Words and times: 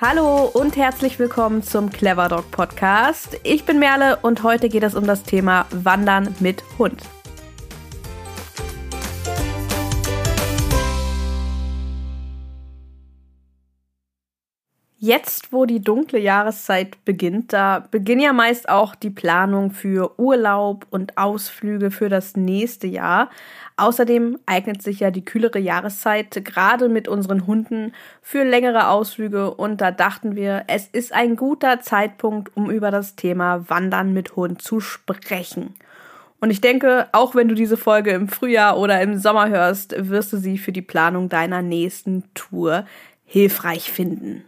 Hallo 0.00 0.44
und 0.44 0.76
herzlich 0.76 1.18
willkommen 1.18 1.64
zum 1.64 1.90
Clever 1.90 2.28
Dog 2.28 2.52
Podcast. 2.52 3.36
Ich 3.42 3.64
bin 3.64 3.80
Merle 3.80 4.16
und 4.22 4.44
heute 4.44 4.68
geht 4.68 4.84
es 4.84 4.94
um 4.94 5.04
das 5.08 5.24
Thema 5.24 5.66
Wandern 5.72 6.36
mit 6.38 6.62
Hund. 6.78 7.02
Jetzt, 15.00 15.52
wo 15.52 15.64
die 15.64 15.80
dunkle 15.80 16.18
Jahreszeit 16.18 17.04
beginnt, 17.04 17.52
da 17.52 17.86
beginnt 17.88 18.20
ja 18.20 18.32
meist 18.32 18.68
auch 18.68 18.96
die 18.96 19.10
Planung 19.10 19.70
für 19.70 20.18
Urlaub 20.18 20.88
und 20.90 21.16
Ausflüge 21.16 21.92
für 21.92 22.08
das 22.08 22.36
nächste 22.36 22.88
Jahr. 22.88 23.30
Außerdem 23.76 24.40
eignet 24.44 24.82
sich 24.82 24.98
ja 24.98 25.12
die 25.12 25.24
kühlere 25.24 25.60
Jahreszeit 25.60 26.44
gerade 26.44 26.88
mit 26.88 27.06
unseren 27.06 27.46
Hunden 27.46 27.92
für 28.22 28.42
längere 28.42 28.88
Ausflüge 28.88 29.54
und 29.54 29.80
da 29.80 29.92
dachten 29.92 30.34
wir, 30.34 30.64
es 30.66 30.88
ist 30.88 31.12
ein 31.12 31.36
guter 31.36 31.80
Zeitpunkt, 31.80 32.56
um 32.56 32.68
über 32.68 32.90
das 32.90 33.14
Thema 33.14 33.70
Wandern 33.70 34.12
mit 34.12 34.34
Hund 34.34 34.62
zu 34.62 34.80
sprechen. 34.80 35.76
Und 36.40 36.50
ich 36.50 36.60
denke, 36.60 37.06
auch 37.12 37.36
wenn 37.36 37.46
du 37.46 37.54
diese 37.54 37.76
Folge 37.76 38.10
im 38.10 38.26
Frühjahr 38.26 38.76
oder 38.76 39.00
im 39.00 39.16
Sommer 39.16 39.48
hörst, 39.48 39.94
wirst 40.10 40.32
du 40.32 40.38
sie 40.38 40.58
für 40.58 40.72
die 40.72 40.82
Planung 40.82 41.28
deiner 41.28 41.62
nächsten 41.62 42.24
Tour 42.34 42.84
hilfreich 43.24 43.92
finden. 43.92 44.42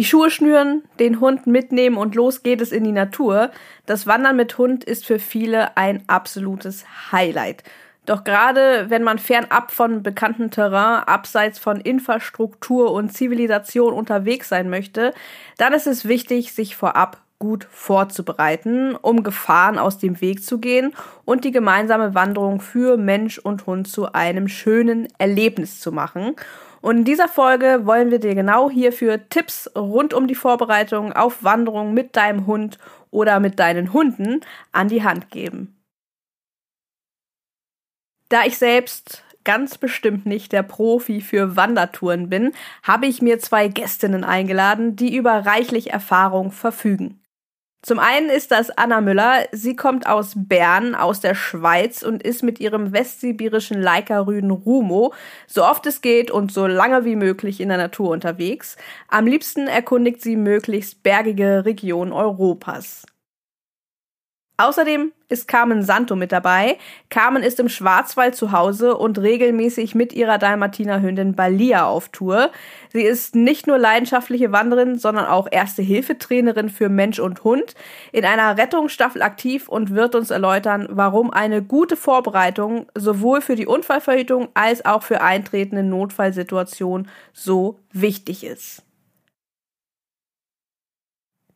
Die 0.00 0.06
Schuhe 0.06 0.30
schnüren, 0.30 0.82
den 0.98 1.20
Hund 1.20 1.46
mitnehmen 1.46 1.98
und 1.98 2.14
los 2.14 2.42
geht 2.42 2.62
es 2.62 2.72
in 2.72 2.84
die 2.84 2.90
Natur. 2.90 3.50
Das 3.84 4.06
Wandern 4.06 4.34
mit 4.34 4.56
Hund 4.56 4.82
ist 4.82 5.04
für 5.04 5.18
viele 5.18 5.76
ein 5.76 6.04
absolutes 6.06 6.86
Highlight. 7.12 7.64
Doch 8.06 8.24
gerade 8.24 8.88
wenn 8.88 9.02
man 9.02 9.18
fernab 9.18 9.70
von 9.70 10.02
bekanntem 10.02 10.50
Terrain, 10.50 11.02
abseits 11.04 11.58
von 11.58 11.82
Infrastruktur 11.82 12.92
und 12.92 13.12
Zivilisation 13.12 13.92
unterwegs 13.92 14.48
sein 14.48 14.70
möchte, 14.70 15.12
dann 15.58 15.74
ist 15.74 15.86
es 15.86 16.08
wichtig, 16.08 16.54
sich 16.54 16.76
vorab 16.76 17.18
gut 17.38 17.66
vorzubereiten, 17.70 18.96
um 18.96 19.22
Gefahren 19.22 19.78
aus 19.78 19.98
dem 19.98 20.22
Weg 20.22 20.42
zu 20.42 20.60
gehen 20.60 20.94
und 21.26 21.44
die 21.44 21.52
gemeinsame 21.52 22.14
Wanderung 22.14 22.60
für 22.62 22.96
Mensch 22.96 23.38
und 23.38 23.66
Hund 23.66 23.86
zu 23.86 24.14
einem 24.14 24.48
schönen 24.48 25.08
Erlebnis 25.18 25.78
zu 25.78 25.92
machen. 25.92 26.36
Und 26.80 26.98
in 26.98 27.04
dieser 27.04 27.28
Folge 27.28 27.82
wollen 27.84 28.10
wir 28.10 28.18
dir 28.18 28.34
genau 28.34 28.70
hierfür 28.70 29.28
Tipps 29.28 29.70
rund 29.76 30.14
um 30.14 30.26
die 30.26 30.34
Vorbereitung 30.34 31.12
auf 31.12 31.44
Wanderungen 31.44 31.92
mit 31.92 32.16
deinem 32.16 32.46
Hund 32.46 32.78
oder 33.10 33.40
mit 33.40 33.58
deinen 33.58 33.92
Hunden 33.92 34.40
an 34.72 34.88
die 34.88 35.04
Hand 35.04 35.30
geben. 35.30 35.76
Da 38.28 38.44
ich 38.44 38.56
selbst 38.56 39.24
ganz 39.44 39.78
bestimmt 39.78 40.26
nicht 40.26 40.52
der 40.52 40.62
Profi 40.62 41.20
für 41.20 41.56
Wandertouren 41.56 42.28
bin, 42.28 42.52
habe 42.82 43.06
ich 43.06 43.20
mir 43.20 43.40
zwei 43.40 43.68
Gästinnen 43.68 44.24
eingeladen, 44.24 44.96
die 44.96 45.16
über 45.16 45.46
reichlich 45.46 45.90
Erfahrung 45.90 46.52
verfügen. 46.52 47.19
Zum 47.82 47.98
einen 47.98 48.28
ist 48.28 48.50
das 48.50 48.70
Anna 48.70 49.00
Müller. 49.00 49.46
Sie 49.52 49.74
kommt 49.74 50.06
aus 50.06 50.32
Bern, 50.36 50.94
aus 50.94 51.20
der 51.20 51.34
Schweiz 51.34 52.02
und 52.02 52.22
ist 52.22 52.42
mit 52.42 52.60
ihrem 52.60 52.92
westsibirischen 52.92 53.80
Leica-Rüden 53.80 54.50
Rumo 54.50 55.14
so 55.46 55.64
oft 55.64 55.86
es 55.86 56.02
geht 56.02 56.30
und 56.30 56.52
so 56.52 56.66
lange 56.66 57.06
wie 57.06 57.16
möglich 57.16 57.58
in 57.58 57.70
der 57.70 57.78
Natur 57.78 58.10
unterwegs. 58.10 58.76
Am 59.08 59.26
liebsten 59.26 59.66
erkundigt 59.66 60.20
sie 60.20 60.36
möglichst 60.36 61.02
bergige 61.02 61.64
Regionen 61.64 62.12
Europas. 62.12 63.06
Außerdem 64.60 65.12
ist 65.30 65.48
Carmen 65.48 65.82
Santo 65.82 66.16
mit 66.16 66.32
dabei. 66.32 66.76
Carmen 67.08 67.42
ist 67.42 67.58
im 67.60 67.70
Schwarzwald 67.70 68.36
zu 68.36 68.52
Hause 68.52 68.94
und 68.94 69.18
regelmäßig 69.18 69.94
mit 69.94 70.12
ihrer 70.12 70.36
Dalmatinerhündin 70.36 71.34
Balia 71.34 71.86
auf 71.86 72.10
Tour. 72.10 72.50
Sie 72.92 73.00
ist 73.00 73.34
nicht 73.34 73.66
nur 73.66 73.78
leidenschaftliche 73.78 74.52
Wanderin, 74.52 74.98
sondern 74.98 75.24
auch 75.24 75.48
Erste-Hilfe-Trainerin 75.50 76.68
für 76.68 76.90
Mensch 76.90 77.20
und 77.20 77.42
Hund, 77.42 77.74
in 78.12 78.26
einer 78.26 78.58
Rettungsstaffel 78.58 79.22
aktiv 79.22 79.66
und 79.66 79.94
wird 79.94 80.14
uns 80.14 80.30
erläutern, 80.30 80.88
warum 80.90 81.30
eine 81.30 81.62
gute 81.62 81.96
Vorbereitung 81.96 82.84
sowohl 82.94 83.40
für 83.40 83.56
die 83.56 83.66
Unfallverhütung 83.66 84.48
als 84.52 84.84
auch 84.84 85.02
für 85.02 85.22
eintretende 85.22 85.84
Notfallsituationen 85.84 87.08
so 87.32 87.78
wichtig 87.92 88.44
ist. 88.44 88.82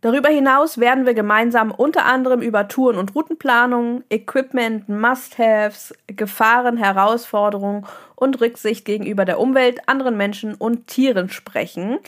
Darüber 0.05 0.29
hinaus 0.29 0.77
werden 0.77 1.07
wir 1.07 1.15
gemeinsam 1.15 1.71
unter 1.71 2.05
anderem 2.05 2.43
über 2.43 2.69
Touren- 2.69 2.99
und 2.99 3.15
Routenplanung, 3.15 4.05
Equipment, 4.11 4.87
Must-Haves, 4.87 5.95
Gefahren, 6.09 6.77
Herausforderungen 6.77 7.87
und 8.15 8.39
Rücksicht 8.39 8.85
gegenüber 8.85 9.25
der 9.25 9.41
Umwelt, 9.41 9.89
anderen 9.89 10.19
Menschen 10.19 10.57
und 10.57 10.89
Tieren 10.89 11.31
sprechen. 11.31 12.01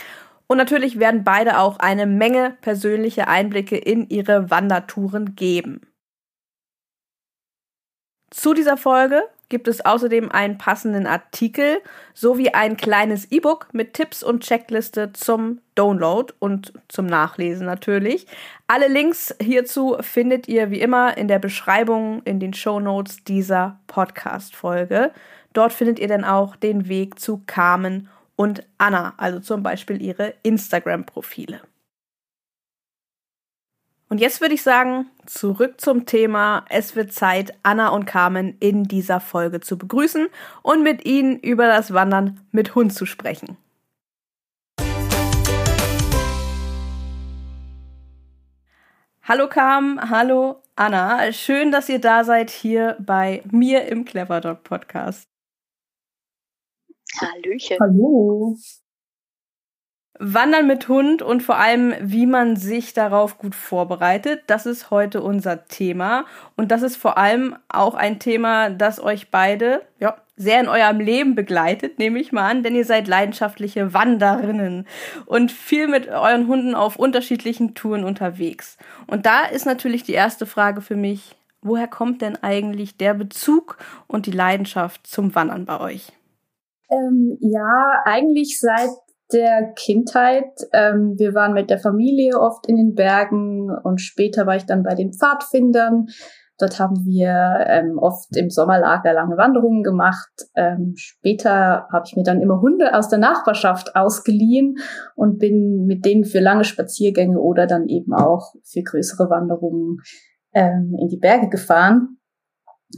Und 0.47 0.59
natürlich 0.59 0.99
werden 0.99 1.25
beide 1.25 1.59
auch 1.59 1.79
eine 1.79 2.05
Menge 2.05 2.59
persönliche 2.61 3.29
Einblicke 3.29 3.79
in 3.79 4.11
ihre 4.11 4.51
Wandertouren 4.51 5.35
geben. 5.35 5.81
Zu 8.31 8.53
dieser 8.53 8.77
Folge 8.77 9.23
gibt 9.49 9.69
es 9.69 9.84
außerdem 9.84 10.31
einen 10.31 10.59
passenden 10.59 11.07
Artikel 11.07 11.79
sowie 12.15 12.51
ein 12.51 12.77
kleines 12.77 13.31
E-Book 13.31 13.69
mit 13.73 13.95
Tipps 13.95 14.23
und 14.23 14.43
Checkliste 14.43 15.12
zum 15.12 15.61
Download 15.75 16.33
und 16.39 16.73
zum 16.89 17.07
Nachlesen 17.07 17.67
natürlich. 17.67 18.27
Alle 18.67 18.89
Links 18.89 19.35
hierzu 19.41 19.97
findet 20.01 20.49
ihr 20.49 20.71
wie 20.71 20.81
immer 20.81 21.17
in 21.17 21.29
der 21.29 21.39
Beschreibung 21.39 22.23
in 22.25 22.41
den 22.41 22.55
Show 22.55 22.81
Notes 22.81 23.23
dieser 23.25 23.79
Podcast-Folge. 23.87 25.12
Dort 25.53 25.73
findet 25.73 25.99
ihr 25.99 26.09
dann 26.09 26.25
auch 26.25 26.56
den 26.56 26.89
Weg 26.89 27.21
zu 27.21 27.43
Carmen 27.47 28.09
und 28.35 28.65
Anna, 28.79 29.15
also 29.17 29.41
zum 29.41 29.62
Beispiel 29.62 30.03
ihre 30.03 30.35
Instagram-Profile. 30.43 31.61
Und 34.16 34.22
jetzt 34.22 34.41
würde 34.41 34.54
ich 34.54 34.62
sagen, 34.62 35.10
zurück 35.27 35.78
zum 35.78 36.06
Thema. 36.06 36.65
Es 36.71 36.97
wird 36.97 37.12
Zeit, 37.12 37.53
Anna 37.62 37.91
und 37.91 38.06
Carmen 38.06 38.56
in 38.60 38.84
dieser 38.84 39.21
Folge 39.21 39.60
zu 39.60 39.77
begrüßen 39.77 40.28
und 40.62 40.82
mit 40.82 41.04
ihnen 41.04 41.38
über 41.38 41.66
das 41.66 41.93
Wandern 41.93 42.41
mit 42.50 42.75
Hund 42.75 42.94
zu 42.94 43.05
sprechen. 43.05 43.59
Hallo 49.22 49.50
Carmen, 49.50 50.09
hallo 50.09 50.62
Anna. 50.76 51.31
Schön, 51.32 51.71
dass 51.71 51.91
ihr 51.91 52.00
da 52.00 52.25
seid 52.25 52.49
hier 52.49 52.97
bei 52.99 53.43
mir 53.50 53.84
im 53.84 54.06
Clever 54.06 54.41
Dog 54.41 54.62
Podcast. 54.62 55.28
Hallöchen. 57.21 57.76
Hallo. 57.78 58.56
Wandern 60.19 60.66
mit 60.66 60.88
Hund 60.88 61.22
und 61.22 61.43
vor 61.43 61.56
allem, 61.59 61.94
wie 62.00 62.27
man 62.27 62.56
sich 62.56 62.94
darauf 62.94 63.38
gut 63.38 63.54
vorbereitet. 63.54 64.43
Das 64.47 64.66
ist 64.66 64.91
heute 64.91 65.22
unser 65.22 65.66
Thema. 65.66 66.25
Und 66.56 66.71
das 66.71 66.82
ist 66.82 66.97
vor 66.97 67.19
allem 67.19 67.56
auch 67.69 67.94
ein 67.94 68.19
Thema, 68.19 68.71
das 68.71 69.03
euch 69.03 69.31
beide 69.31 69.82
ja, 69.99 70.16
sehr 70.37 70.60
in 70.60 70.69
eurem 70.69 71.00
Leben 71.00 71.34
begleitet, 71.34 71.99
nehme 71.99 72.19
ich 72.19 72.32
mal 72.32 72.49
an, 72.50 72.62
denn 72.62 72.75
ihr 72.75 72.84
seid 72.84 73.09
leidenschaftliche 73.09 73.94
Wanderinnen 73.94 74.87
und 75.25 75.50
viel 75.50 75.88
mit 75.88 76.09
euren 76.09 76.47
Hunden 76.47 76.75
auf 76.75 76.97
unterschiedlichen 76.97 77.75
Touren 77.75 78.05
unterwegs. 78.05 78.76
Und 79.06 79.25
da 79.25 79.44
ist 79.44 79.65
natürlich 79.65 80.03
die 80.03 80.12
erste 80.12 80.44
Frage 80.44 80.82
für 80.82 80.97
mich, 80.97 81.37
woher 81.62 81.88
kommt 81.88 82.21
denn 82.21 82.37
eigentlich 82.43 82.99
der 82.99 83.15
Bezug 83.15 83.78
und 84.06 84.26
die 84.26 84.31
Leidenschaft 84.31 85.06
zum 85.06 85.34
Wandern 85.34 85.65
bei 85.65 85.81
euch? 85.81 86.12
Ähm, 86.91 87.38
ja, 87.41 88.03
eigentlich 88.05 88.59
seit 88.60 88.91
der 89.32 89.72
Kindheit. 89.75 90.50
Ähm, 90.72 91.14
wir 91.19 91.34
waren 91.34 91.53
mit 91.53 91.70
der 91.70 91.78
Familie 91.78 92.38
oft 92.38 92.66
in 92.69 92.76
den 92.76 92.94
Bergen 92.94 93.70
und 93.82 94.00
später 94.00 94.47
war 94.47 94.56
ich 94.56 94.66
dann 94.66 94.82
bei 94.82 94.94
den 94.94 95.12
Pfadfindern. 95.12 96.06
Dort 96.59 96.81
haben 96.81 97.04
wir 97.04 97.66
ähm, 97.66 97.98
oft 97.98 98.34
im 98.34 98.48
Sommerlager 98.48 99.12
lange 99.12 99.37
Wanderungen 99.37 99.82
gemacht. 99.82 100.31
Ähm, 100.54 100.94
später 100.97 101.87
habe 101.92 102.04
ich 102.06 102.16
mir 102.16 102.22
dann 102.22 102.41
immer 102.41 102.62
Hunde 102.62 102.94
aus 102.94 103.10
der 103.10 103.19
Nachbarschaft 103.19 103.94
ausgeliehen 103.94 104.76
und 105.17 105.38
bin 105.38 105.84
mit 105.84 106.06
denen 106.06 106.25
für 106.25 106.40
lange 106.40 106.64
Spaziergänge 106.64 107.38
oder 107.38 107.67
dann 107.67 107.88
eben 107.88 108.14
auch 108.14 108.55
für 108.64 108.82
größere 108.82 109.29
Wanderungen 109.29 109.99
ähm, 110.55 110.96
in 110.99 111.08
die 111.08 111.19
Berge 111.19 111.50
gefahren. 111.50 112.17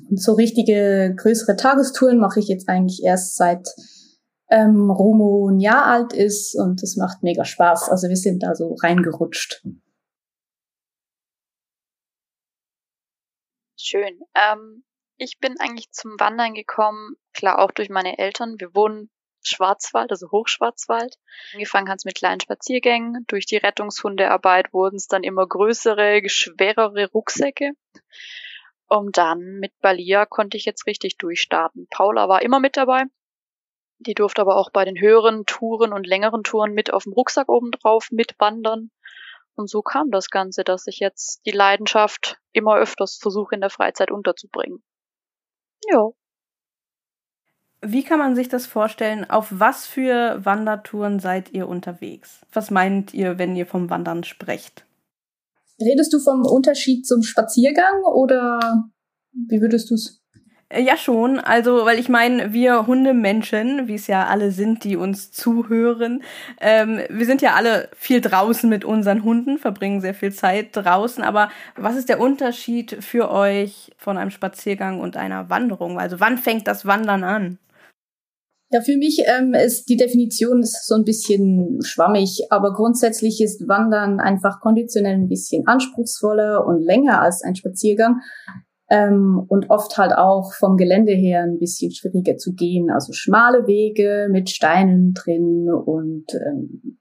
Und 0.08 0.22
so 0.22 0.34
richtige 0.34 1.14
größere 1.16 1.56
Tagestouren 1.56 2.19
mache 2.19 2.38
ich 2.38 2.46
jetzt 2.46 2.69
eigentlich 2.69 3.02
erst 3.04 3.36
seit 3.36 3.66
ähm, 4.50 4.90
Romo 4.90 5.48
ein 5.48 5.60
Jahr 5.60 5.84
alt 5.86 6.12
ist 6.12 6.54
und 6.54 6.82
es 6.82 6.96
macht 6.96 7.22
mega 7.22 7.44
Spaß. 7.44 7.88
Also 7.90 8.08
wir 8.08 8.16
sind 8.16 8.42
da 8.42 8.54
so 8.54 8.74
reingerutscht. 8.74 9.64
Schön. 13.76 14.20
Ähm, 14.34 14.84
ich 15.16 15.38
bin 15.38 15.54
eigentlich 15.58 15.90
zum 15.92 16.12
Wandern 16.18 16.54
gekommen, 16.54 17.14
klar 17.32 17.58
auch 17.58 17.70
durch 17.70 17.90
meine 17.90 18.18
Eltern. 18.18 18.56
Wir 18.58 18.74
wohnen 18.74 19.10
Schwarzwald, 19.42 20.10
also 20.10 20.30
Hochschwarzwald. 20.30 21.16
Angefangen 21.54 21.88
hat 21.88 21.98
es 21.98 22.04
mit 22.04 22.16
kleinen 22.16 22.40
Spaziergängen. 22.40 23.24
Durch 23.28 23.46
die 23.46 23.56
Rettungshundearbeit 23.56 24.72
wurden 24.72 24.96
es 24.96 25.06
dann 25.06 25.22
immer 25.22 25.46
größere, 25.46 26.22
schwerere 26.26 27.10
Rucksäcke. 27.10 27.72
Und 28.88 29.16
dann 29.16 29.58
mit 29.60 29.72
Balia 29.80 30.26
konnte 30.26 30.56
ich 30.56 30.64
jetzt 30.64 30.86
richtig 30.86 31.18
durchstarten. 31.18 31.86
Paula 31.90 32.28
war 32.28 32.42
immer 32.42 32.58
mit 32.58 32.76
dabei. 32.76 33.04
Die 34.00 34.14
durfte 34.14 34.40
aber 34.40 34.56
auch 34.56 34.70
bei 34.70 34.84
den 34.84 35.00
höheren 35.00 35.44
Touren 35.44 35.92
und 35.92 36.06
längeren 36.06 36.44
Touren 36.44 36.72
mit 36.72 36.92
auf 36.92 37.04
dem 37.04 37.12
Rucksack 37.12 37.48
oben 37.48 37.72
drauf 37.72 38.08
mitwandern. 38.10 38.90
Und 39.54 39.68
so 39.68 39.82
kam 39.82 40.10
das 40.10 40.30
Ganze, 40.30 40.62
dass 40.62 40.86
ich 40.86 41.00
jetzt 41.00 41.44
die 41.44 41.50
Leidenschaft 41.50 42.38
immer 42.52 42.76
öfters 42.76 43.18
versuche 43.20 43.56
in 43.56 43.60
der 43.60 43.70
Freizeit 43.70 44.12
unterzubringen. 44.12 44.84
Ja. 45.90 46.10
Wie 47.80 48.04
kann 48.04 48.18
man 48.18 48.36
sich 48.36 48.48
das 48.48 48.66
vorstellen? 48.66 49.28
Auf 49.28 49.48
was 49.50 49.86
für 49.86 50.44
Wandertouren 50.44 51.18
seid 51.18 51.52
ihr 51.52 51.68
unterwegs? 51.68 52.44
Was 52.52 52.70
meint 52.70 53.14
ihr, 53.14 53.38
wenn 53.38 53.56
ihr 53.56 53.66
vom 53.66 53.90
Wandern 53.90 54.24
sprecht? 54.24 54.84
Redest 55.80 56.12
du 56.12 56.18
vom 56.18 56.44
Unterschied 56.44 57.06
zum 57.06 57.22
Spaziergang 57.22 58.02
oder 58.04 58.90
wie 59.32 59.60
würdest 59.60 59.90
du 59.90 59.94
es? 59.94 60.18
Äh, 60.70 60.82
ja, 60.82 60.97
schon. 60.97 61.38
Also, 61.41 61.85
weil 61.87 61.99
ich 61.99 62.09
meine, 62.09 62.53
wir 62.53 62.87
Hundemenschen, 62.87 63.88
wie 63.88 63.94
es 63.94 64.06
ja 64.06 64.26
alle 64.26 64.50
sind, 64.50 64.85
die 64.85 64.97
uns 64.97 65.32
zuhören, 65.32 66.23
ähm, 66.61 67.00
wir 67.09 67.26
sind 67.26 67.43
ja 67.43 67.55
alle 67.55 67.88
viel 67.97 68.20
draußen 68.20 68.69
mit 68.69 68.85
unseren 68.85 69.25
Hunden, 69.25 69.59
verbringen 69.59 70.00
sehr 70.00 70.15
viel 70.15 70.32
Zeit 70.32 70.69
draußen. 70.73 71.25
Aber 71.25 71.50
was 71.76 71.97
ist 71.97 72.09
der 72.09 72.20
Unterschied 72.20 73.03
für 73.03 73.31
euch 73.31 73.93
von 73.97 74.19
einem 74.19 74.31
Spaziergang 74.31 75.00
und 75.00 75.17
einer 75.17 75.49
Wanderung? 75.49 75.99
Also, 75.99 76.20
wann 76.20 76.38
fängt 76.38 76.67
das 76.67 76.85
Wandern 76.87 77.25
an? 77.25 77.59
Ja, 78.70 78.82
für 78.82 78.99
mich 78.99 79.23
ähm, 79.25 79.55
ist 79.55 79.88
die 79.88 79.97
Definition 79.97 80.61
ist 80.61 80.87
so 80.87 80.94
ein 80.94 81.05
bisschen 81.05 81.79
schwammig, 81.82 82.43
aber 82.50 82.75
grundsätzlich 82.75 83.41
ist 83.41 83.67
Wandern 83.67 84.20
einfach 84.20 84.61
konditionell 84.61 85.15
ein 85.15 85.29
bisschen 85.29 85.67
anspruchsvoller 85.67 86.67
und 86.67 86.82
länger 86.82 87.23
als 87.23 87.43
ein 87.43 87.56
Spaziergang 87.56 88.20
ähm, 88.90 89.44
und 89.49 89.70
oft 89.70 89.96
halt 89.99 90.12
auch 90.12 90.52
vom 90.55 90.76
Gelände 90.76 91.12
her 91.12 91.43
ein 91.43 91.58
bisschen 91.58 91.93
schwieriger 91.93 92.37
zu 92.37 92.55
gehen. 92.55 92.90
Also 92.90 93.12
schmale 93.12 93.67
Wege 93.67 94.29
mit 94.31 94.50
Steinen 94.50 95.12
drin 95.12 95.69
und 95.70 96.26
ähm, 96.35 96.99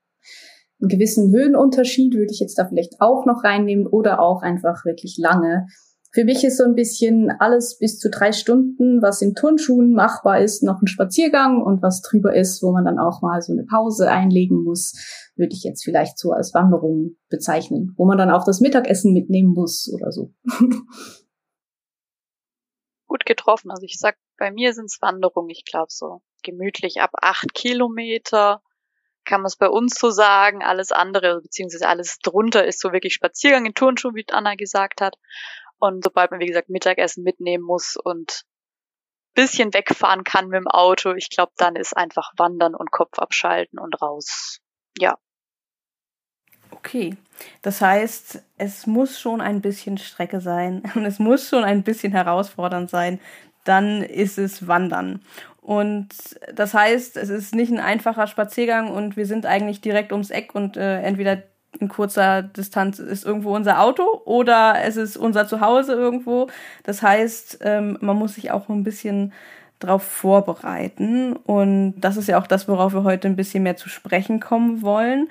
einen 0.80 0.90
gewissen 0.90 1.34
Höhenunterschied 1.34 2.14
würde 2.14 2.32
ich 2.32 2.40
jetzt 2.40 2.60
da 2.60 2.68
vielleicht 2.68 3.00
auch 3.00 3.26
noch 3.26 3.44
reinnehmen 3.44 3.88
oder 3.88 4.20
auch 4.20 4.42
einfach 4.42 4.86
wirklich 4.86 5.18
lange. 5.18 5.66
Für 6.12 6.24
mich 6.24 6.44
ist 6.44 6.58
so 6.58 6.64
ein 6.64 6.76
bisschen 6.76 7.32
alles 7.40 7.78
bis 7.80 8.00
zu 8.00 8.10
drei 8.10 8.32
Stunden, 8.32 9.02
was 9.02 9.22
in 9.22 9.34
Turnschuhen 9.34 9.94
machbar 9.94 10.42
ist, 10.42 10.64
noch 10.64 10.82
ein 10.82 10.88
Spaziergang 10.88 11.62
und 11.62 11.82
was 11.82 12.02
drüber 12.02 12.36
ist, 12.36 12.64
wo 12.64 12.72
man 12.72 12.86
dann 12.86 12.98
auch 12.98 13.22
mal 13.22 13.42
so 13.42 13.54
eine 13.54 13.66
Pause 13.66 14.10
einlegen 14.10 14.64
muss, 14.64 14.94
würde 15.36 15.54
ich 15.54 15.64
jetzt 15.64 15.84
vielleicht 15.84 16.18
so 16.18 16.32
als 16.32 16.54
Wanderung 16.54 17.18
bezeichnen, 17.30 17.94
wo 17.98 18.06
man 18.06 18.18
dann 18.18 18.32
auch 18.32 18.46
das 18.46 18.62
Mittagessen 18.62 19.14
mitnehmen 19.14 19.54
muss 19.54 19.92
oder 19.94 20.12
so. 20.12 20.34
Gut 23.08 23.26
getroffen. 23.26 23.72
Also 23.72 23.84
ich 23.84 23.98
sag, 23.98 24.18
bei 24.38 24.52
mir 24.52 24.74
sind 24.74 24.86
es 24.86 25.02
Wanderungen, 25.02 25.50
ich 25.50 25.66
glaube 25.66 25.90
so 25.90 26.22
gemütlich 26.44 27.02
ab 27.02 27.12
acht 27.22 27.54
Kilometer 27.54 28.62
kann 29.28 29.42
man 29.42 29.48
es 29.48 29.58
bei 29.58 29.70
uns 29.70 30.00
so 30.00 30.10
sagen. 30.10 30.64
Alles 30.64 30.92
andere, 30.92 31.42
beziehungsweise 31.42 31.88
alles 31.88 32.20
drunter 32.20 32.66
ist 32.66 32.80
so 32.80 32.92
wirklich 32.94 33.14
Spaziergang 33.14 33.66
in 33.66 33.74
Turnschuhen, 33.74 34.16
wie 34.16 34.26
Anna 34.32 34.56
gesagt 34.56 35.02
hat. 35.02 35.16
Und 35.80 36.04
sobald 36.04 36.32
man, 36.32 36.40
wie 36.40 36.48
gesagt, 36.48 36.70
Mittagessen 36.70 37.24
mitnehmen 37.24 37.64
muss 37.64 37.98
und 38.02 38.44
bisschen 39.36 39.74
wegfahren 39.74 40.24
kann 40.24 40.48
mit 40.48 40.58
dem 40.58 40.68
Auto, 40.68 41.14
ich 41.14 41.30
glaube, 41.30 41.52
dann 41.58 41.76
ist 41.76 41.96
einfach 41.96 42.32
wandern 42.38 42.74
und 42.74 42.90
Kopf 42.90 43.20
abschalten 43.20 43.78
und 43.78 44.02
raus. 44.02 44.60
Ja. 44.98 45.18
Okay, 46.78 47.16
das 47.62 47.82
heißt, 47.82 48.42
es 48.58 48.88
muss 48.88 49.20
schon 49.20 49.42
ein 49.42 49.62
bisschen 49.62 49.98
Strecke 49.98 50.42
sein 50.42 50.84
und 50.96 51.06
es 51.06 51.20
muss 51.20 51.50
schon 51.50 51.64
ein 51.64 51.84
bisschen 51.84 52.12
herausfordernd 52.12 52.90
sein, 52.90 53.20
dann 53.64 54.02
ist 54.02 54.38
es 54.38 54.68
Wandern. 54.68 55.22
Und 55.62 56.10
das 56.54 56.74
heißt, 56.74 57.18
es 57.18 57.30
ist 57.30 57.54
nicht 57.54 57.72
ein 57.72 57.80
einfacher 57.80 58.28
Spaziergang 58.28 58.90
und 58.90 59.18
wir 59.18 59.26
sind 59.26 59.46
eigentlich 59.46 59.82
direkt 59.82 60.14
ums 60.14 60.30
Eck 60.30 60.56
und 60.56 60.78
äh, 60.78 61.02
entweder 61.02 61.44
in 61.80 61.90
kurzer 61.90 62.42
Distanz 62.42 63.00
ist 63.00 63.26
irgendwo 63.26 63.54
unser 63.54 63.82
Auto 63.82 64.22
oder 64.24 64.76
es 64.84 64.96
ist 64.96 65.18
unser 65.18 65.48
Zuhause 65.48 65.94
irgendwo. 65.94 66.48
Das 66.84 67.02
heißt, 67.02 67.60
ähm, 67.62 67.98
man 68.00 68.16
muss 68.16 68.36
sich 68.36 68.52
auch 68.52 68.70
ein 68.70 68.84
bisschen 68.84 69.34
darauf 69.80 70.04
vorbereiten. 70.04 71.34
Und 71.34 72.00
das 72.00 72.18
ist 72.18 72.28
ja 72.28 72.40
auch 72.40 72.48
das, 72.48 72.68
worauf 72.68 72.94
wir 72.94 73.04
heute 73.04 73.28
ein 73.28 73.36
bisschen 73.36 73.64
mehr 73.64 73.78
zu 73.78 73.90
sprechen 73.90 74.40
kommen 74.40 74.82
wollen. 74.82 75.28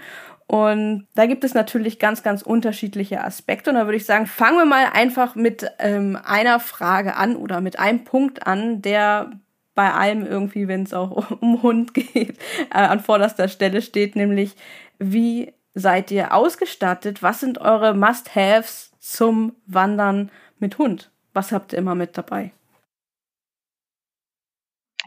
Und 0.49 1.09
da 1.15 1.27
gibt 1.27 1.43
es 1.43 1.55
natürlich 1.55 1.99
ganz, 1.99 2.23
ganz 2.23 2.43
unterschiedliche 2.43 3.23
Aspekte. 3.23 3.71
Und 3.71 3.77
da 3.77 3.87
würde 3.87 3.97
ich 3.97 4.07
sagen, 4.07 4.27
fangen 4.27 4.59
wir 4.59 4.65
mal 4.65 4.91
einfach 4.93 5.35
mit 5.35 5.67
ähm, 5.79 6.17
einer 6.25 6.61
Frage 6.61 7.17
an 7.17 7.37
oder 7.37 7.61
mit 7.61 7.79
einem 7.79 8.05
Punkt 8.05 8.47
an, 8.47 8.81
der 8.81 9.33
bei 9.75 9.93
allem 9.93 10.25
irgendwie, 10.25 10.69
wenn 10.69 10.85
es 10.85 10.95
auch 10.95 11.31
um 11.41 11.63
Hund 11.63 11.95
geht, 11.95 12.39
äh, 12.71 12.79
an 12.79 13.01
vorderster 13.01 13.49
Stelle 13.49 13.83
steht, 13.83 14.17
nämlich 14.17 14.55
wie 14.99 15.53
seid 15.75 16.11
ihr 16.11 16.33
ausgestattet? 16.33 17.23
Was 17.23 17.41
sind 17.41 17.59
eure 17.59 17.95
Must-Haves 17.95 18.93
zum 18.99 19.55
Wandern 19.67 20.31
mit 20.59 20.79
Hund? 20.79 21.11
Was 21.35 21.53
habt 21.53 21.73
ihr 21.73 21.79
immer 21.79 21.95
mit 21.95 22.17
dabei? 22.17 22.53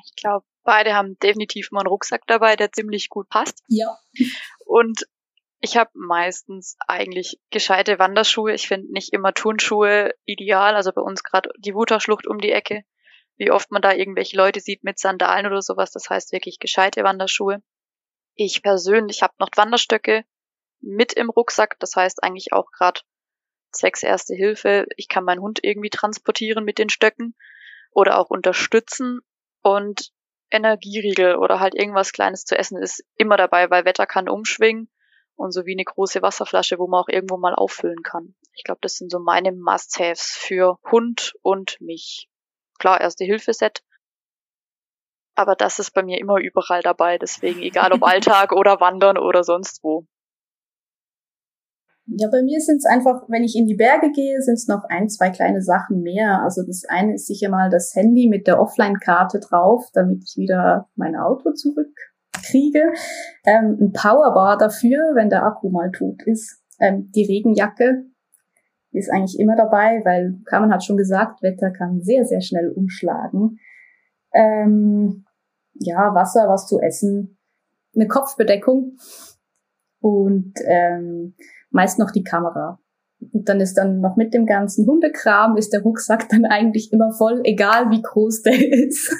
Ich 0.06 0.16
glaube, 0.16 0.46
beide 0.64 0.94
haben 0.94 1.18
definitiv 1.20 1.72
mal 1.72 1.80
einen 1.80 1.88
Rucksack 1.88 2.22
dabei, 2.28 2.56
der 2.56 2.72
ziemlich 2.72 3.10
gut 3.10 3.30
passt. 3.30 3.64
Ja. 3.68 3.98
Und 4.66 5.08
ich 5.62 5.76
habe 5.76 5.92
meistens 5.94 6.78
eigentlich 6.88 7.40
gescheite 7.50 8.00
Wanderschuhe. 8.00 8.54
Ich 8.54 8.68
finde 8.68 8.94
nicht 8.94 9.14
immer 9.14 9.34
Turnschuhe 9.34 10.14
ideal. 10.26 10.76
Also 10.76 10.94
bei 10.94 11.02
uns 11.02 11.24
gerade 11.24 11.50
die 11.58 11.76
Wutterschlucht 11.76 12.28
um 12.28 12.40
die 12.40 12.52
Ecke. 12.52 12.84
Wie 13.36 13.52
oft 13.52 13.70
man 13.72 13.82
da 13.82 13.94
irgendwelche 13.94 14.38
Leute 14.38 14.62
sieht 14.62 14.84
mit 14.84 15.00
Sandalen 15.00 15.46
oder 15.46 15.62
sowas. 15.62 15.92
Das 15.92 16.10
heißt 16.10 16.32
wirklich 16.32 16.60
gescheite 16.60 17.04
Wanderschuhe. 17.04 17.62
Ich 18.36 18.62
persönlich 18.62 19.22
habe 19.22 19.34
noch 19.40 19.50
Wanderstöcke, 19.56 20.24
mit 20.80 21.12
im 21.14 21.30
Rucksack. 21.30 21.78
Das 21.80 21.94
heißt 21.96 22.24
eigentlich 22.24 22.54
auch 22.54 22.72
gerade 22.72 23.02
zwecks 23.72 24.02
Erste 24.02 24.36
Hilfe. 24.36 24.86
Ich 24.96 25.10
kann 25.10 25.26
meinen 25.26 25.42
Hund 25.42 25.60
irgendwie 25.62 25.90
transportieren 25.90 26.64
mit 26.64 26.78
den 26.78 26.90
Stöcken 26.90 27.36
oder 27.92 28.18
auch 28.18 28.30
unterstützen. 28.30 29.20
Und 29.62 30.14
Energieriegel 30.52 31.36
oder 31.36 31.60
halt 31.60 31.76
irgendwas 31.76 32.14
Kleines 32.14 32.46
zu 32.46 32.58
essen 32.58 32.82
ist 32.82 33.04
immer 33.16 33.36
dabei, 33.36 33.70
weil 33.70 33.84
Wetter 33.84 34.06
kann 34.06 34.30
umschwingen 34.30 34.90
und 35.40 35.54
so 35.54 35.66
wie 35.66 35.72
eine 35.72 35.86
große 35.86 36.22
Wasserflasche, 36.22 36.78
wo 36.80 36.88
man 36.88 37.02
auch 37.02 37.08
irgendwo 37.08 37.38
mal 37.38 37.56
auffüllen 37.56 38.04
kann. 38.04 38.36
Ich 38.54 38.64
glaube, 38.66 38.80
das 38.82 38.96
sind 38.96 39.10
so 39.10 39.20
meine 39.20 39.54
Must-Haves 39.54 40.38
für 40.38 40.78
Hund 40.92 41.34
und 41.42 41.80
mich. 41.80 42.30
Klar, 42.78 43.00
Erste-Hilfe-Set. 43.00 43.82
Aber 45.36 45.56
das 45.56 45.80
ist 45.80 45.92
bei 45.92 46.04
mir 46.04 46.20
immer 46.20 46.40
überall 46.40 46.82
dabei, 46.82 47.18
deswegen 47.18 47.62
egal 47.62 47.94
ob 47.94 48.04
Alltag 48.08 48.52
oder 48.52 48.82
Wandern 48.82 49.18
oder 49.18 49.46
sonst 49.46 49.82
wo. 49.82 50.06
Ja, 52.06 52.28
bei 52.30 52.42
mir 52.42 52.60
sind 52.60 52.78
es 52.78 52.86
einfach, 52.86 53.24
wenn 53.30 53.44
ich 53.44 53.56
in 53.56 53.66
die 53.68 53.76
Berge 53.76 54.12
gehe, 54.12 54.42
sind 54.42 54.56
es 54.56 54.68
noch 54.68 54.84
ein, 54.90 55.08
zwei 55.08 55.30
kleine 55.30 55.62
Sachen 55.62 56.02
mehr. 56.02 56.42
Also 56.44 56.64
das 56.66 56.84
eine 56.90 57.14
ist 57.14 57.28
sicher 57.28 57.50
mal 57.50 57.70
das 57.70 57.96
Handy 57.96 58.28
mit 58.28 58.46
der 58.46 58.60
Offline-Karte 58.60 59.40
drauf, 59.40 59.86
damit 59.94 60.24
ich 60.26 60.36
wieder 60.36 60.90
mein 60.96 61.16
Auto 61.16 61.54
zurückkriege. 62.50 62.94
Ähm, 63.46 63.78
ein 63.80 63.92
Powerbar 63.94 64.58
dafür, 64.58 65.16
wenn 65.16 65.30
der 65.30 65.44
Akku 65.44 65.70
mal 65.70 65.92
tot 65.92 66.22
ist. 66.26 66.62
Ähm, 66.80 67.12
die 67.16 67.26
Regenjacke 67.26 68.06
ist 68.92 69.12
eigentlich 69.12 69.40
immer 69.40 69.56
dabei, 69.56 70.02
weil 70.04 70.40
Carmen 70.46 70.74
hat 70.74 70.84
schon 70.84 70.98
gesagt, 70.98 71.42
Wetter 71.44 71.72
kann 71.72 72.02
sehr, 72.02 72.26
sehr 72.26 72.42
schnell 72.42 72.72
umschlagen. 72.72 73.60
Ähm, 74.34 75.26
ja, 75.74 76.14
Wasser, 76.14 76.48
was 76.48 76.68
zu 76.68 76.80
essen, 76.80 77.38
eine 77.96 78.08
Kopfbedeckung 78.08 78.98
und 80.02 80.54
ähm, 80.66 81.36
meist 81.70 82.00
noch 82.00 82.12
die 82.12 82.24
Kamera. 82.24 82.80
Und 83.34 83.50
dann 83.50 83.60
ist 83.60 83.76
dann 83.76 84.00
noch 84.00 84.16
mit 84.16 84.34
dem 84.34 84.46
ganzen 84.46 84.88
Hundekram 84.88 85.58
ist 85.58 85.74
der 85.74 85.82
Rucksack 85.82 86.30
dann 86.30 86.46
eigentlich 86.46 86.92
immer 86.94 87.12
voll, 87.12 87.42
egal 87.44 87.92
wie 87.92 88.02
groß 88.02 88.44
der 88.44 88.54
ist. 88.88 89.14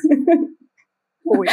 oh 1.26 1.44
ja. 1.44 1.52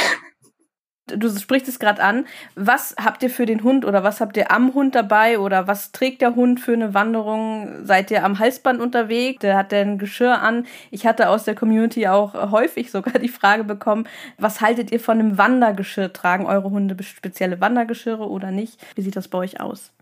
Du 1.08 1.30
sprichst 1.30 1.68
es 1.68 1.78
gerade 1.78 2.02
an. 2.02 2.26
Was 2.56 2.96
habt 3.00 3.22
ihr 3.22 3.30
für 3.30 3.46
den 3.46 3.62
Hund 3.62 3.84
oder 3.84 4.02
was 4.02 4.20
habt 4.20 4.36
ihr 4.36 4.50
am 4.50 4.74
Hund 4.74 4.96
dabei 4.96 5.38
oder 5.38 5.68
was 5.68 5.92
trägt 5.92 6.20
der 6.20 6.34
Hund 6.34 6.58
für 6.58 6.72
eine 6.72 6.94
Wanderung? 6.94 7.84
Seid 7.84 8.10
ihr 8.10 8.24
am 8.24 8.40
Halsband 8.40 8.80
unterwegs? 8.80 9.38
Der 9.38 9.56
hat 9.56 9.70
der 9.70 9.82
ein 9.82 9.98
Geschirr 9.98 10.40
an? 10.40 10.66
Ich 10.90 11.06
hatte 11.06 11.28
aus 11.28 11.44
der 11.44 11.54
Community 11.54 12.08
auch 12.08 12.50
häufig 12.50 12.90
sogar 12.90 13.20
die 13.20 13.28
Frage 13.28 13.62
bekommen, 13.62 14.08
was 14.36 14.60
haltet 14.60 14.90
ihr 14.90 14.98
von 14.98 15.20
einem 15.20 15.38
Wandergeschirr? 15.38 16.12
Tragen 16.12 16.46
eure 16.46 16.70
Hunde 16.70 17.00
spezielle 17.04 17.60
Wandergeschirre 17.60 18.28
oder 18.28 18.50
nicht? 18.50 18.84
Wie 18.96 19.02
sieht 19.02 19.14
das 19.14 19.28
bei 19.28 19.38
euch 19.38 19.60
aus? 19.60 19.92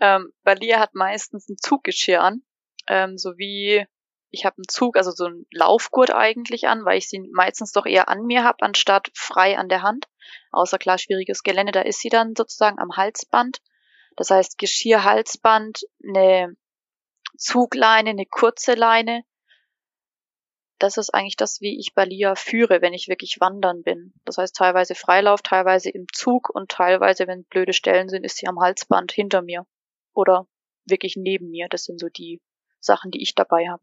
Ähm, 0.00 0.32
Balia 0.44 0.80
hat 0.80 0.94
meistens 0.94 1.48
ein 1.50 1.56
Zuggeschirr 1.58 2.22
an, 2.22 2.42
ähm, 2.88 3.18
sowie 3.18 3.86
ich 4.32 4.46
habe 4.46 4.56
einen 4.56 4.68
Zug, 4.68 4.96
also 4.96 5.10
so 5.10 5.26
einen 5.26 5.46
Laufgurt 5.52 6.12
eigentlich 6.12 6.66
an, 6.66 6.84
weil 6.84 6.98
ich 6.98 7.08
sie 7.08 7.20
meistens 7.32 7.72
doch 7.72 7.86
eher 7.86 8.08
an 8.08 8.24
mir 8.24 8.44
habe, 8.44 8.62
anstatt 8.62 9.10
frei 9.14 9.58
an 9.58 9.68
der 9.68 9.82
Hand. 9.82 10.06
Außer 10.50 10.78
klar 10.78 10.98
schwieriges 10.98 11.42
Gelände, 11.42 11.72
da 11.72 11.82
ist 11.82 12.00
sie 12.00 12.08
dann 12.08 12.34
sozusagen 12.34 12.78
am 12.78 12.96
Halsband. 12.96 13.58
Das 14.16 14.30
heißt 14.30 14.58
Geschirr, 14.58 15.04
Halsband, 15.04 15.82
eine 16.02 16.56
Zugleine, 17.36 18.10
eine 18.10 18.26
kurze 18.26 18.74
Leine. 18.74 19.24
das 20.78 20.96
ist 20.96 21.14
eigentlich 21.14 21.36
das, 21.36 21.60
wie 21.60 21.78
ich 21.78 21.94
Balia 21.94 22.34
führe, 22.34 22.82
wenn 22.82 22.92
ich 22.92 23.08
wirklich 23.08 23.36
wandern 23.38 23.82
bin. 23.82 24.12
Das 24.24 24.38
heißt 24.38 24.56
teilweise 24.56 24.94
Freilauf, 24.94 25.40
teilweise 25.42 25.90
im 25.90 26.06
Zug 26.12 26.50
und 26.50 26.70
teilweise, 26.70 27.26
wenn 27.26 27.44
blöde 27.44 27.72
Stellen 27.72 28.08
sind, 28.08 28.24
ist 28.24 28.36
sie 28.38 28.48
am 28.48 28.60
Halsband 28.60 29.12
hinter 29.12 29.42
mir 29.42 29.66
oder 30.12 30.46
wirklich 30.84 31.16
neben 31.16 31.50
mir. 31.50 31.68
Das 31.68 31.84
sind 31.84 32.00
so 32.00 32.08
die 32.08 32.40
Sachen, 32.80 33.12
die 33.12 33.22
ich 33.22 33.34
dabei 33.34 33.68
habe. 33.68 33.82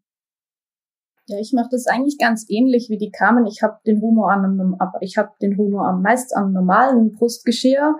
Ja, 1.30 1.38
ich 1.40 1.54
mache 1.54 1.70
das 1.70 1.86
eigentlich 1.86 2.18
ganz 2.18 2.48
ähnlich 2.50 2.90
wie 2.90 2.98
die 2.98 3.12
Carmen. 3.12 3.46
Ich 3.46 3.62
habe 3.62 3.78
den 3.86 4.02
Humor 4.02 4.32
an 4.32 4.76
ich 5.02 5.16
habe 5.16 5.30
den 5.40 5.58
Humor 5.58 5.88
am 5.88 6.02
meist 6.02 6.36
am 6.36 6.52
normalen 6.52 7.12
Brustgeschirr, 7.12 7.98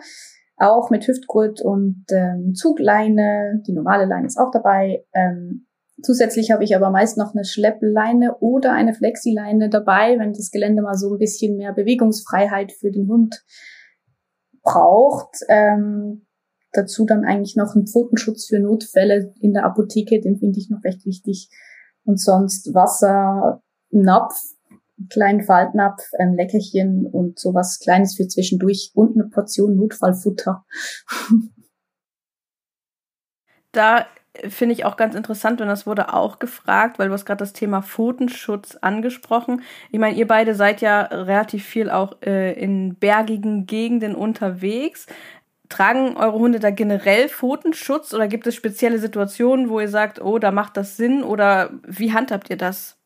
auch 0.58 0.90
mit 0.90 1.08
Hüftgurt 1.08 1.62
und 1.62 2.06
ähm, 2.10 2.56
Zugleine. 2.56 3.62
Die 3.68 3.74
normale 3.74 4.06
Leine 4.06 4.26
ist 4.26 4.40
auch 4.40 4.50
dabei. 4.50 5.06
Ähm, 5.14 5.68
zusätzlich 6.02 6.50
habe 6.50 6.64
ich 6.64 6.76
aber 6.76 6.90
meist 6.90 7.20
noch 7.20 7.36
eine 7.36 7.46
Schleppleine 7.46 8.36
oder 8.40 8.74
eine 8.74 8.96
Flexileine 8.96 9.70
dabei, 9.70 10.18
wenn 10.18 10.34
das 10.34 10.50
Gelände 10.50 10.82
mal 10.82 10.98
so 10.98 11.14
ein 11.14 11.20
bisschen 11.20 11.56
mehr 11.56 11.74
Bewegungsfreiheit 11.74 12.72
für 12.72 12.90
den 12.90 13.08
Hund 13.08 13.46
braucht. 14.64 15.38
Ähm, 15.50 16.26
dazu 16.72 17.06
dann 17.06 17.26
eigentlich 17.26 17.56
noch 17.56 17.76
ein 17.76 17.86
Pfotenschutz 17.86 18.48
für 18.48 18.60
Notfälle 18.60 19.36
in 19.40 19.54
der 19.54 19.66
Apotheke, 19.66 20.20
den 20.20 20.38
finde 20.38 20.58
ich 20.60 20.72
noch 20.72 20.84
recht 20.84 21.06
wichtig 21.06 21.52
und 22.10 22.20
sonst 22.20 22.74
Wasser, 22.74 23.62
Napf, 23.92 24.34
kleinen 25.12 25.44
Faltnapf, 25.44 26.02
ein 26.18 26.34
Leckerchen 26.34 27.06
und 27.06 27.38
sowas 27.38 27.80
Kleines 27.80 28.16
für 28.16 28.28
zwischendurch 28.28 28.92
und 28.96 29.16
eine 29.16 29.30
Portion 29.30 29.76
Notfallfutter. 29.76 30.66
da 33.72 34.08
finde 34.48 34.74
ich 34.74 34.86
auch 34.86 34.98
ganz 34.98 35.14
interessant 35.14 35.62
und 35.62 35.68
das 35.68 35.86
wurde 35.86 36.14
auch 36.14 36.40
gefragt, 36.40 36.98
weil 36.98 37.10
du 37.10 37.14
hast 37.14 37.26
gerade 37.26 37.40
das 37.40 37.54
Thema 37.54 37.84
Pfotenschutz 37.84 38.76
angesprochen. 38.76 39.62
Ich 39.92 40.00
meine, 40.00 40.18
ihr 40.18 40.28
beide 40.28 40.56
seid 40.56 40.82
ja 40.82 41.02
relativ 41.02 41.64
viel 41.66 41.92
auch 41.92 42.22
äh, 42.24 42.54
in 42.54 42.96
bergigen 42.96 43.68
Gegenden 43.68 44.16
unterwegs. 44.16 45.06
Tragen 45.70 46.18
eure 46.18 46.40
Hunde 46.40 46.60
da 46.60 46.72
generell 46.72 47.30
Pfotenschutz 47.30 48.14
oder 48.14 48.28
gibt 48.28 48.48
es 48.48 48.56
spezielle 48.56 49.00
Situationen, 49.00 49.70
wo 49.70 49.80
ihr 49.80 49.88
sagt, 49.88 50.20
oh, 50.20 50.40
da 50.40 50.52
macht 50.52 50.78
das 50.78 50.98
Sinn 50.98 51.24
oder 51.24 51.72
wie 51.88 52.12
handhabt 52.12 52.50
ihr 52.50 52.58
das? 52.58 53.00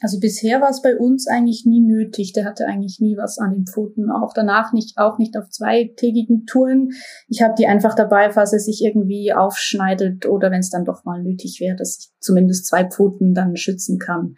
Also 0.00 0.20
bisher 0.20 0.60
war 0.60 0.70
es 0.70 0.80
bei 0.80 0.96
uns 0.96 1.26
eigentlich 1.26 1.64
nie 1.66 1.80
nötig. 1.80 2.32
Der 2.32 2.44
hatte 2.44 2.66
eigentlich 2.66 3.00
nie 3.00 3.16
was 3.16 3.38
an 3.38 3.52
den 3.52 3.66
Pfoten. 3.66 4.10
Auch 4.10 4.32
danach 4.32 4.72
nicht, 4.72 4.96
auch 4.96 5.18
nicht 5.18 5.36
auf 5.36 5.50
zweitägigen 5.50 6.46
Touren. 6.46 6.90
Ich 7.28 7.42
habe 7.42 7.54
die 7.58 7.66
einfach 7.66 7.94
dabei, 7.94 8.30
falls 8.30 8.52
er 8.52 8.60
sich 8.60 8.82
irgendwie 8.84 9.32
aufschneidet 9.32 10.26
oder 10.26 10.50
wenn 10.50 10.60
es 10.60 10.70
dann 10.70 10.84
doch 10.84 11.04
mal 11.04 11.22
nötig 11.22 11.58
wäre, 11.60 11.76
dass 11.76 11.98
ich 11.98 12.20
zumindest 12.20 12.66
zwei 12.66 12.88
Pfoten 12.88 13.34
dann 13.34 13.56
schützen 13.56 13.98
kann. 13.98 14.36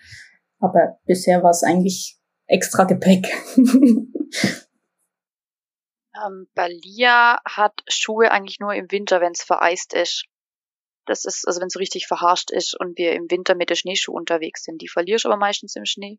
Aber 0.61 0.99
bisher 1.04 1.42
war 1.42 1.50
es 1.50 1.62
eigentlich 1.62 2.18
extra 2.47 2.85
Gepäck. 2.85 3.28
Ähm, 6.24 6.48
Balia 6.54 7.40
hat 7.44 7.82
Schuhe 7.88 8.30
eigentlich 8.30 8.60
nur 8.60 8.74
im 8.74 8.90
Winter, 8.90 9.20
wenn 9.20 9.32
es 9.32 9.42
vereist 9.42 9.94
ist. 9.94 10.24
Das 11.06 11.24
ist, 11.24 11.46
also 11.46 11.60
wenn 11.60 11.68
es 11.68 11.78
richtig 11.78 12.06
verharscht 12.06 12.50
ist 12.50 12.78
und 12.78 12.96
wir 12.98 13.12
im 13.12 13.30
Winter 13.30 13.54
mit 13.54 13.70
der 13.70 13.74
Schneeschuh 13.74 14.12
unterwegs 14.12 14.64
sind. 14.64 14.80
Die 14.82 14.88
verlierst 14.88 15.26
aber 15.26 15.36
meistens 15.36 15.74
im 15.76 15.84
Schnee. 15.84 16.18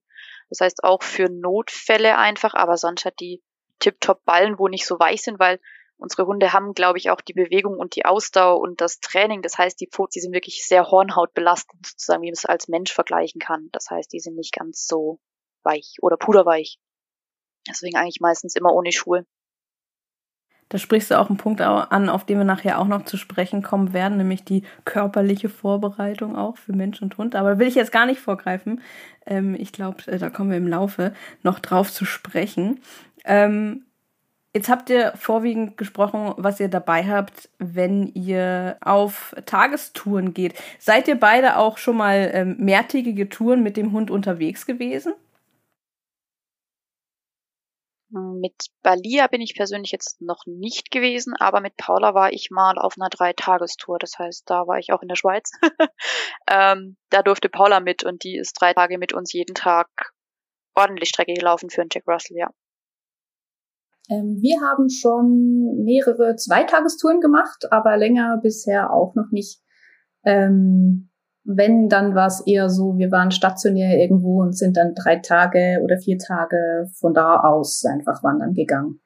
Das 0.49 0.59
heißt 0.59 0.83
auch 0.83 1.03
für 1.03 1.29
Notfälle 1.29 2.17
einfach, 2.17 2.53
aber 2.53 2.77
sonst 2.77 3.05
hat 3.05 3.19
die 3.19 3.41
Tip-Top 3.79 4.23
Ballen, 4.25 4.59
wo 4.59 4.67
nicht 4.67 4.85
so 4.85 4.99
weich 4.99 5.21
sind, 5.21 5.39
weil 5.39 5.59
unsere 5.97 6.25
Hunde 6.25 6.51
haben, 6.51 6.73
glaube 6.73 6.97
ich, 6.97 7.09
auch 7.09 7.21
die 7.21 7.33
Bewegung 7.33 7.77
und 7.77 7.95
die 7.95 8.05
Ausdauer 8.05 8.59
und 8.59 8.81
das 8.81 8.99
Training. 8.99 9.41
Das 9.43 9.57
heißt, 9.57 9.79
die 9.79 9.87
Pfoten, 9.87 10.11
die 10.15 10.19
sind 10.19 10.33
wirklich 10.33 10.65
sehr 10.65 10.89
hornhautbelastet, 10.89 11.85
sozusagen, 11.85 12.23
wie 12.23 12.27
man 12.27 12.33
es 12.33 12.45
als 12.45 12.67
Mensch 12.67 12.91
vergleichen 12.91 13.39
kann. 13.39 13.69
Das 13.71 13.89
heißt, 13.89 14.11
die 14.11 14.19
sind 14.19 14.35
nicht 14.35 14.53
ganz 14.53 14.87
so 14.87 15.19
weich 15.63 15.97
oder 16.01 16.17
puderweich. 16.17 16.79
Deswegen 17.67 17.97
eigentlich 17.97 18.19
meistens 18.19 18.55
immer 18.55 18.73
ohne 18.73 18.91
Schuhe. 18.91 19.25
Da 20.71 20.77
sprichst 20.77 21.11
du 21.11 21.19
auch 21.19 21.27
einen 21.27 21.37
Punkt 21.37 21.59
an, 21.59 22.07
auf 22.07 22.25
den 22.25 22.37
wir 22.37 22.45
nachher 22.45 22.79
auch 22.79 22.87
noch 22.87 23.03
zu 23.03 23.17
sprechen 23.17 23.61
kommen 23.61 23.91
werden, 23.91 24.17
nämlich 24.17 24.45
die 24.45 24.63
körperliche 24.85 25.49
Vorbereitung 25.49 26.37
auch 26.37 26.55
für 26.55 26.71
Mensch 26.71 27.01
und 27.01 27.17
Hund. 27.17 27.35
Aber 27.35 27.59
will 27.59 27.67
ich 27.67 27.75
jetzt 27.75 27.91
gar 27.91 28.05
nicht 28.05 28.21
vorgreifen. 28.21 28.79
Ähm, 29.25 29.53
ich 29.59 29.73
glaube, 29.73 29.97
äh, 30.07 30.17
da 30.17 30.29
kommen 30.29 30.49
wir 30.49 30.55
im 30.55 30.69
Laufe 30.69 31.13
noch 31.43 31.59
drauf 31.59 31.91
zu 31.91 32.05
sprechen. 32.05 32.79
Ähm, 33.25 33.83
jetzt 34.53 34.69
habt 34.69 34.89
ihr 34.89 35.11
vorwiegend 35.17 35.75
gesprochen, 35.75 36.35
was 36.37 36.61
ihr 36.61 36.69
dabei 36.69 37.03
habt, 37.03 37.49
wenn 37.59 38.07
ihr 38.07 38.77
auf 38.79 39.35
Tagestouren 39.45 40.33
geht. 40.33 40.53
Seid 40.79 41.09
ihr 41.09 41.19
beide 41.19 41.57
auch 41.57 41.77
schon 41.77 41.97
mal 41.97 42.31
ähm, 42.33 42.55
mehrtägige 42.59 43.27
Touren 43.27 43.61
mit 43.61 43.75
dem 43.75 43.91
Hund 43.91 44.09
unterwegs 44.09 44.65
gewesen? 44.65 45.11
Mit 48.11 48.67
Balia 48.83 49.27
bin 49.27 49.39
ich 49.39 49.55
persönlich 49.55 49.91
jetzt 49.91 50.21
noch 50.21 50.45
nicht 50.45 50.91
gewesen, 50.91 51.33
aber 51.39 51.61
mit 51.61 51.77
Paula 51.77 52.13
war 52.13 52.33
ich 52.33 52.49
mal 52.51 52.77
auf 52.77 52.95
einer 52.97 53.09
Dreitagestour. 53.09 53.99
Das 53.99 54.19
heißt, 54.19 54.49
da 54.49 54.67
war 54.67 54.79
ich 54.79 54.91
auch 54.91 55.01
in 55.01 55.07
der 55.07 55.15
Schweiz. 55.15 55.51
ähm, 56.49 56.97
da 57.09 57.21
durfte 57.23 57.47
Paula 57.47 57.79
mit 57.79 58.03
und 58.03 58.23
die 58.23 58.35
ist 58.35 58.53
drei 58.59 58.73
Tage 58.73 58.97
mit 58.97 59.13
uns 59.13 59.31
jeden 59.31 59.55
Tag 59.55 59.87
ordentlich 60.75 61.09
Strecke 61.09 61.33
gelaufen 61.33 61.69
für 61.69 61.81
einen 61.81 61.89
Jack 61.93 62.07
Russell, 62.07 62.37
ja. 62.37 62.49
Ähm, 64.09 64.39
wir 64.41 64.59
haben 64.59 64.89
schon 64.89 65.83
mehrere 65.83 66.35
Zweitagestouren 66.35 67.21
gemacht, 67.21 67.71
aber 67.71 67.95
länger 67.95 68.39
bisher 68.41 68.91
auch 68.91 69.15
noch 69.15 69.31
nicht. 69.31 69.61
Ähm, 70.25 71.10
wenn, 71.43 71.89
dann 71.89 72.15
war 72.15 72.27
es 72.27 72.45
eher 72.45 72.69
so, 72.69 72.97
wir 72.97 73.11
waren 73.11 73.31
stationär 73.31 73.97
irgendwo 73.97 74.41
und 74.41 74.57
sind 74.57 74.77
dann 74.77 74.93
drei 74.93 75.17
Tage 75.17 75.79
oder 75.83 75.97
vier 75.97 76.17
Tage 76.17 76.89
von 76.99 77.13
da 77.13 77.39
aus 77.39 77.83
einfach 77.85 78.23
wandern 78.23 78.53
gegangen. 78.53 79.01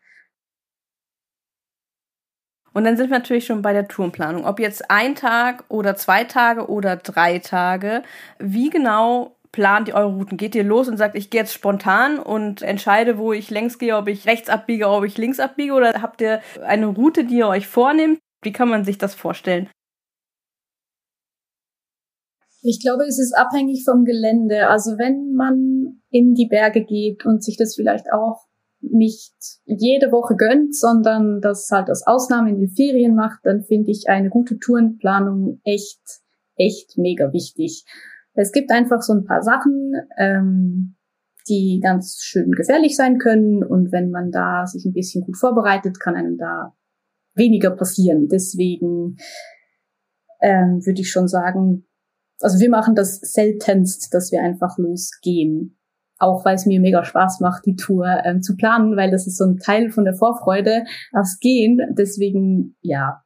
Und 2.73 2.83
dann 2.83 2.97
sind 2.97 3.09
wir 3.09 3.17
natürlich 3.17 3.45
schon 3.45 3.61
bei 3.61 3.71
der 3.71 3.87
Tourenplanung. 3.87 4.43
Ob 4.43 4.59
jetzt 4.59 4.91
ein 4.91 5.15
Tag 5.15 5.63
oder 5.69 5.95
zwei 5.95 6.25
Tage 6.25 6.69
oder 6.69 6.97
drei 6.97 7.39
Tage, 7.39 8.03
wie 8.37 8.69
genau 8.69 9.37
plant 9.53 9.87
ihr 9.87 9.95
eure 9.95 10.13
Routen? 10.13 10.37
Geht 10.37 10.55
ihr 10.55 10.65
los 10.65 10.89
und 10.89 10.97
sagt, 10.97 11.15
ich 11.15 11.29
gehe 11.29 11.39
jetzt 11.39 11.53
spontan 11.53 12.19
und 12.19 12.61
entscheide, 12.61 13.17
wo 13.17 13.31
ich 13.31 13.49
längs 13.49 13.79
gehe, 13.79 13.95
ob 13.95 14.09
ich 14.09 14.27
rechts 14.27 14.49
abbiege, 14.49 14.89
ob 14.89 15.05
ich 15.05 15.17
links 15.17 15.39
abbiege? 15.39 15.71
Oder 15.71 16.01
habt 16.01 16.19
ihr 16.19 16.41
eine 16.65 16.87
Route, 16.87 17.23
die 17.23 17.37
ihr 17.37 17.47
euch 17.47 17.65
vornehmt? 17.65 18.19
Wie 18.41 18.51
kann 18.51 18.67
man 18.67 18.83
sich 18.83 18.97
das 18.97 19.15
vorstellen? 19.15 19.69
Ich 22.67 22.81
glaube, 22.81 23.03
es 23.03 23.19
ist 23.19 23.38
abhängig 23.38 23.84
vom 23.86 24.05
Gelände. 24.05 24.67
Also 24.69 24.98
wenn 24.98 25.34
man 25.34 26.01
in 26.10 26.34
die 26.34 26.48
Berge 26.48 26.84
geht 26.84 27.24
und 27.24 27.43
sich 27.43 27.57
das 27.57 27.75
vielleicht 27.75 28.12
auch 28.12 28.48
nicht 28.81 29.36
jede 29.65 30.12
Woche 30.12 30.36
gönnt, 30.36 30.75
sondern 30.75 31.41
das 31.41 31.69
halt 31.72 31.89
als 31.89 32.07
Ausnahme 32.07 32.50
in 32.50 32.57
den 32.57 32.69
Ferien 32.69 33.13
macht, 33.13 33.41
dann 33.43 33.62
finde 33.62 33.91
ich 33.91 34.10
eine 34.10 34.29
gute 34.29 34.57
Tourenplanung 34.57 35.62
echt, 35.63 36.01
echt 36.55 36.98
mega 36.98 37.31
wichtig. 37.31 37.86
Es 38.34 38.51
gibt 38.51 38.72
einfach 38.72 39.03
so 39.03 39.13
ein 39.13 39.25
paar 39.25 39.43
Sachen, 39.43 39.93
ähm, 40.17 40.95
die 41.48 41.79
ganz 41.84 42.17
schön 42.24 42.51
gefährlich 42.51 42.95
sein 42.95 43.19
können 43.19 43.63
und 43.63 43.91
wenn 43.91 44.10
man 44.10 44.31
da 44.31 44.65
sich 44.65 44.86
ein 44.86 44.93
bisschen 44.93 45.24
gut 45.24 45.38
vorbereitet, 45.38 46.00
kann 46.00 46.15
einem 46.15 46.38
da 46.38 46.75
weniger 47.36 47.69
passieren. 47.69 48.27
Deswegen 48.27 49.17
ähm, 50.41 50.84
würde 50.84 51.01
ich 51.01 51.12
schon 51.12 51.27
sagen, 51.27 51.86
also 52.41 52.59
wir 52.59 52.69
machen 52.69 52.95
das 52.95 53.19
seltenst, 53.19 54.13
dass 54.13 54.31
wir 54.31 54.41
einfach 54.41 54.77
losgehen. 54.77 55.79
Auch 56.17 56.45
weil 56.45 56.55
es 56.55 56.65
mir 56.65 56.79
mega 56.79 57.03
Spaß 57.03 57.41
macht, 57.41 57.65
die 57.65 57.75
Tour 57.75 58.07
ähm, 58.23 58.41
zu 58.41 58.55
planen, 58.55 58.95
weil 58.95 59.11
das 59.11 59.27
ist 59.27 59.37
so 59.37 59.45
ein 59.45 59.57
Teil 59.57 59.89
von 59.89 60.05
der 60.05 60.15
Vorfreude 60.15 60.85
aufs 61.11 61.39
Gehen. 61.39 61.81
Deswegen, 61.97 62.77
ja. 62.81 63.23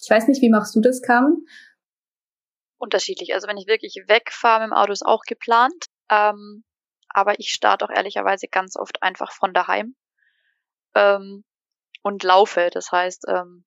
Ich 0.00 0.08
weiß 0.08 0.28
nicht, 0.28 0.42
wie 0.42 0.50
machst 0.50 0.76
du 0.76 0.80
das, 0.80 1.02
Carmen? 1.02 1.44
Unterschiedlich. 2.78 3.34
Also 3.34 3.48
wenn 3.48 3.56
ich 3.56 3.66
wirklich 3.66 3.96
wegfahre 4.06 4.64
dem 4.64 4.72
Auto, 4.72 4.92
ist 4.92 5.04
auch 5.04 5.22
geplant. 5.22 5.86
Ähm, 6.08 6.64
aber 7.08 7.38
ich 7.38 7.50
starte 7.50 7.84
auch 7.84 7.90
ehrlicherweise 7.90 8.46
ganz 8.48 8.76
oft 8.76 9.02
einfach 9.02 9.32
von 9.32 9.52
daheim 9.52 9.94
ähm, 10.94 11.44
und 12.02 12.22
laufe. 12.22 12.70
Das 12.72 12.90
heißt, 12.92 13.24
ähm, 13.28 13.64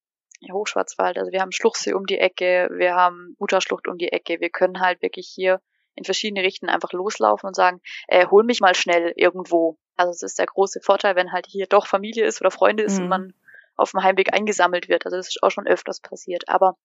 Hochschwarzwald. 0.53 1.17
Also 1.17 1.31
wir 1.31 1.41
haben 1.41 1.51
Schluchsee 1.51 1.93
um 1.93 2.05
die 2.05 2.19
Ecke, 2.19 2.69
wir 2.71 2.95
haben 2.95 3.35
Uterschlucht 3.39 3.87
um 3.87 3.97
die 3.97 4.11
Ecke. 4.11 4.39
Wir 4.39 4.49
können 4.49 4.79
halt 4.79 5.01
wirklich 5.01 5.27
hier 5.33 5.61
in 5.95 6.03
verschiedene 6.03 6.43
Richtungen 6.43 6.69
einfach 6.69 6.91
loslaufen 6.91 7.47
und 7.47 7.55
sagen, 7.55 7.81
äh, 8.07 8.27
hol 8.27 8.43
mich 8.43 8.59
mal 8.59 8.75
schnell 8.75 9.13
irgendwo. 9.15 9.77
Also 9.95 10.11
es 10.11 10.21
ist 10.21 10.39
der 10.39 10.45
große 10.45 10.81
Vorteil, 10.81 11.15
wenn 11.15 11.31
halt 11.31 11.47
hier 11.47 11.67
doch 11.67 11.87
Familie 11.87 12.25
ist 12.25 12.41
oder 12.41 12.51
Freunde 12.51 12.83
ist 12.83 12.97
mhm. 12.97 13.03
und 13.03 13.09
man 13.09 13.33
auf 13.77 13.91
dem 13.91 14.03
Heimweg 14.03 14.33
eingesammelt 14.33 14.89
wird. 14.89 15.05
Also 15.05 15.17
das 15.17 15.29
ist 15.29 15.43
auch 15.43 15.51
schon 15.51 15.67
öfters 15.67 16.01
passiert. 16.01 16.49
Aber 16.49 16.77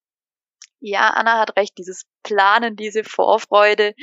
ja, 0.80 1.10
Anna 1.10 1.38
hat 1.38 1.56
recht, 1.56 1.76
dieses 1.78 2.06
Planen, 2.22 2.76
diese 2.76 3.04
Vorfreude 3.04 3.94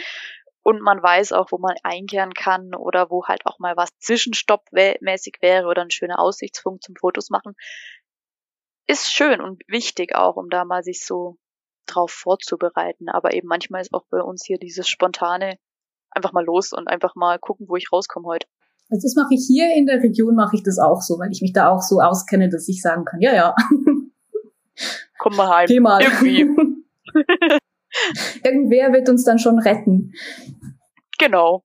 und 0.61 0.81
man 0.81 1.01
weiß 1.01 1.31
auch, 1.31 1.51
wo 1.51 1.57
man 1.57 1.75
einkehren 1.83 2.33
kann 2.33 2.75
oder 2.75 3.09
wo 3.09 3.25
halt 3.25 3.45
auch 3.45 3.59
mal 3.59 3.77
was 3.77 3.97
zwischenstoppmäßig 3.99 5.37
wäre 5.39 5.67
oder 5.67 5.81
ein 5.81 5.91
schöner 5.91 6.19
Aussichtspunkt 6.19 6.83
zum 6.83 6.95
Fotos 6.95 7.29
machen 7.29 7.55
ist 8.87 9.11
schön 9.13 9.41
und 9.41 9.61
wichtig 9.67 10.15
auch, 10.15 10.35
um 10.37 10.49
da 10.49 10.65
mal 10.65 10.83
sich 10.83 11.05
so 11.05 11.37
drauf 11.85 12.11
vorzubereiten. 12.11 13.09
Aber 13.09 13.33
eben 13.33 13.47
manchmal 13.47 13.81
ist 13.81 13.93
auch 13.93 14.05
bei 14.09 14.21
uns 14.21 14.45
hier 14.45 14.57
dieses 14.57 14.87
spontane 14.87 15.57
einfach 16.09 16.33
mal 16.33 16.45
los 16.45 16.73
und 16.73 16.87
einfach 16.87 17.15
mal 17.15 17.37
gucken, 17.39 17.67
wo 17.69 17.75
ich 17.75 17.91
rauskomme 17.91 18.27
heute. 18.27 18.47
Also 18.89 19.05
das 19.05 19.15
mache 19.15 19.33
ich 19.33 19.45
hier 19.45 19.75
in 19.75 19.85
der 19.85 20.01
Region, 20.01 20.35
mache 20.35 20.55
ich 20.55 20.63
das 20.63 20.79
auch 20.79 21.01
so, 21.01 21.19
weil 21.19 21.31
ich 21.31 21.41
mich 21.41 21.51
da 21.51 21.69
auch 21.69 21.81
so 21.81 21.99
auskenne, 21.99 22.49
dass 22.49 22.67
ich 22.69 22.81
sagen 22.81 23.03
kann, 23.03 23.19
ja, 23.19 23.33
ja. 23.33 23.55
Komm 25.17 25.35
mal 25.35 25.49
heim. 25.49 25.67
Geh 25.67 25.79
mal. 25.79 26.01
Irgendwie. 26.01 26.49
Irgendwer 28.43 28.93
wird 28.93 29.09
uns 29.09 29.23
dann 29.25 29.39
schon 29.39 29.59
retten. 29.59 30.13
Genau. 31.17 31.63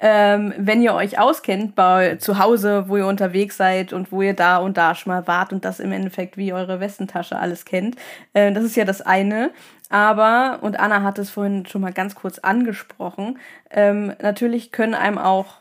Ähm, 0.00 0.54
wenn 0.56 0.80
ihr 0.80 0.94
euch 0.94 1.18
auskennt 1.18 1.74
bei 1.74 2.16
zu 2.16 2.38
Hause, 2.38 2.88
wo 2.88 2.96
ihr 2.96 3.06
unterwegs 3.06 3.56
seid 3.58 3.92
und 3.92 4.10
wo 4.10 4.22
ihr 4.22 4.34
da 4.34 4.56
und 4.56 4.76
da 4.76 4.94
schon 4.94 5.12
mal 5.12 5.26
wart 5.26 5.52
und 5.52 5.64
das 5.64 5.78
im 5.78 5.92
Endeffekt 5.92 6.36
wie 6.38 6.52
eure 6.54 6.80
Westentasche 6.80 7.38
alles 7.38 7.66
kennt, 7.66 7.96
äh, 8.32 8.50
das 8.52 8.64
ist 8.64 8.76
ja 8.76 8.84
das 8.84 9.02
eine. 9.02 9.50
Aber, 9.90 10.60
und 10.62 10.78
Anna 10.78 11.02
hat 11.02 11.18
es 11.18 11.30
vorhin 11.30 11.66
schon 11.66 11.82
mal 11.82 11.92
ganz 11.92 12.14
kurz 12.14 12.38
angesprochen, 12.38 13.38
ähm, 13.70 14.14
natürlich 14.22 14.72
können 14.72 14.94
einem 14.94 15.18
auch 15.18 15.56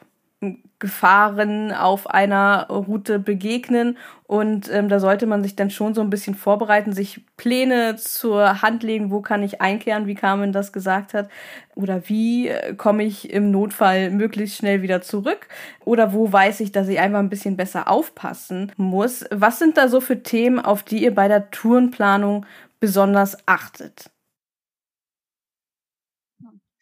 Gefahren 0.79 1.73
auf 1.73 2.09
einer 2.09 2.67
Route 2.69 3.19
begegnen. 3.19 3.97
Und 4.25 4.71
ähm, 4.71 4.87
da 4.87 5.01
sollte 5.01 5.25
man 5.25 5.43
sich 5.43 5.57
dann 5.57 5.69
schon 5.69 5.93
so 5.93 5.99
ein 5.99 6.09
bisschen 6.09 6.35
vorbereiten, 6.35 6.93
sich 6.93 7.25
Pläne 7.35 7.97
zur 7.97 8.61
Hand 8.61 8.83
legen, 8.83 9.11
wo 9.11 9.21
kann 9.21 9.43
ich 9.43 9.59
einkehren, 9.59 10.07
wie 10.07 10.15
Carmen 10.15 10.53
das 10.53 10.71
gesagt 10.71 11.13
hat, 11.13 11.29
oder 11.75 12.07
wie 12.07 12.47
äh, 12.47 12.73
komme 12.75 13.03
ich 13.03 13.31
im 13.31 13.51
Notfall 13.51 14.11
möglichst 14.11 14.55
schnell 14.55 14.81
wieder 14.81 15.01
zurück, 15.01 15.47
oder 15.83 16.13
wo 16.13 16.31
weiß 16.31 16.61
ich, 16.61 16.71
dass 16.71 16.87
ich 16.87 16.99
einfach 16.99 17.19
ein 17.19 17.29
bisschen 17.29 17.57
besser 17.57 17.89
aufpassen 17.89 18.71
muss. 18.77 19.25
Was 19.31 19.59
sind 19.59 19.77
da 19.77 19.89
so 19.89 19.99
für 19.99 20.23
Themen, 20.23 20.59
auf 20.59 20.83
die 20.83 21.03
ihr 21.03 21.13
bei 21.13 21.27
der 21.27 21.51
Tourenplanung 21.51 22.45
besonders 22.79 23.37
achtet? 23.45 24.09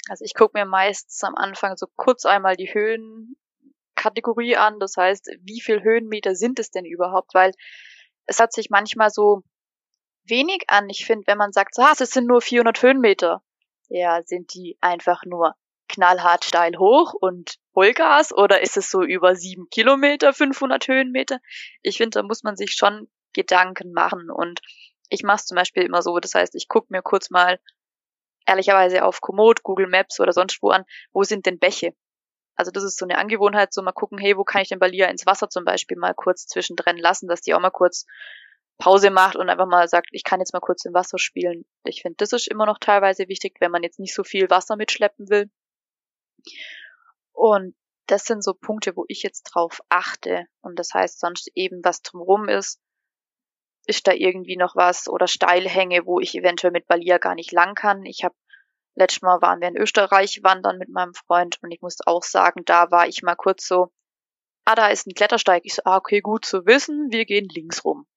Also 0.09 0.23
ich 0.23 0.35
gucke 0.35 0.57
mir 0.57 0.65
meistens 0.65 1.23
am 1.23 1.35
Anfang 1.35 1.75
so 1.75 1.87
kurz 1.95 2.25
einmal 2.25 2.55
die 2.55 2.73
Höhen 2.73 3.35
Kategorie 3.97 4.55
an. 4.55 4.79
Das 4.79 4.95
heißt, 4.95 5.29
wie 5.41 5.59
viel 5.59 5.83
Höhenmeter 5.83 6.35
sind 6.35 6.59
es 6.59 6.71
denn 6.71 6.85
überhaupt? 6.85 7.33
Weil 7.33 7.51
es 8.25 8.39
hat 8.39 8.53
sich 8.53 8.69
manchmal 8.69 9.09
so 9.09 9.43
wenig 10.23 10.63
an. 10.67 10.89
Ich 10.89 11.05
finde, 11.05 11.27
wenn 11.27 11.37
man 11.37 11.51
sagt, 11.51 11.75
so, 11.75 11.81
ah, 11.81 11.93
es 11.99 12.11
sind 12.11 12.27
nur 12.27 12.41
400 12.41 12.81
Höhenmeter. 12.81 13.41
Ja, 13.89 14.21
sind 14.23 14.53
die 14.53 14.77
einfach 14.79 15.23
nur 15.25 15.55
knallhart 15.89 16.43
steil 16.43 16.77
hoch 16.77 17.13
und 17.13 17.55
Vollgas 17.73 18.33
oder 18.33 18.61
ist 18.61 18.77
es 18.77 18.89
so 18.89 19.03
über 19.03 19.35
sieben 19.35 19.69
Kilometer, 19.69 20.33
500 20.33 20.87
Höhenmeter? 20.87 21.39
Ich 21.81 21.97
finde, 21.97 22.19
da 22.19 22.23
muss 22.23 22.43
man 22.43 22.57
sich 22.57 22.73
schon 22.73 23.09
Gedanken 23.33 23.93
machen 23.93 24.29
und 24.29 24.61
ich 25.09 25.23
mache 25.23 25.37
es 25.37 25.45
zum 25.45 25.55
Beispiel 25.55 25.83
immer 25.83 26.01
so, 26.01 26.19
das 26.19 26.33
heißt, 26.33 26.55
ich 26.55 26.67
gucke 26.67 26.87
mir 26.89 27.01
kurz 27.01 27.29
mal 27.29 27.59
ehrlicherweise 28.45 29.05
auf 29.05 29.21
Komoot, 29.21 29.63
Google 29.63 29.87
Maps 29.87 30.19
oder 30.19 30.33
sonst 30.33 30.61
wo 30.61 30.69
an, 30.69 30.85
wo 31.13 31.23
sind 31.23 31.45
denn 31.45 31.59
Bäche? 31.59 31.93
Also 32.57 32.71
das 32.71 32.83
ist 32.83 32.97
so 32.97 33.05
eine 33.05 33.19
Angewohnheit, 33.19 33.71
so 33.71 33.81
mal 33.81 33.91
gucken, 33.91 34.17
hey, 34.17 34.35
wo 34.35 34.43
kann 34.43 34.63
ich 34.63 34.69
den 34.69 34.79
Balia 34.79 35.07
ins 35.07 35.25
Wasser 35.25 35.49
zum 35.49 35.63
Beispiel 35.63 35.97
mal 35.97 36.13
kurz 36.13 36.47
zwischendrin 36.47 36.97
lassen, 36.97 37.27
dass 37.27 37.41
die 37.41 37.53
auch 37.53 37.59
mal 37.59 37.69
kurz 37.69 38.05
Pause 38.79 39.11
macht 39.11 39.35
und 39.35 39.49
einfach 39.49 39.67
mal 39.67 39.87
sagt, 39.87 40.09
ich 40.11 40.23
kann 40.23 40.39
jetzt 40.39 40.53
mal 40.53 40.59
kurz 40.59 40.85
im 40.85 40.93
Wasser 40.93 41.17
spielen. 41.17 41.65
Ich 41.83 42.01
finde, 42.01 42.17
das 42.17 42.33
ist 42.33 42.47
immer 42.47 42.65
noch 42.65 42.79
teilweise 42.79 43.27
wichtig, 43.27 43.55
wenn 43.59 43.71
man 43.71 43.83
jetzt 43.83 43.99
nicht 43.99 44.13
so 44.13 44.23
viel 44.23 44.49
Wasser 44.49 44.75
mitschleppen 44.75 45.29
will. 45.29 45.49
Und 47.31 47.75
das 48.07 48.25
sind 48.25 48.43
so 48.43 48.53
Punkte, 48.53 48.95
wo 48.95 49.05
ich 49.07 49.21
jetzt 49.23 49.43
drauf 49.43 49.81
achte. 49.89 50.45
Und 50.61 50.79
das 50.79 50.93
heißt 50.93 51.19
sonst 51.19 51.51
eben, 51.55 51.81
was 51.83 52.01
drumrum 52.01 52.49
ist, 52.49 52.79
ist 53.85 54.07
da 54.07 54.13
irgendwie 54.13 54.57
noch 54.57 54.75
was 54.75 55.07
oder 55.07 55.27
Steilhänge, 55.27 56.05
wo 56.05 56.19
ich 56.19 56.35
eventuell 56.35 56.71
mit 56.71 56.87
Balia 56.87 57.17
gar 57.17 57.35
nicht 57.35 57.51
lang 57.51 57.73
kann. 57.73 58.05
Ich 58.05 58.23
habe 58.23 58.35
Letztes 58.97 59.21
Mal 59.21 59.39
waren 59.43 59.61
wir 59.61 59.67
in 59.67 59.77
Österreich 59.77 60.39
wandern 60.41 60.79
mit 60.79 60.89
meinem 60.89 61.13
Freund 61.13 61.59
und 61.61 61.71
ich 61.71 61.81
muss 61.81 61.97
auch 62.07 62.23
sagen, 62.23 62.63
da 62.65 62.89
war 62.89 63.07
ich 63.07 63.21
mal 63.21 63.35
kurz 63.35 63.67
so, 63.67 63.91
ah, 64.65 64.73
da 64.73 64.87
ist 64.87 65.05
ein 65.05 65.13
Klettersteig. 65.13 65.61
Ich 65.65 65.75
so, 65.75 65.83
ah, 65.85 65.97
okay, 65.97 66.19
gut 66.19 66.45
zu 66.45 66.65
wissen, 66.65 67.11
wir 67.11 67.25
gehen 67.25 67.47
links 67.47 67.85
rum. 67.85 68.07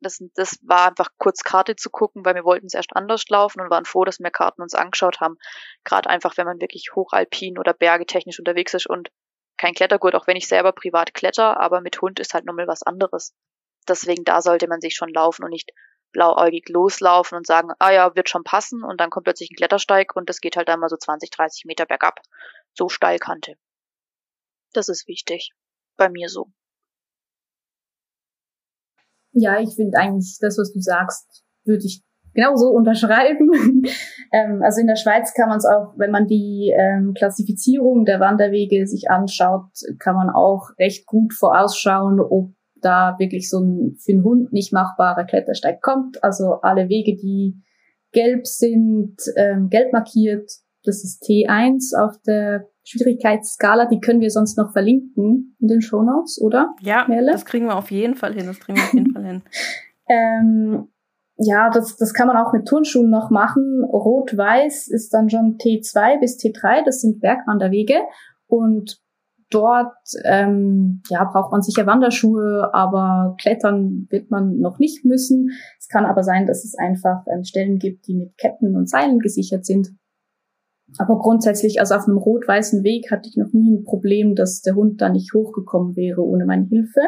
Das, 0.00 0.22
das 0.34 0.58
war 0.62 0.88
einfach 0.88 1.10
kurz 1.18 1.42
Karte 1.42 1.76
zu 1.76 1.90
gucken, 1.90 2.24
weil 2.24 2.34
wir 2.34 2.44
wollten 2.44 2.66
es 2.66 2.74
erst 2.74 2.96
anders 2.96 3.28
laufen 3.28 3.60
und 3.60 3.68
waren 3.68 3.84
froh, 3.84 4.04
dass 4.04 4.18
wir 4.18 4.30
Karten 4.30 4.62
uns 4.62 4.74
angeschaut 4.74 5.20
haben. 5.20 5.36
Gerade 5.84 6.08
einfach, 6.08 6.38
wenn 6.38 6.46
man 6.46 6.60
wirklich 6.60 6.92
hochalpin 6.94 7.58
oder 7.58 7.74
bergetechnisch 7.74 8.38
unterwegs 8.38 8.72
ist 8.72 8.88
und 8.88 9.10
kein 9.58 9.74
Klettergurt, 9.74 10.14
auch 10.14 10.26
wenn 10.26 10.36
ich 10.36 10.48
selber 10.48 10.72
privat 10.72 11.12
kletter, 11.12 11.60
aber 11.60 11.82
mit 11.82 12.00
Hund 12.00 12.18
ist 12.18 12.32
halt 12.32 12.46
nochmal 12.46 12.66
was 12.66 12.82
anderes. 12.82 13.34
Deswegen 13.86 14.24
da 14.24 14.40
sollte 14.40 14.68
man 14.68 14.80
sich 14.80 14.94
schon 14.94 15.10
laufen 15.10 15.44
und 15.44 15.50
nicht 15.50 15.70
blauäugig 16.14 16.70
loslaufen 16.70 17.36
und 17.36 17.46
sagen, 17.46 17.72
ah 17.78 17.90
ja, 17.90 18.16
wird 18.16 18.30
schon 18.30 18.44
passen 18.44 18.82
und 18.82 19.00
dann 19.00 19.10
kommt 19.10 19.24
plötzlich 19.24 19.50
ein 19.50 19.56
Klettersteig 19.56 20.16
und 20.16 20.30
das 20.30 20.40
geht 20.40 20.56
halt 20.56 20.70
einmal 20.70 20.88
so 20.88 20.96
20, 20.96 21.28
30 21.30 21.66
Meter 21.66 21.84
bergab. 21.84 22.20
So 22.72 22.88
Steilkante. 22.88 23.56
Das 24.72 24.88
ist 24.88 25.06
wichtig. 25.06 25.52
Bei 25.96 26.08
mir 26.08 26.28
so. 26.28 26.46
Ja, 29.32 29.60
ich 29.60 29.74
finde 29.74 29.98
eigentlich 29.98 30.38
das, 30.40 30.56
was 30.58 30.72
du 30.72 30.80
sagst, 30.80 31.44
würde 31.64 31.84
ich 31.84 32.02
genauso 32.34 32.70
unterschreiben. 32.70 33.50
ähm, 34.32 34.62
also 34.62 34.80
in 34.80 34.86
der 34.86 34.96
Schweiz 34.96 35.34
kann 35.34 35.48
man 35.48 35.58
es 35.58 35.66
auch, 35.66 35.94
wenn 35.96 36.10
man 36.10 36.26
die 36.26 36.72
ähm, 36.76 37.14
Klassifizierung 37.14 38.04
der 38.04 38.20
Wanderwege 38.20 38.86
sich 38.86 39.10
anschaut, 39.10 39.70
kann 39.98 40.16
man 40.16 40.30
auch 40.30 40.70
recht 40.78 41.06
gut 41.06 41.32
vorausschauen, 41.32 42.20
ob 42.20 42.52
da 42.84 43.16
wirklich 43.18 43.48
so 43.48 43.60
ein 43.60 43.96
für 43.98 44.12
einen 44.12 44.24
Hund 44.24 44.52
nicht 44.52 44.72
machbarer 44.72 45.24
Klettersteig 45.24 45.80
kommt. 45.82 46.22
Also 46.22 46.60
alle 46.62 46.88
Wege, 46.88 47.16
die 47.16 47.56
gelb 48.12 48.46
sind, 48.46 49.16
ähm, 49.36 49.68
gelb 49.70 49.92
markiert, 49.92 50.50
das 50.84 51.02
ist 51.02 51.22
T1 51.22 51.98
auf 51.98 52.20
der 52.26 52.68
Schwierigkeitsskala, 52.84 53.86
die 53.86 54.00
können 54.00 54.20
wir 54.20 54.30
sonst 54.30 54.58
noch 54.58 54.72
verlinken 54.72 55.56
in 55.58 55.68
den 55.68 55.80
Shownotes, 55.80 56.40
oder? 56.40 56.74
Ja, 56.80 57.06
Merle? 57.08 57.32
das 57.32 57.46
kriegen 57.46 57.66
wir 57.66 57.76
auf 57.76 57.90
jeden 57.90 58.14
Fall 58.14 58.34
hin, 58.34 58.46
das 58.46 58.60
kriegen 58.60 58.76
wir 58.76 58.84
auf 58.84 58.94
jeden 58.94 59.12
Fall 59.12 59.24
hin. 59.24 59.42
Ähm, 60.06 60.88
ja, 61.38 61.70
das, 61.70 61.96
das 61.96 62.12
kann 62.12 62.26
man 62.26 62.36
auch 62.36 62.52
mit 62.52 62.68
Turnschuhen 62.68 63.08
noch 63.08 63.30
machen. 63.30 63.82
Rot-Weiß 63.90 64.88
ist 64.88 65.14
dann 65.14 65.30
schon 65.30 65.56
T2 65.56 66.20
bis 66.20 66.38
T3, 66.38 66.84
das 66.84 67.00
sind 67.00 67.20
Bergwanderwege. 67.20 68.00
Und 68.46 69.00
dort 69.54 69.94
ähm, 70.24 71.02
ja, 71.08 71.24
braucht 71.24 71.52
man 71.52 71.62
sicher 71.62 71.86
Wanderschuhe, 71.86 72.70
aber 72.72 73.36
klettern 73.40 74.06
wird 74.10 74.30
man 74.30 74.58
noch 74.58 74.78
nicht 74.78 75.04
müssen. 75.04 75.50
Es 75.78 75.88
kann 75.88 76.04
aber 76.04 76.22
sein, 76.22 76.46
dass 76.46 76.64
es 76.64 76.74
einfach 76.76 77.24
ähm, 77.32 77.44
Stellen 77.44 77.78
gibt, 77.78 78.06
die 78.06 78.14
mit 78.14 78.36
Ketten 78.36 78.76
und 78.76 78.88
Seilen 78.88 79.20
gesichert 79.20 79.64
sind. 79.64 79.90
Aber 80.98 81.18
grundsätzlich, 81.18 81.80
also 81.80 81.94
auf 81.94 82.06
einem 82.06 82.18
rot-weißen 82.18 82.84
Weg 82.84 83.10
hatte 83.10 83.28
ich 83.28 83.36
noch 83.36 83.52
nie 83.52 83.76
ein 83.76 83.84
Problem, 83.84 84.34
dass 84.34 84.60
der 84.60 84.74
Hund 84.74 85.00
da 85.00 85.08
nicht 85.08 85.32
hochgekommen 85.34 85.96
wäre 85.96 86.22
ohne 86.22 86.44
meine 86.44 86.66
Hilfe. 86.66 87.00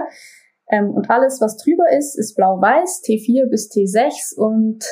Ähm, 0.71 0.91
und 0.91 1.11
alles, 1.11 1.41
was 1.41 1.57
drüber 1.57 1.85
ist, 1.97 2.19
ist 2.19 2.35
blau-weiß, 2.37 3.03
T4 3.07 3.49
bis 3.49 3.71
T6 3.71 4.37
und 4.37 4.85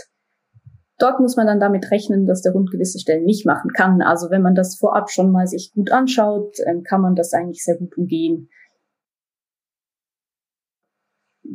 Dort 0.98 1.18
muss 1.18 1.36
man 1.36 1.46
dann 1.46 1.58
damit 1.58 1.90
rechnen, 1.90 2.26
dass 2.26 2.42
der 2.42 2.52
Hund 2.52 2.70
gewisse 2.70 3.00
Stellen 3.00 3.24
nicht 3.24 3.46
machen 3.46 3.72
kann. 3.72 4.00
Also 4.00 4.30
wenn 4.30 4.42
man 4.42 4.54
das 4.54 4.76
vorab 4.76 5.10
schon 5.10 5.32
mal 5.32 5.46
sich 5.46 5.72
gut 5.74 5.90
anschaut, 5.90 6.56
ähm, 6.66 6.82
kann 6.84 7.00
man 7.00 7.14
das 7.16 7.32
eigentlich 7.32 7.64
sehr 7.64 7.76
gut 7.76 7.96
umgehen. 7.98 8.48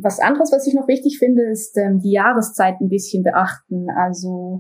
Was 0.02 0.20
anderes, 0.20 0.52
was 0.52 0.68
ich 0.68 0.74
noch 0.74 0.88
wichtig 0.88 1.20
finde, 1.20 1.44
ist 1.50 1.78
ähm, 1.78 2.00
die 2.00 2.12
Jahreszeit 2.12 2.82
ein 2.82 2.90
bisschen 2.90 3.24
beachten. 3.24 3.88
Also 3.90 4.60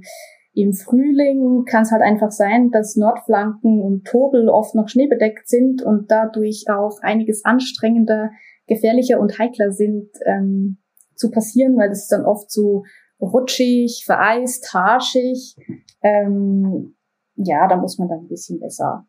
im 0.53 0.73
Frühling 0.73 1.65
kann 1.65 1.83
es 1.83 1.91
halt 1.91 2.01
einfach 2.01 2.31
sein, 2.31 2.71
dass 2.71 2.95
Nordflanken 2.95 3.81
und 3.81 4.05
Tobel 4.05 4.49
oft 4.49 4.75
noch 4.75 4.89
schneebedeckt 4.89 5.47
sind 5.47 5.83
und 5.83 6.09
dadurch 6.09 6.65
auch 6.69 6.99
einiges 7.01 7.45
anstrengender, 7.45 8.31
gefährlicher 8.67 9.19
und 9.19 9.37
heikler 9.37 9.71
sind 9.71 10.09
ähm, 10.25 10.77
zu 11.15 11.29
passieren, 11.31 11.77
weil 11.77 11.91
es 11.91 12.07
dann 12.07 12.25
oft 12.25 12.49
so 12.49 12.83
rutschig, 13.21 14.03
vereist, 14.05 14.73
harschig. 14.73 15.55
Ähm, 16.01 16.95
ja, 17.35 17.67
da 17.67 17.77
muss 17.77 17.97
man 17.97 18.09
dann 18.09 18.19
ein 18.19 18.27
bisschen 18.27 18.59
besser 18.59 19.05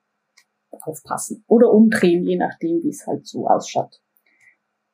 aufpassen. 0.83 1.45
Oder 1.47 1.73
umdrehen, 1.73 2.25
je 2.25 2.37
nachdem, 2.37 2.83
wie 2.83 2.89
es 2.89 3.07
halt 3.07 3.27
so 3.27 3.47
ausschaut. 3.47 4.01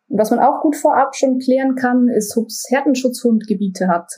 Und 0.08 0.18
was 0.18 0.30
man 0.30 0.40
auch 0.40 0.62
gut 0.62 0.76
vorab 0.76 1.14
schon 1.14 1.38
klären 1.38 1.74
kann, 1.74 2.08
ist, 2.08 2.36
ob 2.36 2.46
es 2.46 2.66
Herdenschutzhundgebiete 2.68 3.88
hat, 3.88 4.10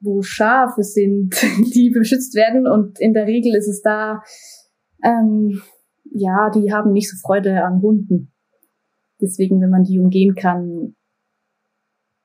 wo 0.00 0.22
Schafe 0.22 0.82
sind, 0.82 1.34
die 1.74 1.90
beschützt 1.90 2.34
werden. 2.34 2.66
Und 2.66 3.00
in 3.00 3.14
der 3.14 3.26
Regel 3.26 3.54
ist 3.54 3.68
es 3.68 3.80
da, 3.82 4.22
ähm, 5.02 5.62
ja, 6.04 6.50
die 6.50 6.72
haben 6.72 6.92
nicht 6.92 7.10
so 7.10 7.16
Freude 7.16 7.64
an 7.64 7.80
Hunden. 7.80 8.32
Deswegen, 9.20 9.60
wenn 9.60 9.70
man 9.70 9.84
die 9.84 9.98
umgehen 9.98 10.34
kann, 10.34 10.96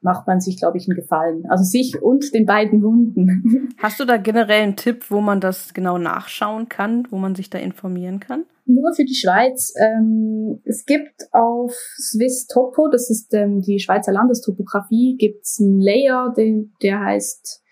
macht 0.02 0.28
man 0.28 0.40
sich, 0.40 0.58
glaube 0.58 0.78
ich, 0.78 0.88
einen 0.88 0.96
Gefallen. 0.96 1.46
Also 1.50 1.64
sich 1.64 2.02
und 2.02 2.34
den 2.34 2.46
beiden 2.46 2.84
Hunden. 2.84 3.74
Hast 3.78 4.00
du 4.00 4.06
da 4.06 4.18
generell 4.18 4.64
einen 4.64 4.76
Tipp, 4.76 5.06
wo 5.10 5.22
man 5.22 5.42
das 5.42 5.74
genau 5.74 5.98
nachschauen 5.98 6.70
kann, 6.70 7.08
wo 7.10 7.18
man 7.18 7.36
sich 7.36 7.50
da 7.50 7.58
informieren 7.58 8.20
kann? 8.20 8.46
Nur 8.66 8.94
für 8.94 9.04
die 9.04 9.16
Schweiz. 9.16 9.74
Ähm, 9.78 10.62
es 10.64 10.86
gibt 10.86 11.24
auf 11.32 11.74
Swiss 11.98 12.46
Topo, 12.48 12.88
das 12.88 13.10
ist 13.10 13.34
ähm, 13.34 13.62
die 13.62 13.80
Schweizer 13.80 14.12
Landestopographie, 14.12 15.18
gibt's 15.18 15.60
einen 15.60 15.82
Layer, 15.82 16.32
den, 16.38 16.74
der 16.84 17.00
heißt 17.00 17.64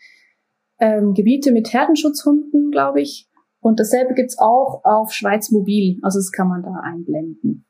ähm, 0.79 1.13
Gebiete 1.13 1.51
mit 1.51 1.71
Herdenschutzhunden, 1.71 2.71
glaube 2.71 3.01
ich. 3.01 3.29
Und 3.59 3.79
dasselbe 3.79 4.15
gibt's 4.15 4.37
auch 4.39 4.81
auf 4.83 5.11
Schweiz 5.13 5.51
Mobil. 5.51 5.99
Also 6.01 6.19
das 6.19 6.31
kann 6.31 6.47
man 6.47 6.63
da 6.63 6.73
einblenden. 6.83 7.66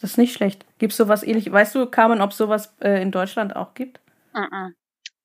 Das 0.00 0.10
ist 0.10 0.18
nicht 0.18 0.32
schlecht. 0.32 0.64
Gibt 0.78 0.92
es 0.92 0.96
sowas 0.96 1.22
ähnlich? 1.22 1.50
Weißt 1.50 1.74
du, 1.74 1.86
Carmen, 1.86 2.20
ob 2.20 2.32
sowas 2.32 2.74
äh, 2.80 3.02
in 3.02 3.10
Deutschland 3.10 3.56
auch 3.56 3.74
gibt? 3.74 4.00
Mm 4.32 4.38
-mm. 4.38 4.72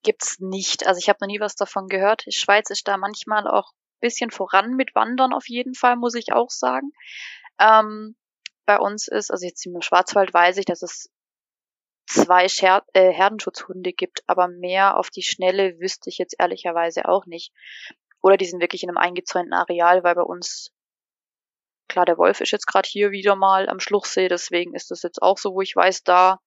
Gibt's 0.04 0.40
nicht. 0.40 0.86
Also 0.88 1.00
ich 1.00 1.10
habe 1.10 1.20
noch 1.22 1.28
nie 1.28 1.40
was 1.40 1.56
davon 1.56 1.88
gehört. 1.88 2.26
Die 2.26 2.32
Schweiz 2.32 2.70
ist 2.70 2.88
da 2.88 2.98
manchmal 2.98 3.48
auch 3.48 3.72
ein 3.72 4.00
bisschen 4.02 4.32
voran 4.32 4.76
mit 4.76 4.96
Wandern 4.96 5.34
auf 5.34 5.48
jeden 5.48 5.76
Fall, 5.76 5.96
muss 5.96 6.16
ich 6.16 6.34
auch 6.34 6.50
sagen. 6.50 6.92
Ähm, 7.60 8.16
bei 8.66 8.80
uns 8.80 9.08
ist, 9.08 9.32
also 9.32 9.46
jetzt 9.46 9.66
im 9.66 9.82
Schwarzwald 9.82 10.34
weiß 10.34 10.58
ich, 10.58 10.66
dass 10.66 10.82
es 10.82 11.10
zwei 12.06 12.48
Scher 12.50 12.84
äh, 12.94 13.12
Herdenschutzhunde 13.12 13.94
gibt, 13.94 14.24
aber 14.28 14.48
mehr 14.48 14.98
auf 14.98 15.10
die 15.10 15.24
Schnelle 15.24 15.80
wüsste 15.80 16.10
ich 16.10 16.18
jetzt 16.18 16.36
ehrlicherweise 16.38 17.08
auch 17.08 17.26
nicht. 17.26 17.54
Oder 18.22 18.38
die 18.38 18.46
sind 18.46 18.62
wirklich 18.62 18.84
in 18.84 18.90
einem 18.90 18.98
eingezäunten 18.98 19.54
Areal, 19.54 20.04
weil 20.04 20.16
bei 20.16 20.22
uns, 20.22 20.72
klar, 21.88 22.06
der 22.06 22.18
Wolf 22.18 22.42
ist 22.42 22.52
jetzt 22.52 22.68
gerade 22.68 22.88
hier 22.90 23.12
wieder 23.12 23.36
mal 23.36 23.70
am 23.70 23.80
Schluchsee, 23.80 24.28
deswegen 24.28 24.76
ist 24.76 24.92
das 24.92 25.04
jetzt 25.04 25.22
auch 25.22 25.38
so, 25.38 25.54
wo 25.54 25.62
ich 25.62 25.76
weiß, 25.76 26.04
da 26.04 26.40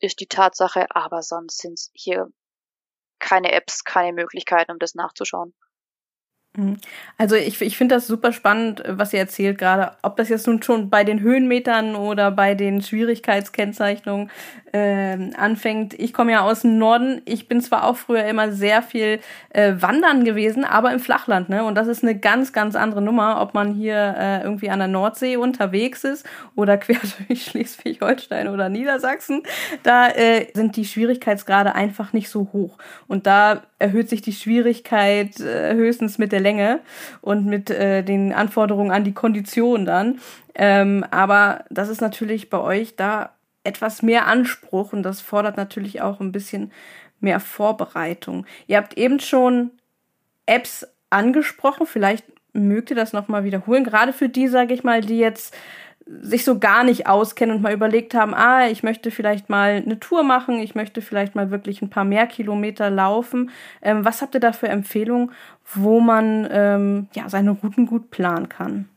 ist 0.00 0.20
die 0.20 0.26
Tatsache, 0.26 0.86
aber 0.90 1.22
sonst 1.22 1.58
sind 1.58 1.80
hier 1.92 2.28
keine 3.18 3.52
Apps, 3.52 3.84
keine 3.84 4.12
Möglichkeiten, 4.12 4.72
um 4.72 4.78
das 4.78 4.94
nachzuschauen. 4.94 5.54
Mhm. 6.56 6.76
Also 7.18 7.34
ich, 7.34 7.60
ich 7.60 7.76
finde 7.76 7.96
das 7.96 8.06
super 8.06 8.32
spannend, 8.32 8.82
was 8.86 9.12
ihr 9.12 9.18
erzählt 9.18 9.58
gerade. 9.58 9.92
Ob 10.02 10.16
das 10.16 10.28
jetzt 10.28 10.46
nun 10.46 10.62
schon 10.62 10.88
bei 10.88 11.02
den 11.02 11.20
Höhenmetern 11.20 11.96
oder 11.96 12.30
bei 12.30 12.54
den 12.54 12.80
Schwierigkeitskennzeichnungen 12.80 14.30
äh, 14.72 15.32
anfängt. 15.36 15.94
Ich 15.94 16.12
komme 16.12 16.32
ja 16.32 16.42
aus 16.42 16.62
dem 16.62 16.78
Norden. 16.78 17.22
Ich 17.24 17.48
bin 17.48 17.60
zwar 17.60 17.84
auch 17.84 17.96
früher 17.96 18.24
immer 18.24 18.52
sehr 18.52 18.82
viel 18.82 19.20
äh, 19.50 19.74
wandern 19.78 20.24
gewesen, 20.24 20.64
aber 20.64 20.92
im 20.92 21.00
Flachland. 21.00 21.48
Ne? 21.48 21.64
Und 21.64 21.74
das 21.74 21.88
ist 21.88 22.02
eine 22.02 22.18
ganz, 22.18 22.52
ganz 22.52 22.76
andere 22.76 23.02
Nummer, 23.02 23.40
ob 23.40 23.54
man 23.54 23.74
hier 23.74 24.14
äh, 24.16 24.42
irgendwie 24.42 24.70
an 24.70 24.78
der 24.78 24.88
Nordsee 24.88 25.36
unterwegs 25.36 26.04
ist 26.04 26.24
oder 26.54 26.76
quer 26.78 26.98
durch 27.26 27.44
Schleswig-Holstein 27.46 28.48
oder 28.48 28.68
Niedersachsen. 28.68 29.42
Da 29.82 30.08
äh, 30.08 30.46
sind 30.54 30.76
die 30.76 30.84
Schwierigkeitsgrade 30.84 31.74
einfach 31.74 32.12
nicht 32.12 32.28
so 32.28 32.50
hoch. 32.52 32.78
Und 33.08 33.26
da 33.26 33.62
erhöht 33.84 34.08
sich 34.08 34.22
die 34.22 34.32
Schwierigkeit 34.32 35.38
äh, 35.40 35.74
höchstens 35.74 36.16
mit 36.16 36.32
der 36.32 36.40
Länge 36.40 36.80
und 37.20 37.44
mit 37.44 37.68
äh, 37.68 38.02
den 38.02 38.32
Anforderungen 38.32 38.90
an 38.90 39.04
die 39.04 39.12
Kondition 39.12 39.84
dann. 39.84 40.20
Ähm, 40.54 41.04
aber 41.10 41.66
das 41.68 41.90
ist 41.90 42.00
natürlich 42.00 42.48
bei 42.48 42.58
euch 42.58 42.96
da 42.96 43.34
etwas 43.62 44.00
mehr 44.00 44.26
Anspruch 44.26 44.94
und 44.94 45.02
das 45.02 45.20
fordert 45.20 45.58
natürlich 45.58 46.00
auch 46.00 46.20
ein 46.20 46.32
bisschen 46.32 46.72
mehr 47.20 47.40
Vorbereitung. 47.40 48.46
Ihr 48.66 48.78
habt 48.78 48.96
eben 48.96 49.20
schon 49.20 49.70
Apps 50.46 50.86
angesprochen, 51.10 51.86
vielleicht 51.86 52.24
mögt 52.54 52.88
ihr 52.88 52.96
das 52.96 53.12
nochmal 53.12 53.44
wiederholen, 53.44 53.84
gerade 53.84 54.14
für 54.14 54.30
die, 54.30 54.48
sage 54.48 54.72
ich 54.72 54.82
mal, 54.82 55.02
die 55.02 55.18
jetzt 55.18 55.54
sich 56.06 56.44
so 56.44 56.58
gar 56.58 56.84
nicht 56.84 57.06
auskennen 57.06 57.56
und 57.56 57.62
mal 57.62 57.72
überlegt 57.72 58.14
haben, 58.14 58.34
ah, 58.34 58.66
ich 58.68 58.82
möchte 58.82 59.10
vielleicht 59.10 59.48
mal 59.48 59.82
eine 59.84 59.98
Tour 60.00 60.22
machen, 60.22 60.58
ich 60.58 60.74
möchte 60.74 61.00
vielleicht 61.00 61.34
mal 61.34 61.50
wirklich 61.50 61.80
ein 61.80 61.90
paar 61.90 62.04
mehr 62.04 62.26
Kilometer 62.26 62.90
laufen. 62.90 63.50
Ähm, 63.80 64.04
was 64.04 64.20
habt 64.20 64.34
ihr 64.34 64.40
da 64.40 64.52
für 64.52 64.68
Empfehlungen, 64.68 65.32
wo 65.74 66.00
man 66.00 66.46
ähm, 66.50 67.08
ja 67.14 67.28
seine 67.28 67.52
Routen 67.52 67.86
gut 67.86 68.10
planen 68.10 68.48
kann? 68.48 68.88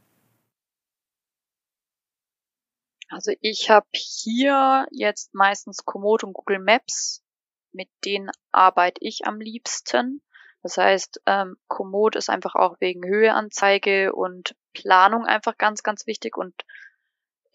Also 3.10 3.32
ich 3.40 3.70
habe 3.70 3.88
hier 3.94 4.86
jetzt 4.92 5.34
meistens 5.34 5.86
Komoot 5.86 6.26
und 6.26 6.34
Google 6.34 6.60
Maps, 6.60 7.24
mit 7.72 7.88
denen 8.04 8.30
arbeite 8.52 9.00
ich 9.00 9.26
am 9.26 9.40
liebsten. 9.40 10.22
Das 10.62 10.78
heißt, 10.78 11.22
ähm, 11.26 11.56
Komoot 11.68 12.18
ist 12.18 12.30
einfach 12.30 12.56
auch 12.56 12.76
wegen 12.82 13.08
Höheanzeige 13.08 14.14
und 14.14 14.56
Planung 14.74 15.26
einfach 15.26 15.58
ganz, 15.58 15.84
ganz 15.84 16.06
wichtig 16.06 16.36
und 16.36 16.54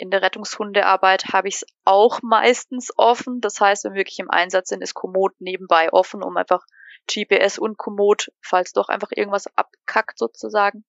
in 0.02 0.10
der 0.10 0.20
Rettungshundearbeit 0.20 1.26
habe 1.32 1.46
ich 1.46 1.54
es 1.54 1.66
auch 1.84 2.22
meistens 2.22 2.90
offen. 2.96 3.40
Das 3.40 3.60
heißt, 3.60 3.84
wenn 3.84 3.92
wir 3.92 4.00
wirklich 4.00 4.18
im 4.18 4.30
Einsatz 4.30 4.68
sind, 4.68 4.82
ist 4.82 4.94
Komoot 4.94 5.32
nebenbei 5.38 5.92
offen, 5.92 6.24
um 6.24 6.36
einfach 6.36 6.66
GPS 7.06 7.56
und 7.56 7.78
Komoot, 7.78 8.32
falls 8.42 8.72
doch 8.72 8.88
einfach 8.88 9.12
irgendwas 9.14 9.46
abkackt 9.54 10.18
sozusagen. 10.18 10.84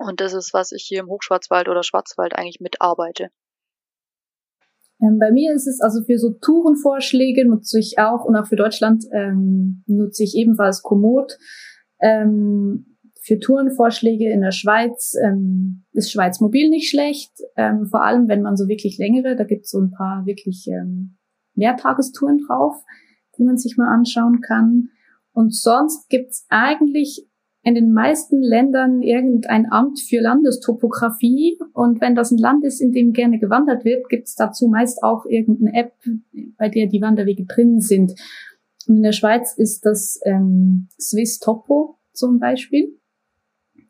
Und 0.00 0.20
das 0.20 0.34
ist, 0.34 0.52
was 0.52 0.72
ich 0.72 0.82
hier 0.82 0.98
im 0.98 1.06
Hochschwarzwald 1.06 1.68
oder 1.68 1.84
Schwarzwald 1.84 2.34
eigentlich 2.34 2.58
mitarbeite. 2.58 3.30
Ähm, 5.00 5.20
bei 5.20 5.30
mir 5.30 5.54
ist 5.54 5.68
es 5.68 5.80
also 5.80 6.02
für 6.02 6.18
so 6.18 6.30
Tourenvorschläge 6.30 7.48
nutze 7.48 7.78
ich 7.78 8.00
auch 8.00 8.24
und 8.24 8.34
auch 8.34 8.48
für 8.48 8.56
Deutschland 8.56 9.04
ähm, 9.12 9.84
nutze 9.86 10.24
ich 10.24 10.34
ebenfalls 10.34 10.82
Komoot. 10.82 11.38
Ähm, 12.00 12.95
für 13.26 13.40
Tourenvorschläge 13.40 14.30
in 14.30 14.40
der 14.40 14.52
Schweiz 14.52 15.14
ähm, 15.20 15.82
ist 15.92 16.12
Schweiz 16.12 16.40
Mobil 16.40 16.70
nicht 16.70 16.88
schlecht, 16.88 17.32
ähm, 17.56 17.86
vor 17.86 18.04
allem 18.04 18.28
wenn 18.28 18.40
man 18.40 18.56
so 18.56 18.68
wirklich 18.68 18.98
längere, 18.98 19.34
da 19.34 19.42
gibt 19.42 19.64
es 19.64 19.72
so 19.72 19.80
ein 19.80 19.90
paar 19.90 20.26
wirklich 20.26 20.68
ähm, 20.68 21.16
Mehrtagestouren 21.56 22.38
drauf, 22.46 22.76
die 23.36 23.42
man 23.42 23.58
sich 23.58 23.76
mal 23.76 23.92
anschauen 23.92 24.42
kann. 24.42 24.90
Und 25.32 25.52
sonst 25.52 26.08
gibt's 26.08 26.46
eigentlich 26.50 27.26
in 27.62 27.74
den 27.74 27.92
meisten 27.92 28.40
Ländern 28.40 29.02
irgendein 29.02 29.72
Amt 29.72 29.98
für 29.98 30.20
Landestopographie. 30.20 31.58
Und 31.72 32.00
wenn 32.00 32.14
das 32.14 32.30
ein 32.30 32.38
Land 32.38 32.64
ist, 32.64 32.80
in 32.80 32.92
dem 32.92 33.12
gerne 33.12 33.40
gewandert 33.40 33.84
wird, 33.84 34.08
gibt's 34.08 34.36
dazu 34.36 34.68
meist 34.68 35.02
auch 35.02 35.26
irgendeine 35.26 35.76
App, 35.76 35.94
bei 36.58 36.68
der 36.68 36.86
die 36.86 37.02
Wanderwege 37.02 37.44
drin 37.44 37.80
sind. 37.80 38.12
Und 38.86 38.98
in 38.98 39.02
der 39.02 39.10
Schweiz 39.10 39.52
ist 39.56 39.84
das 39.84 40.20
ähm, 40.24 40.86
Swiss 41.00 41.40
Topo 41.40 41.98
zum 42.12 42.38
Beispiel. 42.38 42.96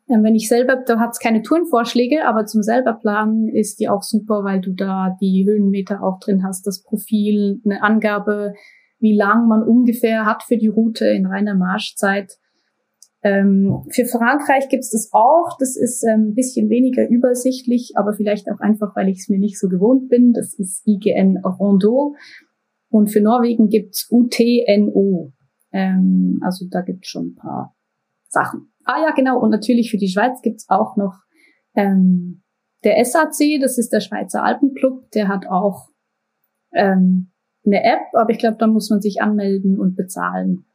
Ähm, 0.09 0.23
wenn 0.23 0.35
ich 0.35 0.47
selber, 0.47 0.77
da 0.85 0.99
hat's 0.99 1.19
keine 1.19 1.41
Tourenvorschläge, 1.41 2.25
aber 2.25 2.45
zum 2.45 2.61
selber 2.63 2.93
planen 2.93 3.49
ist 3.49 3.79
die 3.79 3.89
auch 3.89 4.03
super, 4.03 4.43
weil 4.43 4.61
du 4.61 4.73
da 4.73 5.15
die 5.21 5.45
Höhenmeter 5.45 6.01
auch 6.01 6.19
drin 6.19 6.43
hast, 6.43 6.65
das 6.65 6.81
Profil, 6.81 7.61
eine 7.65 7.83
Angabe, 7.83 8.53
wie 8.99 9.15
lang 9.15 9.47
man 9.47 9.63
ungefähr 9.63 10.25
hat 10.25 10.43
für 10.43 10.57
die 10.57 10.67
Route 10.67 11.05
in 11.07 11.25
reiner 11.25 11.55
Marschzeit. 11.55 12.37
Ähm, 13.23 13.83
für 13.89 14.05
Frankreich 14.05 14.69
gibt's 14.69 14.91
das 14.91 15.09
auch. 15.11 15.57
Das 15.59 15.75
ist 15.75 16.03
ähm, 16.03 16.29
ein 16.29 16.35
bisschen 16.35 16.69
weniger 16.69 17.07
übersichtlich, 17.09 17.93
aber 17.95 18.13
vielleicht 18.13 18.49
auch 18.49 18.59
einfach, 18.59 18.95
weil 18.95 19.09
ich 19.09 19.19
es 19.19 19.29
mir 19.29 19.39
nicht 19.39 19.59
so 19.59 19.67
gewohnt 19.67 20.09
bin. 20.09 20.33
Das 20.33 20.53
ist 20.53 20.87
IGN 20.87 21.37
Rondeau. 21.43 22.15
Und 22.89 23.11
für 23.11 23.21
Norwegen 23.21 23.67
gibt's 23.67 24.07
UTNO. 24.09 25.33
Ähm, 25.73 26.39
also 26.43 26.65
da 26.69 26.81
gibt's 26.81 27.09
schon 27.09 27.27
ein 27.27 27.35
paar 27.35 27.75
Sachen. 28.29 28.71
Ah 28.87 29.01
ja, 29.01 29.11
genau. 29.11 29.37
Und 29.39 29.49
natürlich 29.49 29.91
für 29.91 29.97
die 29.97 30.07
Schweiz 30.07 30.41
gibt's 30.41 30.69
auch 30.69 30.95
noch 30.95 31.13
ähm, 31.75 32.41
der 32.85 33.03
SAC, 33.03 33.59
das 33.61 33.77
ist 33.77 33.91
der 33.91 33.99
Schweizer 33.99 34.43
Alpenclub, 34.43 35.11
der 35.11 35.27
hat 35.27 35.45
auch 35.47 35.89
ähm, 36.73 37.31
eine 37.65 37.83
App, 37.83 38.13
aber 38.13 38.29
ich 38.29 38.37
glaube, 38.37 38.55
da 38.57 38.67
muss 38.67 38.89
man 38.89 39.01
sich 39.01 39.21
anmelden 39.21 39.77
und 39.77 39.97
bezahlen. 39.97 40.66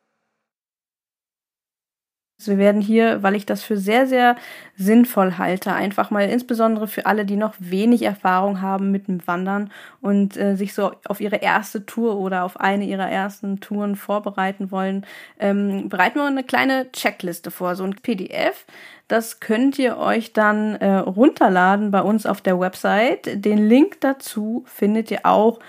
Wir 2.38 2.58
werden 2.58 2.80
hier, 2.80 3.22
weil 3.22 3.36
ich 3.36 3.46
das 3.46 3.62
für 3.62 3.76
sehr, 3.76 4.06
sehr 4.06 4.36
sinnvoll 4.76 5.38
halte, 5.38 5.72
einfach 5.72 6.10
mal 6.10 6.28
insbesondere 6.28 6.88
für 6.88 7.06
alle, 7.06 7.24
die 7.24 7.36
noch 7.36 7.54
wenig 7.58 8.02
Erfahrung 8.02 8.60
haben 8.60 8.90
mit 8.90 9.06
dem 9.06 9.24
Wandern 9.26 9.70
und 10.00 10.36
äh, 10.36 10.56
sich 10.56 10.74
so 10.74 10.92
auf 11.06 11.20
ihre 11.20 11.36
erste 11.36 11.86
Tour 11.86 12.16
oder 12.16 12.44
auf 12.44 12.58
eine 12.58 12.84
ihrer 12.84 13.08
ersten 13.08 13.60
Touren 13.60 13.96
vorbereiten 13.96 14.70
wollen, 14.70 15.06
ähm, 15.38 15.88
bereiten 15.88 16.18
wir 16.18 16.26
eine 16.26 16.42
kleine 16.44 16.90
Checkliste 16.90 17.50
vor, 17.50 17.76
so 17.76 17.84
ein 17.84 17.94
PDF. 18.02 18.66
Das 19.08 19.40
könnt 19.40 19.78
ihr 19.78 19.98
euch 19.98 20.32
dann 20.32 20.74
äh, 20.76 20.96
runterladen 20.96 21.90
bei 21.90 22.02
uns 22.02 22.26
auf 22.26 22.40
der 22.40 22.58
Website. 22.58 23.44
Den 23.44 23.58
Link 23.68 24.00
dazu 24.00 24.64
findet 24.66 25.10
ihr 25.10 25.26
auch 25.26 25.60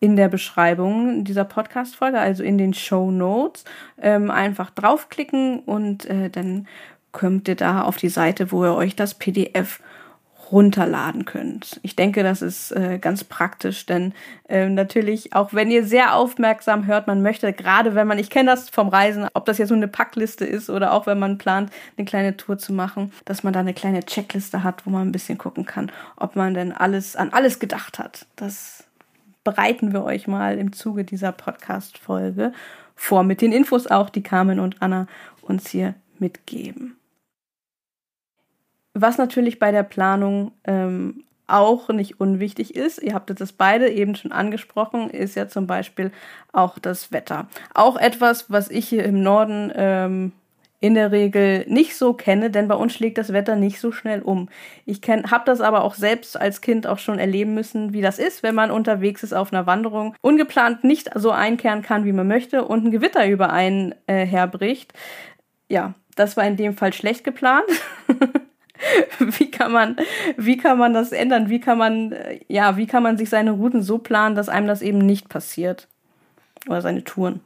in 0.00 0.16
der 0.16 0.28
Beschreibung 0.28 1.24
dieser 1.24 1.44
Podcast-Folge, 1.44 2.18
also 2.18 2.42
in 2.42 2.58
den 2.58 2.74
Show 2.74 3.10
Notes, 3.10 3.64
ähm, 4.00 4.30
einfach 4.30 4.70
draufklicken 4.70 5.60
und 5.60 6.06
äh, 6.06 6.30
dann 6.30 6.66
kommt 7.12 7.48
ihr 7.48 7.56
da 7.56 7.82
auf 7.82 7.98
die 7.98 8.08
Seite, 8.08 8.50
wo 8.50 8.64
ihr 8.64 8.74
euch 8.74 8.96
das 8.96 9.14
PDF 9.14 9.80
runterladen 10.50 11.26
könnt. 11.26 11.78
Ich 11.82 11.94
denke, 11.94 12.22
das 12.22 12.42
ist 12.42 12.72
äh, 12.72 12.98
ganz 12.98 13.22
praktisch, 13.24 13.86
denn 13.86 14.12
äh, 14.48 14.68
natürlich, 14.68 15.32
auch 15.32 15.52
wenn 15.52 15.70
ihr 15.70 15.84
sehr 15.84 16.14
aufmerksam 16.14 16.86
hört, 16.86 17.06
man 17.06 17.22
möchte, 17.22 17.52
gerade 17.52 17.94
wenn 17.94 18.08
man, 18.08 18.18
ich 18.18 18.30
kenne 18.30 18.50
das 18.50 18.68
vom 18.68 18.88
Reisen, 18.88 19.28
ob 19.34 19.44
das 19.44 19.58
jetzt 19.58 19.70
nur 19.70 19.76
eine 19.76 19.86
Packliste 19.88 20.44
ist 20.44 20.68
oder 20.68 20.92
auch 20.92 21.06
wenn 21.06 21.18
man 21.18 21.38
plant, 21.38 21.70
eine 21.96 22.04
kleine 22.04 22.36
Tour 22.36 22.58
zu 22.58 22.72
machen, 22.72 23.12
dass 23.26 23.42
man 23.44 23.52
da 23.52 23.60
eine 23.60 23.74
kleine 23.74 24.04
Checkliste 24.04 24.64
hat, 24.64 24.86
wo 24.86 24.90
man 24.90 25.08
ein 25.08 25.12
bisschen 25.12 25.38
gucken 25.38 25.66
kann, 25.66 25.92
ob 26.16 26.34
man 26.34 26.54
denn 26.54 26.72
alles 26.72 27.14
an 27.14 27.32
alles 27.32 27.60
gedacht 27.60 27.98
hat. 27.98 28.26
Das 28.34 28.84
bereiten 29.44 29.92
wir 29.92 30.04
euch 30.04 30.26
mal 30.28 30.58
im 30.58 30.72
Zuge 30.72 31.04
dieser 31.04 31.32
Podcast-Folge 31.32 32.52
vor, 32.94 33.22
mit 33.22 33.40
den 33.40 33.52
Infos 33.52 33.86
auch, 33.86 34.10
die 34.10 34.22
Carmen 34.22 34.60
und 34.60 34.82
Anna 34.82 35.06
uns 35.42 35.68
hier 35.68 35.94
mitgeben. 36.18 36.96
Was 38.92 39.18
natürlich 39.18 39.58
bei 39.58 39.70
der 39.70 39.84
Planung 39.84 40.52
ähm, 40.64 41.24
auch 41.46 41.88
nicht 41.88 42.20
unwichtig 42.20 42.76
ist, 42.76 43.02
ihr 43.02 43.14
habt 43.14 43.30
das 43.40 43.52
beide 43.52 43.88
eben 43.88 44.14
schon 44.14 44.32
angesprochen, 44.32 45.10
ist 45.10 45.36
ja 45.36 45.48
zum 45.48 45.66
Beispiel 45.66 46.12
auch 46.52 46.78
das 46.78 47.10
Wetter. 47.12 47.48
Auch 47.74 47.96
etwas, 47.96 48.50
was 48.50 48.70
ich 48.70 48.88
hier 48.88 49.04
im 49.04 49.22
Norden 49.22 49.72
ähm, 49.74 50.32
in 50.80 50.94
der 50.94 51.12
Regel 51.12 51.64
nicht 51.68 51.94
so 51.94 52.14
kenne, 52.14 52.50
denn 52.50 52.66
bei 52.66 52.74
uns 52.74 52.94
schlägt 52.94 53.18
das 53.18 53.32
Wetter 53.32 53.54
nicht 53.54 53.80
so 53.80 53.92
schnell 53.92 54.22
um. 54.22 54.48
Ich 54.86 55.00
habe 55.08 55.44
das 55.44 55.60
aber 55.60 55.84
auch 55.84 55.94
selbst 55.94 56.40
als 56.40 56.62
Kind 56.62 56.86
auch 56.86 56.98
schon 56.98 57.18
erleben 57.18 57.54
müssen, 57.54 57.92
wie 57.92 58.00
das 58.00 58.18
ist, 58.18 58.42
wenn 58.42 58.54
man 58.54 58.70
unterwegs 58.70 59.22
ist 59.22 59.34
auf 59.34 59.52
einer 59.52 59.66
Wanderung, 59.66 60.14
ungeplant 60.22 60.82
nicht 60.82 61.10
so 61.14 61.30
einkehren 61.30 61.82
kann, 61.82 62.06
wie 62.06 62.12
man 62.12 62.26
möchte 62.26 62.64
und 62.64 62.84
ein 62.84 62.90
Gewitter 62.90 63.26
über 63.28 63.52
einen 63.52 63.94
äh, 64.06 64.24
herbricht. 64.24 64.94
Ja, 65.68 65.94
das 66.16 66.36
war 66.38 66.44
in 66.44 66.56
dem 66.56 66.74
Fall 66.74 66.94
schlecht 66.94 67.24
geplant. 67.24 67.68
wie 69.18 69.50
kann 69.50 69.72
man, 69.72 69.96
wie 70.38 70.56
kann 70.56 70.78
man 70.78 70.94
das 70.94 71.12
ändern? 71.12 71.50
Wie 71.50 71.60
kann 71.60 71.76
man, 71.76 72.12
äh, 72.12 72.40
ja, 72.48 72.78
wie 72.78 72.86
kann 72.86 73.02
man 73.02 73.18
sich 73.18 73.28
seine 73.28 73.50
Routen 73.50 73.82
so 73.82 73.98
planen, 73.98 74.34
dass 74.34 74.48
einem 74.48 74.66
das 74.66 74.80
eben 74.80 74.98
nicht 74.98 75.28
passiert? 75.28 75.88
Oder 76.66 76.80
seine 76.80 77.04
Touren? 77.04 77.40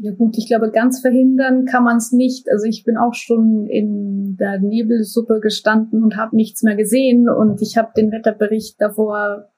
Ja 0.00 0.12
gut, 0.12 0.38
ich 0.38 0.46
glaube, 0.46 0.70
ganz 0.70 1.00
verhindern 1.00 1.64
kann 1.64 1.82
man 1.82 1.96
es 1.96 2.12
nicht. 2.12 2.48
Also 2.52 2.66
ich 2.66 2.84
bin 2.84 2.96
auch 2.96 3.14
schon 3.14 3.66
in 3.66 4.36
der 4.36 4.60
Nebelsuppe 4.60 5.40
gestanden 5.40 6.04
und 6.04 6.16
habe 6.16 6.36
nichts 6.36 6.62
mehr 6.62 6.76
gesehen 6.76 7.28
und 7.28 7.60
ich 7.60 7.76
habe 7.76 7.90
den 7.96 8.12
Wetterbericht 8.12 8.80
davor 8.80 9.50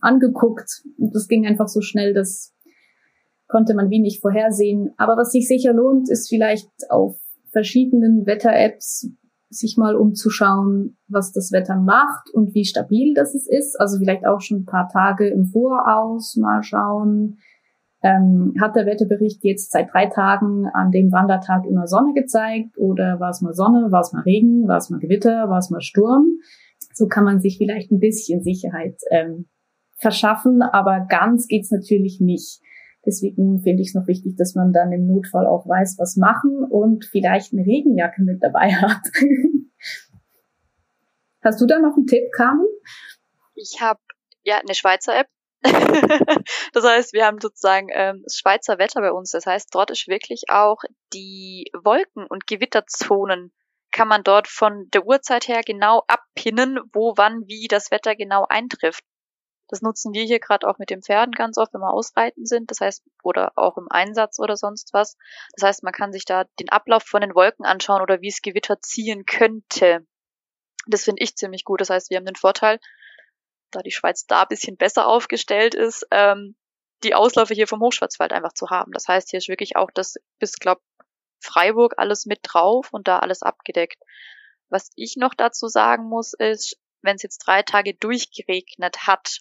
angeguckt. 0.00 0.82
Das 0.98 1.28
ging 1.28 1.46
einfach 1.46 1.68
so 1.68 1.80
schnell, 1.80 2.12
das 2.12 2.52
konnte 3.46 3.74
man 3.74 3.88
wenig 3.88 4.18
vorhersehen. 4.20 4.90
Aber 4.96 5.16
was 5.16 5.30
sich 5.30 5.46
sicher 5.46 5.72
lohnt, 5.72 6.10
ist 6.10 6.28
vielleicht 6.28 6.68
auf 6.88 7.16
verschiedenen 7.52 8.26
Wetter-Apps 8.26 9.12
sich 9.48 9.76
mal 9.76 9.94
umzuschauen, 9.94 10.96
was 11.06 11.30
das 11.30 11.52
Wetter 11.52 11.76
macht 11.76 12.30
und 12.32 12.54
wie 12.54 12.64
stabil 12.64 13.14
das 13.14 13.34
ist. 13.34 13.78
Also 13.78 13.98
vielleicht 13.98 14.26
auch 14.26 14.40
schon 14.40 14.62
ein 14.62 14.66
paar 14.66 14.88
Tage 14.88 15.28
im 15.28 15.46
Voraus 15.46 16.34
mal 16.36 16.64
schauen 16.64 17.38
ähm, 18.02 18.54
hat 18.60 18.76
der 18.76 18.86
Wetterbericht 18.86 19.44
jetzt 19.44 19.72
seit 19.72 19.92
drei 19.92 20.06
Tagen 20.06 20.66
an 20.72 20.90
dem 20.90 21.12
Wandertag 21.12 21.66
immer 21.66 21.86
Sonne 21.86 22.14
gezeigt 22.14 22.78
oder 22.78 23.20
war 23.20 23.30
es 23.30 23.42
mal 23.42 23.52
Sonne, 23.52 23.90
war 23.90 24.00
es 24.00 24.12
mal 24.12 24.22
Regen, 24.22 24.66
war 24.66 24.78
es 24.78 24.90
mal 24.90 25.00
Gewitter, 25.00 25.48
war 25.48 25.58
es 25.58 25.70
mal 25.70 25.82
Sturm? 25.82 26.38
So 26.94 27.08
kann 27.08 27.24
man 27.24 27.40
sich 27.40 27.58
vielleicht 27.58 27.90
ein 27.90 28.00
bisschen 28.00 28.42
Sicherheit 28.42 28.96
ähm, 29.10 29.46
verschaffen, 29.96 30.62
aber 30.62 31.06
ganz 31.08 31.46
geht's 31.46 31.70
natürlich 31.70 32.20
nicht. 32.20 32.60
Deswegen 33.04 33.60
finde 33.60 33.82
ich 33.82 33.88
es 33.88 33.94
noch 33.94 34.06
wichtig, 34.06 34.36
dass 34.36 34.54
man 34.54 34.72
dann 34.72 34.92
im 34.92 35.06
Notfall 35.06 35.46
auch 35.46 35.66
weiß, 35.66 35.96
was 35.98 36.16
machen 36.16 36.64
und 36.68 37.04
vielleicht 37.04 37.52
eine 37.52 37.64
Regenjacke 37.64 38.22
mit 38.22 38.42
dabei 38.42 38.72
hat. 38.74 39.00
Hast 41.42 41.60
du 41.60 41.66
da 41.66 41.78
noch 41.78 41.96
einen 41.96 42.06
Tipp, 42.06 42.30
Carmen? 42.32 42.66
Ich 43.54 43.80
habe 43.80 44.00
ja 44.42 44.58
eine 44.58 44.74
Schweizer 44.74 45.18
App, 45.18 45.28
das 46.72 46.84
heißt, 46.84 47.12
wir 47.12 47.26
haben 47.26 47.40
sozusagen 47.40 47.88
ähm, 47.92 48.22
das 48.24 48.36
Schweizer 48.36 48.78
Wetter 48.78 49.00
bei 49.00 49.12
uns. 49.12 49.30
Das 49.30 49.46
heißt, 49.46 49.68
dort 49.72 49.90
ist 49.90 50.08
wirklich 50.08 50.44
auch 50.48 50.78
die 51.12 51.70
Wolken- 51.74 52.26
und 52.26 52.46
Gewitterzonen 52.46 53.52
kann 53.92 54.08
man 54.08 54.22
dort 54.22 54.48
von 54.48 54.88
der 54.90 55.04
Uhrzeit 55.04 55.48
her 55.48 55.62
genau 55.64 56.04
abpinnen, 56.06 56.78
wo, 56.92 57.14
wann, 57.16 57.46
wie 57.46 57.66
das 57.68 57.90
Wetter 57.90 58.14
genau 58.14 58.46
eintrifft. 58.48 59.04
Das 59.68 59.82
nutzen 59.82 60.12
wir 60.12 60.24
hier 60.24 60.40
gerade 60.40 60.66
auch 60.66 60.78
mit 60.78 60.90
den 60.90 61.02
Pferden 61.02 61.32
ganz 61.32 61.56
oft, 61.56 61.72
wenn 61.72 61.80
wir 61.80 61.92
ausreiten 61.92 62.44
sind. 62.44 62.70
Das 62.70 62.80
heißt, 62.80 63.04
oder 63.22 63.52
auch 63.54 63.76
im 63.76 63.86
Einsatz 63.88 64.40
oder 64.40 64.56
sonst 64.56 64.92
was. 64.92 65.16
Das 65.54 65.68
heißt, 65.68 65.82
man 65.84 65.92
kann 65.92 66.12
sich 66.12 66.24
da 66.24 66.44
den 66.58 66.70
Ablauf 66.70 67.04
von 67.04 67.20
den 67.20 67.36
Wolken 67.36 67.64
anschauen 67.64 68.02
oder 68.02 68.20
wie 68.20 68.28
es 68.28 68.42
Gewitter 68.42 68.80
ziehen 68.80 69.26
könnte. 69.26 70.04
Das 70.88 71.04
finde 71.04 71.22
ich 71.22 71.36
ziemlich 71.36 71.64
gut. 71.64 71.80
Das 71.80 71.90
heißt, 71.90 72.10
wir 72.10 72.16
haben 72.16 72.26
den 72.26 72.34
Vorteil, 72.34 72.80
da 73.70 73.80
die 73.80 73.90
Schweiz 73.90 74.26
da 74.26 74.42
ein 74.42 74.48
bisschen 74.48 74.76
besser 74.76 75.06
aufgestellt 75.06 75.74
ist, 75.74 76.06
ähm, 76.10 76.56
die 77.02 77.14
Ausläufe 77.14 77.54
hier 77.54 77.66
vom 77.66 77.80
Hochschwarzwald 77.80 78.32
einfach 78.32 78.52
zu 78.52 78.70
haben. 78.70 78.92
Das 78.92 79.08
heißt, 79.08 79.30
hier 79.30 79.38
ist 79.38 79.48
wirklich 79.48 79.76
auch 79.76 79.90
das 79.92 80.16
bis, 80.38 80.54
glaub, 80.54 80.80
Freiburg 81.42 81.94
alles 81.96 82.26
mit 82.26 82.40
drauf 82.42 82.92
und 82.92 83.08
da 83.08 83.18
alles 83.18 83.42
abgedeckt. 83.42 84.02
Was 84.68 84.90
ich 84.94 85.16
noch 85.16 85.34
dazu 85.34 85.68
sagen 85.68 86.08
muss, 86.08 86.34
ist, 86.34 86.76
wenn 87.02 87.16
es 87.16 87.22
jetzt 87.22 87.38
drei 87.38 87.62
Tage 87.62 87.94
durchgeregnet 87.94 89.06
hat, 89.06 89.38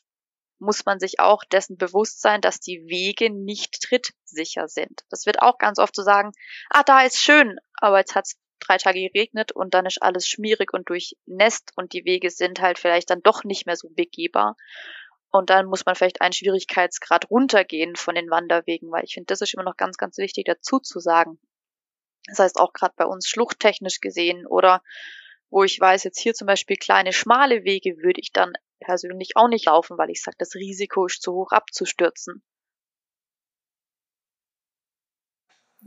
muss 0.60 0.86
man 0.86 1.00
sich 1.00 1.20
auch 1.20 1.44
dessen 1.46 1.78
bewusst 1.78 2.22
sein, 2.22 2.42
dass 2.42 2.60
die 2.60 2.86
Wege 2.88 3.30
nicht 3.30 3.82
trittsicher 3.82 4.68
sind. 4.68 5.04
Das 5.10 5.26
wird 5.26 5.42
auch 5.42 5.58
ganz 5.58 5.80
oft 5.80 5.96
so 5.96 6.04
sagen, 6.04 6.32
ah, 6.70 6.84
da 6.84 7.02
ist 7.02 7.22
schön, 7.22 7.58
aber 7.76 8.00
jetzt 8.00 8.16
hat's 8.16 8.38
drei 8.60 8.78
Tage 8.78 9.10
geregnet 9.10 9.52
und 9.52 9.74
dann 9.74 9.86
ist 9.86 10.02
alles 10.02 10.28
schmierig 10.28 10.74
und 10.74 10.90
durchnässt 10.90 11.72
und 11.76 11.94
die 11.94 12.06
Wege 12.06 12.30
sind 12.30 12.62
halt 12.62 12.80
vielleicht 12.80 13.10
dann 13.10 13.22
doch 13.22 13.44
nicht 13.44 13.66
mehr 13.66 13.76
so 13.76 13.90
begehbar. 13.90 14.56
Und 15.32 15.50
dann 15.50 15.68
muss 15.68 15.86
man 15.86 15.96
vielleicht 15.96 16.22
einen 16.22 16.34
Schwierigkeitsgrad 16.34 17.30
runtergehen 17.30 17.96
von 17.96 18.16
den 18.16 18.32
Wanderwegen, 18.32 18.92
weil 18.92 19.04
ich 19.04 19.14
finde, 19.14 19.28
das 19.28 19.42
ist 19.42 19.54
immer 19.54 19.64
noch 19.64 19.78
ganz, 19.78 19.98
ganz 19.98 20.18
wichtig 20.18 20.46
dazu 20.46 20.80
zu 20.80 21.00
sagen. 21.00 21.40
Das 22.28 22.40
heißt 22.40 22.60
auch 22.60 22.74
gerade 22.74 22.94
bei 22.96 23.06
uns 23.06 23.28
schluchttechnisch 23.28 24.02
gesehen 24.02 24.48
oder 24.48 24.82
wo 25.52 25.64
ich 25.64 25.80
weiß, 25.80 26.04
jetzt 26.04 26.20
hier 26.20 26.34
zum 26.34 26.48
Beispiel 26.48 26.78
kleine 26.78 27.14
schmale 27.14 27.64
Wege 27.64 27.98
würde 27.98 28.22
ich 28.22 28.32
dann 28.32 28.54
persönlich 28.80 29.36
auch 29.36 29.48
nicht 29.48 29.66
laufen, 29.66 29.98
weil 29.98 30.10
ich 30.10 30.22
sage, 30.22 30.38
das 30.40 30.56
Risiko 30.56 31.06
ist 31.06 31.22
zu 31.22 31.34
hoch 31.34 31.52
abzustürzen. 31.52 32.44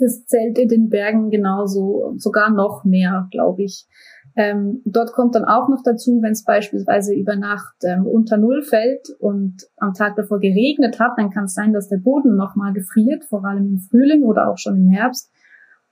Das 0.02 0.26
zählt 0.26 0.58
in 0.58 0.68
den 0.68 0.88
Bergen 0.88 1.30
genauso, 1.30 2.14
sogar 2.16 2.50
noch 2.50 2.84
mehr, 2.84 3.28
glaube 3.30 3.62
ich. 3.62 3.86
Ähm, 4.34 4.82
dort 4.84 5.12
kommt 5.12 5.36
dann 5.36 5.44
auch 5.44 5.68
noch 5.68 5.82
dazu, 5.84 6.20
wenn 6.22 6.32
es 6.32 6.42
beispielsweise 6.42 7.14
über 7.14 7.36
Nacht 7.36 7.76
ähm, 7.84 8.04
unter 8.04 8.36
Null 8.36 8.62
fällt 8.62 9.10
und 9.20 9.68
am 9.76 9.92
Tag 9.94 10.16
davor 10.16 10.40
geregnet 10.40 10.98
hat, 10.98 11.12
dann 11.18 11.30
kann 11.30 11.44
es 11.44 11.54
sein, 11.54 11.72
dass 11.72 11.88
der 11.88 11.98
Boden 11.98 12.34
nochmal 12.34 12.72
gefriert, 12.72 13.24
vor 13.24 13.44
allem 13.44 13.66
im 13.66 13.78
Frühling 13.78 14.24
oder 14.24 14.50
auch 14.50 14.58
schon 14.58 14.76
im 14.76 14.88
Herbst. 14.88 15.30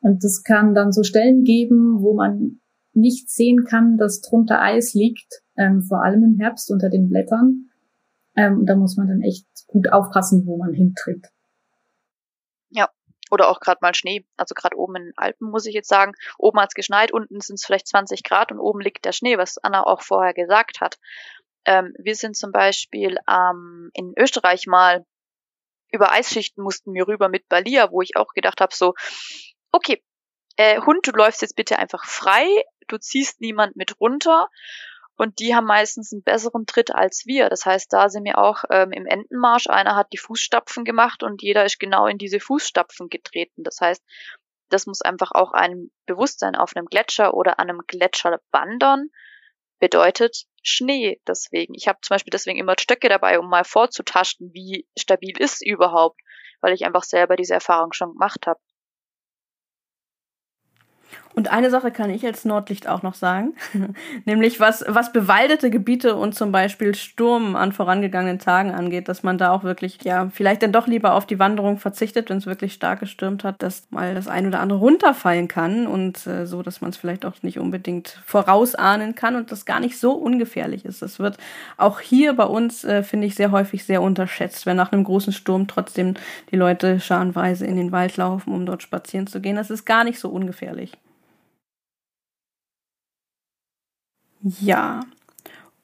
Und 0.00 0.24
das 0.24 0.42
kann 0.42 0.74
dann 0.74 0.90
so 0.90 1.04
Stellen 1.04 1.44
geben, 1.44 2.00
wo 2.00 2.14
man 2.14 2.58
nicht 2.94 3.30
sehen 3.30 3.64
kann, 3.64 3.96
dass 3.96 4.22
drunter 4.22 4.60
Eis 4.60 4.92
liegt, 4.94 5.42
ähm, 5.56 5.82
vor 5.82 6.02
allem 6.02 6.24
im 6.24 6.36
Herbst 6.40 6.72
unter 6.72 6.90
den 6.90 7.08
Blättern. 7.08 7.66
Ähm, 8.34 8.64
da 8.66 8.74
muss 8.74 8.96
man 8.96 9.06
dann 9.06 9.20
echt 9.20 9.46
gut 9.68 9.92
aufpassen, 9.92 10.46
wo 10.46 10.56
man 10.56 10.72
hintritt. 10.72 11.28
Oder 13.30 13.48
auch 13.48 13.60
gerade 13.60 13.78
mal 13.80 13.94
Schnee. 13.94 14.26
Also 14.36 14.54
gerade 14.54 14.76
oben 14.76 14.96
in 14.96 15.04
den 15.04 15.12
Alpen 15.16 15.50
muss 15.50 15.66
ich 15.66 15.74
jetzt 15.74 15.88
sagen, 15.88 16.12
oben 16.38 16.60
hat's 16.60 16.74
geschneit, 16.74 17.12
unten 17.12 17.40
sind 17.40 17.56
es 17.56 17.64
vielleicht 17.64 17.88
20 17.88 18.22
Grad 18.24 18.52
und 18.52 18.58
oben 18.58 18.80
liegt 18.80 19.04
der 19.04 19.12
Schnee, 19.12 19.38
was 19.38 19.58
Anna 19.58 19.84
auch 19.84 20.02
vorher 20.02 20.34
gesagt 20.34 20.80
hat. 20.80 20.98
Ähm, 21.64 21.94
wir 21.98 22.14
sind 22.14 22.36
zum 22.36 22.52
Beispiel 22.52 23.18
ähm, 23.28 23.90
in 23.94 24.14
Österreich 24.16 24.66
mal 24.66 25.04
über 25.92 26.12
Eisschichten 26.12 26.62
mussten 26.62 26.94
wir 26.94 27.08
rüber 27.08 27.28
mit 27.28 27.48
Balia, 27.48 27.90
wo 27.90 28.00
ich 28.00 28.16
auch 28.16 28.32
gedacht 28.32 28.60
habe, 28.60 28.74
so, 28.74 28.94
okay, 29.72 30.02
äh, 30.56 30.80
Hund, 30.80 31.06
du 31.06 31.12
läufst 31.12 31.42
jetzt 31.42 31.56
bitte 31.56 31.78
einfach 31.78 32.04
frei, 32.04 32.46
du 32.88 32.98
ziehst 32.98 33.40
niemand 33.40 33.76
mit 33.76 34.00
runter 34.00 34.48
und 35.20 35.38
die 35.38 35.54
haben 35.54 35.66
meistens 35.66 36.14
einen 36.14 36.22
besseren 36.22 36.64
Tritt 36.64 36.94
als 36.94 37.26
wir. 37.26 37.50
Das 37.50 37.66
heißt, 37.66 37.92
da 37.92 38.08
sind 38.08 38.24
wir 38.24 38.38
auch 38.38 38.64
ähm, 38.70 38.90
im 38.90 39.04
Entenmarsch. 39.04 39.66
Einer 39.66 39.94
hat 39.94 40.14
die 40.14 40.16
Fußstapfen 40.16 40.82
gemacht 40.82 41.22
und 41.22 41.42
jeder 41.42 41.66
ist 41.66 41.78
genau 41.78 42.06
in 42.06 42.16
diese 42.16 42.40
Fußstapfen 42.40 43.10
getreten. 43.10 43.62
Das 43.62 43.82
heißt, 43.82 44.02
das 44.70 44.86
muss 44.86 45.02
einfach 45.02 45.32
auch 45.32 45.52
ein 45.52 45.90
Bewusstsein 46.06 46.56
auf 46.56 46.74
einem 46.74 46.86
Gletscher 46.86 47.34
oder 47.34 47.60
an 47.60 47.68
einem 47.68 47.82
Gletscher 47.86 48.40
wandern 48.50 49.10
bedeutet 49.78 50.46
Schnee 50.62 51.20
deswegen. 51.26 51.74
Ich 51.74 51.86
habe 51.86 51.98
zum 52.00 52.14
Beispiel 52.14 52.30
deswegen 52.30 52.58
immer 52.58 52.76
Stöcke 52.80 53.10
dabei, 53.10 53.38
um 53.38 53.50
mal 53.50 53.64
vorzutasten, 53.64 54.54
wie 54.54 54.88
stabil 54.98 55.38
ist 55.38 55.62
überhaupt, 55.62 56.18
weil 56.62 56.72
ich 56.72 56.86
einfach 56.86 57.04
selber 57.04 57.36
diese 57.36 57.52
Erfahrung 57.52 57.92
schon 57.92 58.12
gemacht 58.12 58.46
habe. 58.46 58.60
Und 61.32 61.52
eine 61.52 61.70
Sache 61.70 61.92
kann 61.92 62.10
ich 62.10 62.26
als 62.26 62.44
Nordlicht 62.44 62.88
auch 62.88 63.02
noch 63.02 63.14
sagen, 63.14 63.54
nämlich 64.24 64.58
was, 64.58 64.84
was 64.88 65.12
bewaldete 65.12 65.70
Gebiete 65.70 66.16
und 66.16 66.34
zum 66.34 66.50
Beispiel 66.50 66.94
Sturm 66.96 67.54
an 67.54 67.72
vorangegangenen 67.72 68.40
Tagen 68.40 68.72
angeht, 68.72 69.08
dass 69.08 69.22
man 69.22 69.38
da 69.38 69.52
auch 69.52 69.62
wirklich, 69.62 69.98
ja, 70.02 70.28
vielleicht 70.32 70.62
dann 70.62 70.72
doch 70.72 70.88
lieber 70.88 71.14
auf 71.14 71.26
die 71.26 71.38
Wanderung 71.38 71.78
verzichtet, 71.78 72.30
wenn 72.30 72.38
es 72.38 72.46
wirklich 72.46 72.72
stark 72.72 73.00
gestürmt 73.00 73.44
hat, 73.44 73.62
dass 73.62 73.86
mal 73.90 74.14
das 74.14 74.26
ein 74.26 74.48
oder 74.48 74.60
andere 74.60 74.80
runterfallen 74.80 75.46
kann 75.46 75.86
und 75.86 76.26
äh, 76.26 76.46
so, 76.46 76.62
dass 76.62 76.80
man 76.80 76.90
es 76.90 76.96
vielleicht 76.96 77.24
auch 77.24 77.34
nicht 77.42 77.60
unbedingt 77.60 78.20
vorausahnen 78.26 79.14
kann 79.14 79.36
und 79.36 79.52
das 79.52 79.64
gar 79.64 79.78
nicht 79.78 80.00
so 80.00 80.12
ungefährlich 80.12 80.84
ist. 80.84 81.00
Das 81.00 81.20
wird 81.20 81.38
auch 81.76 82.00
hier 82.00 82.34
bei 82.34 82.44
uns, 82.44 82.82
äh, 82.82 83.04
finde 83.04 83.28
ich, 83.28 83.36
sehr 83.36 83.52
häufig 83.52 83.84
sehr 83.84 84.02
unterschätzt, 84.02 84.66
wenn 84.66 84.76
nach 84.76 84.90
einem 84.90 85.04
großen 85.04 85.32
Sturm 85.32 85.68
trotzdem 85.68 86.14
die 86.50 86.56
Leute 86.56 86.98
scharenweise 86.98 87.66
in 87.66 87.76
den 87.76 87.92
Wald 87.92 88.16
laufen, 88.16 88.52
um 88.52 88.66
dort 88.66 88.82
spazieren 88.82 89.28
zu 89.28 89.40
gehen. 89.40 89.54
Das 89.54 89.70
ist 89.70 89.84
gar 89.84 90.02
nicht 90.02 90.18
so 90.18 90.28
ungefährlich. 90.28 90.92
Ja. 94.42 95.00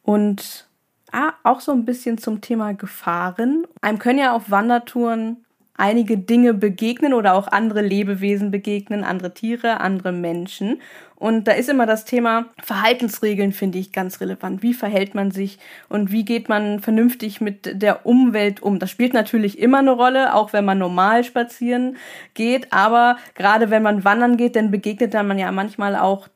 Und 0.03 0.67
ah, 1.13 1.33
auch 1.43 1.61
so 1.61 1.73
ein 1.73 1.85
bisschen 1.85 2.19
zum 2.19 2.41
Thema 2.41 2.75
Gefahren. 2.75 3.67
Einem 3.81 3.99
können 3.99 4.19
ja 4.19 4.33
auf 4.33 4.51
Wandertouren 4.51 5.45
einige 5.79 6.17
Dinge 6.17 6.55
begegnen 6.55 7.13
oder 7.13 7.35
auch 7.35 7.49
andere 7.49 7.83
Lebewesen 7.83 8.51
begegnen, 8.51 9.05
andere 9.05 9.35
Tiere, 9.35 9.81
andere 9.81 10.13
Menschen. 10.13 10.81
Und 11.17 11.49
da 11.49 11.53
ist 11.53 11.69
immer 11.69 11.87
das 11.87 12.05
Thema 12.05 12.47
Verhaltensregeln, 12.63 13.53
finde 13.53 13.79
ich, 13.79 13.93
ganz 13.93 14.21
relevant. 14.21 14.63
Wie 14.63 14.75
verhält 14.75 15.15
man 15.15 15.31
sich 15.31 15.59
und 15.89 16.13
wie 16.13 16.25
geht 16.25 16.49
man 16.49 16.81
vernünftig 16.81 17.41
mit 17.41 17.83
der 17.83 18.05
Umwelt 18.05 18.63
um? 18.63 18.79
Das 18.79 18.91
spielt 18.91 19.15
natürlich 19.15 19.59
immer 19.59 19.79
eine 19.79 19.93
Rolle, 19.93 20.35
auch 20.35 20.53
wenn 20.53 20.65
man 20.65 20.79
normal 20.79 21.25
spazieren 21.25 21.97
geht. 22.35 22.73
Aber 22.73 23.17
gerade 23.35 23.71
wenn 23.71 23.83
man 23.83 24.05
wandern 24.05 24.37
geht, 24.37 24.57
dann 24.57 24.71
begegnet 24.71 25.15
dann 25.15 25.27
man 25.27 25.39
ja 25.39 25.51
manchmal 25.53 25.97
auch 25.97 26.29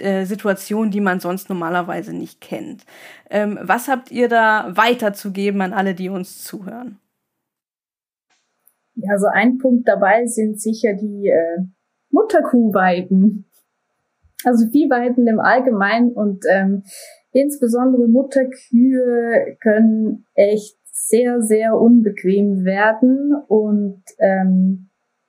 äh, 0.00 0.24
Situationen, 0.24 0.90
die 0.90 1.00
man 1.00 1.20
sonst 1.20 1.48
normalerweise 1.48 2.14
nicht 2.14 2.40
kennt. 2.40 2.84
Ähm, 3.30 3.58
was 3.62 3.88
habt 3.88 4.10
ihr 4.10 4.28
da 4.28 4.70
weiterzugeben 4.76 5.60
an 5.62 5.72
alle, 5.72 5.94
die 5.94 6.08
uns 6.08 6.44
zuhören? 6.44 6.98
Ja, 8.94 9.18
so 9.18 9.26
ein 9.26 9.58
Punkt 9.58 9.86
dabei 9.86 10.26
sind 10.26 10.60
sicher 10.60 10.94
die 10.94 11.28
äh, 11.28 11.64
Mutterkuhweiden. 12.10 13.44
Also 14.44 14.66
Viehweiden 14.70 15.26
im 15.26 15.40
Allgemeinen 15.40 16.12
und 16.12 16.44
ähm, 16.48 16.84
insbesondere 17.32 18.08
Mutterkühe 18.08 19.56
können 19.60 20.26
echt 20.34 20.76
sehr, 20.92 21.42
sehr 21.42 21.78
unbequem 21.78 22.64
werden 22.64 23.34
und 23.48 24.02
ähm, 24.18 24.88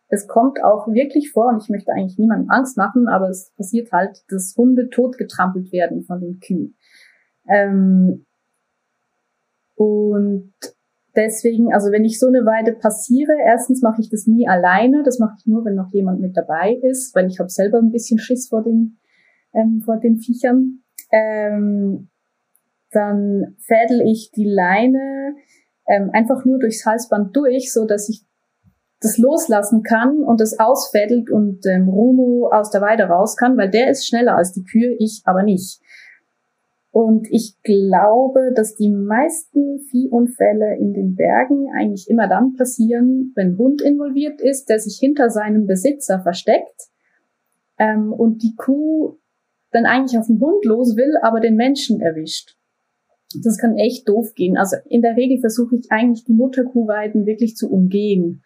es 0.09 0.27
kommt 0.27 0.63
auch 0.63 0.87
wirklich 0.87 1.31
vor, 1.31 1.49
und 1.49 1.61
ich 1.61 1.69
möchte 1.69 1.91
eigentlich 1.91 2.17
niemandem 2.17 2.49
Angst 2.49 2.77
machen, 2.77 3.07
aber 3.07 3.29
es 3.29 3.51
passiert 3.57 3.91
halt, 3.91 4.23
dass 4.29 4.55
Hunde 4.57 4.89
totgetrampelt 4.89 5.71
werden 5.71 6.03
von 6.03 6.21
den 6.21 6.39
Kühen. 6.39 6.75
Ähm, 7.49 8.25
und 9.75 10.53
deswegen, 11.15 11.73
also 11.73 11.91
wenn 11.91 12.05
ich 12.05 12.19
so 12.19 12.27
eine 12.27 12.45
Weide 12.45 12.73
passiere, 12.73 13.33
erstens 13.45 13.81
mache 13.81 14.01
ich 14.01 14.09
das 14.09 14.27
nie 14.27 14.47
alleine, 14.47 15.03
das 15.03 15.19
mache 15.19 15.35
ich 15.39 15.45
nur, 15.45 15.65
wenn 15.65 15.75
noch 15.75 15.91
jemand 15.91 16.21
mit 16.21 16.37
dabei 16.37 16.73
ist, 16.81 17.13
weil 17.15 17.27
ich 17.27 17.39
habe 17.39 17.49
selber 17.49 17.79
ein 17.79 17.91
bisschen 17.91 18.19
Schiss 18.19 18.47
vor 18.47 18.63
den, 18.63 18.99
ähm, 19.53 19.81
vor 19.83 19.97
den 19.97 20.17
Viechern. 20.19 20.83
Ähm, 21.11 22.09
dann 22.91 23.55
fädel 23.59 24.01
ich 24.01 24.31
die 24.31 24.45
Leine 24.45 25.35
ähm, 25.87 26.09
einfach 26.13 26.45
nur 26.45 26.59
durchs 26.59 26.85
Halsband 26.85 27.35
durch, 27.35 27.73
so 27.73 27.85
dass 27.85 28.09
ich 28.09 28.25
das 29.01 29.17
loslassen 29.17 29.83
kann 29.83 30.23
und 30.23 30.41
es 30.41 30.59
ausfädelt 30.59 31.29
und 31.29 31.65
ähm, 31.65 31.87
Rumo 31.87 32.49
aus 32.51 32.71
der 32.71 32.81
Weide 32.81 33.03
raus 33.03 33.35
kann, 33.35 33.57
weil 33.57 33.69
der 33.69 33.91
ist 33.91 34.07
schneller 34.07 34.35
als 34.35 34.53
die 34.53 34.63
Kühe, 34.63 34.95
ich 34.97 35.21
aber 35.25 35.43
nicht. 35.43 35.79
Und 36.91 37.27
ich 37.29 37.61
glaube, 37.61 38.53
dass 38.55 38.75
die 38.75 38.89
meisten 38.89 39.79
Viehunfälle 39.91 40.77
in 40.79 40.93
den 40.93 41.15
Bergen 41.15 41.67
eigentlich 41.77 42.09
immer 42.09 42.27
dann 42.27 42.55
passieren, 42.55 43.33
wenn 43.35 43.57
Hund 43.57 43.83
involviert 43.83 44.41
ist, 44.41 44.67
der 44.67 44.79
sich 44.79 44.97
hinter 44.97 45.29
seinem 45.29 45.67
Besitzer 45.67 46.21
versteckt 46.21 46.87
ähm, 47.77 48.11
und 48.11 48.41
die 48.41 48.55
Kuh 48.55 49.17
dann 49.71 49.85
eigentlich 49.85 50.17
auf 50.17 50.25
den 50.25 50.39
Hund 50.39 50.65
los 50.65 50.95
will, 50.95 51.17
aber 51.21 51.39
den 51.39 51.55
Menschen 51.55 52.01
erwischt. 52.01 52.57
Das 53.43 53.59
kann 53.59 53.77
echt 53.77 54.09
doof 54.09 54.33
gehen. 54.33 54.57
Also 54.57 54.77
in 54.89 55.03
der 55.03 55.17
Regel 55.17 55.39
versuche 55.39 55.75
ich 55.75 55.91
eigentlich 55.91 56.23
die 56.25 56.33
Mutterkuhweiden 56.33 57.27
wirklich 57.27 57.55
zu 57.55 57.69
umgehen. 57.69 58.41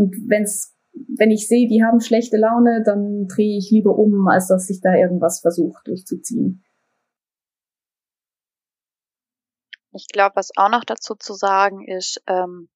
Und 0.00 0.16
wenn's, 0.30 0.74
wenn 1.18 1.30
ich 1.30 1.46
sehe, 1.46 1.68
die 1.68 1.84
haben 1.84 2.00
schlechte 2.00 2.38
Laune, 2.38 2.82
dann 2.86 3.26
drehe 3.28 3.58
ich 3.58 3.70
lieber 3.70 3.98
um, 3.98 4.28
als 4.28 4.48
dass 4.48 4.70
ich 4.70 4.80
da 4.80 4.94
irgendwas 4.94 5.40
versuche 5.40 5.78
durchzuziehen. 5.84 6.64
Ich 9.92 10.06
glaube, 10.08 10.36
was 10.36 10.52
auch 10.56 10.70
noch 10.70 10.84
dazu 10.84 11.16
zu 11.16 11.34
sagen 11.34 11.86
ist, 11.86 12.22
ähm, 12.26 12.70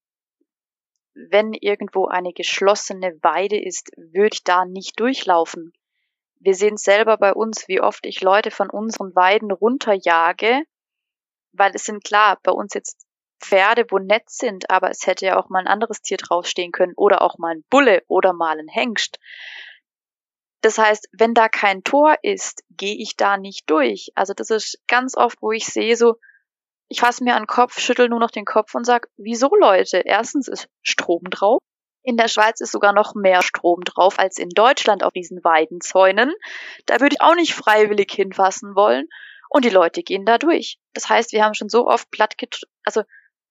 wenn 1.15 1.53
irgendwo 1.53 2.05
eine 2.05 2.31
geschlossene 2.31 3.17
Weide 3.23 3.59
ist, 3.59 3.89
würde 3.97 4.35
ich 4.35 4.43
da 4.43 4.65
nicht 4.65 4.99
durchlaufen. 4.99 5.73
Wir 6.39 6.53
sehen 6.53 6.77
selber 6.77 7.17
bei 7.17 7.33
uns, 7.33 7.67
wie 7.67 7.81
oft 7.81 8.05
ich 8.05 8.21
Leute 8.21 8.51
von 8.51 8.69
unseren 8.69 9.15
Weiden 9.15 9.49
runterjage, 9.49 10.61
weil 11.53 11.71
es 11.73 11.85
sind 11.85 12.03
klar, 12.03 12.37
bei 12.43 12.51
uns 12.51 12.75
jetzt 12.75 13.04
Pferde, 13.39 13.85
wo 13.89 13.99
nett 13.99 14.29
sind, 14.29 14.69
aber 14.69 14.89
es 14.89 15.05
hätte 15.05 15.25
ja 15.25 15.37
auch 15.37 15.49
mal 15.49 15.59
ein 15.59 15.67
anderes 15.67 16.01
Tier 16.01 16.17
draufstehen 16.17 16.71
können 16.71 16.93
oder 16.95 17.21
auch 17.21 17.37
mal 17.37 17.55
ein 17.55 17.65
Bulle 17.69 18.03
oder 18.07 18.33
mal 18.33 18.57
ein 18.59 18.67
Hengst. 18.67 19.19
Das 20.61 20.77
heißt, 20.77 21.09
wenn 21.11 21.33
da 21.33 21.47
kein 21.47 21.83
Tor 21.83 22.15
ist, 22.23 22.63
gehe 22.71 22.95
ich 22.95 23.15
da 23.17 23.37
nicht 23.37 23.69
durch. 23.69 24.09
Also 24.15 24.33
das 24.33 24.49
ist 24.49 24.79
ganz 24.87 25.15
oft, 25.15 25.41
wo 25.41 25.51
ich 25.51 25.65
sehe 25.65 25.95
so, 25.95 26.15
ich 26.87 27.01
fasse 27.01 27.23
mir 27.23 27.35
an 27.35 27.43
den 27.43 27.47
Kopf, 27.47 27.79
schüttel 27.79 28.09
nur 28.09 28.19
noch 28.19 28.31
den 28.31 28.45
Kopf 28.45 28.73
und 28.73 28.85
sag, 28.85 29.07
wieso 29.17 29.55
Leute? 29.55 30.01
Erstens 30.05 30.47
ist 30.47 30.67
Strom 30.81 31.23
drauf. 31.29 31.59
In 32.03 32.17
der 32.17 32.27
Schweiz 32.27 32.61
ist 32.61 32.71
sogar 32.71 32.93
noch 32.93 33.15
mehr 33.15 33.41
Strom 33.41 33.81
drauf 33.83 34.19
als 34.19 34.37
in 34.37 34.49
Deutschland 34.49 35.03
auf 35.03 35.11
diesen 35.13 35.43
Weidenzäunen. 35.43 36.33
Da 36.85 36.99
würde 36.99 37.15
ich 37.15 37.21
auch 37.21 37.35
nicht 37.35 37.53
freiwillig 37.53 38.11
hinfassen 38.11 38.75
wollen. 38.75 39.07
Und 39.49 39.65
die 39.65 39.69
Leute 39.69 40.03
gehen 40.03 40.25
da 40.25 40.37
durch. 40.37 40.79
Das 40.93 41.09
heißt, 41.09 41.31
wir 41.31 41.43
haben 41.43 41.53
schon 41.53 41.69
so 41.69 41.87
oft 41.87 42.09
platt, 42.11 42.35
also 42.83 43.03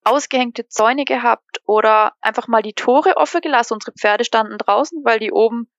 ausgehängte 0.05 0.69
Zäune 0.69 1.05
gehabt 1.05 1.61
oder 1.65 2.13
einfach 2.21 2.47
mal 2.47 2.63
die 2.63 2.75
Tore 2.75 3.17
offen 3.17 3.41
gelassen. 3.41 3.75
Unsere 3.75 3.93
Pferde 3.93 4.25
standen 4.25 4.59
draußen, 4.59 5.03
weil 5.05 5.19
die 5.19 5.33
oben 5.33 5.71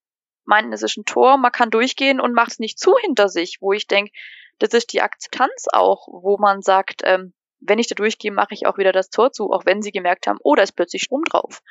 meinten, 0.44 0.74
es 0.74 0.84
ist 0.84 0.98
ein 0.98 1.06
Tor, 1.06 1.38
man 1.38 1.52
kann 1.52 1.70
durchgehen 1.70 2.20
und 2.20 2.34
macht 2.34 2.52
es 2.52 2.60
nicht 2.60 2.80
zu 2.80 2.96
hinter 2.98 3.30
sich, 3.30 3.58
wo 3.62 3.74
ich 3.74 3.88
denke, 3.88 4.12
das 4.60 4.74
ist 4.74 4.94
die 4.94 5.02
Akzeptanz 5.02 5.68
auch, 5.72 6.08
wo 6.08 6.38
man 6.38 6.62
sagt, 6.62 7.02
ähm, 7.04 7.34
wenn 7.60 7.80
ich 7.80 7.88
da 7.88 7.96
durchgehe, 7.96 8.32
mache 8.32 8.54
ich 8.54 8.68
auch 8.68 8.78
wieder 8.78 8.92
das 8.92 9.10
Tor 9.10 9.32
zu, 9.32 9.52
auch 9.52 9.66
wenn 9.66 9.82
sie 9.82 9.92
gemerkt 9.92 10.28
haben, 10.28 10.40
oh, 10.44 10.56
da 10.56 10.64
ist 10.64 10.74
plötzlich 10.74 11.04
Strom 11.04 11.24
drauf. 11.24 11.62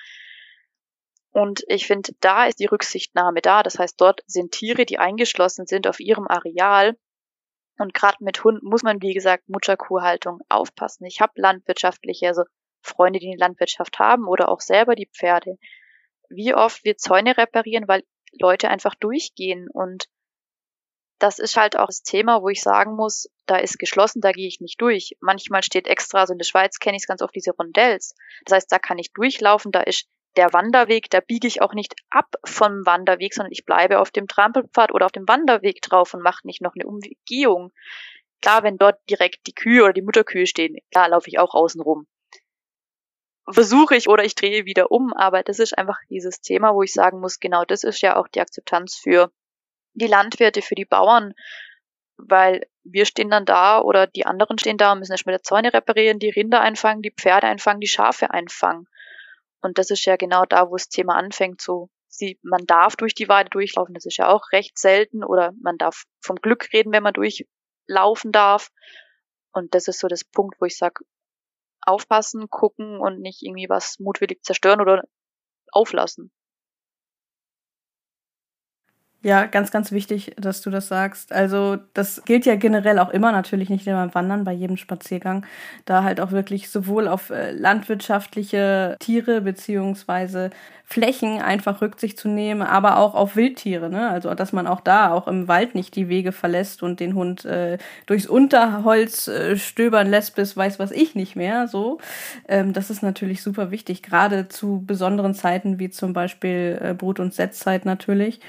Und 1.31 1.65
ich 1.67 1.87
finde, 1.87 2.13
da 2.21 2.47
ist 2.47 2.61
die 2.61 2.67
Rücksichtnahme 2.67 3.41
da. 3.41 3.63
Das 3.63 3.79
heißt, 3.79 4.01
dort 4.01 4.23
sind 4.27 4.53
Tiere, 4.53 4.87
die 4.87 4.99
eingeschlossen 4.99 5.67
sind 5.67 5.89
auf 5.89 5.99
ihrem 5.99 6.29
Areal 6.29 6.97
und 7.79 7.95
gerade 7.95 8.19
mit 8.21 8.45
Hunden 8.45 8.67
muss 8.67 8.83
man, 8.83 9.03
wie 9.03 9.15
gesagt, 9.15 9.49
Mutterkuhhaltung 9.49 10.41
aufpassen. 10.49 11.05
Ich 11.07 11.21
habe 11.21 11.33
landwirtschaftliche, 11.37 12.29
also 12.29 12.45
Freunde, 12.83 13.19
die 13.19 13.29
eine 13.29 13.39
Landwirtschaft 13.39 13.99
haben 13.99 14.27
oder 14.29 14.49
auch 14.49 14.61
selber 14.61 14.95
die 14.95 15.09
Pferde. 15.13 15.59
Wie 16.29 16.55
oft 16.55 16.85
wir 16.85 16.97
Zäune 16.97 17.37
reparieren, 17.37 17.89
weil 17.89 18.05
Leute 18.33 18.69
einfach 18.69 18.95
durchgehen 18.95 19.69
und 19.73 20.09
das 21.19 21.39
ist 21.39 21.57
halt 21.57 21.79
auch 21.79 21.87
das 21.87 22.03
Thema, 22.03 22.43
wo 22.43 22.49
ich 22.49 22.61
sagen 22.61 22.97
muss, 22.97 23.31
da 23.47 23.57
ist 23.57 23.79
geschlossen, 23.79 24.21
da 24.21 24.33
gehe 24.33 24.49
ich 24.49 24.61
nicht 24.61 24.81
durch. 24.81 25.17
Manchmal 25.21 25.63
steht 25.63 25.87
extra, 25.87 26.21
also 26.21 26.33
in 26.33 26.39
der 26.39 26.45
Schweiz 26.45 26.79
kenne 26.79 26.97
ich 26.97 27.05
es 27.05 27.07
ganz 27.07 27.23
oft, 27.23 27.35
diese 27.35 27.53
Rondells. 27.53 28.15
Das 28.45 28.57
heißt, 28.57 28.73
da 28.73 28.79
kann 28.79 28.99
ich 28.99 29.13
durchlaufen, 29.13 29.73
da 29.73 29.81
ist 29.81 30.07
der 30.37 30.53
Wanderweg, 30.53 31.11
da 31.11 31.21
biege 31.21 31.47
ich 31.47 31.63
auch 31.63 31.75
nicht 31.75 31.95
ab 32.11 32.35
vom 32.45 32.85
Wanderweg, 32.87 33.35
sondern 33.35 33.53
ich 33.53 33.65
bleibe 33.65 34.01
auf 34.01 34.11
dem 34.11 34.29
Trampelpfad 34.29 34.93
oder 34.93 35.07
auf 35.07 35.13
dem 35.13 35.29
Wanderweg 35.29 35.81
drauf 35.83 36.15
und 36.15 36.23
mache 36.23 36.47
nicht 36.47 36.61
noch 36.61 36.75
eine 36.75 36.87
Umgehung. 36.87 37.73
Klar, 38.43 38.63
wenn 38.63 38.77
dort 38.77 38.99
direkt 39.09 39.47
die 39.47 39.55
Kühe 39.55 39.85
oder 39.85 39.93
die 39.93 40.03
Mutterkühe 40.03 40.47
stehen, 40.47 40.77
klar 40.91 41.09
laufe 41.09 41.29
ich 41.29 41.39
auch 41.39 41.55
außen 41.55 41.81
rum. 41.81 42.07
Versuche 43.49 43.97
ich 43.97 44.09
oder 44.09 44.25
ich 44.25 44.35
drehe 44.35 44.65
wieder 44.65 44.91
um, 44.91 45.13
aber 45.13 45.43
das 45.43 45.59
ist 45.59 45.77
einfach 45.77 45.99
dieses 46.09 46.41
Thema, 46.41 46.75
wo 46.75 46.83
ich 46.83 46.93
sagen 46.93 47.21
muss, 47.21 47.41
genau 47.41 47.65
das 47.65 47.85
ist 47.85 48.01
ja 48.01 48.17
auch 48.17 48.29
die 48.29 48.41
Akzeptanz 48.41 48.97
für 48.97 49.31
die 49.93 50.07
Landwirte, 50.07 50.63
für 50.63 50.75
die 50.75 50.87
Bauern, 50.87 51.35
weil 52.17 52.67
wir 52.85 53.07
stehen 53.07 53.31
dann 53.31 53.45
da 53.45 53.81
oder 53.81 54.07
die 54.07 54.27
anderen 54.27 54.59
stehen 54.59 54.79
da 54.79 54.93
und 54.93 55.01
müssen 55.01 55.13
erstmal 55.13 55.35
der 55.35 55.43
Zäune 55.43 55.73
reparieren, 55.73 56.19
die 56.19 56.31
Rinder 56.31 56.61
einfangen, 56.61 57.03
die 57.03 57.13
Pferde 57.13 57.47
einfangen, 57.47 57.81
die 57.81 57.87
Schafe 57.87 58.31
einfangen. 58.31 58.89
Und 59.65 59.79
das 59.79 59.91
ist 59.91 60.05
ja 60.05 60.17
genau 60.17 60.45
da, 60.45 60.69
wo 60.69 60.77
das 60.77 60.91
Thema 60.91 61.15
anfängt. 61.15 61.63
So, 61.63 61.89
sie, 62.07 62.39
man 62.43 62.67
darf 62.67 62.97
durch 62.97 63.15
die 63.15 63.31
Weide 63.31 63.49
durchlaufen. 63.49 63.95
Das 63.95 64.05
ist 64.05 64.19
ja 64.19 64.29
auch 64.29 64.53
recht 64.53 64.79
selten. 64.79 65.25
Oder 65.25 65.53
man 65.59 65.79
darf 65.79 66.05
vom 66.21 66.37
Glück 66.37 66.71
reden, 66.75 66.93
wenn 66.93 67.03
man 67.03 67.15
durchlaufen 67.15 68.31
darf. 68.31 68.69
Und 69.53 69.75
das 69.75 69.89
ist 69.89 70.01
so 70.01 70.07
das 70.07 70.23
Punkt, 70.23 70.61
wo 70.61 70.67
ich 70.67 70.77
sage, 70.77 71.03
aufpassen, 71.81 72.51
gucken 72.51 73.01
und 73.01 73.21
nicht 73.21 73.43
irgendwie 73.43 73.71
was 73.71 73.99
mutwillig 73.99 74.43
zerstören 74.43 74.83
oder 74.83 75.05
auflassen. 75.73 76.31
Ja, 79.25 79.47
ganz, 79.47 79.71
ganz 79.71 79.91
wichtig, 79.91 80.35
dass 80.37 80.61
du 80.61 80.69
das 80.69 80.89
sagst. 80.89 81.33
Also 81.33 81.79
das 81.95 82.23
gilt 82.27 82.45
ja 82.45 82.57
generell 82.57 82.99
auch 82.99 83.09
immer, 83.09 83.33
natürlich 83.33 83.71
nicht 83.71 83.87
nur 83.87 83.95
beim 83.97 84.15
Wandern, 84.15 84.45
bei 84.45 84.53
jedem 84.53 84.77
Spaziergang, 84.77 85.47
da 85.87 86.03
halt 86.03 86.21
auch 86.21 86.31
wirklich 86.31 86.69
sowohl 86.69 87.09
auf 87.09 87.31
äh, 87.31 87.53
landwirtschaftliche 87.53 88.97
Tiere 89.01 89.41
beziehungsweise 89.41 90.51
Flächen 90.85 91.41
einfach 91.41 91.81
Rücksicht 91.81 92.19
zu 92.19 92.29
nehmen, 92.29 92.61
aber 92.61 92.99
auch 92.99 93.15
auf 93.15 93.35
Wildtiere. 93.35 93.89
Ne? 93.89 94.11
Also 94.11 94.35
dass 94.35 94.53
man 94.53 94.67
auch 94.67 94.81
da, 94.83 95.11
auch 95.11 95.27
im 95.27 95.49
Wald 95.49 95.75
nicht 95.75 95.97
die 95.97 96.11
Wege 96.11 96.33
verlässt 96.33 96.83
und 96.83 97.01
den 97.01 97.15
Hund 97.15 97.47
äh, 97.47 97.79
durchs 98.05 98.27
Unterholz 98.27 99.27
äh, 99.27 99.57
stöbern 99.57 100.11
lässt, 100.11 100.37
bis 100.37 100.55
weiß 100.55 100.79
was 100.79 100.91
ich 100.91 101.15
nicht 101.15 101.35
mehr. 101.35 101.67
So, 101.67 101.97
ähm, 102.47 102.75
das 102.75 102.91
ist 102.91 103.03
natürlich 103.03 103.43
super 103.43 103.71
wichtig, 103.71 104.03
gerade 104.03 104.49
zu 104.49 104.85
besonderen 104.87 105.33
Zeiten 105.35 105.79
wie 105.79 105.89
zum 105.89 106.13
Beispiel 106.13 106.79
äh, 106.83 106.93
Brut- 106.93 107.21
und 107.21 107.33
Setzzeit 107.33 107.87
natürlich. 107.87 108.41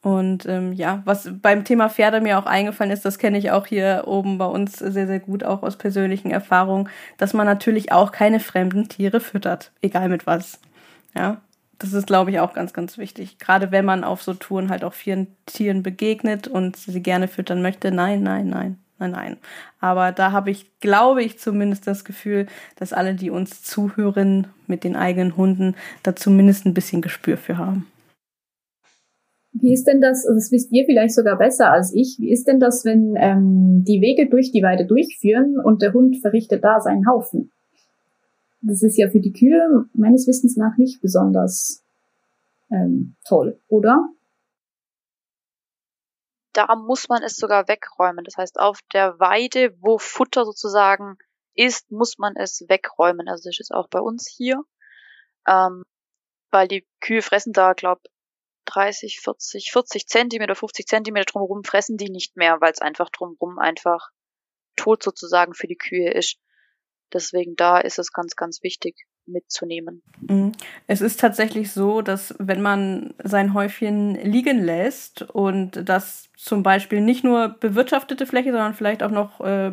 Und 0.00 0.46
ähm, 0.46 0.72
ja, 0.72 1.02
was 1.06 1.28
beim 1.42 1.64
Thema 1.64 1.88
Pferde 1.88 2.20
mir 2.20 2.38
auch 2.38 2.46
eingefallen 2.46 2.92
ist, 2.92 3.04
das 3.04 3.18
kenne 3.18 3.36
ich 3.38 3.50
auch 3.50 3.66
hier 3.66 4.04
oben 4.06 4.38
bei 4.38 4.46
uns 4.46 4.78
sehr, 4.78 5.06
sehr 5.08 5.18
gut, 5.18 5.42
auch 5.42 5.62
aus 5.62 5.76
persönlichen 5.76 6.30
Erfahrungen, 6.30 6.88
dass 7.16 7.34
man 7.34 7.46
natürlich 7.46 7.90
auch 7.90 8.12
keine 8.12 8.38
fremden 8.40 8.88
Tiere 8.88 9.20
füttert, 9.20 9.72
egal 9.82 10.08
mit 10.08 10.26
was. 10.26 10.60
Ja, 11.16 11.40
Das 11.78 11.92
ist, 11.92 12.06
glaube 12.06 12.30
ich, 12.30 12.40
auch 12.40 12.54
ganz, 12.54 12.72
ganz 12.72 12.98
wichtig. 12.98 13.38
Gerade 13.38 13.70
wenn 13.72 13.84
man 13.84 14.04
auf 14.04 14.22
so 14.22 14.34
Touren 14.34 14.70
halt 14.70 14.84
auch 14.84 14.94
vielen 14.94 15.28
Tieren 15.46 15.82
begegnet 15.82 16.48
und 16.48 16.76
sie 16.76 17.02
gerne 17.02 17.28
füttern 17.28 17.62
möchte. 17.62 17.90
Nein, 17.92 18.22
nein, 18.22 18.48
nein, 18.48 18.78
nein, 18.98 19.10
nein. 19.12 19.36
Aber 19.80 20.12
da 20.12 20.32
habe 20.32 20.50
ich, 20.50 20.78
glaube 20.80 21.22
ich, 21.24 21.38
zumindest 21.38 21.86
das 21.86 22.04
Gefühl, 22.04 22.46
dass 22.76 22.92
alle, 22.92 23.14
die 23.14 23.30
uns 23.30 23.62
zuhören 23.62 24.48
mit 24.66 24.84
den 24.84 24.96
eigenen 24.96 25.36
Hunden, 25.36 25.76
da 26.02 26.16
zumindest 26.16 26.66
ein 26.66 26.74
bisschen 26.74 27.02
Gespür 27.02 27.36
für 27.36 27.58
haben. 27.58 27.86
Wie 29.52 29.72
ist 29.72 29.84
denn 29.84 30.00
das, 30.00 30.24
das 30.24 30.52
wisst 30.52 30.72
ihr 30.72 30.84
vielleicht 30.84 31.14
sogar 31.14 31.38
besser 31.38 31.72
als 31.72 31.92
ich, 31.94 32.16
wie 32.20 32.30
ist 32.30 32.46
denn 32.46 32.60
das, 32.60 32.84
wenn 32.84 33.14
ähm, 33.16 33.84
die 33.86 34.00
Wege 34.00 34.28
durch 34.28 34.52
die 34.52 34.62
Weide 34.62 34.86
durchführen 34.86 35.58
und 35.62 35.82
der 35.82 35.92
Hund 35.92 36.18
verrichtet 36.20 36.62
da 36.62 36.80
seinen 36.80 37.08
Haufen? 37.08 37.50
Das 38.60 38.82
ist 38.82 38.98
ja 38.98 39.08
für 39.08 39.20
die 39.20 39.32
Kühe 39.32 39.86
meines 39.94 40.26
Wissens 40.26 40.56
nach 40.56 40.76
nicht 40.76 41.00
besonders 41.00 41.84
ähm, 42.70 43.16
toll, 43.24 43.60
oder? 43.68 44.08
Da 46.52 46.74
muss 46.74 47.08
man 47.08 47.22
es 47.22 47.36
sogar 47.36 47.68
wegräumen. 47.68 48.24
Das 48.24 48.36
heißt, 48.36 48.58
auf 48.58 48.80
der 48.92 49.18
Weide, 49.20 49.76
wo 49.80 49.98
Futter 49.98 50.44
sozusagen 50.44 51.16
ist, 51.54 51.90
muss 51.90 52.18
man 52.18 52.34
es 52.36 52.64
wegräumen. 52.68 53.28
Also 53.28 53.48
das 53.48 53.60
ist 53.60 53.72
auch 53.72 53.88
bei 53.88 54.00
uns 54.00 54.28
hier. 54.28 54.62
Ähm, 55.46 55.84
weil 56.50 56.68
die 56.68 56.86
Kühe 57.00 57.22
fressen 57.22 57.52
da, 57.52 57.74
glaub 57.74 58.00
30, 58.68 59.20
40, 59.20 59.70
40 59.72 60.06
Zentimeter, 60.06 60.54
50 60.54 60.86
Zentimeter 60.86 61.32
drumherum 61.32 61.64
fressen 61.64 61.96
die 61.96 62.10
nicht 62.10 62.36
mehr, 62.36 62.60
weil 62.60 62.72
es 62.72 62.80
einfach 62.80 63.10
drumherum 63.10 63.58
einfach 63.58 64.10
tot 64.76 65.02
sozusagen 65.02 65.54
für 65.54 65.66
die 65.66 65.76
Kühe 65.76 66.12
ist. 66.12 66.38
Deswegen 67.12 67.56
da 67.56 67.78
ist 67.78 67.98
es 67.98 68.12
ganz, 68.12 68.36
ganz 68.36 68.62
wichtig 68.62 69.06
mitzunehmen. 69.28 70.02
Mhm. 70.20 70.52
Es 70.86 71.00
ist 71.00 71.20
tatsächlich 71.20 71.72
so, 71.72 72.02
dass 72.02 72.34
wenn 72.38 72.62
man 72.62 73.14
sein 73.22 73.54
Häufchen 73.54 74.14
liegen 74.14 74.62
lässt 74.64 75.22
und 75.22 75.88
das 75.88 76.28
zum 76.38 76.62
Beispiel 76.62 77.00
nicht 77.00 77.24
nur 77.24 77.48
bewirtschaftete 77.48 78.24
Fläche, 78.24 78.52
sondern 78.52 78.72
vielleicht 78.72 79.02
auch 79.02 79.10
noch 79.10 79.40
äh, 79.40 79.72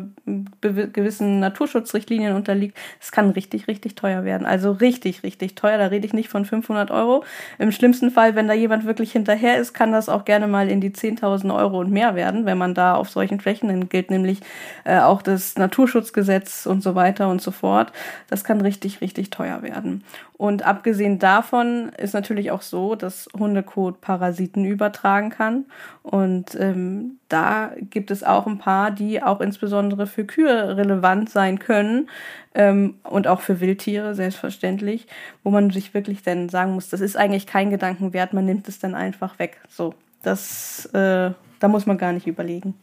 gewissen 0.60 1.38
Naturschutzrichtlinien 1.38 2.34
unterliegt. 2.34 2.76
Es 3.00 3.12
kann 3.12 3.30
richtig, 3.30 3.68
richtig 3.68 3.94
teuer 3.94 4.24
werden. 4.24 4.48
Also 4.48 4.72
richtig, 4.72 5.22
richtig 5.22 5.54
teuer. 5.54 5.78
Da 5.78 5.86
rede 5.86 6.04
ich 6.04 6.12
nicht 6.12 6.28
von 6.28 6.44
500 6.44 6.90
Euro. 6.90 7.22
Im 7.60 7.70
schlimmsten 7.70 8.10
Fall, 8.10 8.34
wenn 8.34 8.48
da 8.48 8.54
jemand 8.54 8.84
wirklich 8.84 9.12
hinterher 9.12 9.58
ist, 9.58 9.74
kann 9.74 9.92
das 9.92 10.08
auch 10.08 10.24
gerne 10.24 10.48
mal 10.48 10.68
in 10.68 10.80
die 10.80 10.90
10.000 10.90 11.54
Euro 11.54 11.78
und 11.78 11.92
mehr 11.92 12.16
werden, 12.16 12.46
wenn 12.46 12.58
man 12.58 12.74
da 12.74 12.96
auf 12.96 13.10
solchen 13.10 13.38
Flächen, 13.38 13.68
dann 13.68 13.88
gilt 13.88 14.10
nämlich 14.10 14.40
äh, 14.82 14.98
auch 14.98 15.22
das 15.22 15.56
Naturschutzgesetz 15.56 16.66
und 16.66 16.82
so 16.82 16.96
weiter 16.96 17.28
und 17.28 17.40
so 17.40 17.52
fort. 17.52 17.92
Das 18.28 18.42
kann 18.42 18.60
richtig, 18.60 19.00
richtig 19.00 19.30
teuer 19.30 19.45
werden. 19.62 20.04
Und 20.36 20.66
abgesehen 20.66 21.18
davon 21.18 21.90
ist 21.96 22.14
natürlich 22.14 22.50
auch 22.50 22.62
so, 22.62 22.94
dass 22.94 23.28
Hundekot 23.38 24.00
Parasiten 24.00 24.64
übertragen 24.64 25.30
kann. 25.30 25.66
Und 26.02 26.54
ähm, 26.54 27.18
da 27.28 27.72
gibt 27.80 28.10
es 28.10 28.22
auch 28.22 28.46
ein 28.46 28.58
paar, 28.58 28.90
die 28.90 29.22
auch 29.22 29.40
insbesondere 29.40 30.06
für 30.06 30.24
Kühe 30.24 30.76
relevant 30.76 31.30
sein 31.30 31.58
können 31.58 32.08
ähm, 32.54 32.96
und 33.02 33.26
auch 33.26 33.40
für 33.40 33.60
Wildtiere, 33.60 34.14
selbstverständlich, 34.14 35.06
wo 35.42 35.50
man 35.50 35.70
sich 35.70 35.94
wirklich 35.94 36.22
dann 36.22 36.48
sagen 36.48 36.72
muss, 36.72 36.88
das 36.88 37.00
ist 37.00 37.16
eigentlich 37.16 37.46
kein 37.46 37.70
Gedanken 37.70 38.12
wert, 38.12 38.32
man 38.32 38.44
nimmt 38.46 38.68
es 38.68 38.78
dann 38.78 38.94
einfach 38.94 39.38
weg. 39.38 39.60
So, 39.68 39.94
das, 40.22 40.86
äh, 40.86 41.30
da 41.60 41.68
muss 41.68 41.86
man 41.86 41.98
gar 41.98 42.12
nicht 42.12 42.26
überlegen. 42.26 42.74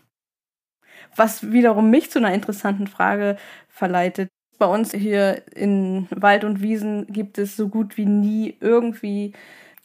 Was 1.16 1.52
wiederum 1.52 1.90
mich 1.90 2.10
zu 2.10 2.20
einer 2.20 2.34
interessanten 2.34 2.88
Frage 2.88 3.38
verleitet, 3.70 4.30
bei 4.58 4.66
uns 4.66 4.92
hier 4.92 5.44
in 5.56 6.08
Wald 6.12 6.44
und 6.44 6.62
Wiesen 6.62 7.08
gibt 7.08 7.38
es 7.38 7.56
so 7.56 7.68
gut 7.68 7.98
wie 7.98 8.06
nie 8.06 8.58
irgendwie 8.60 9.34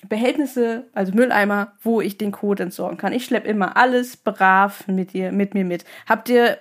Behältnisse, 0.08 0.86
also 0.92 1.12
Mülleimer, 1.12 1.72
wo 1.82 2.00
ich 2.00 2.18
den 2.18 2.30
Kot 2.30 2.60
entsorgen 2.60 2.98
kann. 2.98 3.12
Ich 3.12 3.24
schleppe 3.24 3.48
immer 3.48 3.76
alles 3.76 4.16
brav 4.16 4.86
mit, 4.86 5.14
ihr, 5.14 5.32
mit 5.32 5.54
mir 5.54 5.64
mit. 5.64 5.84
Habt 6.06 6.28
ihr 6.28 6.58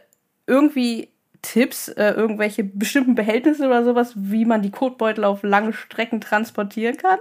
irgendwie 0.47 1.09
Tipps, 1.43 1.87
äh, 1.89 2.11
irgendwelche 2.11 2.63
bestimmten 2.63 3.13
Behältnisse 3.13 3.67
oder 3.67 3.83
sowas, 3.83 4.13
wie 4.15 4.45
man 4.45 4.63
die 4.63 4.71
Kotbeutel 4.71 5.23
auf 5.23 5.43
lange 5.43 5.73
Strecken 5.73 6.19
transportieren 6.19 6.97
kann? 6.97 7.19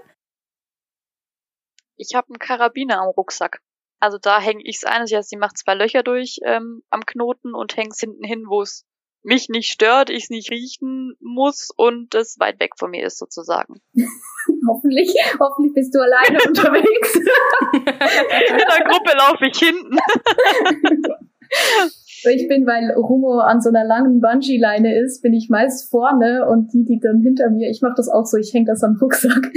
Ich 1.97 2.15
habe 2.15 2.29
einen 2.29 2.39
Karabiner 2.39 3.01
am 3.01 3.09
Rucksack. 3.09 3.61
Also 4.01 4.19
da 4.19 4.41
hänge 4.41 4.63
ich 4.65 4.77
es 4.77 4.85
ein. 4.85 5.03
Also 5.03 5.21
sie 5.23 5.37
macht 5.37 5.59
zwei 5.59 5.75
Löcher 5.75 6.03
durch 6.03 6.39
ähm, 6.45 6.83
am 6.91 7.05
Knoten 7.05 7.55
und 7.55 7.77
hängt 7.77 7.97
hinten 7.97 8.25
hin, 8.25 8.45
wo 8.49 8.63
es 8.63 8.85
mich 9.27 9.49
nicht 9.49 9.71
stört, 9.71 10.09
ich 10.09 10.25
es 10.25 10.31
nicht 10.31 10.51
riechen 10.51 11.17
muss 11.21 11.71
und 11.77 12.15
es 12.15 12.39
weit 12.39 12.61
weg 12.61 12.73
von 12.79 12.91
mir 12.91 13.07
ist 13.07 13.19
sozusagen. 13.19 13.81
hoffentlich, 14.69 15.15
hoffentlich 15.39 15.75
bist 15.75 15.95
du 15.95 16.01
alleine 16.01 16.39
unterwegs. 16.47 17.17
In 17.17 17.85
der 17.85 18.85
Gruppe 18.89 19.13
laufe 19.17 19.47
ich 19.47 19.59
hinten. 19.59 19.99
ich 22.25 22.49
bin, 22.49 22.67
weil 22.67 22.93
Rumo 22.93 23.41
an 23.41 23.61
so 23.61 23.69
einer 23.69 23.85
langen 23.85 24.21
Bungee-Leine 24.21 24.99
ist, 24.99 25.23
bin 25.23 25.35
ich 25.35 25.49
meist 25.49 25.91
vorne 25.91 26.47
und 26.49 26.73
die, 26.73 26.85
die 26.85 27.01
dann 27.01 27.21
hinter 27.21 27.51
mir, 27.51 27.69
ich 27.71 27.83
mache 27.83 27.95
das 27.97 28.09
auch 28.09 28.25
so, 28.27 28.37
ich 28.37 28.53
hänge 28.55 28.67
das 28.67 28.83
am 28.83 28.97
Rucksack. 29.01 29.53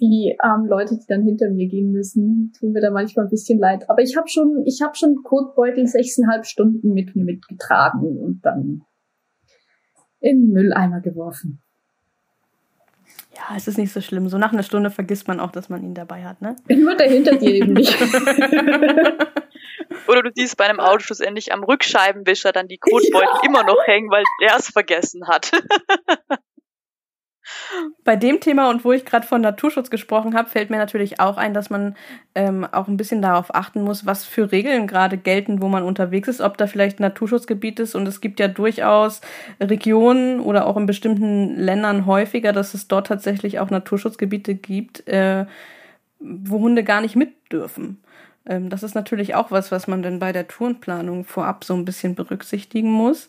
Die 0.00 0.36
armen 0.38 0.68
Leute, 0.68 0.96
die 0.96 1.06
dann 1.06 1.22
hinter 1.22 1.50
mir 1.50 1.68
gehen 1.68 1.92
müssen, 1.92 2.52
tun 2.58 2.72
mir 2.72 2.80
da 2.80 2.90
manchmal 2.90 3.26
ein 3.26 3.30
bisschen 3.30 3.58
leid. 3.58 3.88
Aber 3.88 4.02
ich 4.02 4.16
habe 4.16 4.28
schon, 4.28 4.62
ich 4.66 4.82
habe 4.82 4.94
schon 4.96 5.22
Kotbeutel 5.22 5.86
sechseinhalb 5.86 6.46
Stunden 6.46 6.92
mit 6.92 7.14
mir 7.14 7.24
mitgetragen 7.24 8.18
und 8.18 8.40
dann 8.44 8.82
in 10.20 10.40
den 10.40 10.52
Mülleimer 10.52 11.00
geworfen. 11.00 11.60
Ja, 13.34 13.56
es 13.56 13.68
ist 13.68 13.78
nicht 13.78 13.92
so 13.92 14.00
schlimm. 14.00 14.28
So 14.28 14.38
nach 14.38 14.52
einer 14.52 14.62
Stunde 14.62 14.90
vergisst 14.90 15.28
man 15.28 15.40
auch, 15.40 15.50
dass 15.50 15.68
man 15.68 15.82
ihn 15.82 15.94
dabei 15.94 16.24
hat, 16.24 16.40
ne? 16.40 16.56
Nur 16.68 16.96
der 16.96 17.10
hinter 17.10 17.36
dir 17.36 17.54
eben 17.54 17.72
nicht. 17.74 17.96
Oder 20.08 20.22
du 20.22 20.30
siehst 20.34 20.56
bei 20.56 20.64
einem 20.64 20.80
Auto 20.80 21.00
schlussendlich 21.00 21.52
am 21.52 21.64
Rückscheibenwischer 21.64 22.52
dann 22.52 22.68
die 22.68 22.78
Kotbeutel 22.78 23.28
ja. 23.42 23.42
immer 23.44 23.64
noch 23.64 23.86
hängen, 23.86 24.10
weil 24.10 24.24
der 24.40 24.56
es 24.56 24.68
vergessen 24.68 25.26
hat. 25.26 25.50
Bei 28.04 28.16
dem 28.16 28.40
Thema 28.40 28.70
und 28.70 28.84
wo 28.84 28.92
ich 28.92 29.04
gerade 29.04 29.26
von 29.26 29.40
Naturschutz 29.40 29.90
gesprochen 29.90 30.34
habe, 30.34 30.48
fällt 30.48 30.70
mir 30.70 30.76
natürlich 30.76 31.20
auch 31.20 31.36
ein, 31.36 31.54
dass 31.54 31.70
man 31.70 31.96
ähm, 32.34 32.66
auch 32.70 32.88
ein 32.88 32.96
bisschen 32.96 33.22
darauf 33.22 33.54
achten 33.54 33.82
muss, 33.82 34.06
was 34.06 34.24
für 34.24 34.52
Regeln 34.52 34.86
gerade 34.86 35.16
gelten, 35.16 35.62
wo 35.62 35.68
man 35.68 35.82
unterwegs 35.82 36.28
ist, 36.28 36.40
ob 36.40 36.56
da 36.58 36.66
vielleicht 36.66 37.00
Naturschutzgebiet 37.00 37.80
ist. 37.80 37.94
Und 37.94 38.06
es 38.06 38.20
gibt 38.20 38.40
ja 38.40 38.48
durchaus 38.48 39.20
Regionen 39.60 40.40
oder 40.40 40.66
auch 40.66 40.76
in 40.76 40.86
bestimmten 40.86 41.56
Ländern 41.56 42.06
häufiger, 42.06 42.52
dass 42.52 42.74
es 42.74 42.88
dort 42.88 43.06
tatsächlich 43.06 43.58
auch 43.58 43.70
Naturschutzgebiete 43.70 44.54
gibt, 44.54 45.06
äh, 45.08 45.46
wo 46.20 46.60
Hunde 46.60 46.84
gar 46.84 47.00
nicht 47.00 47.16
mit 47.16 47.32
dürfen. 47.52 48.02
Ähm, 48.46 48.68
das 48.68 48.82
ist 48.82 48.94
natürlich 48.94 49.34
auch 49.34 49.50
was, 49.50 49.72
was 49.72 49.86
man 49.86 50.02
dann 50.02 50.18
bei 50.18 50.32
der 50.32 50.48
Tourenplanung 50.48 51.24
vorab 51.24 51.64
so 51.64 51.74
ein 51.74 51.84
bisschen 51.84 52.14
berücksichtigen 52.14 52.90
muss. 52.90 53.28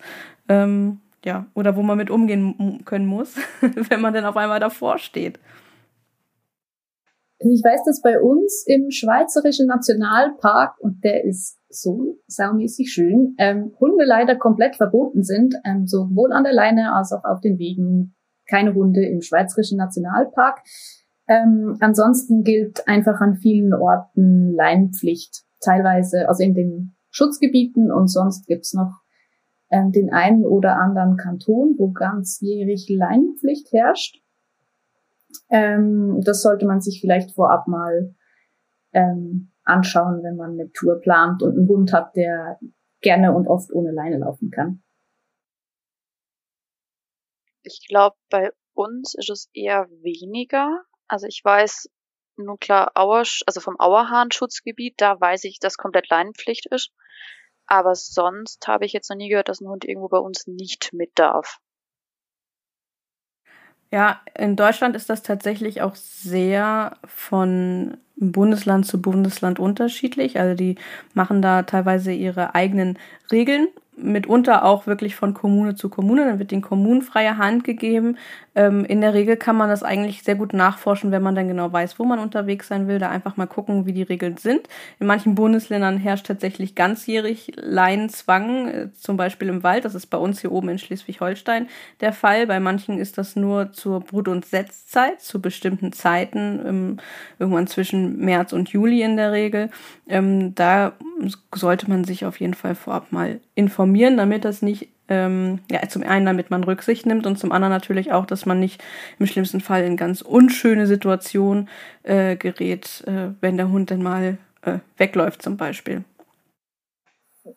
Ähm, 0.50 1.00
ja, 1.26 1.48
oder 1.56 1.76
wo 1.76 1.82
man 1.82 1.98
mit 1.98 2.10
umgehen 2.10 2.84
können 2.86 3.08
muss, 3.08 3.36
wenn 3.90 4.00
man 4.00 4.14
dann 4.14 4.26
auf 4.26 4.38
einmal 4.38 4.60
davor 4.60 5.00
steht. 5.00 5.40
Ich 7.40 7.62
weiß, 7.64 7.84
dass 7.86 8.02
bei 8.02 8.22
uns 8.22 8.64
im 8.66 8.92
Schweizerischen 8.92 9.68
Nationalpark, 9.68 10.80
und 10.80 11.04
der 11.04 11.26
ist 11.26 11.60
so 11.68 12.18
saumäßig 12.28 12.92
schön, 12.92 13.36
ähm, 13.38 13.74
Hunde 13.80 14.06
leider 14.06 14.38
komplett 14.38 14.78
verboten 14.78 15.24
sind, 15.24 15.56
ähm, 15.66 15.86
sowohl 15.86 16.32
an 16.32 16.44
der 16.44 16.54
Leine 16.54 16.94
als 16.94 17.12
auch 17.12 17.26
auf 17.26 17.42
den 17.42 17.60
Wegen. 17.60 18.16
Keine 18.48 18.74
Hunde 18.76 19.04
im 19.06 19.22
Schweizerischen 19.22 19.80
Nationalpark. 19.80 20.62
Ähm, 21.28 21.76
ansonsten 21.80 22.44
gilt 22.44 22.88
einfach 22.88 23.20
an 23.20 23.36
vielen 23.38 23.74
Orten 23.74 24.54
Leinenpflicht. 24.54 25.44
Teilweise, 25.60 26.30
also 26.30 26.44
in 26.44 26.54
den 26.54 26.96
Schutzgebieten 27.10 27.92
und 27.92 28.08
sonst 28.08 28.46
gibt's 28.46 28.74
noch 28.74 29.02
ähm, 29.76 29.92
den 29.92 30.12
einen 30.12 30.46
oder 30.46 30.78
anderen 30.78 31.18
Kanton, 31.18 31.76
wo 31.78 31.92
ganzjährig 31.92 32.88
Leinenpflicht 32.90 33.74
herrscht. 33.74 34.22
Ähm, 35.50 36.22
das 36.24 36.42
sollte 36.42 36.66
man 36.66 36.80
sich 36.80 37.02
vielleicht 37.02 37.32
vorab 37.32 37.68
mal 37.68 38.16
ähm, 38.94 39.52
anschauen, 39.64 40.24
wenn 40.24 40.38
man 40.38 40.52
eine 40.52 40.72
Tour 40.72 41.02
plant 41.02 41.44
und 41.44 41.58
einen 41.58 41.68
Hund 41.68 41.92
hat, 41.92 42.16
der 42.16 42.58
gerne 43.02 43.36
und 43.36 43.48
oft 43.48 43.72
ohne 43.74 43.92
Leine 43.92 44.20
laufen 44.20 44.50
kann. 44.50 44.82
Ich 47.64 47.86
glaube, 47.90 48.16
bei 48.30 48.52
uns 48.74 49.14
ist 49.16 49.30
es 49.30 49.50
eher 49.54 49.90
weniger. 50.02 50.84
Also 51.08 51.28
ich 51.28 51.42
weiß, 51.44 51.90
nur 52.38 52.58
klar, 52.58 52.92
Auer, 52.96 53.24
also 53.46 53.60
vom 53.60 53.80
Auerhahn-Schutzgebiet, 53.80 54.96
da 54.98 55.20
weiß 55.20 55.44
ich, 55.44 55.60
dass 55.60 55.78
komplett 55.78 56.10
Leinenpflicht 56.10 56.68
ist. 56.68 56.92
Aber 57.68 57.96
sonst 57.96 58.68
habe 58.68 58.86
ich 58.86 58.94
jetzt 58.94 59.10
noch 59.10 59.18
nie 59.18 59.30
gehört, 59.30 59.50
dass 59.50 59.62
ein 59.62 59.68
Hund 59.68 59.86
irgendwo 59.86 60.10
bei 60.10 60.20
uns 60.20 60.48
nicht 60.48 60.94
mit 60.94 61.12
darf. 61.16 61.60
Ja, 63.92 64.20
in 64.38 64.56
Deutschland 64.56 64.96
ist 64.96 65.10
das 65.10 65.22
tatsächlich 65.22 65.82
auch 65.82 65.96
sehr 65.96 66.98
von 67.06 67.98
Bundesland 68.18 68.86
zu 68.86 69.02
Bundesland 69.02 69.60
unterschiedlich. 69.60 70.40
Also 70.40 70.56
die 70.56 70.76
machen 71.14 71.42
da 71.42 71.64
teilweise 71.64 72.12
ihre 72.12 72.56
eigenen 72.56 72.98
Regeln. 73.32 73.68
Mitunter 73.98 74.66
auch 74.66 74.88
wirklich 74.88 75.16
von 75.16 75.34
Kommune 75.34 75.76
zu 75.76 75.90
Kommune. 75.90 76.26
Dann 76.26 76.40
wird 76.40 76.52
den 76.52 76.62
Kommunen 76.62 77.02
freie 77.02 77.38
Hand 77.38 77.64
gegeben. 77.64 78.18
Ähm, 78.56 78.86
in 78.86 79.02
der 79.02 79.14
Regel 79.14 79.38
kann 79.38 79.56
man 79.56 79.70
das 79.70 79.84
eigentlich 79.84 80.24
sehr 80.24 80.36
gut 80.36 80.54
nachforschen, 80.54 81.12
wenn 81.12 81.22
man 81.22 81.36
dann 81.36 81.48
genau 81.48 81.72
weiß, 81.72 82.00
wo 82.00 82.06
man 82.06 82.20
unterwegs 82.20 82.68
sein 82.68 82.88
will. 82.88 83.00
Da 83.00 83.10
einfach 83.10 83.38
mal 83.38 83.48
gucken, 83.48 83.86
wie 83.86 83.94
die 83.94 84.04
Regeln 84.04 84.38
sind. 84.38 84.68
In 85.00 85.08
manchen 85.08 85.36
Bundesländern 85.36 85.98
herrscht 85.98 86.28
tatsächlich 86.28 86.76
ganzjährig 86.76 87.54
Leinenzwang, 87.56 88.68
äh, 88.68 88.94
zum 88.94 89.18
Beispiel 89.18 89.50
im 89.50 89.64
Wald. 89.64 89.86
Das 89.86 89.96
ist 89.96 90.08
bei 90.08 90.18
uns 90.18 90.42
hier 90.42 90.52
oben 90.52 90.70
in 90.70 90.80
Schleswig-Holstein 90.80 91.68
der 92.02 92.14
Fall. 92.14 92.48
Bei 92.48 92.60
manchen 92.60 92.98
ist 92.98 93.18
das 93.18 93.36
nur 93.36 93.74
zur 93.74 94.02
Brut- 94.02 94.28
und 94.28 94.46
Setzzeit, 94.46 95.22
zu 95.22 95.42
bestimmten 95.42 95.92
Zeiten, 95.92 96.62
ähm, 96.66 96.98
irgendwann 97.40 97.68
zwischen 97.68 98.18
März 98.18 98.54
und 98.54 98.70
Juli 98.70 99.02
in 99.02 99.18
der 99.18 99.32
Regel. 99.32 99.70
Ähm, 100.08 100.54
da 100.56 100.94
sollte 101.54 101.90
man 101.90 102.04
sich 102.04 102.26
auf 102.26 102.40
jeden 102.40 102.54
Fall 102.54 102.76
vorab 102.76 103.12
mal 103.12 103.40
informieren, 103.56 103.85
damit 103.94 104.46
das 104.46 104.62
nicht, 104.62 104.90
ähm, 105.08 105.60
ja, 105.70 105.88
zum 105.88 106.04
einen, 106.04 106.26
damit 106.26 106.50
man 106.50 106.64
Rücksicht 106.64 107.06
nimmt 107.06 107.26
und 107.26 107.38
zum 107.38 107.52
anderen 107.52 107.72
natürlich 107.72 108.12
auch, 108.12 108.26
dass 108.26 108.46
man 108.46 108.60
nicht 108.60 108.84
im 109.20 109.26
schlimmsten 109.26 109.62
Fall 109.62 109.84
in 109.84 109.98
ganz 109.98 110.22
unschöne 110.22 110.88
Situationen 110.88 111.70
äh, 112.04 112.36
gerät, 112.36 113.04
äh, 113.08 113.30
wenn 113.42 113.58
der 113.58 113.72
Hund 113.72 113.92
dann 113.92 114.02
mal 114.02 114.38
äh, 114.64 114.80
wegläuft 114.98 115.42
zum 115.42 115.58
Beispiel. 115.58 116.04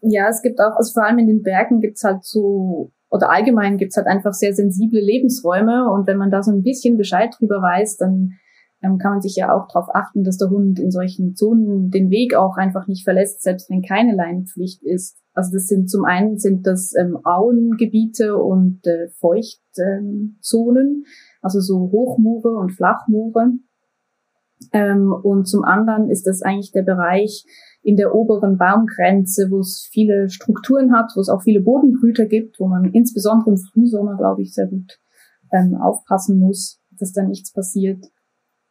Ja, 0.03 0.29
es 0.29 0.43
gibt 0.43 0.61
auch, 0.61 0.77
also 0.77 0.93
vor 0.93 1.05
allem 1.05 1.19
in 1.19 1.27
den 1.27 1.43
Bergen 1.43 1.81
gibt's 1.81 2.05
halt 2.05 2.25
so, 2.25 2.93
oder 3.11 3.31
allgemein 3.31 3.79
gibt's 3.79 3.97
halt 3.97 4.07
einfach 4.07 4.35
sehr 4.35 4.55
sensible 4.55 5.01
Lebensräume 5.01 5.91
und 5.91 6.07
wenn 6.07 6.19
man 6.19 6.31
da 6.31 6.43
so 6.43 6.51
ein 6.53 6.63
bisschen 6.63 6.99
Bescheid 6.99 7.35
drüber 7.39 7.63
weiß, 7.63 7.97
dann 7.97 8.35
ähm, 8.83 8.99
kann 8.99 9.13
man 9.13 9.21
sich 9.21 9.37
ja 9.37 9.53
auch 9.53 9.67
darauf 9.69 9.89
achten, 9.95 10.23
dass 10.25 10.39
der 10.39 10.51
Hund 10.51 10.79
in 10.79 10.91
solchen 10.91 11.35
Zonen 11.35 11.91
den 11.91 12.11
Weg 12.11 12.35
auch 12.35 12.57
einfach 12.57 12.87
nicht 12.87 13.05
verlässt, 13.05 13.43
selbst 13.43 13.71
wenn 13.71 13.83
keine 13.83 14.15
Leinenpflicht 14.15 14.83
ist. 14.83 15.19
Also 15.35 15.53
das 15.53 15.67
sind 15.67 15.91
zum 15.91 16.05
einen 16.05 16.39
sind 16.39 16.67
das 16.67 16.95
ähm, 16.97 17.19
Auengebiete 17.25 18.37
und 18.37 18.87
äh, 18.87 19.09
Feuchtzonen, 19.19 20.87
ähm, 20.87 21.05
also 21.43 21.61
so 21.61 21.91
Hochmoore 21.91 22.57
und 22.57 22.73
Flachmoore. 22.73 23.53
Ähm, 24.73 25.13
und 25.13 25.47
zum 25.47 25.65
anderen 25.65 26.11
ist 26.11 26.27
das 26.27 26.43
eigentlich 26.43 26.73
der 26.73 26.83
Bereich 26.83 27.45
in 27.83 27.97
der 27.97 28.15
oberen 28.15 28.59
Baumgrenze, 28.59 29.51
wo 29.51 29.61
es 29.61 29.89
viele 29.91 30.29
Strukturen 30.29 30.93
hat, 30.93 31.13
wo 31.15 31.21
es 31.21 31.29
auch 31.29 31.43
viele 31.43 31.61
Bodenbrüter 31.61 32.27
gibt, 32.27 32.59
wo 32.59 32.67
man 32.67 32.93
insbesondere 32.93 33.51
im 33.51 33.57
Frühsommer, 33.57 34.17
glaube 34.17 34.43
ich, 34.43 34.53
sehr 34.53 34.67
gut 34.67 34.99
ähm, 35.53 35.77
aufpassen 35.77 36.39
muss, 36.41 36.81
dass 36.99 37.13
da 37.13 37.23
nichts 37.23 37.53
passiert. 37.53 38.05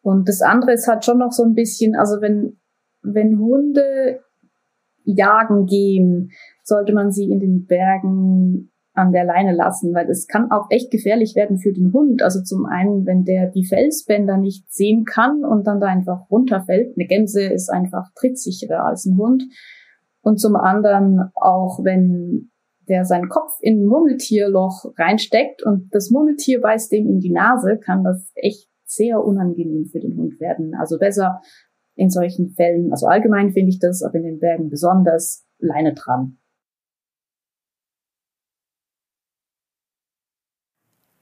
Und 0.01 0.27
das 0.29 0.41
andere 0.41 0.73
ist 0.73 0.87
halt 0.87 1.05
schon 1.05 1.19
noch 1.19 1.31
so 1.31 1.43
ein 1.43 1.53
bisschen, 1.53 1.95
also 1.95 2.21
wenn, 2.21 2.57
wenn 3.01 3.39
Hunde 3.39 4.19
jagen 5.03 5.65
gehen, 5.65 6.31
sollte 6.63 6.93
man 6.93 7.11
sie 7.11 7.29
in 7.31 7.39
den 7.39 7.65
Bergen 7.65 8.71
an 8.97 9.11
der 9.11 9.25
Leine 9.25 9.53
lassen, 9.53 9.93
weil 9.93 10.09
es 10.09 10.27
kann 10.27 10.49
auch 10.49 10.67
echt 10.69 10.91
gefährlich 10.91 11.35
werden 11.35 11.59
für 11.59 11.71
den 11.71 11.93
Hund. 11.93 12.23
Also 12.23 12.41
zum 12.41 12.65
einen, 12.65 13.05
wenn 13.05 13.23
der 13.23 13.51
die 13.51 13.65
Felsbänder 13.65 14.37
nicht 14.37 14.71
sehen 14.73 15.05
kann 15.05 15.45
und 15.45 15.67
dann 15.67 15.79
da 15.79 15.87
einfach 15.87 16.29
runterfällt. 16.31 16.97
Eine 16.97 17.07
Gänse 17.07 17.43
ist 17.43 17.69
einfach 17.69 18.09
trittsicherer 18.15 18.85
als 18.85 19.05
ein 19.05 19.17
Hund. 19.17 19.43
Und 20.21 20.39
zum 20.39 20.55
anderen 20.55 21.29
auch, 21.35 21.83
wenn 21.83 22.49
der 22.89 23.05
seinen 23.05 23.29
Kopf 23.29 23.51
in 23.61 23.81
ein 23.81 23.85
Murmeltierloch 23.85 24.93
reinsteckt 24.97 25.63
und 25.63 25.89
das 25.91 26.09
Murmeltier 26.09 26.59
beißt 26.61 26.91
dem 26.91 27.07
in 27.07 27.19
die 27.19 27.31
Nase, 27.31 27.77
kann 27.77 28.03
das 28.03 28.31
echt 28.35 28.66
sehr 28.87 29.23
unangenehm 29.23 29.85
für 29.85 29.99
den 29.99 30.15
Hund 30.17 30.39
werden. 30.39 30.73
Also 30.79 30.97
besser 30.97 31.41
in 31.95 32.09
solchen 32.09 32.49
Fällen, 32.49 32.91
also 32.91 33.07
allgemein 33.07 33.51
finde 33.51 33.69
ich 33.69 33.79
das, 33.79 34.03
aber 34.03 34.15
in 34.15 34.23
den 34.23 34.39
Bergen 34.39 34.69
besonders, 34.69 35.45
Leine 35.59 35.93
dran. 35.93 36.37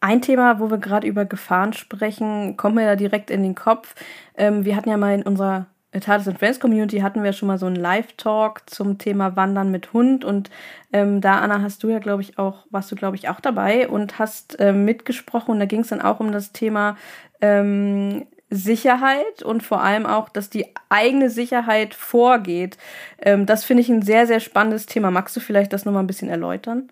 Ein 0.01 0.22
Thema, 0.22 0.59
wo 0.59 0.70
wir 0.70 0.78
gerade 0.78 1.07
über 1.07 1.26
Gefahren 1.26 1.74
sprechen, 1.74 2.57
kommt 2.57 2.76
mir 2.76 2.86
da 2.86 2.95
direkt 2.95 3.32
in 3.32 3.41
den 3.41 3.55
Kopf. 3.55 3.95
Ähm, 4.36 4.63
wir 4.63 4.76
hatten 4.76 4.89
ja 4.89 4.97
mal 4.97 5.16
in 5.16 5.24
unserer 5.24 5.66
Tates 6.00 6.28
and 6.28 6.39
Friends 6.39 6.60
Community 6.60 7.00
hatten 7.00 7.24
wir 7.24 7.34
schon 7.34 7.48
mal 7.48 7.58
so 7.58 7.66
einen 7.66 7.76
Live-Talk 7.76 8.70
zum 8.70 8.98
Thema 8.98 9.36
Wandern 9.36 9.72
mit 9.72 9.93
Hund 9.93 10.26
und 10.26 10.50
ähm, 10.93 11.22
da, 11.22 11.39
Anna, 11.39 11.62
hast 11.62 11.84
du 11.84 11.89
ja, 11.89 12.00
glaube 12.00 12.22
ich, 12.22 12.38
auch, 12.38 12.66
warst 12.70 12.91
du, 12.91 12.96
glaube 12.96 13.16
ich, 13.16 13.30
auch 13.30 13.39
dabei 13.39 13.88
und 13.88 14.20
hast 14.20 14.58
ähm, 14.60 14.86
mitgesprochen 14.86 15.52
und 15.52 15.60
da 15.60 15.66
ging 15.66 15.82
es 15.82 15.89
dann 15.89 16.02
auch 16.02 16.20
um 16.20 16.32
das 16.32 16.52
Thema 16.52 16.98
ähm, 17.41 18.26
Sicherheit 18.50 19.43
und 19.43 19.64
vor 19.64 19.82
allem 19.82 20.06
auch, 20.06 20.30
dass 20.30 20.50
die 20.50 20.68
eigene 20.89 21.30
Sicherheit 21.30 21.93
vorgeht. 21.93 22.78
Ähm, 23.20 23.46
das 23.46 23.64
finde 23.64 23.82
ich 23.82 23.89
ein 23.89 24.02
sehr, 24.02 24.28
sehr 24.28 24.39
spannendes 24.39 24.86
Thema. 24.86 25.12
Magst 25.12 25.36
du 25.36 25.39
vielleicht 25.39 25.74
das 25.74 25.86
nochmal 25.86 26.04
ein 26.04 26.08
bisschen 26.08 26.30
erläutern? 26.30 26.91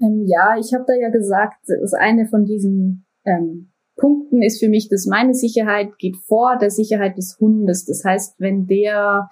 Ähm, 0.00 0.24
ja, 0.26 0.56
ich 0.58 0.72
habe 0.74 0.84
da 0.86 0.94
ja 0.94 1.10
gesagt, 1.10 1.56
das 1.66 1.80
ist 1.82 1.94
eine 1.94 2.26
von 2.26 2.44
diesen 2.44 3.06
ähm, 3.24 3.69
Punkten 4.00 4.42
ist 4.42 4.60
für 4.60 4.68
mich, 4.68 4.88
dass 4.88 5.06
meine 5.06 5.34
Sicherheit 5.34 5.98
geht 5.98 6.16
vor 6.16 6.56
der 6.58 6.70
Sicherheit 6.70 7.16
des 7.16 7.38
Hundes. 7.38 7.84
Das 7.84 8.02
heißt, 8.04 8.36
wenn 8.38 8.66
der, 8.66 9.28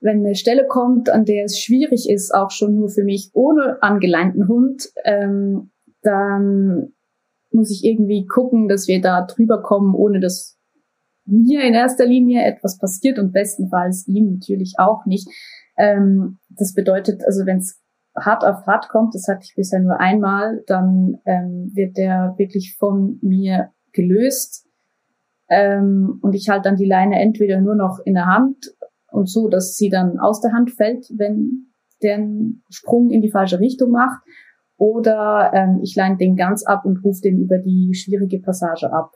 wenn 0.00 0.18
eine 0.18 0.34
Stelle 0.34 0.66
kommt, 0.66 1.08
an 1.10 1.24
der 1.24 1.44
es 1.44 1.58
schwierig 1.58 2.10
ist, 2.10 2.34
auch 2.34 2.50
schon 2.50 2.74
nur 2.74 2.88
für 2.88 3.04
mich 3.04 3.30
ohne 3.32 3.82
angeleinten 3.82 4.48
Hund, 4.48 4.90
ähm, 5.04 5.70
dann 6.02 6.92
muss 7.50 7.70
ich 7.70 7.84
irgendwie 7.84 8.26
gucken, 8.26 8.68
dass 8.68 8.88
wir 8.88 9.00
da 9.00 9.24
drüber 9.26 9.62
kommen, 9.62 9.94
ohne 9.94 10.20
dass 10.20 10.58
mir 11.24 11.62
in 11.62 11.74
erster 11.74 12.04
Linie 12.04 12.44
etwas 12.44 12.78
passiert 12.78 13.18
und 13.18 13.32
bestenfalls 13.32 14.06
ihm 14.08 14.34
natürlich 14.34 14.74
auch 14.78 15.06
nicht. 15.06 15.28
Ähm, 15.78 16.38
das 16.50 16.74
bedeutet, 16.74 17.22
also 17.24 17.46
wenn 17.46 17.58
es 17.58 17.80
hart 18.16 18.44
auf 18.44 18.66
hart 18.66 18.88
kommt, 18.88 19.14
das 19.14 19.26
hatte 19.28 19.40
ich 19.44 19.54
bisher 19.56 19.80
nur 19.80 19.98
einmal, 20.00 20.62
dann 20.66 21.18
ähm, 21.24 21.70
wird 21.74 21.96
der 21.96 22.34
wirklich 22.36 22.76
von 22.78 23.18
mir 23.22 23.70
gelöst 23.94 24.66
ähm, 25.48 26.18
und 26.20 26.34
ich 26.34 26.48
halte 26.48 26.68
dann 26.68 26.76
die 26.76 26.88
Leine 26.88 27.20
entweder 27.20 27.60
nur 27.60 27.74
noch 27.74 28.00
in 28.04 28.14
der 28.14 28.26
Hand 28.26 28.74
und 29.10 29.28
so, 29.28 29.48
dass 29.48 29.76
sie 29.76 29.88
dann 29.88 30.18
aus 30.18 30.40
der 30.40 30.52
Hand 30.52 30.70
fällt, 30.72 31.06
wenn 31.16 31.72
der 32.02 32.18
Sprung 32.68 33.10
in 33.10 33.22
die 33.22 33.30
falsche 33.30 33.60
Richtung 33.60 33.90
macht, 33.90 34.20
oder 34.76 35.52
ähm, 35.54 35.80
ich 35.82 35.94
leine 35.94 36.16
den 36.16 36.36
ganz 36.36 36.64
ab 36.64 36.84
und 36.84 37.04
rufe 37.04 37.20
den 37.22 37.38
über 37.38 37.58
die 37.58 37.94
schwierige 37.94 38.40
Passage 38.40 38.92
ab. 38.92 39.12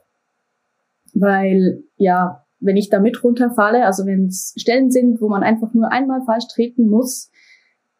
Weil, 1.14 1.83
ja, 1.97 2.45
wenn 2.61 2.76
ich 2.76 2.91
da 2.91 3.01
mit 3.01 3.22
runterfalle, 3.22 3.85
also 3.85 4.07
wenn 4.07 4.26
es 4.26 4.55
Stellen 4.57 4.91
sind, 4.91 5.20
wo 5.20 5.29
man 5.29 5.43
einfach 5.43 5.74
nur 5.74 5.91
einmal 5.91 6.22
falsch 6.24 6.47
treten 6.49 6.89
muss, 6.89 7.31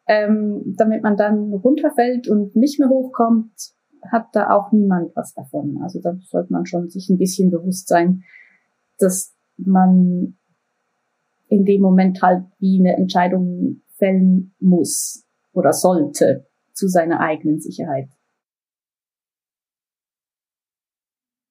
ähm, 0.07 0.73
damit 0.77 1.03
man 1.03 1.17
dann 1.17 1.53
runterfällt 1.53 2.27
und 2.27 2.55
nicht 2.55 2.79
mehr 2.79 2.89
hochkommt, 2.89 3.51
hat 4.11 4.27
da 4.33 4.51
auch 4.51 4.71
niemand 4.71 5.15
was 5.15 5.33
davon. 5.33 5.79
Also 5.83 5.99
da 6.01 6.15
sollte 6.21 6.51
man 6.51 6.65
schon 6.65 6.89
sich 6.89 7.09
ein 7.09 7.17
bisschen 7.17 7.51
bewusst 7.51 7.87
sein, 7.87 8.23
dass 8.97 9.35
man 9.57 10.37
in 11.47 11.65
dem 11.65 11.81
Moment 11.81 12.21
halt 12.21 12.45
wie 12.59 12.79
eine 12.79 12.95
Entscheidung 12.95 13.81
fällen 13.97 14.55
muss 14.59 15.25
oder 15.51 15.73
sollte 15.73 16.47
zu 16.73 16.87
seiner 16.87 17.19
eigenen 17.19 17.59
Sicherheit. 17.59 18.09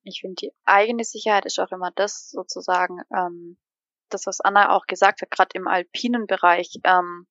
Ich 0.05 0.21
finde, 0.23 0.37
die 0.41 0.53
eigene 0.65 1.05
Sicherheit 1.05 1.45
ist 1.45 1.59
auch 1.59 1.71
immer 1.71 1.91
das 1.95 2.31
sozusagen, 2.31 3.01
ähm, 3.15 3.59
das, 4.09 4.27
was 4.27 4.41
Anna 4.41 4.75
auch 4.75 4.87
gesagt 4.87 5.21
hat, 5.21 5.31
gerade 5.31 5.51
im 5.53 5.69
alpinen 5.69 6.27
Bereich, 6.27 6.81
ähm, 6.85 7.27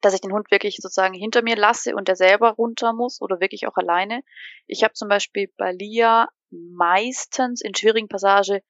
dass 0.00 0.14
ich 0.14 0.20
den 0.20 0.32
Hund 0.32 0.50
wirklich 0.50 0.76
sozusagen 0.76 1.14
hinter 1.14 1.42
mir 1.42 1.56
lasse 1.56 1.94
und 1.94 2.08
der 2.08 2.16
selber 2.16 2.50
runter 2.50 2.92
muss 2.92 3.20
oder 3.20 3.40
wirklich 3.40 3.66
auch 3.66 3.76
alleine. 3.76 4.22
Ich 4.66 4.84
habe 4.84 4.94
zum 4.94 5.08
Beispiel 5.08 5.52
bei 5.56 5.72
Lia 5.72 6.28
meistens 6.50 7.60
in 7.60 7.74
schwierigen 7.74 8.08
Passage 8.08 8.62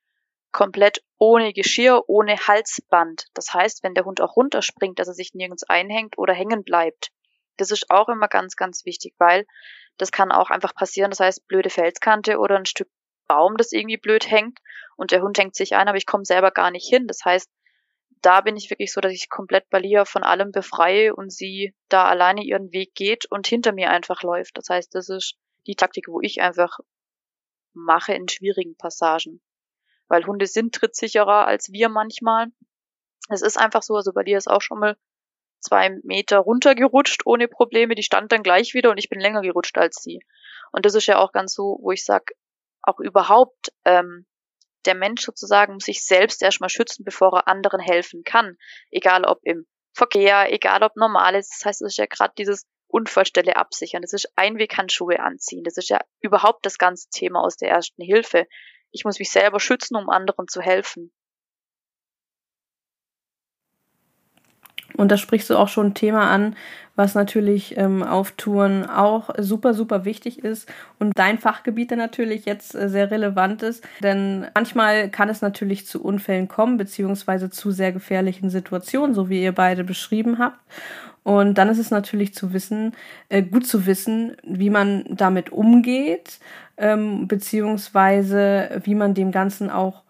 komplett 0.52 1.02
ohne 1.18 1.52
Geschirr, 1.52 2.04
ohne 2.06 2.36
Halsband. 2.36 3.26
Das 3.34 3.52
heißt, 3.52 3.82
wenn 3.82 3.94
der 3.94 4.04
Hund 4.04 4.20
auch 4.20 4.36
runterspringt, 4.36 4.98
dass 4.98 5.08
er 5.08 5.14
sich 5.14 5.34
nirgends 5.34 5.64
einhängt 5.64 6.16
oder 6.16 6.32
hängen 6.32 6.64
bleibt. 6.64 7.10
Das 7.58 7.70
ist 7.70 7.90
auch 7.90 8.08
immer 8.08 8.28
ganz, 8.28 8.56
ganz 8.56 8.84
wichtig, 8.84 9.14
weil 9.18 9.44
das 9.98 10.12
kann 10.12 10.32
auch 10.32 10.50
einfach 10.50 10.74
passieren. 10.74 11.10
Das 11.10 11.20
heißt, 11.20 11.46
blöde 11.46 11.70
Felskante 11.70 12.38
oder 12.38 12.56
ein 12.56 12.66
Stück 12.66 12.88
Baum, 13.26 13.56
das 13.58 13.72
irgendwie 13.72 13.98
blöd 13.98 14.30
hängt 14.30 14.58
und 14.96 15.10
der 15.10 15.22
Hund 15.22 15.38
hängt 15.38 15.54
sich 15.54 15.76
ein, 15.76 15.86
aber 15.86 15.98
ich 15.98 16.06
komme 16.06 16.24
selber 16.24 16.50
gar 16.50 16.70
nicht 16.70 16.88
hin. 16.88 17.06
Das 17.06 17.24
heißt, 17.24 17.50
da 18.22 18.40
bin 18.40 18.56
ich 18.56 18.70
wirklich 18.70 18.92
so, 18.92 19.00
dass 19.00 19.12
ich 19.12 19.28
komplett 19.28 19.68
Balia 19.70 20.04
von 20.04 20.22
allem 20.22 20.52
befreie 20.52 21.14
und 21.14 21.32
sie 21.32 21.74
da 21.88 22.06
alleine 22.06 22.42
ihren 22.42 22.72
Weg 22.72 22.94
geht 22.94 23.26
und 23.30 23.46
hinter 23.46 23.72
mir 23.72 23.90
einfach 23.90 24.22
läuft. 24.22 24.56
Das 24.58 24.68
heißt, 24.68 24.94
das 24.94 25.08
ist 25.08 25.36
die 25.66 25.74
Taktik, 25.74 26.08
wo 26.08 26.20
ich 26.20 26.40
einfach 26.40 26.78
mache 27.72 28.14
in 28.14 28.28
schwierigen 28.28 28.76
Passagen. 28.76 29.40
Weil 30.08 30.24
Hunde 30.26 30.46
sind 30.46 30.74
trittsicherer 30.74 31.46
als 31.46 31.70
wir 31.70 31.88
manchmal. 31.88 32.46
Es 33.28 33.42
ist 33.42 33.58
einfach 33.58 33.82
so, 33.82 33.94
also 33.94 34.12
Balia 34.12 34.38
ist 34.38 34.50
auch 34.50 34.62
schon 34.62 34.80
mal 34.80 34.96
zwei 35.60 35.90
Meter 36.02 36.38
runtergerutscht 36.38 37.26
ohne 37.26 37.48
Probleme. 37.48 37.94
Die 37.94 38.02
stand 38.02 38.32
dann 38.32 38.42
gleich 38.42 38.74
wieder 38.74 38.90
und 38.90 38.98
ich 38.98 39.08
bin 39.08 39.20
länger 39.20 39.42
gerutscht 39.42 39.76
als 39.76 40.02
sie. 40.02 40.20
Und 40.72 40.86
das 40.86 40.94
ist 40.94 41.06
ja 41.06 41.18
auch 41.18 41.32
ganz 41.32 41.54
so, 41.54 41.78
wo 41.82 41.92
ich 41.92 42.04
sag, 42.04 42.32
auch 42.82 43.00
überhaupt 43.00 43.72
ähm, 43.84 44.26
der 44.89 44.97
Mensch 44.97 45.22
sozusagen 45.22 45.74
muss 45.74 45.84
sich 45.84 46.05
selbst 46.05 46.43
erstmal 46.43 46.70
schützen, 46.70 47.05
bevor 47.05 47.32
er 47.34 47.49
anderen 47.49 47.80
helfen 47.80 48.24
kann. 48.24 48.57
Egal 48.91 49.24
ob 49.24 49.39
im 49.45 49.66
Verkehr, 49.95 50.53
egal 50.53 50.82
ob 50.82 50.97
normal 50.97 51.34
ist. 51.34 51.53
Das 51.53 51.66
heißt, 51.66 51.82
es 51.82 51.93
ist 51.93 51.99
ja 51.99 52.07
gerade 52.07 52.32
dieses 52.39 52.66
Unfallstelle 52.89 53.57
absichern. 53.57 54.03
Das 54.03 54.12
ist 54.12 54.32
Einweghandschuhe 54.36 55.20
anziehen. 55.20 55.62
Das 55.62 55.76
ist 55.76 55.91
ja 55.91 56.01
überhaupt 56.20 56.64
das 56.64 56.78
ganze 56.78 57.09
Thema 57.11 57.43
aus 57.43 57.57
der 57.57 57.70
ersten 57.70 58.03
Hilfe. 58.03 58.47
Ich 58.91 59.05
muss 59.05 59.18
mich 59.18 59.30
selber 59.30 59.61
schützen, 59.61 59.97
um 59.97 60.09
anderen 60.09 60.49
zu 60.49 60.62
helfen. 60.62 61.12
Und 64.97 65.12
da 65.12 65.16
sprichst 65.16 65.51
du 65.51 65.57
auch 65.57 65.68
schon 65.68 65.89
ein 65.89 65.95
Thema 65.95 66.30
an, 66.30 66.57
was 66.97 67.14
natürlich 67.14 67.76
ähm, 67.76 68.03
auf 68.03 68.32
Touren 68.32 68.84
auch 68.89 69.30
super, 69.39 69.72
super 69.72 70.05
wichtig 70.05 70.43
ist 70.43 70.68
und 70.99 71.16
dein 71.16 71.39
Fachgebiet 71.39 71.93
dann 71.93 71.99
natürlich 71.99 72.45
jetzt 72.45 72.74
äh, 72.74 72.89
sehr 72.89 73.11
relevant 73.11 73.62
ist. 73.62 73.86
Denn 74.03 74.47
manchmal 74.55 75.09
kann 75.09 75.28
es 75.28 75.41
natürlich 75.41 75.86
zu 75.86 76.03
Unfällen 76.03 76.49
kommen, 76.49 76.76
beziehungsweise 76.76 77.51
zu 77.51 77.70
sehr 77.70 77.93
gefährlichen 77.93 78.51
Situationen, 78.51 79.14
so 79.14 79.28
wie 79.28 79.43
ihr 79.43 79.53
beide 79.53 79.84
beschrieben 79.84 80.39
habt. 80.39 80.59
Und 81.22 81.59
dann 81.59 81.68
ist 81.68 81.78
es 81.78 81.91
natürlich 81.91 82.34
zu 82.34 82.53
wissen, 82.53 82.97
äh, 83.28 83.43
gut 83.43 83.66
zu 83.66 83.86
wissen, 83.86 84.36
wie 84.43 84.70
man 84.70 85.05
damit 85.09 85.51
umgeht, 85.51 86.41
ähm, 86.78 87.28
beziehungsweise 87.28 88.80
wie 88.82 88.95
man 88.95 89.14
dem 89.14 89.30
Ganzen 89.30 89.70
auch 89.70 90.03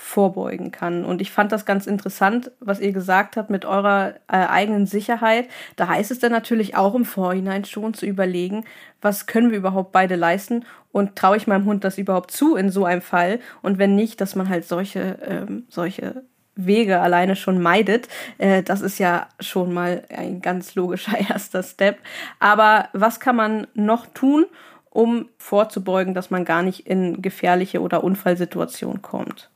vorbeugen 0.00 0.70
kann. 0.70 1.04
Und 1.04 1.20
ich 1.20 1.32
fand 1.32 1.50
das 1.50 1.66
ganz 1.66 1.88
interessant, 1.88 2.52
was 2.60 2.78
ihr 2.78 2.92
gesagt 2.92 3.36
habt 3.36 3.50
mit 3.50 3.64
eurer 3.64 4.14
äh, 4.28 4.36
eigenen 4.36 4.86
Sicherheit. 4.86 5.48
Da 5.74 5.88
heißt 5.88 6.12
es 6.12 6.20
dann 6.20 6.30
natürlich 6.30 6.76
auch 6.76 6.94
im 6.94 7.04
Vorhinein 7.04 7.64
schon 7.64 7.94
zu 7.94 8.06
überlegen, 8.06 8.64
was 9.02 9.26
können 9.26 9.50
wir 9.50 9.58
überhaupt 9.58 9.90
beide 9.90 10.14
leisten 10.14 10.64
und 10.92 11.16
traue 11.16 11.36
ich 11.36 11.48
meinem 11.48 11.64
Hund 11.64 11.82
das 11.82 11.98
überhaupt 11.98 12.30
zu 12.30 12.54
in 12.54 12.70
so 12.70 12.84
einem 12.84 13.02
Fall? 13.02 13.40
Und 13.60 13.78
wenn 13.78 13.96
nicht, 13.96 14.20
dass 14.20 14.36
man 14.36 14.48
halt 14.48 14.66
solche, 14.66 15.18
ähm, 15.20 15.64
solche 15.68 16.22
Wege 16.54 17.00
alleine 17.00 17.34
schon 17.34 17.60
meidet. 17.60 18.08
Äh, 18.38 18.62
das 18.62 18.80
ist 18.80 18.98
ja 18.98 19.26
schon 19.40 19.74
mal 19.74 20.04
ein 20.10 20.40
ganz 20.40 20.76
logischer 20.76 21.18
erster 21.28 21.64
Step. 21.64 21.98
Aber 22.38 22.88
was 22.92 23.18
kann 23.18 23.34
man 23.34 23.66
noch 23.74 24.06
tun, 24.06 24.46
um 24.90 25.28
vorzubeugen, 25.38 26.14
dass 26.14 26.30
man 26.30 26.44
gar 26.44 26.62
nicht 26.62 26.86
in 26.86 27.20
gefährliche 27.20 27.80
oder 27.80 28.04
Unfallsituationen 28.04 29.02
kommt? 29.02 29.50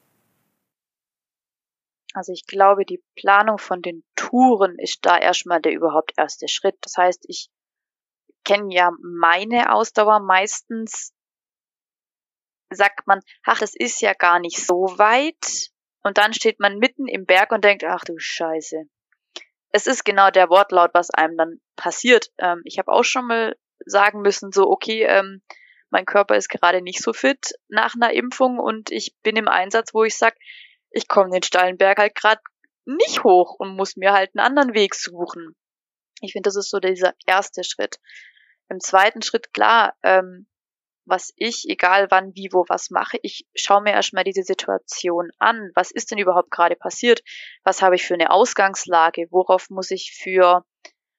Also 2.14 2.32
ich 2.32 2.46
glaube, 2.46 2.84
die 2.84 3.02
Planung 3.16 3.58
von 3.58 3.82
den 3.82 4.04
Touren 4.16 4.78
ist 4.78 4.98
da 5.02 5.18
erstmal 5.18 5.60
der 5.60 5.72
überhaupt 5.72 6.12
erste 6.16 6.48
Schritt. 6.48 6.76
Das 6.82 6.96
heißt, 6.96 7.24
ich 7.28 7.50
kenne 8.44 8.74
ja 8.74 8.90
meine 9.02 9.72
Ausdauer 9.72 10.20
meistens 10.20 11.14
sagt 12.74 13.06
man, 13.06 13.20
ach, 13.44 13.58
das 13.58 13.74
ist 13.74 14.00
ja 14.00 14.14
gar 14.14 14.40
nicht 14.40 14.64
so 14.64 14.98
weit. 14.98 15.70
Und 16.02 16.18
dann 16.18 16.32
steht 16.32 16.58
man 16.58 16.78
mitten 16.78 17.06
im 17.06 17.26
Berg 17.26 17.52
und 17.52 17.64
denkt, 17.64 17.84
ach 17.84 18.04
du 18.04 18.18
Scheiße. 18.18 18.84
Es 19.70 19.86
ist 19.86 20.04
genau 20.04 20.30
der 20.30 20.50
Wortlaut, 20.50 20.90
was 20.94 21.10
einem 21.10 21.36
dann 21.36 21.60
passiert. 21.76 22.30
Ähm, 22.38 22.62
ich 22.64 22.78
habe 22.78 22.92
auch 22.92 23.04
schon 23.04 23.26
mal 23.26 23.56
sagen 23.86 24.20
müssen, 24.20 24.52
so, 24.52 24.68
okay, 24.68 25.04
ähm, 25.04 25.42
mein 25.90 26.06
Körper 26.06 26.36
ist 26.36 26.48
gerade 26.48 26.82
nicht 26.82 27.02
so 27.02 27.12
fit 27.12 27.54
nach 27.68 27.94
einer 27.94 28.12
Impfung 28.12 28.58
und 28.58 28.90
ich 28.90 29.14
bin 29.22 29.36
im 29.36 29.48
Einsatz, 29.48 29.94
wo 29.94 30.04
ich 30.04 30.16
sage, 30.16 30.36
ich 30.92 31.08
komme 31.08 31.30
den 31.30 31.42
steilen 31.42 31.76
Berg 31.76 31.98
halt 31.98 32.14
gerade 32.14 32.40
nicht 32.84 33.24
hoch 33.24 33.54
und 33.58 33.76
muss 33.76 33.96
mir 33.96 34.12
halt 34.12 34.30
einen 34.34 34.44
anderen 34.44 34.74
Weg 34.74 34.94
suchen. 34.94 35.54
Ich 36.20 36.32
finde, 36.32 36.48
das 36.48 36.56
ist 36.56 36.70
so 36.70 36.78
dieser 36.78 37.14
erste 37.26 37.64
Schritt. 37.64 37.96
Im 38.68 38.80
zweiten 38.80 39.22
Schritt, 39.22 39.52
klar, 39.52 39.94
ähm, 40.02 40.46
was 41.04 41.32
ich, 41.36 41.64
egal 41.68 42.10
wann, 42.10 42.34
wie, 42.34 42.48
wo, 42.52 42.64
was 42.68 42.90
mache, 42.90 43.18
ich 43.22 43.46
schaue 43.54 43.82
mir 43.82 43.92
erstmal 43.92 44.24
diese 44.24 44.42
Situation 44.42 45.30
an. 45.38 45.70
Was 45.74 45.90
ist 45.90 46.10
denn 46.10 46.18
überhaupt 46.18 46.50
gerade 46.50 46.76
passiert? 46.76 47.22
Was 47.64 47.82
habe 47.82 47.96
ich 47.96 48.04
für 48.04 48.14
eine 48.14 48.30
Ausgangslage? 48.30 49.26
Worauf 49.30 49.68
muss 49.68 49.90
ich 49.90 50.12
für 50.16 50.64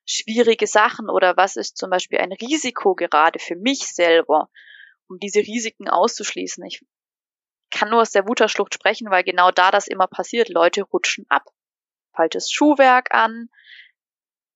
schwierige 0.06 0.68
Sachen 0.68 1.10
oder 1.10 1.36
was 1.38 1.56
ist 1.56 1.78
zum 1.78 1.90
Beispiel 1.90 2.20
ein 2.20 2.32
Risiko 2.32 2.96
gerade 2.96 3.40
für 3.40 3.56
mich 3.56 3.88
selber, 3.94 4.50
um 5.08 5.20
diese 5.20 5.40
Risiken 5.40 5.90
auszuschließen? 5.90 6.64
Ich 6.66 6.82
kann 7.84 7.92
nur 7.92 8.02
aus 8.02 8.12
der 8.12 8.26
Wutterschlucht 8.26 8.74
sprechen, 8.74 9.10
weil 9.10 9.26
genau 9.26 9.52
da 9.52 9.70
das 9.70 9.88
immer 9.88 10.08
passiert. 10.08 10.48
Leute 10.48 10.84
rutschen 10.84 11.26
ab. 11.28 11.44
Falsches 12.16 12.50
Schuhwerk 12.50 13.14
an, 13.14 13.50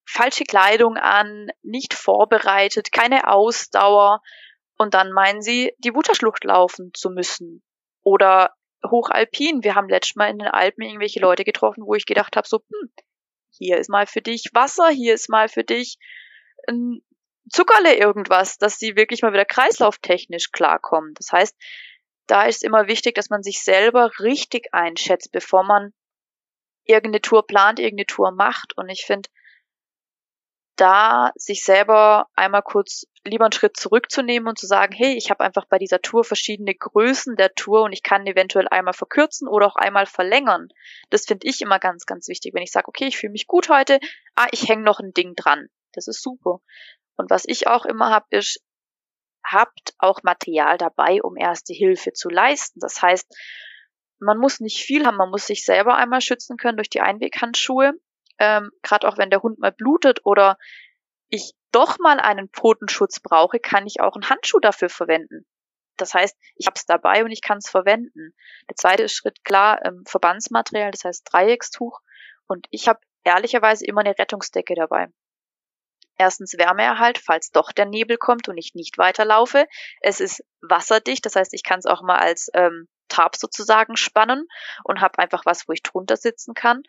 falsche 0.06 0.44
Kleidung 0.44 0.96
an, 0.96 1.48
nicht 1.62 1.92
vorbereitet, 1.92 2.90
keine 2.90 3.28
Ausdauer. 3.28 4.22
Und 4.78 4.94
dann 4.94 5.12
meinen 5.12 5.42
sie, 5.42 5.74
die 5.76 5.94
Wutterschlucht 5.94 6.44
laufen 6.44 6.92
zu 6.94 7.10
müssen. 7.10 7.62
Oder 8.02 8.54
hochalpin. 8.82 9.62
Wir 9.62 9.74
haben 9.74 9.90
letztes 9.90 10.16
Mal 10.16 10.30
in 10.30 10.38
den 10.38 10.48
Alpen 10.48 10.84
irgendwelche 10.84 11.20
Leute 11.20 11.44
getroffen, 11.44 11.84
wo 11.84 11.94
ich 11.94 12.06
gedacht 12.06 12.34
habe, 12.34 12.48
so, 12.48 12.60
hm, 12.60 12.90
hier 13.50 13.76
ist 13.76 13.90
mal 13.90 14.06
für 14.06 14.22
dich 14.22 14.48
Wasser, 14.54 14.88
hier 14.88 15.12
ist 15.12 15.28
mal 15.28 15.48
für 15.48 15.64
dich 15.64 15.98
ein 16.66 17.02
Zuckerle 17.50 17.94
irgendwas, 17.94 18.56
dass 18.56 18.78
sie 18.78 18.96
wirklich 18.96 19.20
mal 19.20 19.34
wieder 19.34 19.44
kreislauftechnisch 19.44 20.50
klarkommen. 20.50 21.12
Das 21.12 21.30
heißt, 21.30 21.54
da 22.28 22.44
ist 22.44 22.62
immer 22.62 22.86
wichtig, 22.86 23.14
dass 23.14 23.30
man 23.30 23.42
sich 23.42 23.62
selber 23.62 24.10
richtig 24.20 24.68
einschätzt, 24.72 25.32
bevor 25.32 25.64
man 25.64 25.92
irgendeine 26.84 27.20
Tour 27.20 27.46
plant, 27.46 27.80
irgendeine 27.80 28.06
Tour 28.06 28.30
macht. 28.30 28.76
Und 28.76 28.88
ich 28.88 29.04
finde, 29.06 29.28
da 30.76 31.32
sich 31.34 31.64
selber 31.64 32.28
einmal 32.34 32.62
kurz 32.62 33.06
lieber 33.24 33.44
einen 33.44 33.52
Schritt 33.52 33.76
zurückzunehmen 33.76 34.48
und 34.48 34.58
zu 34.58 34.66
sagen, 34.66 34.94
hey, 34.94 35.14
ich 35.14 35.30
habe 35.30 35.42
einfach 35.42 35.64
bei 35.64 35.78
dieser 35.78 36.00
Tour 36.00 36.22
verschiedene 36.22 36.74
Größen 36.74 37.36
der 37.36 37.54
Tour 37.54 37.82
und 37.82 37.92
ich 37.92 38.02
kann 38.02 38.26
eventuell 38.26 38.68
einmal 38.68 38.94
verkürzen 38.94 39.48
oder 39.48 39.66
auch 39.66 39.76
einmal 39.76 40.06
verlängern. 40.06 40.68
Das 41.10 41.24
finde 41.26 41.48
ich 41.48 41.60
immer 41.60 41.78
ganz, 41.78 42.06
ganz 42.06 42.28
wichtig, 42.28 42.54
wenn 42.54 42.62
ich 42.62 42.70
sage, 42.70 42.88
okay, 42.88 43.06
ich 43.06 43.18
fühle 43.18 43.32
mich 43.32 43.46
gut 43.46 43.68
heute, 43.68 43.98
ah, 44.36 44.46
ich 44.52 44.68
hänge 44.68 44.82
noch 44.82 45.00
ein 45.00 45.12
Ding 45.12 45.34
dran. 45.34 45.68
Das 45.92 46.06
ist 46.06 46.22
super. 46.22 46.60
Und 47.16 47.30
was 47.30 47.44
ich 47.44 47.66
auch 47.66 47.84
immer 47.84 48.10
habe, 48.10 48.26
ist, 48.30 48.62
habt 49.44 49.94
auch 49.98 50.22
Material 50.22 50.78
dabei, 50.78 51.22
um 51.22 51.36
erste 51.36 51.72
Hilfe 51.72 52.12
zu 52.12 52.28
leisten. 52.28 52.80
Das 52.80 53.00
heißt, 53.00 53.26
man 54.20 54.38
muss 54.38 54.60
nicht 54.60 54.82
viel 54.82 55.06
haben, 55.06 55.16
man 55.16 55.30
muss 55.30 55.46
sich 55.46 55.64
selber 55.64 55.96
einmal 55.96 56.20
schützen 56.20 56.56
können 56.56 56.76
durch 56.76 56.90
die 56.90 57.00
Einweghandschuhe. 57.00 57.94
Ähm, 58.38 58.70
Gerade 58.82 59.08
auch 59.08 59.18
wenn 59.18 59.30
der 59.30 59.42
Hund 59.42 59.58
mal 59.58 59.72
blutet 59.72 60.20
oder 60.24 60.58
ich 61.28 61.54
doch 61.72 61.98
mal 61.98 62.18
einen 62.20 62.48
Pfotenschutz 62.48 63.20
brauche, 63.20 63.58
kann 63.58 63.86
ich 63.86 64.00
auch 64.00 64.14
einen 64.14 64.28
Handschuh 64.28 64.60
dafür 64.60 64.88
verwenden. 64.88 65.46
Das 65.96 66.14
heißt, 66.14 66.36
ich 66.54 66.66
habe 66.66 66.76
es 66.76 66.86
dabei 66.86 67.24
und 67.24 67.30
ich 67.30 67.42
kann 67.42 67.58
es 67.58 67.68
verwenden. 67.68 68.32
Der 68.70 68.76
zweite 68.76 69.08
Schritt, 69.08 69.44
klar, 69.44 69.84
ähm, 69.84 70.04
Verbandsmaterial, 70.06 70.92
das 70.92 71.04
heißt 71.04 71.28
Dreieckstuch. 71.30 72.00
Und 72.46 72.66
ich 72.70 72.88
habe 72.88 73.00
ehrlicherweise 73.24 73.84
immer 73.84 74.00
eine 74.00 74.16
Rettungsdecke 74.16 74.74
dabei. 74.74 75.08
Erstens 76.18 76.58
Wärmeerhalt, 76.58 77.18
falls 77.18 77.50
doch 77.50 77.70
der 77.70 77.86
Nebel 77.86 78.16
kommt 78.16 78.48
und 78.48 78.58
ich 78.58 78.74
nicht 78.74 78.98
weiterlaufe. 78.98 79.66
Es 80.00 80.20
ist 80.20 80.44
wasserdicht, 80.60 81.24
das 81.24 81.36
heißt, 81.36 81.54
ich 81.54 81.62
kann 81.62 81.78
es 81.78 81.86
auch 81.86 82.02
mal 82.02 82.18
als 82.18 82.50
ähm, 82.54 82.88
Tarp 83.08 83.36
sozusagen 83.36 83.96
spannen 83.96 84.46
und 84.84 85.00
habe 85.00 85.18
einfach 85.18 85.46
was, 85.46 85.68
wo 85.68 85.72
ich 85.72 85.82
drunter 85.82 86.16
sitzen 86.16 86.54
kann. 86.54 86.82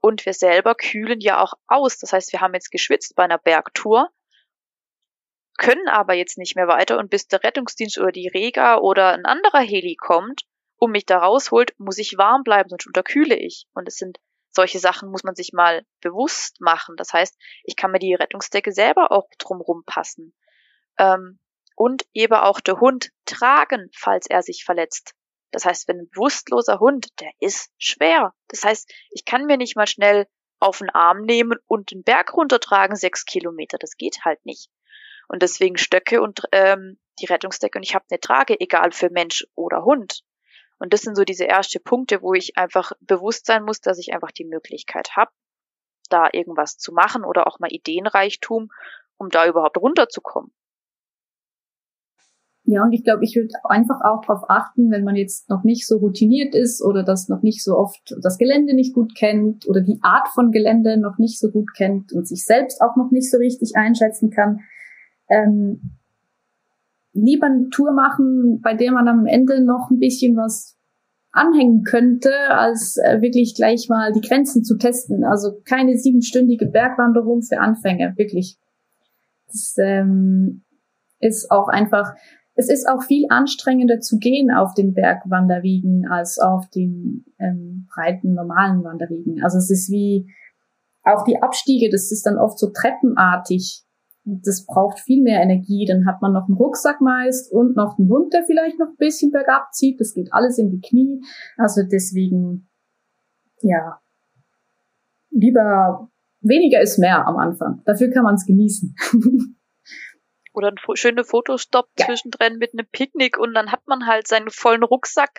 Und 0.00 0.24
wir 0.24 0.32
selber 0.32 0.74
kühlen 0.74 1.20
ja 1.20 1.40
auch 1.40 1.52
aus. 1.66 1.98
Das 1.98 2.12
heißt, 2.14 2.32
wir 2.32 2.40
haben 2.40 2.54
jetzt 2.54 2.70
geschwitzt 2.70 3.14
bei 3.14 3.24
einer 3.24 3.38
Bergtour, 3.38 4.08
können 5.58 5.88
aber 5.88 6.14
jetzt 6.14 6.38
nicht 6.38 6.56
mehr 6.56 6.68
weiter 6.68 6.98
und 6.98 7.10
bis 7.10 7.28
der 7.28 7.44
Rettungsdienst 7.44 7.98
oder 7.98 8.12
die 8.12 8.28
Rega 8.28 8.78
oder 8.78 9.12
ein 9.12 9.26
anderer 9.26 9.60
Heli 9.60 9.94
kommt 9.94 10.44
und 10.76 10.92
mich 10.92 11.04
da 11.04 11.18
rausholt, 11.18 11.74
muss 11.78 11.98
ich 11.98 12.16
warm 12.16 12.44
bleiben, 12.44 12.70
sonst 12.70 12.86
unterkühle 12.86 13.36
ich. 13.36 13.66
Und 13.74 13.86
es 13.86 13.96
sind 13.96 14.18
solche 14.50 14.78
Sachen 14.78 15.10
muss 15.10 15.24
man 15.24 15.34
sich 15.34 15.52
mal 15.52 15.84
bewusst 16.00 16.60
machen. 16.60 16.96
Das 16.96 17.12
heißt, 17.12 17.36
ich 17.64 17.76
kann 17.76 17.90
mir 17.90 17.98
die 17.98 18.14
Rettungsdecke 18.14 18.72
selber 18.72 19.12
auch 19.12 19.28
drumrum 19.38 19.84
passen. 19.86 20.34
Ähm, 20.98 21.38
und 21.76 22.04
eben 22.12 22.34
auch 22.34 22.60
der 22.60 22.80
Hund 22.80 23.10
tragen, 23.24 23.88
falls 23.96 24.26
er 24.26 24.42
sich 24.42 24.64
verletzt. 24.64 25.14
Das 25.50 25.64
heißt, 25.64 25.88
wenn 25.88 26.00
ein 26.00 26.10
bewusstloser 26.10 26.78
Hund, 26.78 27.08
der 27.20 27.30
ist 27.40 27.70
schwer. 27.78 28.34
Das 28.48 28.64
heißt, 28.64 28.92
ich 29.10 29.24
kann 29.24 29.46
mir 29.46 29.56
nicht 29.56 29.76
mal 29.76 29.86
schnell 29.86 30.26
auf 30.58 30.78
den 30.78 30.90
Arm 30.90 31.22
nehmen 31.22 31.58
und 31.66 31.90
den 31.90 32.02
Berg 32.02 32.34
runtertragen, 32.34 32.96
sechs 32.96 33.24
Kilometer. 33.24 33.78
Das 33.78 33.96
geht 33.96 34.24
halt 34.24 34.44
nicht. 34.44 34.68
Und 35.28 35.42
deswegen 35.42 35.78
Stöcke 35.78 36.20
und 36.20 36.42
ähm, 36.52 36.98
die 37.20 37.26
Rettungsdecke 37.26 37.78
und 37.78 37.82
ich 37.82 37.94
habe 37.94 38.04
eine 38.10 38.20
Trage, 38.20 38.60
egal 38.60 38.92
für 38.92 39.10
Mensch 39.10 39.46
oder 39.54 39.84
Hund. 39.84 40.22
Und 40.80 40.94
das 40.94 41.02
sind 41.02 41.14
so 41.14 41.24
diese 41.24 41.46
ersten 41.46 41.82
Punkte, 41.84 42.22
wo 42.22 42.32
ich 42.34 42.56
einfach 42.56 42.92
bewusst 43.00 43.46
sein 43.46 43.62
muss, 43.64 43.80
dass 43.80 43.98
ich 43.98 44.14
einfach 44.14 44.32
die 44.32 44.46
Möglichkeit 44.46 45.10
habe, 45.14 45.30
da 46.08 46.28
irgendwas 46.32 46.78
zu 46.78 46.92
machen 46.92 47.24
oder 47.24 47.46
auch 47.46 47.60
mal 47.60 47.70
Ideenreichtum, 47.70 48.70
um 49.18 49.28
da 49.28 49.46
überhaupt 49.46 49.76
runterzukommen. 49.76 50.52
Ja, 52.64 52.84
und 52.84 52.92
ich 52.92 53.04
glaube, 53.04 53.24
ich 53.24 53.34
würde 53.36 53.52
einfach 53.64 54.00
auch 54.02 54.24
darauf 54.24 54.48
achten, 54.48 54.90
wenn 54.90 55.04
man 55.04 55.16
jetzt 55.16 55.50
noch 55.50 55.64
nicht 55.64 55.86
so 55.86 55.98
routiniert 55.98 56.54
ist 56.54 56.82
oder 56.82 57.02
das 57.02 57.28
noch 57.28 57.42
nicht 57.42 57.64
so 57.64 57.76
oft 57.76 58.14
das 58.22 58.38
Gelände 58.38 58.74
nicht 58.74 58.94
gut 58.94 59.14
kennt 59.14 59.68
oder 59.68 59.80
die 59.80 59.98
Art 60.02 60.28
von 60.28 60.50
Gelände 60.50 60.98
noch 60.98 61.18
nicht 61.18 61.38
so 61.38 61.50
gut 61.50 61.74
kennt 61.76 62.12
und 62.12 62.28
sich 62.28 62.44
selbst 62.44 62.80
auch 62.80 62.96
noch 62.96 63.10
nicht 63.10 63.30
so 63.30 63.38
richtig 63.38 63.76
einschätzen 63.76 64.30
kann, 64.30 64.60
ähm, 65.28 65.99
lieber 67.12 67.46
eine 67.46 67.68
Tour 67.70 67.92
machen, 67.92 68.60
bei 68.62 68.74
der 68.74 68.92
man 68.92 69.08
am 69.08 69.26
Ende 69.26 69.62
noch 69.64 69.90
ein 69.90 69.98
bisschen 69.98 70.36
was 70.36 70.76
anhängen 71.32 71.84
könnte, 71.84 72.32
als 72.48 72.96
äh, 72.96 73.20
wirklich 73.20 73.54
gleich 73.54 73.88
mal 73.88 74.12
die 74.12 74.20
Grenzen 74.20 74.64
zu 74.64 74.76
testen. 74.76 75.24
Also 75.24 75.60
keine 75.64 75.96
siebenstündige 75.96 76.66
Bergwanderung 76.66 77.42
für 77.42 77.60
Anfänger, 77.60 78.16
wirklich. 78.16 78.58
Das 79.46 79.74
ähm, 79.78 80.62
ist 81.20 81.50
auch 81.50 81.68
einfach, 81.68 82.14
es 82.54 82.68
ist 82.68 82.88
auch 82.88 83.02
viel 83.02 83.26
anstrengender 83.28 84.00
zu 84.00 84.18
gehen 84.18 84.50
auf 84.50 84.74
den 84.74 84.92
Bergwanderwegen 84.92 86.08
als 86.08 86.38
auf 86.38 86.68
den 86.70 87.24
ähm, 87.38 87.86
breiten 87.94 88.34
normalen 88.34 88.82
Wanderwegen. 88.82 89.42
Also 89.42 89.58
es 89.58 89.70
ist 89.70 89.90
wie 89.90 90.26
auch 91.04 91.24
die 91.24 91.40
Abstiege, 91.40 91.90
das 91.90 92.10
ist 92.10 92.26
dann 92.26 92.38
oft 92.38 92.58
so 92.58 92.70
treppenartig. 92.70 93.82
Das 94.24 94.66
braucht 94.66 95.00
viel 95.00 95.22
mehr 95.22 95.40
Energie. 95.40 95.86
Dann 95.86 96.06
hat 96.06 96.20
man 96.20 96.32
noch 96.32 96.46
einen 96.46 96.56
Rucksack 96.56 97.00
meist 97.00 97.52
und 97.52 97.76
noch 97.76 97.98
einen 97.98 98.08
Hund, 98.08 98.32
der 98.32 98.44
vielleicht 98.44 98.78
noch 98.78 98.88
ein 98.88 98.96
bisschen 98.96 99.30
bergab 99.30 99.72
zieht. 99.72 100.00
Das 100.00 100.14
geht 100.14 100.32
alles 100.32 100.58
in 100.58 100.70
die 100.70 100.80
Knie. 100.80 101.22
Also 101.56 101.82
deswegen, 101.90 102.68
ja, 103.62 104.00
lieber 105.30 106.10
weniger 106.40 106.80
ist 106.80 106.98
mehr 106.98 107.26
am 107.26 107.36
Anfang. 107.36 107.82
Dafür 107.84 108.10
kann 108.10 108.24
man 108.24 108.34
es 108.34 108.46
genießen. 108.46 108.94
Oder 110.52 110.68
ein 110.72 110.96
schöner 110.96 111.24
Fotostop 111.24 111.88
ja. 111.98 112.06
zwischendrin 112.06 112.58
mit 112.58 112.72
einem 112.72 112.86
Picknick 112.90 113.38
und 113.38 113.54
dann 113.54 113.70
hat 113.70 113.86
man 113.86 114.06
halt 114.06 114.26
seinen 114.26 114.50
vollen 114.50 114.82
Rucksack, 114.82 115.30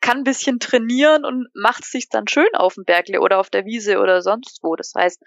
kann 0.00 0.18
ein 0.18 0.24
bisschen 0.24 0.58
trainieren 0.58 1.24
und 1.24 1.48
macht 1.54 1.84
sich 1.84 2.08
dann 2.08 2.28
schön 2.28 2.54
auf 2.54 2.74
dem 2.74 2.84
Bergle 2.84 3.20
oder 3.20 3.38
auf 3.38 3.50
der 3.50 3.64
Wiese 3.64 4.00
oder 4.00 4.22
sonst 4.22 4.60
wo. 4.62 4.76
Das 4.76 4.92
heißt, 4.96 5.22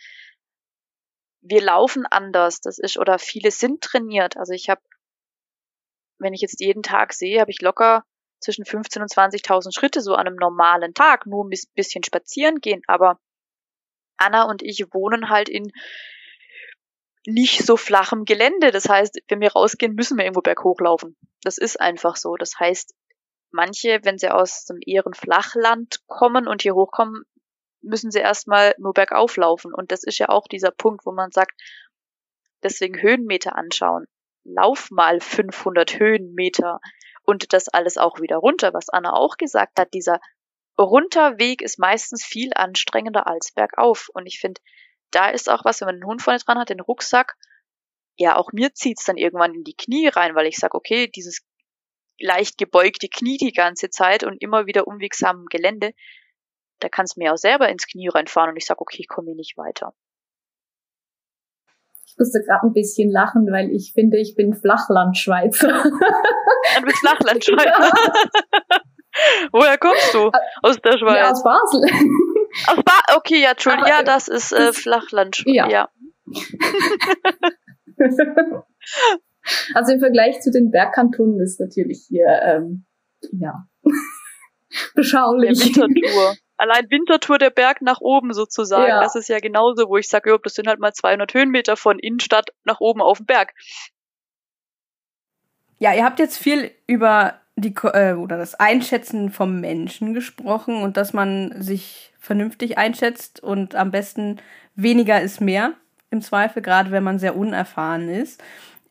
wir 1.44 1.62
laufen 1.62 2.06
anders, 2.06 2.62
das 2.62 2.80
ist, 2.80 2.98
oder 2.98 3.20
viele 3.20 3.52
sind 3.52 3.82
trainiert. 3.82 4.38
Also 4.38 4.54
ich 4.54 4.70
habe, 4.70 4.82
wenn 6.18 6.34
ich 6.34 6.42
jetzt 6.42 6.62
jeden 6.62 6.84
Tag 6.84 7.14
sehe, 7.14 7.42
habe 7.42 7.52
ich 7.52 7.62
locker 7.62 8.06
zwischen 8.40 8.66
15 8.66 9.02
und 9.02 9.12
20.000 9.12 9.74
Schritte 9.74 10.02
so 10.02 10.16
an 10.16 10.28
einem 10.28 10.38
normalen 10.38 10.94
Tag, 10.94 11.26
nur 11.26 11.46
ein 11.46 11.52
bisschen 11.76 12.04
spazieren 12.04 12.60
gehen. 12.60 12.82
Aber 12.88 13.20
Anna 14.18 14.44
und 14.44 14.62
ich 14.62 14.86
wohnen 14.94 15.30
halt 15.30 15.50
in 15.50 15.72
nicht 17.26 17.66
so 17.66 17.78
flachem 17.78 18.26
Gelände. 18.26 18.72
Das 18.72 18.88
heißt, 18.88 19.20
wenn 19.28 19.42
wir 19.42 19.54
rausgehen, 19.54 19.96
müssen 19.96 20.18
wir 20.18 20.26
irgendwo 20.26 20.42
berghoch 20.42 20.80
laufen. 20.80 21.16
Das 21.42 21.58
ist 21.58 21.80
einfach 21.80 22.16
so. 22.16 22.36
Das 22.36 22.60
heißt, 22.60 22.94
manche, 23.52 24.00
wenn 24.04 24.18
sie 24.18 24.30
aus 24.30 24.66
dem 24.66 24.80
eher 24.86 25.04
Flachland 25.14 26.00
kommen 26.08 26.48
und 26.48 26.62
hier 26.62 26.76
hochkommen, 26.76 27.24
müssen 27.84 28.12
sie 28.12 28.20
erstmal 28.20 28.74
nur 28.78 28.94
bergauf 28.94 29.38
laufen. 29.38 29.74
Und 29.74 29.92
das 29.92 30.04
ist 30.04 30.18
ja 30.18 30.30
auch 30.30 30.48
dieser 30.48 30.72
Punkt, 30.72 31.06
wo 31.06 31.12
man 31.12 31.32
sagt, 31.32 31.60
deswegen 32.64 33.02
Höhenmeter 33.02 33.56
anschauen. 33.56 34.06
Lauf 34.44 34.90
mal 34.92 35.20
500 35.20 36.00
Höhenmeter 36.00 36.80
und 37.24 37.54
das 37.54 37.70
alles 37.70 37.98
auch 37.98 38.20
wieder 38.20 38.38
runter, 38.38 38.74
was 38.74 38.90
Anna 38.90 39.14
auch 39.14 39.38
gesagt 39.38 39.80
hat. 39.80 39.94
Dieser 39.94 40.20
Runterweg 40.78 41.62
ist 41.62 41.80
meistens 41.80 42.26
viel 42.26 42.52
anstrengender 42.56 43.28
als 43.28 43.54
bergauf. 43.54 44.10
Und 44.14 44.26
ich 44.26 44.40
finde, 44.40 44.60
da 45.12 45.30
ist 45.30 45.50
auch 45.50 45.64
was, 45.64 45.82
wenn 45.82 45.88
man 45.88 45.98
den 45.98 46.06
Hund 46.06 46.22
vorne 46.22 46.40
dran 46.40 46.58
hat, 46.58 46.70
den 46.70 46.80
Rucksack, 46.80 47.36
ja, 48.16 48.36
auch 48.36 48.52
mir 48.52 48.74
zieht's 48.74 49.06
dann 49.06 49.18
irgendwann 49.18 49.54
in 49.54 49.64
die 49.64 49.76
Knie 49.76 50.08
rein, 50.08 50.36
weil 50.36 50.48
ich 50.48 50.58
sage, 50.58 50.76
okay, 50.76 51.08
dieses 51.08 51.42
leicht 52.20 52.58
gebeugte 52.58 53.08
Knie 53.10 53.38
die 53.38 53.54
ganze 53.54 53.90
Zeit 53.90 54.24
und 54.24 54.42
immer 54.42 54.66
wieder 54.66 54.88
unwegsamen 54.88 55.46
Gelände, 55.48 55.94
da 56.84 56.90
kann 56.90 57.06
es 57.06 57.16
mir 57.16 57.34
auch 57.34 57.38
selber 57.38 57.70
ins 57.70 57.88
Knie 57.88 58.10
reinfahren 58.10 58.52
und 58.52 58.58
ich 58.58 58.66
sage, 58.66 58.82
okay, 58.82 58.98
ich 59.00 59.08
komme 59.08 59.28
hier 59.28 59.36
nicht 59.36 59.58
weiter. 59.58 59.94
Ich 62.06 62.16
musste 62.20 62.42
gerade 62.46 62.68
ein 62.68 62.74
bisschen 62.74 63.10
lachen, 63.10 63.48
weil 63.52 63.72
ich 63.72 63.94
finde, 63.94 64.20
ich 64.20 64.36
bin 64.36 64.54
Flachlandschweizer. 64.54 65.84
Du 65.84 66.86
bist 66.86 67.00
Flachlandschweizer. 67.00 67.92
Woher 69.52 69.78
kommst 69.78 70.14
du? 70.14 70.32
Aus 70.62 70.80
der 70.82 70.98
Schweiz? 70.98 71.18
Ja, 71.18 71.32
aus 71.32 71.44
Basel. 71.44 71.84
Aus 72.68 72.84
ba 72.84 73.16
okay, 73.16 73.42
ja, 73.42 73.52
Entschuldigung. 73.52 73.88
Ja, 73.88 74.04
das 74.04 74.28
ist 74.28 74.52
äh, 74.52 74.74
Flachland. 74.74 75.44
Ja. 75.46 75.70
ja. 75.70 75.90
also 79.74 79.94
im 79.94 80.00
Vergleich 80.00 80.42
zu 80.42 80.52
den 80.52 80.72
Bergkantonen 80.72 81.40
ist 81.42 81.60
natürlich 81.60 82.06
hier, 82.08 82.28
ähm, 82.44 82.86
ja, 83.32 83.68
beschaulich. 84.96 85.66
Wintertour. 85.66 86.36
Allein 86.58 86.90
Wintertour 86.90 87.38
der 87.38 87.50
Berg 87.50 87.82
nach 87.82 88.00
oben 88.00 88.34
sozusagen. 88.34 88.88
Ja. 88.88 89.02
Das 89.02 89.16
ist 89.16 89.28
ja 89.28 89.40
genauso, 89.40 89.90
wo 89.90 89.98
ich 89.98 90.08
sage, 90.08 90.30
ja, 90.30 90.38
das 90.42 90.54
sind 90.54 90.68
halt 90.68 90.80
mal 90.80 90.94
200 90.94 91.34
Höhenmeter 91.34 91.76
von 91.78 92.00
Innenstadt 92.00 92.52
nach 92.64 92.80
oben 92.80 93.02
auf 93.02 93.18
den 93.18 93.26
Berg. 93.26 93.54
Ja, 95.80 95.94
ihr 95.94 96.06
habt 96.06 96.20
jetzt 96.20 96.38
viel 96.38 96.72
über 96.88 97.40
die 97.56 97.74
äh, 97.84 98.14
oder 98.14 98.38
das 98.38 98.56
Einschätzen 98.56 99.32
vom 99.32 99.60
Menschen 99.60 100.14
gesprochen 100.14 100.82
und 100.82 100.98
dass 100.98 101.14
man 101.14 101.62
sich 101.62 102.14
vernünftig 102.20 102.78
einschätzt 102.78 103.44
und 103.44 103.76
am 103.76 103.92
besten 103.92 104.38
weniger 104.76 105.22
ist 105.22 105.42
mehr 105.42 105.74
im 106.10 106.22
Zweifel, 106.22 106.62
gerade 106.62 106.92
wenn 106.92 107.04
man 107.04 107.20
sehr 107.20 107.36
unerfahren 107.36 108.10
ist. 108.10 108.42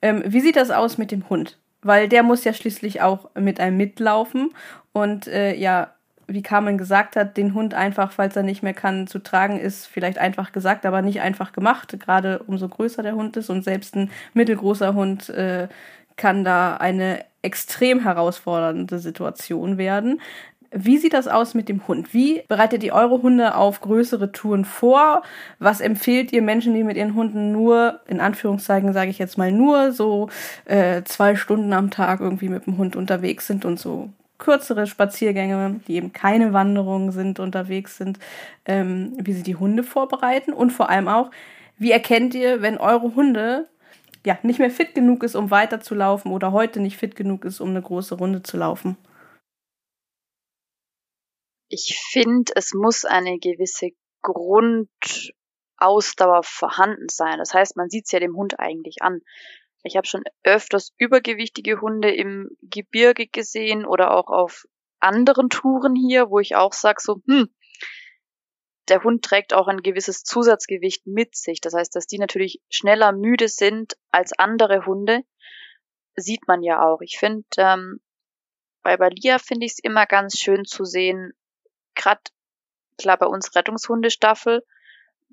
Ähm, 0.01 0.23
wie 0.27 0.41
sieht 0.41 0.57
das 0.57 0.71
aus 0.71 0.99
mit 0.99 1.11
dem 1.11 1.29
Hund? 1.29 1.59
Weil 1.81 2.09
der 2.09 2.23
muss 2.23 2.45
ja 2.45 2.53
schließlich 2.53 3.01
auch 3.01 3.31
mit 3.35 3.59
einem 3.59 3.77
mitlaufen 3.77 4.55
und 4.93 5.27
äh, 5.27 5.55
ja, 5.55 5.95
wie 6.33 6.43
Carmen 6.43 6.79
gesagt 6.79 7.17
hat, 7.17 7.37
den 7.37 7.55
Hund 7.55 7.75
einfach, 7.75 8.13
falls 8.13 8.37
er 8.37 8.43
nicht 8.43 8.63
mehr 8.63 8.75
kann, 8.75 9.07
zu 9.07 9.19
tragen, 9.19 9.59
ist 9.59 9.87
vielleicht 9.87 10.19
einfach 10.19 10.53
gesagt, 10.53 10.87
aber 10.87 11.03
nicht 11.03 11.21
einfach 11.21 11.53
gemacht. 11.53 11.97
Gerade 11.99 12.41
umso 12.47 12.69
größer 12.69 13.03
der 13.03 13.15
Hund 13.15 13.37
ist 13.37 13.51
und 13.51 13.65
selbst 13.65 13.97
ein 13.97 14.11
mittelgroßer 14.35 14.95
Hund 14.95 15.29
äh, 15.31 15.69
kann 16.17 16.45
da 16.45 16.77
eine 16.77 17.25
extrem 17.43 18.01
herausfordernde 18.01 18.99
Situation 18.99 19.79
werden. 19.79 20.21
Wie 20.75 20.97
sieht 20.97 21.13
das 21.13 21.29
aus 21.29 21.53
mit 21.53 21.69
dem 21.69 21.87
Hund? 21.87 22.15
Wie 22.15 22.43
bereitet 22.49 22.83
ihr 22.83 22.95
eure 22.95 23.21
Hunde 23.21 23.57
auf 23.57 23.83
größere 23.83 24.33
Touren 24.33 24.65
vor? 24.65 25.23
Was 25.59 25.83
empfehlt 25.83 26.33
ihr 26.33 26.41
Menschen, 26.41 26.73
die 26.73 26.83
mit 26.83 26.97
ihren 26.97 27.15
Hunden 27.15 27.53
nur, 27.53 28.01
in 28.07 28.21
Anführungszeichen 28.21 28.95
sage 28.95 29.11
ich 29.11 29.19
jetzt 29.19 29.37
mal 29.37 29.53
nur, 29.53 29.93
so 29.93 30.31
äh, 30.65 31.03
zwei 31.03 31.37
Stunden 31.37 31.75
am 31.75 31.91
Tag 31.91 32.21
irgendwie 32.21 32.49
mit 32.49 32.65
dem 32.67 32.79
Hund 32.79 32.97
unterwegs 32.97 33.47
sind 33.47 33.67
und 33.67 33.79
so 33.79 34.09
kürzere 34.43 34.89
Spaziergänge, 34.89 35.81
die 35.87 35.95
eben 35.95 36.13
keine 36.13 36.53
Wanderungen 36.53 37.13
sind, 37.13 37.39
unterwegs 37.39 37.97
sind, 37.97 38.19
ähm, 38.65 39.17
wie 39.21 39.33
sie 39.33 39.45
die 39.45 39.55
Hunde 39.55 39.85
vorbereiten 39.85 40.53
und 40.53 40.73
vor 40.73 40.91
allem 40.91 41.07
auch, 41.07 41.31
wie 41.79 41.93
erkennt 41.93 42.35
ihr, 42.35 42.61
wenn 42.61 42.77
eure 42.77 43.15
Hunde 43.15 43.69
ja, 44.27 44.37
nicht 44.43 44.59
mehr 44.59 44.71
fit 44.71 44.97
genug 44.97 45.23
ist, 45.23 45.37
um 45.37 45.53
weiterzulaufen 45.53 46.33
oder 46.33 46.51
heute 46.51 46.81
nicht 46.81 46.97
fit 46.97 47.15
genug 47.15 47.45
ist, 47.45 47.61
um 47.61 47.71
eine 47.71 47.83
große 47.83 48.17
Runde 48.17 48.43
zu 48.43 48.57
laufen? 48.57 48.97
Ich 51.69 51.97
finde, 52.11 52.53
es 52.57 52.75
muss 52.75 53.05
eine 53.05 53.39
gewisse 53.39 53.91
Grundausdauer 54.23 56.43
vorhanden 56.43 57.09
sein. 57.09 57.39
Das 57.39 57.55
heißt, 57.55 57.77
man 57.77 57.89
sieht 57.89 58.07
es 58.07 58.13
ja 58.13 58.19
dem 58.19 58.37
Hund 58.37 58.59
eigentlich 58.59 59.03
an. 59.03 59.21
Ich 59.83 59.97
habe 59.97 60.07
schon 60.07 60.25
öfters 60.45 60.93
übergewichtige 60.97 61.81
Hunde 61.81 62.15
im 62.15 62.51
Gebirge 62.63 63.27
gesehen 63.27 63.85
oder 63.85 64.13
auch 64.13 64.29
auf 64.29 64.67
anderen 65.01 65.49
Touren 65.49 65.97
hier, 65.97 66.31
wo 66.31 66.39
ich 66.39 66.55
auch 66.55 66.73
sage 66.73 67.01
so, 67.01 67.21
hm, 67.27 67.49
der 68.89 69.03
Hund 69.03 69.25
trägt 69.25 69.55
auch 69.55 69.69
ein 69.69 69.83
gewisses 69.83 70.23
Zusatzgewicht 70.23 71.07
mit 71.07 71.37
sich. 71.37 71.61
Das 71.61 71.75
heißt, 71.75 71.95
dass 71.95 72.07
die 72.07 72.19
natürlich 72.19 72.61
schneller 72.69 73.13
müde 73.13 73.49
sind 73.49 73.97
als 74.11 74.33
andere 74.39 74.87
Hunde, 74.87 75.23
sieht 76.15 76.47
man 76.47 76.63
ja 76.63 76.83
auch. 76.83 77.01
Ich 77.01 77.19
finde, 77.19 77.45
ähm, 77.57 78.01
bei 78.83 78.97
Balia 78.97 79.39
finde 79.39 79.67
ich 79.67 79.73
es 79.73 79.79
immer 79.79 80.07
ganz 80.07 80.39
schön 80.39 80.65
zu 80.65 80.85
sehen, 80.85 81.33
gerade 81.95 82.21
klar 82.99 83.17
bei 83.19 83.27
uns 83.27 83.55
Rettungshundestaffel, 83.55 84.65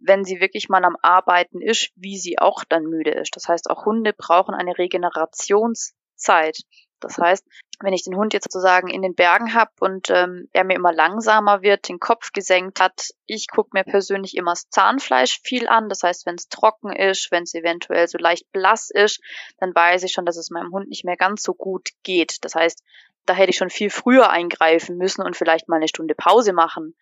wenn 0.02 0.24
sie 0.24 0.40
wirklich 0.40 0.70
mal 0.70 0.84
am 0.84 0.98
Arbeiten 1.02 1.62
ist, 1.62 1.92
wie 1.96 2.18
sie 2.18 2.40
auch 2.40 2.64
dann 2.64 2.84
müde 2.84 3.12
ist. 3.12 3.36
Das 3.36 3.48
heißt, 3.48 3.70
auch 3.70 3.86
Hunde 3.86 4.14
brauchen 4.14 4.56
eine 4.56 4.78
Regenerationszeit. 4.78 6.60
Das 7.00 7.18
heißt, 7.18 7.46
wenn 7.82 7.94
ich 7.94 8.04
den 8.04 8.16
Hund 8.16 8.34
jetzt 8.34 8.52
sozusagen 8.52 8.90
in 8.90 9.02
den 9.02 9.16
Bergen 9.16 9.54
habe 9.54 9.72
und 9.80 10.10
ähm, 10.10 10.50
er 10.52 10.66
mir 10.66 10.76
immer 10.76 10.92
langsamer 10.92 11.62
wird, 11.62 11.88
den 11.88 12.00
Kopf 12.00 12.34
gesenkt 12.34 12.82
hat, 12.82 13.12
ich 13.26 13.48
gucke 13.48 13.70
mir 13.74 13.86
persönlich 13.86 14.36
immer 14.36 14.52
das 14.52 14.70
Zahnfleisch 14.70 15.40
viel 15.42 15.70
an. 15.70 15.88
Das 15.88 16.04
heißt, 16.04 16.26
wenn 16.26 16.36
es 16.36 16.50
trocken 16.50 16.92
ist, 16.92 17.32
wenn 17.32 17.44
es 17.44 17.54
eventuell 17.54 18.08
so 18.08 18.18
leicht 18.18 18.52
blass 18.52 18.90
ist, 18.90 19.22
dann 19.60 19.74
weiß 19.74 20.04
ich 20.04 20.12
schon, 20.12 20.26
dass 20.26 20.38
es 20.38 20.50
meinem 20.50 20.74
Hund 20.74 20.90
nicht 20.90 21.06
mehr 21.06 21.18
ganz 21.18 21.42
so 21.42 21.54
gut 21.54 21.90
geht. 22.04 22.44
Das 22.44 22.56
heißt, 22.56 22.84
da 23.26 23.34
hätte 23.34 23.52
ich 23.52 23.58
schon 23.58 23.70
viel 23.70 23.90
früher 23.90 24.30
eingreifen 24.30 24.98
müssen 24.98 25.22
und 25.22 25.38
vielleicht 25.38 25.70
mal 25.70 25.78
eine 25.78 25.88
Stunde 25.88 26.16
Pause 26.16 26.52
machen. 26.52 26.96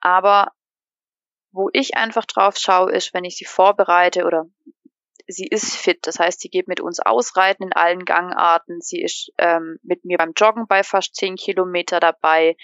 Aber 0.00 0.52
wo 1.56 1.70
ich 1.72 1.96
einfach 1.96 2.26
drauf 2.26 2.56
schaue, 2.58 2.92
ist, 2.92 3.14
wenn 3.14 3.24
ich 3.24 3.36
sie 3.36 3.46
vorbereite 3.46 4.24
oder 4.24 4.46
sie 5.26 5.46
ist 5.46 5.74
fit. 5.74 6.06
Das 6.06 6.18
heißt, 6.18 6.40
sie 6.40 6.50
geht 6.50 6.68
mit 6.68 6.80
uns 6.80 7.00
ausreiten 7.00 7.64
in 7.64 7.72
allen 7.72 8.04
Gangarten. 8.04 8.80
Sie 8.80 9.02
ist 9.02 9.32
ähm, 9.38 9.78
mit 9.82 10.04
mir 10.04 10.18
beim 10.18 10.32
Joggen 10.36 10.66
bei 10.66 10.82
fast 10.82 11.16
zehn 11.16 11.36
Kilometer 11.36 11.98
dabei, 11.98 12.56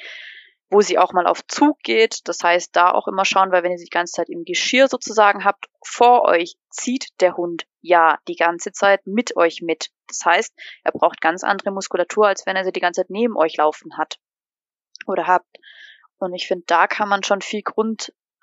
wo 0.68 0.82
sie 0.82 0.99
auch 0.99 1.12
mal 1.12 1.26
auf 1.26 1.45
Zug 1.47 1.78
geht. 1.80 2.28
Das 2.28 2.38
heißt, 2.43 2.76
da 2.76 2.90
auch 2.90 3.09
immer 3.09 3.24
schauen, 3.24 3.51
weil 3.51 3.62
wenn 3.62 3.72
ihr 3.72 3.78
sie 3.78 3.86
die 3.86 3.90
ganze 3.90 4.12
Zeit 4.12 4.28
im 4.28 4.45
Geschirr 4.45 4.88
sozusagen 4.88 5.45
habt, 5.45 5.68
vor 5.84 6.22
euch 6.22 6.57
zieht 6.70 7.09
der 7.20 7.36
Hund 7.36 7.66
ja 7.80 8.18
die 8.28 8.36
ganze 8.36 8.72
Zeit 8.72 9.07
mit 9.07 9.36
euch 9.36 9.62
mit. 9.62 9.88
Das 10.07 10.20
heißt, 10.24 10.55
er 10.84 10.93
braucht 10.93 11.20
ganz 11.22 11.43
andere 11.45 11.72
Muskulatur, 11.72 12.28
als 12.28 12.47
wenn 12.47 12.57
er 12.57 12.64
sie 12.64 12.72
die 12.72 12.80
ganze 12.80 13.01
Zeit 13.01 13.11
neben 13.11 13.36
euch 13.36 13.57
laufen 13.57 13.97
hat 13.97 14.18
oder 15.07 15.26
habt. 15.26 15.59
Und 16.18 16.34
ich 16.34 16.47
finde, 16.47 16.64
da 16.66 16.86
kann 16.86 17.09
man 17.09 17.24
schon 17.24 17.40
viel 17.40 17.62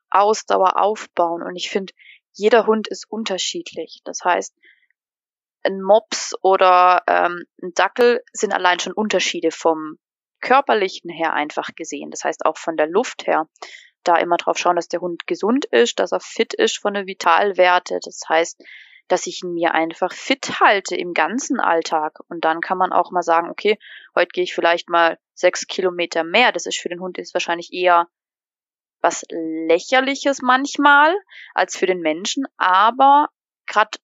Grundausdauer 0.09 0.81
aufbauen. 0.81 1.43
Und 1.43 1.55
ich 1.55 1.69
finde, 1.69 1.93
jeder 2.33 2.65
Hund 2.65 2.87
ist 2.87 3.09
unterschiedlich. 3.09 4.01
Das 4.05 4.23
heißt, 4.23 4.55
ein 5.63 5.81
Mops 5.81 6.33
oder 6.41 7.03
ähm, 7.07 7.43
ein 7.61 7.73
Dackel 7.73 8.23
sind 8.31 8.53
allein 8.53 8.79
schon 8.79 8.93
Unterschiede 8.93 9.51
vom 9.51 9.97
körperlichen 10.41 11.09
her 11.09 11.33
einfach 11.33 11.69
gesehen. 11.75 12.11
Das 12.11 12.23
heißt 12.23 12.45
auch 12.45 12.57
von 12.57 12.77
der 12.77 12.87
Luft 12.87 13.27
her. 13.27 13.47
Da 14.03 14.15
immer 14.15 14.37
drauf 14.37 14.57
schauen, 14.57 14.77
dass 14.77 14.87
der 14.87 15.01
Hund 15.01 15.27
gesund 15.27 15.65
ist, 15.65 15.99
dass 15.99 16.13
er 16.13 16.21
fit 16.21 16.53
ist 16.53 16.77
von 16.77 16.93
den 16.93 17.07
Vitalwerte. 17.07 17.99
Das 18.01 18.21
heißt, 18.29 18.63
dass 19.09 19.27
ich 19.27 19.43
ihn 19.43 19.53
mir 19.53 19.73
einfach 19.73 20.13
fit 20.13 20.61
halte 20.61 20.95
im 20.95 21.13
ganzen 21.13 21.59
Alltag. 21.59 22.19
Und 22.29 22.45
dann 22.45 22.61
kann 22.61 22.77
man 22.77 22.93
auch 22.93 23.11
mal 23.11 23.23
sagen, 23.23 23.49
okay, 23.49 23.77
heute 24.15 24.29
gehe 24.29 24.45
ich 24.45 24.53
vielleicht 24.53 24.87
mal 24.87 25.19
sechs 25.33 25.67
Kilometer 25.67 26.23
mehr. 26.23 26.53
Das 26.53 26.65
ist 26.65 26.79
für 26.79 26.87
den 26.87 27.01
Hund 27.01 27.17
ist 27.17 27.33
wahrscheinlich 27.33 27.73
eher 27.73 28.07
was 29.01 29.23
lächerliches 29.29 30.41
manchmal 30.41 31.15
als 31.53 31.77
für 31.77 31.85
den 31.85 31.99
Menschen, 31.99 32.45
aber 32.57 33.29
gerade 33.65 33.97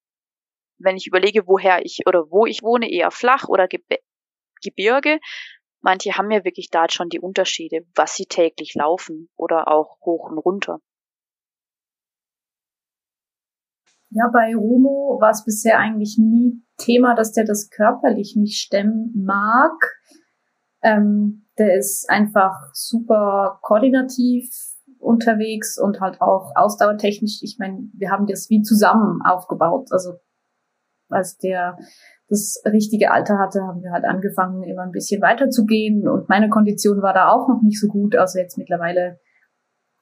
wenn 0.78 0.98
ich 0.98 1.08
überlege, 1.08 1.48
woher 1.48 1.86
ich 1.86 2.02
oder 2.06 2.32
wo 2.32 2.46
ich 2.46 2.62
wohne, 2.62 2.92
eher 2.92 3.12
flach 3.12 3.48
oder 3.48 3.68
Gebirge, 4.62 5.20
manche 5.82 6.18
haben 6.18 6.32
ja 6.32 6.44
wirklich 6.44 6.70
da 6.70 6.88
schon 6.90 7.10
die 7.10 7.20
Unterschiede, 7.20 7.86
was 7.96 8.16
sie 8.16 8.26
täglich 8.26 8.74
laufen 8.76 9.30
oder 9.36 9.68
auch 9.68 10.00
hoch 10.02 10.30
und 10.30 10.38
runter. 10.38 10.80
Ja, 14.10 14.30
bei 14.32 14.56
Romo 14.56 15.18
war 15.20 15.32
es 15.32 15.44
bisher 15.44 15.78
eigentlich 15.78 16.18
nie 16.18 16.62
Thema, 16.78 17.16
dass 17.16 17.34
der 17.34 17.46
das 17.46 17.70
körperlich 17.70 18.36
nicht 18.36 18.62
stemmen 18.62 19.12
mag. 19.26 19.74
Ähm, 20.82 21.48
der 21.58 21.78
ist 21.78 22.10
einfach 22.10 22.54
super 22.74 23.60
koordinativ 23.62 24.50
unterwegs 25.00 25.80
und 25.80 26.02
halt 26.02 26.22
auch 26.22 26.52
ausdauertechnisch. 26.56 27.40
Ich 27.42 27.58
meine, 27.60 27.90
wir 27.94 28.12
haben 28.12 28.26
das 28.28 28.50
wie 28.50 28.62
zusammen 28.62 29.22
aufgebaut. 29.24 29.88
Also 29.92 30.16
als 31.10 31.38
der 31.38 31.78
das 32.28 32.62
richtige 32.66 33.12
Alter 33.12 33.38
hatte, 33.38 33.62
haben 33.62 33.84
wir 33.84 33.92
halt 33.92 34.06
angefangen, 34.06 34.64
immer 34.64 34.82
ein 34.82 34.92
bisschen 34.92 35.22
weiter 35.22 35.50
zu 35.50 35.66
gehen. 35.66 36.08
Und 36.08 36.28
meine 36.28 36.50
Kondition 36.50 37.02
war 37.02 37.14
da 37.14 37.30
auch 37.30 37.48
noch 37.48 37.62
nicht 37.62 37.80
so 37.80 37.88
gut. 37.88 38.16
Also 38.16 38.40
jetzt 38.40 38.58
mittlerweile 38.58 39.20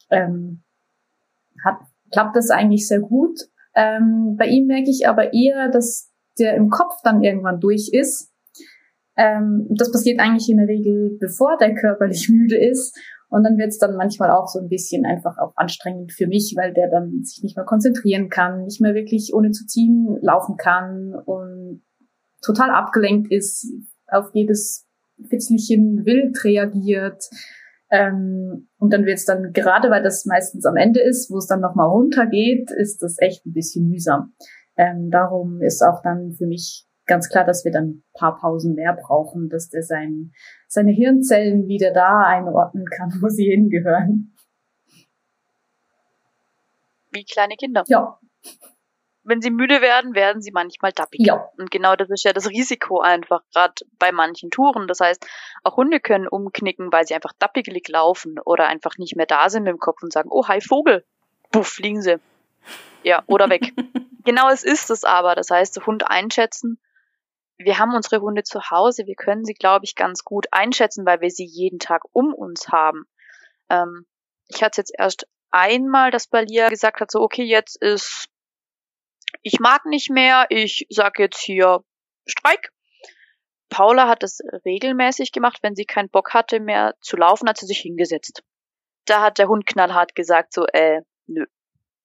ähm, 0.09 0.63
hat, 1.63 1.79
klappt 2.11 2.35
das 2.35 2.49
eigentlich 2.49 2.87
sehr 2.87 3.01
gut. 3.01 3.39
Ähm, 3.75 4.35
bei 4.37 4.45
ihm 4.45 4.67
merke 4.67 4.89
ich 4.89 5.07
aber 5.07 5.33
eher, 5.33 5.69
dass 5.69 6.11
der 6.39 6.55
im 6.55 6.69
Kopf 6.69 6.93
dann 7.03 7.23
irgendwann 7.23 7.59
durch 7.59 7.89
ist. 7.91 8.31
Ähm, 9.15 9.67
das 9.69 9.91
passiert 9.91 10.19
eigentlich 10.19 10.49
in 10.49 10.57
der 10.57 10.67
Regel, 10.67 11.17
bevor 11.19 11.57
der 11.57 11.75
körperlich 11.75 12.29
müde 12.33 12.57
ist. 12.57 12.97
Und 13.33 13.43
dann 13.43 13.57
wird 13.57 13.69
es 13.69 13.79
dann 13.79 13.95
manchmal 13.95 14.29
auch 14.29 14.47
so 14.47 14.59
ein 14.59 14.69
bisschen 14.69 15.07
einfach 15.07 15.39
auch 15.39 15.53
anstrengend 15.55 16.13
für 16.13 16.27
mich, 16.27 16.53
weil 16.55 16.71
der 16.71 16.87
dann 16.91 17.23
sich 17.23 17.41
nicht 17.41 17.57
mehr 17.57 17.65
konzentrieren 17.65 18.29
kann, 18.29 18.65
nicht 18.65 18.79
mehr 18.79 18.93
wirklich 18.93 19.31
ohne 19.33 19.49
zu 19.49 19.65
ziehen 19.65 20.19
laufen 20.21 20.55
kann 20.55 21.15
und 21.25 21.81
total 22.45 22.69
abgelenkt 22.69 23.31
ist, 23.31 23.73
auf 24.05 24.27
jedes 24.33 24.85
Fitzelchen 25.29 26.05
wild 26.05 26.43
reagiert. 26.43 27.23
Ähm, 27.89 28.69
und 28.77 28.93
dann 28.93 29.03
wird 29.07 29.17
es 29.17 29.25
dann, 29.25 29.51
gerade 29.51 29.89
weil 29.89 30.03
das 30.03 30.25
meistens 30.25 30.63
am 30.67 30.75
Ende 30.75 31.01
ist, 31.01 31.31
wo 31.31 31.39
es 31.39 31.47
dann 31.47 31.61
nochmal 31.61 31.89
runtergeht, 31.89 32.69
ist 32.69 33.01
das 33.01 33.15
echt 33.17 33.47
ein 33.47 33.53
bisschen 33.53 33.89
mühsam. 33.89 34.33
Ähm, 34.77 35.09
darum 35.09 35.59
ist 35.59 35.81
auch 35.81 36.03
dann 36.03 36.33
für 36.33 36.45
mich 36.45 36.85
ganz 37.05 37.29
klar, 37.29 37.45
dass 37.45 37.65
wir 37.65 37.71
dann 37.71 37.85
ein 37.85 38.03
paar 38.13 38.39
Pausen 38.39 38.75
mehr 38.75 38.93
brauchen, 38.93 39.49
dass 39.49 39.69
der 39.69 39.83
sein, 39.83 40.31
seine 40.67 40.91
Hirnzellen 40.91 41.67
wieder 41.67 41.91
da 41.91 42.21
einordnen 42.21 42.85
kann, 42.85 43.09
wo 43.21 43.29
sie 43.29 43.45
hingehören. 43.45 44.35
Wie 47.11 47.25
kleine 47.25 47.55
Kinder. 47.55 47.83
Ja, 47.87 48.19
wenn 49.23 49.41
sie 49.41 49.51
müde 49.51 49.81
werden, 49.81 50.15
werden 50.15 50.41
sie 50.41 50.51
manchmal 50.51 50.91
dappig. 50.91 51.21
Ja. 51.25 51.49
Und 51.57 51.71
genau 51.71 51.95
das 51.95 52.09
ist 52.09 52.23
ja 52.23 52.33
das 52.33 52.49
Risiko 52.49 52.99
einfach, 52.99 53.41
gerade 53.53 53.73
bei 53.97 54.11
manchen 54.11 54.51
Touren. 54.51 54.87
Das 54.87 54.99
heißt, 54.99 55.25
auch 55.63 55.77
Hunde 55.77 55.99
können 55.99 56.27
umknicken, 56.27 56.91
weil 56.91 57.07
sie 57.07 57.15
einfach 57.15 57.33
dappigelig 57.39 57.87
laufen 57.87 58.39
oder 58.43 58.67
einfach 58.67 58.97
nicht 58.97 59.15
mehr 59.15 59.25
da 59.25 59.49
sind 59.49 59.63
mit 59.63 59.71
dem 59.71 59.79
Kopf 59.79 60.03
und 60.03 60.11
sagen, 60.11 60.29
oh, 60.31 60.47
hi 60.47 60.59
Vogel. 60.61 61.05
Puff, 61.51 61.67
fliegen 61.67 62.01
sie. 62.01 62.19
Ja, 63.03 63.23
oder 63.27 63.49
weg. 63.49 63.73
genau 64.25 64.49
es 64.49 64.63
ist 64.63 64.89
es 64.89 65.03
aber. 65.03 65.35
Das 65.35 65.49
heißt, 65.49 65.85
Hund 65.85 66.09
einschätzen. 66.09 66.79
Wir 67.57 67.79
haben 67.79 67.95
unsere 67.95 68.21
Hunde 68.21 68.43
zu 68.43 68.69
Hause. 68.71 69.05
Wir 69.05 69.15
können 69.15 69.45
sie, 69.45 69.53
glaube 69.53 69.85
ich, 69.85 69.95
ganz 69.95 70.23
gut 70.23 70.47
einschätzen, 70.51 71.05
weil 71.05 71.21
wir 71.21 71.29
sie 71.29 71.45
jeden 71.45 71.79
Tag 71.79 72.03
um 72.11 72.33
uns 72.33 72.69
haben. 72.69 73.05
Ähm, 73.69 74.05
ich 74.47 74.63
hatte 74.63 74.81
jetzt 74.81 74.93
erst 74.97 75.27
einmal, 75.51 76.11
dass 76.11 76.27
Balia 76.27 76.69
gesagt 76.69 76.99
hat, 76.99 77.11
so, 77.11 77.21
okay, 77.21 77.43
jetzt 77.43 77.81
ist 77.81 78.27
ich 79.41 79.59
mag 79.59 79.85
nicht 79.85 80.09
mehr, 80.09 80.45
ich 80.49 80.85
sag 80.89 81.19
jetzt 81.19 81.39
hier 81.39 81.83
Streik. 82.25 82.69
Paula 83.69 84.07
hat 84.07 84.23
es 84.23 84.39
regelmäßig 84.65 85.31
gemacht, 85.31 85.59
wenn 85.61 85.75
sie 85.75 85.85
keinen 85.85 86.09
Bock 86.09 86.33
hatte 86.33 86.59
mehr 86.59 86.93
zu 87.01 87.17
laufen, 87.17 87.49
hat 87.49 87.57
sie 87.57 87.65
sich 87.65 87.79
hingesetzt. 87.79 88.43
Da 89.05 89.21
hat 89.21 89.39
der 89.39 89.47
Hund 89.47 89.65
knallhart 89.65 90.15
gesagt, 90.15 90.53
so, 90.53 90.65
äh, 90.67 91.01
nö. 91.25 91.45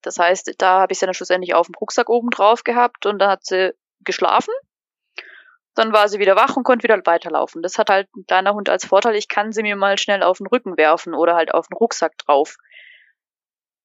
Das 0.01 0.17
heißt, 0.17 0.53
da 0.57 0.81
habe 0.81 0.93
ich 0.93 0.99
sie 0.99 1.05
dann 1.05 1.13
schlussendlich 1.13 1.53
auf 1.53 1.67
dem 1.67 1.75
Rucksack 1.75 2.09
oben 2.09 2.29
drauf 2.29 2.63
gehabt 2.63 3.05
und 3.05 3.19
da 3.19 3.29
hat 3.29 3.45
sie 3.45 3.73
geschlafen. 4.01 4.53
Dann 5.75 5.93
war 5.93 6.09
sie 6.09 6.19
wieder 6.19 6.35
wach 6.35 6.57
und 6.57 6.63
konnte 6.63 6.83
wieder 6.83 6.99
weiterlaufen. 7.05 7.61
Das 7.61 7.77
hat 7.77 7.89
halt 7.89 8.07
ein 8.15 8.25
kleiner 8.25 8.53
Hund 8.53 8.69
als 8.69 8.85
Vorteil, 8.85 9.15
ich 9.15 9.27
kann 9.27 9.51
sie 9.51 9.61
mir 9.61 9.75
mal 9.75 9.97
schnell 9.97 10.23
auf 10.23 10.39
den 10.39 10.47
Rücken 10.47 10.77
werfen 10.77 11.13
oder 11.13 11.35
halt 11.35 11.53
auf 11.53 11.67
den 11.67 11.77
Rucksack 11.77 12.17
drauf. 12.17 12.57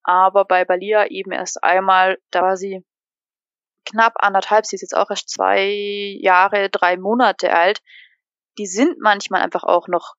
Aber 0.02 0.44
bei 0.44 0.64
Balia 0.64 1.06
eben 1.06 1.32
erst 1.32 1.62
einmal, 1.62 2.18
da 2.30 2.42
war 2.42 2.56
sie 2.56 2.84
knapp 3.86 4.14
anderthalb, 4.16 4.66
sie 4.66 4.76
ist 4.76 4.82
jetzt 4.82 4.96
auch 4.96 5.10
erst 5.10 5.28
zwei 5.30 5.62
Jahre, 6.20 6.68
drei 6.70 6.96
Monate 6.96 7.52
alt, 7.54 7.80
die 8.58 8.66
sind 8.66 8.98
manchmal 9.00 9.42
einfach 9.42 9.64
auch 9.64 9.88
noch 9.88 10.14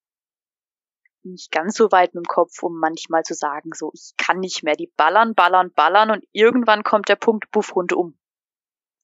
nicht 1.24 1.52
ganz 1.52 1.76
so 1.76 1.92
weit 1.92 2.14
mit 2.14 2.26
dem 2.26 2.28
Kopf, 2.28 2.62
um 2.62 2.80
manchmal 2.80 3.24
zu 3.24 3.34
sagen, 3.34 3.72
so, 3.74 3.92
ich 3.94 4.14
kann 4.18 4.40
nicht 4.40 4.64
mehr. 4.64 4.76
Die 4.76 4.92
ballern, 4.96 5.34
ballern, 5.34 5.72
ballern 5.74 6.12
und 6.12 6.24
irgendwann 6.32 6.84
kommt 6.84 7.10
der 7.10 7.16
Punkt, 7.16 7.50
buff, 7.52 7.74
Hund 7.74 7.94
um. 7.94 8.18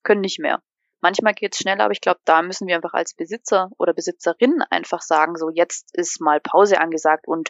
Können 0.03 0.22
nicht 0.22 0.39
mehr. 0.39 0.62
Manchmal 1.01 1.33
geht's 1.33 1.57
schneller, 1.57 1.83
aber 1.83 1.93
ich 1.93 2.01
glaube, 2.01 2.19
da 2.25 2.41
müssen 2.41 2.67
wir 2.67 2.75
einfach 2.75 2.93
als 2.93 3.13
Besitzer 3.15 3.71
oder 3.77 3.93
Besitzerin 3.93 4.63
einfach 4.69 5.01
sagen, 5.01 5.35
so, 5.35 5.49
jetzt 5.49 5.89
ist 5.97 6.21
mal 6.21 6.39
Pause 6.39 6.79
angesagt 6.79 7.27
und 7.27 7.49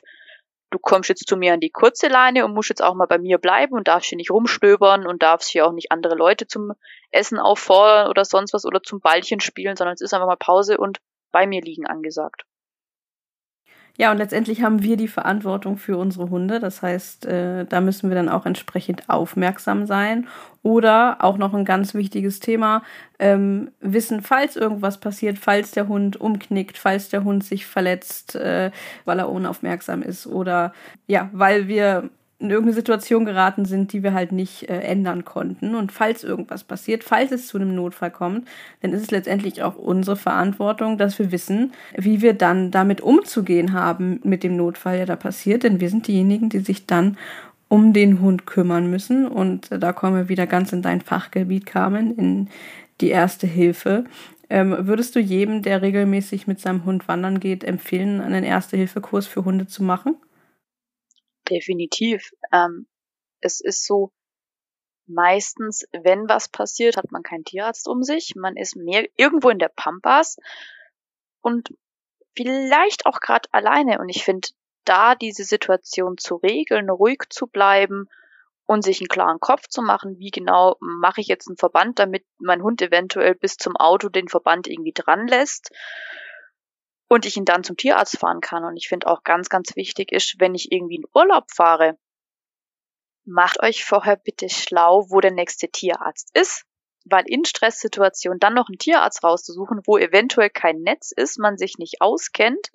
du 0.71 0.79
kommst 0.79 1.09
jetzt 1.09 1.27
zu 1.27 1.35
mir 1.35 1.53
an 1.53 1.59
die 1.59 1.69
kurze 1.69 2.07
Leine 2.07 2.45
und 2.45 2.53
musst 2.53 2.69
jetzt 2.69 2.81
auch 2.81 2.93
mal 2.95 3.07
bei 3.07 3.17
mir 3.17 3.37
bleiben 3.37 3.75
und 3.75 3.89
darfst 3.89 4.09
hier 4.09 4.15
nicht 4.15 4.31
rumstöbern 4.31 5.05
und 5.05 5.21
darfst 5.21 5.49
hier 5.49 5.67
auch 5.67 5.73
nicht 5.73 5.91
andere 5.91 6.15
Leute 6.15 6.47
zum 6.47 6.71
Essen 7.11 7.39
auffordern 7.39 8.09
oder 8.09 8.23
sonst 8.23 8.53
was 8.53 8.65
oder 8.65 8.81
zum 8.81 9.01
Ballchen 9.01 9.41
spielen, 9.41 9.75
sondern 9.75 9.95
es 9.95 10.01
ist 10.01 10.13
einfach 10.13 10.27
mal 10.27 10.37
Pause 10.37 10.77
und 10.77 10.99
bei 11.31 11.45
mir 11.45 11.61
liegen 11.61 11.85
angesagt. 11.85 12.45
Ja, 13.97 14.11
und 14.11 14.17
letztendlich 14.17 14.63
haben 14.63 14.81
wir 14.83 14.97
die 14.97 15.07
Verantwortung 15.07 15.77
für 15.77 15.97
unsere 15.97 16.29
Hunde. 16.29 16.59
Das 16.59 16.81
heißt, 16.81 17.25
äh, 17.25 17.65
da 17.65 17.81
müssen 17.81 18.09
wir 18.09 18.15
dann 18.15 18.29
auch 18.29 18.45
entsprechend 18.45 19.09
aufmerksam 19.09 19.85
sein. 19.85 20.27
Oder 20.63 21.17
auch 21.23 21.37
noch 21.37 21.53
ein 21.53 21.65
ganz 21.65 21.93
wichtiges 21.93 22.39
Thema, 22.39 22.83
ähm, 23.19 23.71
wissen, 23.79 24.21
falls 24.21 24.55
irgendwas 24.55 24.99
passiert, 24.99 25.39
falls 25.39 25.71
der 25.71 25.87
Hund 25.87 26.21
umknickt, 26.21 26.77
falls 26.77 27.09
der 27.09 27.23
Hund 27.23 27.43
sich 27.43 27.65
verletzt, 27.65 28.35
äh, 28.35 28.71
weil 29.05 29.19
er 29.19 29.29
unaufmerksam 29.29 30.03
ist 30.03 30.27
oder 30.27 30.73
ja, 31.07 31.29
weil 31.33 31.67
wir 31.67 32.09
in 32.41 32.49
irgendeine 32.49 32.73
Situation 32.73 33.25
geraten 33.25 33.65
sind, 33.65 33.93
die 33.93 34.01
wir 34.03 34.13
halt 34.13 34.31
nicht 34.31 34.69
äh, 34.69 34.79
ändern 34.81 35.23
konnten. 35.23 35.75
Und 35.75 35.91
falls 35.91 36.23
irgendwas 36.23 36.63
passiert, 36.63 37.03
falls 37.03 37.31
es 37.31 37.47
zu 37.47 37.57
einem 37.57 37.75
Notfall 37.75 38.11
kommt, 38.11 38.47
dann 38.81 38.93
ist 38.93 39.03
es 39.03 39.11
letztendlich 39.11 39.61
auch 39.61 39.75
unsere 39.75 40.17
Verantwortung, 40.17 40.97
dass 40.97 41.19
wir 41.19 41.31
wissen, 41.31 41.71
wie 41.95 42.21
wir 42.21 42.33
dann 42.33 42.71
damit 42.71 43.01
umzugehen 43.01 43.73
haben 43.73 44.19
mit 44.23 44.43
dem 44.43 44.55
Notfall, 44.55 44.97
der 44.97 45.05
da 45.05 45.15
passiert. 45.15 45.63
Denn 45.63 45.79
wir 45.79 45.89
sind 45.89 46.07
diejenigen, 46.07 46.49
die 46.49 46.59
sich 46.59 46.87
dann 46.87 47.17
um 47.67 47.93
den 47.93 48.19
Hund 48.19 48.45
kümmern 48.45 48.89
müssen. 48.89 49.27
Und 49.27 49.71
äh, 49.71 49.79
da 49.79 49.93
kommen 49.93 50.15
wir 50.15 50.29
wieder 50.29 50.47
ganz 50.47 50.73
in 50.73 50.81
dein 50.81 51.01
Fachgebiet, 51.01 51.65
Carmen, 51.65 52.17
in 52.17 52.49
die 53.01 53.09
erste 53.09 53.47
Hilfe. 53.47 54.05
Ähm, 54.49 54.75
würdest 54.81 55.15
du 55.15 55.19
jedem, 55.19 55.61
der 55.61 55.81
regelmäßig 55.81 56.47
mit 56.47 56.59
seinem 56.59 56.83
Hund 56.85 57.07
wandern 57.07 57.39
geht, 57.39 57.63
empfehlen, 57.63 58.19
einen 58.19 58.43
Erste-Hilfe-Kurs 58.43 59.27
für 59.27 59.45
Hunde 59.45 59.67
zu 59.67 59.83
machen? 59.83 60.15
Definitiv. 61.51 62.31
Ähm, 62.51 62.87
es 63.41 63.59
ist 63.59 63.85
so, 63.85 64.11
meistens, 65.07 65.85
wenn 65.91 66.29
was 66.29 66.47
passiert, 66.49 66.97
hat 66.97 67.11
man 67.11 67.23
keinen 67.23 67.43
Tierarzt 67.43 67.87
um 67.87 68.03
sich. 68.03 68.35
Man 68.35 68.55
ist 68.55 68.75
mehr 68.75 69.07
irgendwo 69.17 69.49
in 69.49 69.59
der 69.59 69.71
Pampas 69.75 70.37
und 71.41 71.69
vielleicht 72.35 73.05
auch 73.05 73.19
gerade 73.19 73.49
alleine. 73.51 73.99
Und 73.99 74.09
ich 74.09 74.23
finde, 74.23 74.47
da 74.85 75.15
diese 75.15 75.43
Situation 75.43 76.17
zu 76.17 76.35
regeln, 76.35 76.89
ruhig 76.89 77.23
zu 77.29 77.47
bleiben 77.47 78.07
und 78.65 78.83
sich 78.83 79.01
einen 79.01 79.09
klaren 79.09 79.39
Kopf 79.39 79.67
zu 79.67 79.81
machen, 79.81 80.17
wie 80.17 80.31
genau 80.31 80.77
mache 80.79 81.21
ich 81.21 81.27
jetzt 81.27 81.47
einen 81.47 81.57
Verband, 81.57 81.99
damit 81.99 82.25
mein 82.39 82.63
Hund 82.63 82.81
eventuell 82.81 83.35
bis 83.35 83.57
zum 83.57 83.75
Auto 83.75 84.09
den 84.09 84.29
Verband 84.29 84.67
irgendwie 84.67 84.93
dran 84.93 85.27
lässt 85.27 85.71
und 87.11 87.25
ich 87.25 87.35
ihn 87.35 87.43
dann 87.43 87.65
zum 87.65 87.75
Tierarzt 87.75 88.17
fahren 88.17 88.39
kann. 88.39 88.63
Und 88.63 88.77
ich 88.77 88.87
finde 88.87 89.07
auch 89.07 89.25
ganz, 89.25 89.49
ganz 89.49 89.75
wichtig 89.75 90.13
ist, 90.13 90.35
wenn 90.39 90.55
ich 90.55 90.71
irgendwie 90.71 90.95
in 90.95 91.03
Urlaub 91.13 91.51
fahre, 91.51 91.97
macht 93.25 93.61
euch 93.61 93.83
vorher 93.83 94.15
bitte 94.15 94.47
schlau, 94.47 95.07
wo 95.09 95.19
der 95.19 95.33
nächste 95.33 95.67
Tierarzt 95.67 96.29
ist. 96.33 96.63
Weil 97.03 97.25
in 97.27 97.43
Stresssituationen 97.43 98.39
dann 98.39 98.53
noch 98.53 98.69
einen 98.69 98.77
Tierarzt 98.77 99.25
rauszusuchen, 99.25 99.81
wo 99.85 99.97
eventuell 99.97 100.49
kein 100.49 100.83
Netz 100.83 101.11
ist, 101.11 101.37
man 101.37 101.57
sich 101.57 101.77
nicht 101.77 101.99
auskennt, 101.99 102.71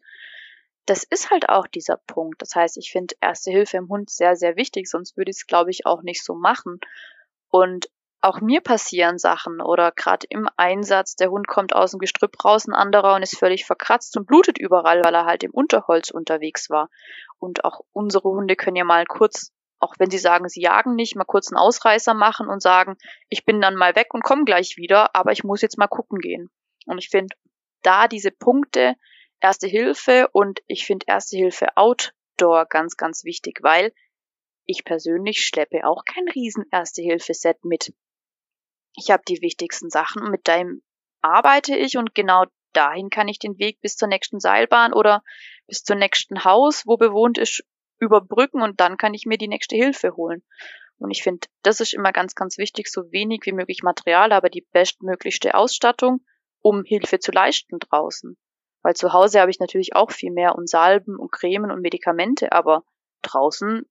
das 0.84 1.02
ist 1.02 1.30
halt 1.30 1.48
auch 1.48 1.66
dieser 1.66 1.96
Punkt. 2.06 2.42
Das 2.42 2.54
heißt, 2.54 2.76
ich 2.76 2.92
finde 2.92 3.14
Erste 3.22 3.50
Hilfe 3.50 3.78
im 3.78 3.88
Hund 3.88 4.10
sehr, 4.10 4.36
sehr 4.36 4.56
wichtig, 4.56 4.86
sonst 4.90 5.16
würde 5.16 5.30
ich 5.30 5.38
es, 5.38 5.46
glaube 5.46 5.70
ich, 5.70 5.86
auch 5.86 6.02
nicht 6.02 6.22
so 6.22 6.34
machen. 6.34 6.78
Und 7.48 7.88
auch 8.20 8.40
mir 8.40 8.60
passieren 8.60 9.18
Sachen 9.18 9.60
oder 9.60 9.92
gerade 9.92 10.26
im 10.28 10.48
Einsatz, 10.56 11.16
der 11.16 11.30
Hund 11.30 11.46
kommt 11.46 11.74
aus 11.74 11.92
dem 11.92 12.00
Gestrüpp 12.00 12.44
raus, 12.44 12.66
ein 12.66 12.74
anderer 12.74 13.14
und 13.14 13.22
ist 13.22 13.38
völlig 13.38 13.64
verkratzt 13.64 14.16
und 14.16 14.26
blutet 14.26 14.58
überall, 14.58 15.04
weil 15.04 15.14
er 15.14 15.26
halt 15.26 15.44
im 15.44 15.52
Unterholz 15.52 16.10
unterwegs 16.10 16.70
war. 16.70 16.90
Und 17.38 17.64
auch 17.64 17.80
unsere 17.92 18.28
Hunde 18.28 18.56
können 18.56 18.76
ja 18.76 18.84
mal 18.84 19.04
kurz, 19.06 19.52
auch 19.78 19.94
wenn 19.98 20.10
sie 20.10 20.18
sagen, 20.18 20.48
sie 20.48 20.62
jagen 20.62 20.94
nicht, 20.94 21.16
mal 21.16 21.24
kurz 21.24 21.52
einen 21.52 21.58
Ausreißer 21.58 22.14
machen 22.14 22.48
und 22.48 22.62
sagen, 22.62 22.96
ich 23.28 23.44
bin 23.44 23.60
dann 23.60 23.76
mal 23.76 23.94
weg 23.94 24.14
und 24.14 24.24
komme 24.24 24.44
gleich 24.44 24.76
wieder, 24.76 25.14
aber 25.14 25.32
ich 25.32 25.44
muss 25.44 25.62
jetzt 25.62 25.78
mal 25.78 25.86
gucken 25.86 26.18
gehen. 26.18 26.50
Und 26.86 26.98
ich 26.98 27.10
finde, 27.10 27.36
da 27.82 28.08
diese 28.08 28.30
Punkte, 28.30 28.94
Erste 29.38 29.66
Hilfe 29.66 30.28
und 30.32 30.60
ich 30.66 30.86
finde 30.86 31.04
Erste 31.06 31.36
Hilfe 31.36 31.76
Outdoor 31.76 32.64
ganz, 32.66 32.96
ganz 32.96 33.24
wichtig, 33.24 33.58
weil 33.62 33.92
ich 34.66 34.84
persönlich 34.84 35.44
schleppe 35.44 35.86
auch 35.86 36.04
kein 36.04 36.28
riesen 36.28 36.64
Erste-Hilfe-Set 36.70 37.64
mit. 37.64 37.92
Ich 38.96 39.10
habe 39.10 39.22
die 39.28 39.40
wichtigsten 39.42 39.90
Sachen 39.90 40.22
und 40.22 40.30
mit 40.30 40.46
dem 40.46 40.82
arbeite 41.20 41.76
ich 41.76 41.96
und 41.96 42.14
genau 42.14 42.44
dahin 42.72 43.10
kann 43.10 43.28
ich 43.28 43.38
den 43.38 43.58
Weg 43.58 43.80
bis 43.80 43.96
zur 43.96 44.08
nächsten 44.08 44.40
Seilbahn 44.40 44.92
oder 44.92 45.22
bis 45.66 45.82
zum 45.82 45.98
nächsten 45.98 46.44
Haus, 46.44 46.86
wo 46.86 46.96
bewohnt 46.96 47.38
ist, 47.38 47.64
überbrücken 47.98 48.62
und 48.62 48.80
dann 48.80 48.96
kann 48.96 49.14
ich 49.14 49.26
mir 49.26 49.38
die 49.38 49.48
nächste 49.48 49.76
Hilfe 49.76 50.16
holen. 50.16 50.42
Und 50.98 51.10
ich 51.10 51.22
finde, 51.22 51.46
das 51.62 51.80
ist 51.80 51.92
immer 51.92 52.12
ganz, 52.12 52.34
ganz 52.34 52.58
wichtig, 52.58 52.88
so 52.88 53.10
wenig 53.12 53.40
wie 53.44 53.52
möglich 53.52 53.82
Material, 53.82 54.32
aber 54.32 54.48
die 54.48 54.66
bestmöglichste 54.72 55.54
Ausstattung, 55.54 56.24
um 56.60 56.84
Hilfe 56.84 57.18
zu 57.18 57.32
leisten 57.32 57.78
draußen. 57.78 58.36
Weil 58.82 58.94
zu 58.94 59.12
Hause 59.12 59.40
habe 59.40 59.50
ich 59.50 59.60
natürlich 59.60 59.94
auch 59.94 60.10
viel 60.10 60.30
mehr 60.30 60.54
und 60.54 60.68
Salben 60.68 61.18
und 61.18 61.32
Cremen 61.32 61.70
und 61.70 61.82
Medikamente, 61.82 62.52
aber 62.52 62.84
draußen 63.22 63.84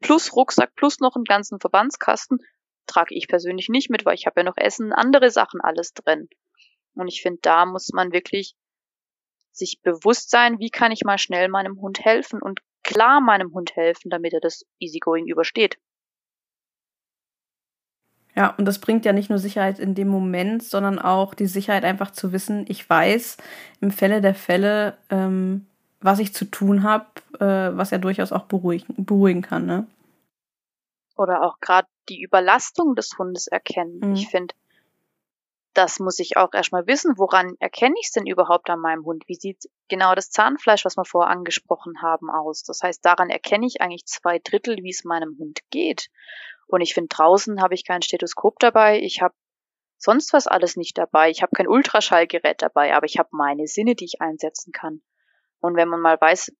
plus 0.00 0.34
Rucksack 0.34 0.74
plus 0.74 1.00
noch 1.00 1.16
einen 1.16 1.24
ganzen 1.24 1.60
Verbandskasten 1.60 2.40
trage 2.86 3.14
ich 3.14 3.28
persönlich 3.28 3.68
nicht 3.68 3.90
mit, 3.90 4.04
weil 4.04 4.14
ich 4.14 4.26
habe 4.26 4.40
ja 4.40 4.44
noch 4.44 4.56
Essen, 4.56 4.92
andere 4.92 5.30
Sachen 5.30 5.60
alles 5.60 5.92
drin. 5.92 6.28
Und 6.94 7.08
ich 7.08 7.22
finde, 7.22 7.40
da 7.42 7.66
muss 7.66 7.90
man 7.92 8.12
wirklich 8.12 8.54
sich 9.52 9.80
bewusst 9.82 10.30
sein, 10.30 10.58
wie 10.58 10.70
kann 10.70 10.92
ich 10.92 11.02
mal 11.04 11.18
schnell 11.18 11.48
meinem 11.48 11.80
Hund 11.80 12.04
helfen 12.04 12.40
und 12.40 12.60
klar 12.82 13.20
meinem 13.20 13.52
Hund 13.52 13.76
helfen, 13.76 14.10
damit 14.10 14.32
er 14.32 14.40
das 14.40 14.64
Easygoing 14.78 15.26
übersteht. 15.26 15.78
Ja, 18.36 18.54
und 18.56 18.64
das 18.64 18.78
bringt 18.78 19.04
ja 19.04 19.12
nicht 19.12 19.28
nur 19.28 19.38
Sicherheit 19.38 19.78
in 19.78 19.94
dem 19.94 20.08
Moment, 20.08 20.62
sondern 20.62 20.98
auch 20.98 21.34
die 21.34 21.46
Sicherheit 21.46 21.84
einfach 21.84 22.12
zu 22.12 22.32
wissen, 22.32 22.64
ich 22.68 22.88
weiß 22.88 23.36
im 23.80 23.90
Fälle 23.90 24.20
der 24.20 24.34
Fälle, 24.34 24.96
ähm, 25.10 25.66
was 26.00 26.20
ich 26.20 26.32
zu 26.32 26.44
tun 26.44 26.82
habe, 26.82 27.06
äh, 27.40 27.76
was 27.76 27.90
ja 27.90 27.98
durchaus 27.98 28.32
auch 28.32 28.44
beruhigen, 28.44 29.04
beruhigen 29.04 29.42
kann. 29.42 29.66
Ne? 29.66 29.86
Oder 31.16 31.42
auch 31.42 31.58
gerade 31.60 31.88
die 32.10 32.20
Überlastung 32.20 32.94
des 32.94 33.16
Hundes 33.18 33.46
erkennen. 33.46 34.00
Mhm. 34.00 34.14
Ich 34.14 34.28
finde, 34.28 34.54
das 35.72 36.00
muss 36.00 36.18
ich 36.18 36.36
auch 36.36 36.52
erstmal 36.52 36.86
wissen. 36.86 37.16
Woran 37.16 37.54
erkenne 37.60 37.94
ich 38.00 38.08
es 38.08 38.12
denn 38.12 38.26
überhaupt 38.26 38.68
an 38.70 38.80
meinem 38.80 39.04
Hund? 39.04 39.24
Wie 39.28 39.36
sieht 39.36 39.70
genau 39.88 40.14
das 40.14 40.30
Zahnfleisch, 40.30 40.84
was 40.84 40.96
wir 40.96 41.04
vorher 41.04 41.30
angesprochen 41.30 42.02
haben, 42.02 42.28
aus? 42.28 42.64
Das 42.64 42.82
heißt, 42.82 43.04
daran 43.04 43.30
erkenne 43.30 43.66
ich 43.66 43.80
eigentlich 43.80 44.04
zwei 44.06 44.40
Drittel, 44.40 44.78
wie 44.82 44.90
es 44.90 45.04
meinem 45.04 45.36
Hund 45.38 45.60
geht. 45.70 46.10
Und 46.66 46.80
ich 46.80 46.94
finde, 46.94 47.08
draußen 47.08 47.62
habe 47.62 47.74
ich 47.74 47.86
kein 47.86 48.02
Stethoskop 48.02 48.58
dabei. 48.58 49.00
Ich 49.00 49.22
habe 49.22 49.34
sonst 49.96 50.32
was 50.32 50.46
alles 50.46 50.76
nicht 50.76 50.98
dabei. 50.98 51.30
Ich 51.30 51.42
habe 51.42 51.54
kein 51.54 51.68
Ultraschallgerät 51.68 52.62
dabei, 52.62 52.94
aber 52.94 53.06
ich 53.06 53.18
habe 53.18 53.28
meine 53.32 53.66
Sinne, 53.66 53.94
die 53.94 54.06
ich 54.06 54.20
einsetzen 54.20 54.72
kann. 54.72 55.02
Und 55.60 55.76
wenn 55.76 55.88
man 55.88 56.00
mal 56.00 56.20
weiß, 56.20 56.52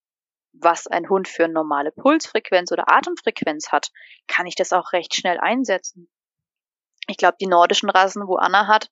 was 0.53 0.86
ein 0.86 1.09
Hund 1.09 1.28
für 1.28 1.44
eine 1.44 1.53
normale 1.53 1.92
Pulsfrequenz 1.92 2.72
oder 2.72 2.90
Atemfrequenz 2.90 3.70
hat, 3.72 3.90
kann 4.26 4.46
ich 4.46 4.55
das 4.55 4.72
auch 4.72 4.92
recht 4.92 5.14
schnell 5.14 5.38
einsetzen. 5.38 6.11
Ich 7.07 7.16
glaube, 7.16 7.36
die 7.40 7.46
nordischen 7.46 7.90
Rassen, 7.90 8.26
wo 8.26 8.36
Anna 8.36 8.66
hat, 8.66 8.90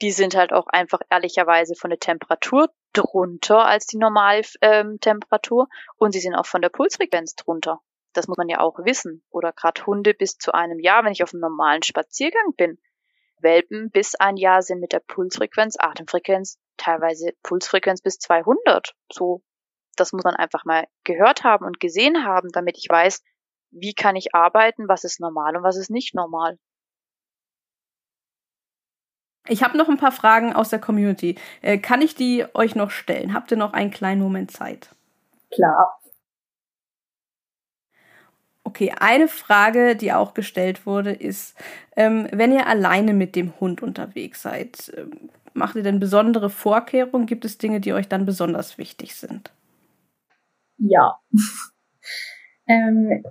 die 0.00 0.12
sind 0.12 0.36
halt 0.36 0.52
auch 0.52 0.66
einfach 0.68 1.00
ehrlicherweise 1.10 1.74
von 1.74 1.90
der 1.90 1.98
Temperatur 1.98 2.70
drunter 2.92 3.64
als 3.64 3.86
die 3.86 3.98
Normaltemperatur 3.98 5.62
ähm, 5.62 5.94
und 5.96 6.12
sie 6.12 6.20
sind 6.20 6.34
auch 6.34 6.46
von 6.46 6.62
der 6.62 6.68
Pulsfrequenz 6.68 7.34
drunter. 7.34 7.80
Das 8.12 8.28
muss 8.28 8.36
man 8.36 8.48
ja 8.48 8.60
auch 8.60 8.78
wissen. 8.80 9.24
Oder 9.30 9.52
gerade 9.52 9.84
Hunde 9.86 10.14
bis 10.14 10.38
zu 10.38 10.52
einem 10.52 10.80
Jahr, 10.80 11.04
wenn 11.04 11.12
ich 11.12 11.22
auf 11.22 11.32
einem 11.32 11.40
normalen 11.40 11.82
Spaziergang 11.82 12.54
bin. 12.56 12.78
Welpen 13.40 13.90
bis 13.90 14.14
ein 14.14 14.36
Jahr 14.36 14.62
sind 14.62 14.80
mit 14.80 14.92
der 14.92 15.00
Pulsfrequenz, 15.00 15.76
Atemfrequenz, 15.78 16.58
teilweise 16.76 17.32
Pulsfrequenz 17.42 18.02
bis 18.02 18.18
200. 18.18 18.94
So, 19.12 19.42
das 20.00 20.12
muss 20.12 20.24
man 20.24 20.34
einfach 20.36 20.64
mal 20.64 20.86
gehört 21.04 21.44
haben 21.44 21.64
und 21.64 21.80
gesehen 21.80 22.24
haben, 22.24 22.50
damit 22.52 22.78
ich 22.78 22.86
weiß, 22.88 23.22
wie 23.70 23.94
kann 23.94 24.16
ich 24.16 24.34
arbeiten, 24.34 24.88
was 24.88 25.04
ist 25.04 25.20
normal 25.20 25.56
und 25.56 25.62
was 25.62 25.76
ist 25.76 25.90
nicht 25.90 26.14
normal. 26.14 26.58
Ich 29.46 29.62
habe 29.62 29.78
noch 29.78 29.88
ein 29.88 29.96
paar 29.96 30.12
Fragen 30.12 30.52
aus 30.52 30.68
der 30.68 30.78
Community. 30.78 31.36
Äh, 31.62 31.78
kann 31.78 32.02
ich 32.02 32.14
die 32.14 32.44
euch 32.54 32.74
noch 32.74 32.90
stellen? 32.90 33.32
Habt 33.32 33.50
ihr 33.50 33.56
noch 33.56 33.72
einen 33.72 33.90
kleinen 33.90 34.20
Moment 34.20 34.50
Zeit? 34.50 34.90
Klar. 35.50 35.98
Okay, 38.64 38.92
eine 39.00 39.28
Frage, 39.28 39.96
die 39.96 40.12
auch 40.12 40.34
gestellt 40.34 40.84
wurde, 40.84 41.12
ist, 41.12 41.56
ähm, 41.96 42.28
wenn 42.32 42.52
ihr 42.52 42.66
alleine 42.66 43.14
mit 43.14 43.34
dem 43.34 43.58
Hund 43.60 43.82
unterwegs 43.82 44.42
seid, 44.42 44.92
ähm, 44.94 45.30
macht 45.54 45.76
ihr 45.76 45.82
denn 45.82 46.00
besondere 46.00 46.50
Vorkehrungen? 46.50 47.26
Gibt 47.26 47.46
es 47.46 47.56
Dinge, 47.56 47.80
die 47.80 47.94
euch 47.94 48.08
dann 48.08 48.26
besonders 48.26 48.76
wichtig 48.76 49.14
sind? 49.16 49.50
Ja. 50.78 51.18
ähm, 52.66 53.22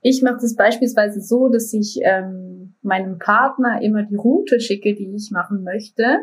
ich 0.00 0.22
mache 0.22 0.38
das 0.40 0.54
beispielsweise 0.54 1.20
so, 1.20 1.48
dass 1.48 1.72
ich 1.72 1.98
ähm, 2.02 2.76
meinem 2.82 3.18
Partner 3.18 3.82
immer 3.82 4.04
die 4.04 4.16
Route 4.16 4.60
schicke, 4.60 4.94
die 4.94 5.12
ich 5.14 5.30
machen 5.30 5.64
möchte. 5.64 6.18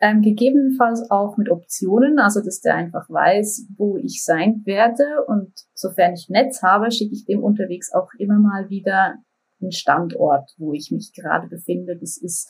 Ähm, 0.00 0.22
gegebenenfalls 0.22 1.10
auch 1.10 1.36
mit 1.36 1.50
Optionen, 1.50 2.20
also 2.20 2.40
dass 2.40 2.60
der 2.60 2.76
einfach 2.76 3.10
weiß, 3.10 3.66
wo 3.76 3.96
ich 3.96 4.22
sein 4.24 4.62
werde. 4.64 5.04
Und 5.26 5.52
sofern 5.74 6.14
ich 6.14 6.28
Netz 6.28 6.62
habe, 6.62 6.92
schicke 6.92 7.14
ich 7.14 7.24
dem 7.24 7.42
unterwegs 7.42 7.92
auch 7.92 8.08
immer 8.16 8.38
mal 8.38 8.70
wieder 8.70 9.16
einen 9.60 9.72
Standort, 9.72 10.54
wo 10.56 10.72
ich 10.72 10.92
mich 10.92 11.12
gerade 11.12 11.48
befinde. 11.48 11.96
Das 11.96 12.16
ist 12.16 12.48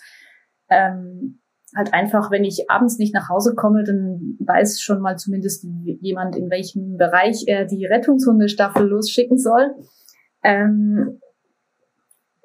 ähm, 0.68 1.40
halt 1.76 1.92
einfach, 1.92 2.30
wenn 2.30 2.44
ich 2.44 2.70
abends 2.70 2.98
nicht 2.98 3.14
nach 3.14 3.28
Hause 3.28 3.54
komme, 3.54 3.84
dann 3.84 4.36
weiß 4.40 4.80
schon 4.80 5.00
mal 5.00 5.16
zumindest 5.16 5.66
jemand, 6.00 6.36
in 6.36 6.50
welchem 6.50 6.96
Bereich 6.96 7.44
er 7.46 7.66
die 7.66 7.86
Rettungshundestaffel 7.86 8.86
losschicken 8.86 9.38
soll. 9.38 9.74
Ähm, 10.42 11.20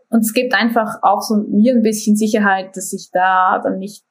und 0.09 0.19
es 0.19 0.33
gibt 0.33 0.53
einfach 0.53 0.99
auch 1.01 1.21
so 1.21 1.37
mir 1.37 1.73
ein 1.73 1.81
bisschen 1.81 2.15
Sicherheit, 2.15 2.77
dass 2.77 2.93
ich 2.93 3.09
da 3.11 3.59
dann 3.63 3.79
nicht 3.79 4.05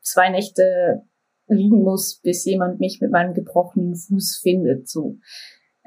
zwei 0.00 0.30
Nächte 0.30 1.02
liegen 1.48 1.82
muss, 1.82 2.20
bis 2.22 2.44
jemand 2.44 2.80
mich 2.80 3.00
mit 3.00 3.10
meinem 3.10 3.34
gebrochenen 3.34 3.96
Fuß 3.96 4.40
findet. 4.42 4.88
So. 4.88 5.18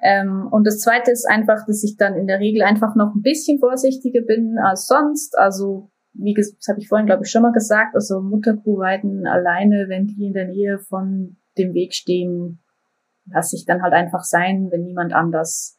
Ähm, 0.01 0.47
und 0.51 0.65
das 0.65 0.79
Zweite 0.79 1.11
ist 1.11 1.27
einfach, 1.27 1.65
dass 1.65 1.83
ich 1.83 1.97
dann 1.97 2.15
in 2.15 2.27
der 2.27 2.39
Regel 2.39 2.61
einfach 2.61 2.95
noch 2.95 3.15
ein 3.15 3.21
bisschen 3.21 3.59
vorsichtiger 3.59 4.21
bin 4.21 4.57
als 4.57 4.87
sonst. 4.87 5.37
Also 5.37 5.91
wie 6.17 6.33
das 6.33 6.55
habe 6.67 6.79
ich 6.79 6.87
vorhin, 6.87 7.07
glaube 7.07 7.23
ich, 7.23 7.31
schon 7.31 7.41
mal 7.41 7.51
gesagt, 7.51 7.95
also 7.95 8.21
Mutterkuhweiden 8.21 9.27
alleine, 9.27 9.85
wenn 9.87 10.07
die 10.07 10.27
in 10.27 10.33
der 10.33 10.47
Nähe 10.47 10.79
von 10.79 11.37
dem 11.57 11.73
Weg 11.73 11.93
stehen, 11.93 12.59
lasse 13.29 13.55
ich 13.55 13.65
dann 13.65 13.81
halt 13.81 13.93
einfach 13.93 14.23
sein, 14.23 14.69
wenn 14.71 14.83
niemand 14.83 15.13
anders 15.13 15.77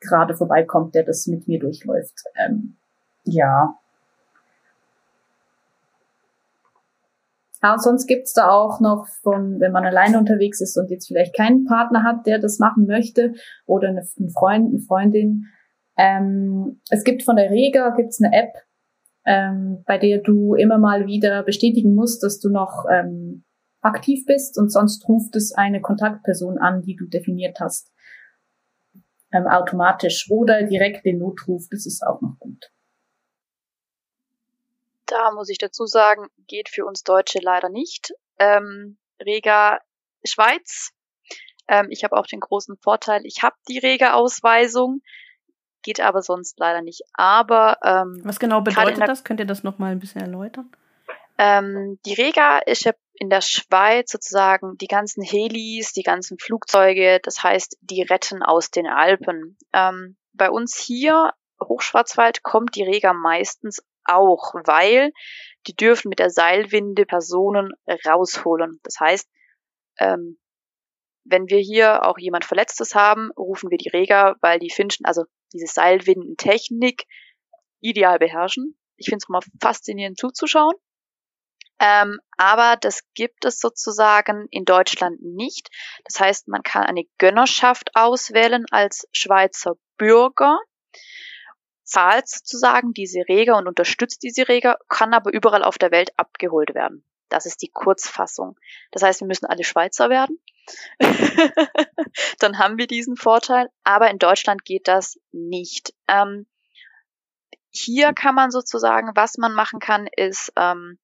gerade 0.00 0.34
vorbeikommt, 0.34 0.94
der 0.94 1.04
das 1.04 1.26
mit 1.26 1.46
mir 1.46 1.58
durchläuft. 1.58 2.22
Ähm, 2.36 2.76
ja, 3.24 3.74
Aber 7.60 7.78
sonst 7.78 8.06
gibt's 8.06 8.32
da 8.32 8.48
auch 8.50 8.80
noch 8.80 9.06
von, 9.22 9.60
wenn 9.60 9.72
man 9.72 9.84
alleine 9.84 10.18
unterwegs 10.18 10.60
ist 10.60 10.78
und 10.78 10.90
jetzt 10.90 11.08
vielleicht 11.08 11.36
keinen 11.36 11.64
Partner 11.66 12.04
hat, 12.04 12.26
der 12.26 12.38
das 12.38 12.58
machen 12.58 12.86
möchte 12.86 13.34
oder 13.66 13.88
eine, 13.88 14.06
einen 14.18 14.30
Freund, 14.30 14.68
eine 14.70 14.80
Freundin. 14.80 15.46
Ähm, 15.96 16.80
es 16.90 17.04
gibt 17.04 17.22
von 17.22 17.36
der 17.36 17.50
Rega 17.50 17.90
gibt's 17.90 18.22
eine 18.22 18.34
App, 18.34 18.54
ähm, 19.24 19.82
bei 19.86 19.98
der 19.98 20.18
du 20.18 20.54
immer 20.54 20.78
mal 20.78 21.06
wieder 21.06 21.42
bestätigen 21.42 21.94
musst, 21.94 22.22
dass 22.22 22.38
du 22.40 22.48
noch 22.48 22.84
ähm, 22.90 23.44
aktiv 23.80 24.24
bist 24.26 24.58
und 24.58 24.70
sonst 24.70 25.06
ruft 25.08 25.36
es 25.36 25.52
eine 25.52 25.80
Kontaktperson 25.80 26.58
an, 26.58 26.82
die 26.82 26.96
du 26.96 27.06
definiert 27.06 27.58
hast, 27.60 27.92
ähm, 29.32 29.46
automatisch 29.46 30.30
oder 30.30 30.62
direkt 30.64 31.04
den 31.04 31.18
Notruf. 31.18 31.66
Das 31.70 31.86
ist 31.86 32.02
auch 32.02 32.20
noch 32.20 32.36
gut. 32.38 32.70
Da 35.06 35.32
muss 35.32 35.48
ich 35.48 35.58
dazu 35.58 35.86
sagen, 35.86 36.28
geht 36.46 36.68
für 36.68 36.84
uns 36.84 37.02
Deutsche 37.02 37.40
leider 37.42 37.68
nicht. 37.68 38.12
Ähm, 38.38 38.96
Rega 39.20 39.80
Schweiz. 40.24 40.92
Ähm, 41.68 41.88
ich 41.90 42.04
habe 42.04 42.16
auch 42.16 42.26
den 42.26 42.40
großen 42.40 42.76
Vorteil, 42.76 43.22
ich 43.24 43.42
habe 43.42 43.56
die 43.68 43.78
Rega-Ausweisung, 43.78 45.02
geht 45.82 46.00
aber 46.00 46.22
sonst 46.22 46.58
leider 46.58 46.82
nicht. 46.82 47.02
Aber 47.14 47.78
ähm, 47.84 48.20
was 48.24 48.38
genau 48.38 48.60
bedeutet 48.60 49.06
das? 49.08 49.24
Könnt 49.24 49.40
ihr 49.40 49.46
das 49.46 49.62
noch 49.62 49.78
mal 49.78 49.92
ein 49.92 50.00
bisschen 50.00 50.20
erläutern? 50.20 50.70
Ähm, 51.38 51.98
die 52.04 52.14
Rega 52.14 52.58
ist 52.58 52.84
ja 52.84 52.92
in 53.14 53.30
der 53.30 53.40
Schweiz 53.40 54.10
sozusagen 54.10 54.76
die 54.78 54.86
ganzen 54.86 55.22
Helis, 55.22 55.92
die 55.92 56.02
ganzen 56.02 56.38
Flugzeuge, 56.38 57.20
das 57.22 57.42
heißt, 57.42 57.78
die 57.80 58.02
retten 58.02 58.42
aus 58.42 58.70
den 58.70 58.86
Alpen. 58.86 59.56
Ähm, 59.72 60.16
bei 60.32 60.50
uns 60.50 60.76
hier, 60.76 61.32
Hochschwarzwald, 61.62 62.42
kommt 62.42 62.76
die 62.76 62.82
Rega 62.82 63.12
meistens 63.12 63.82
auch, 64.04 64.54
weil 64.64 65.12
die 65.66 65.74
dürfen 65.74 66.08
mit 66.08 66.18
der 66.18 66.30
Seilwinde 66.30 67.06
Personen 67.06 67.72
rausholen. 68.06 68.80
Das 68.82 69.00
heißt, 69.00 69.28
ähm, 69.98 70.38
wenn 71.24 71.48
wir 71.48 71.58
hier 71.58 72.06
auch 72.06 72.18
jemand 72.18 72.44
Verletztes 72.44 72.94
haben, 72.94 73.30
rufen 73.36 73.70
wir 73.70 73.78
die 73.78 73.90
Rega, 73.90 74.36
weil 74.40 74.58
die 74.58 74.70
Finchen, 74.70 75.04
also 75.04 75.24
diese 75.52 75.66
Seilwindentechnik, 75.66 77.06
ideal 77.80 78.18
beherrschen. 78.18 78.76
Ich 78.96 79.06
finde 79.06 79.18
es 79.22 79.28
immer 79.28 79.40
faszinierend 79.60 80.18
zuzuschauen. 80.18 80.74
Ähm, 81.80 82.20
aber 82.36 82.76
das 82.76 83.00
gibt 83.14 83.46
es 83.46 83.58
sozusagen 83.58 84.46
in 84.50 84.66
Deutschland 84.66 85.22
nicht. 85.22 85.70
Das 86.04 86.20
heißt, 86.20 86.48
man 86.48 86.62
kann 86.62 86.84
eine 86.84 87.04
Gönnerschaft 87.16 87.90
auswählen 87.94 88.66
als 88.70 89.08
Schweizer 89.12 89.76
Bürger, 89.96 90.58
zahlt 91.84 92.28
sozusagen 92.28 92.92
diese 92.92 93.20
Reger 93.28 93.56
und 93.56 93.66
unterstützt 93.66 94.22
diese 94.22 94.46
Reger, 94.46 94.76
kann 94.88 95.14
aber 95.14 95.32
überall 95.32 95.64
auf 95.64 95.78
der 95.78 95.90
Welt 95.90 96.12
abgeholt 96.18 96.74
werden. 96.74 97.04
Das 97.30 97.46
ist 97.46 97.62
die 97.62 97.70
Kurzfassung. 97.70 98.58
Das 98.90 99.02
heißt, 99.02 99.20
wir 99.20 99.26
müssen 99.26 99.46
alle 99.46 99.64
Schweizer 99.64 100.10
werden. 100.10 100.38
Dann 102.38 102.58
haben 102.58 102.78
wir 102.78 102.86
diesen 102.86 103.16
Vorteil. 103.16 103.68
Aber 103.84 104.10
in 104.10 104.18
Deutschland 104.18 104.64
geht 104.64 104.88
das 104.88 105.18
nicht. 105.32 105.94
Ähm, 106.08 106.46
hier 107.70 108.12
kann 108.12 108.34
man 108.34 108.50
sozusagen, 108.50 109.12
was 109.14 109.38
man 109.38 109.52
machen 109.52 109.80
kann, 109.80 110.08
ist 110.16 110.52
ähm, 110.56 110.98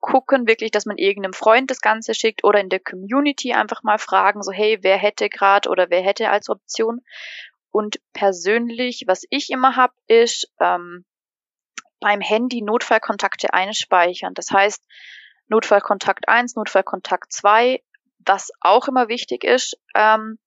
gucken 0.00 0.46
wirklich, 0.46 0.70
dass 0.70 0.84
man 0.84 0.98
irgendeinem 0.98 1.32
Freund 1.32 1.70
das 1.70 1.80
Ganze 1.80 2.14
schickt 2.14 2.44
oder 2.44 2.60
in 2.60 2.68
der 2.68 2.80
Community 2.80 3.54
einfach 3.54 3.82
mal 3.82 3.98
fragen, 3.98 4.42
so 4.42 4.52
hey, 4.52 4.78
wer 4.82 4.98
hätte 4.98 5.30
gerade 5.30 5.70
oder 5.70 5.88
wer 5.88 6.02
hätte 6.02 6.28
als 6.28 6.50
Option. 6.50 7.00
Und 7.70 8.00
persönlich, 8.12 9.04
was 9.06 9.24
ich 9.30 9.50
immer 9.50 9.76
habe, 9.76 9.94
ist 10.06 10.50
ähm, 10.60 11.06
beim 12.00 12.20
Handy 12.20 12.60
Notfallkontakte 12.60 13.54
einspeichern. 13.54 14.34
Das 14.34 14.50
heißt, 14.50 14.84
Notfallkontakt 15.48 16.28
1, 16.28 16.54
Notfallkontakt 16.56 17.32
2. 17.32 17.82
Was 18.26 18.50
auch 18.60 18.88
immer 18.88 19.08
wichtig 19.08 19.44
ist, 19.44 19.76
ähm, 19.94 20.38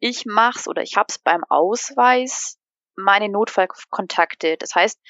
ich 0.00 0.24
mach's 0.26 0.68
oder 0.68 0.82
ich 0.82 0.96
hab's 0.96 1.18
beim 1.18 1.42
Ausweis 1.48 2.58
meine 2.96 3.28
Notfallkontakte. 3.28 4.56
Das 4.58 4.74
heißt, 4.74 5.00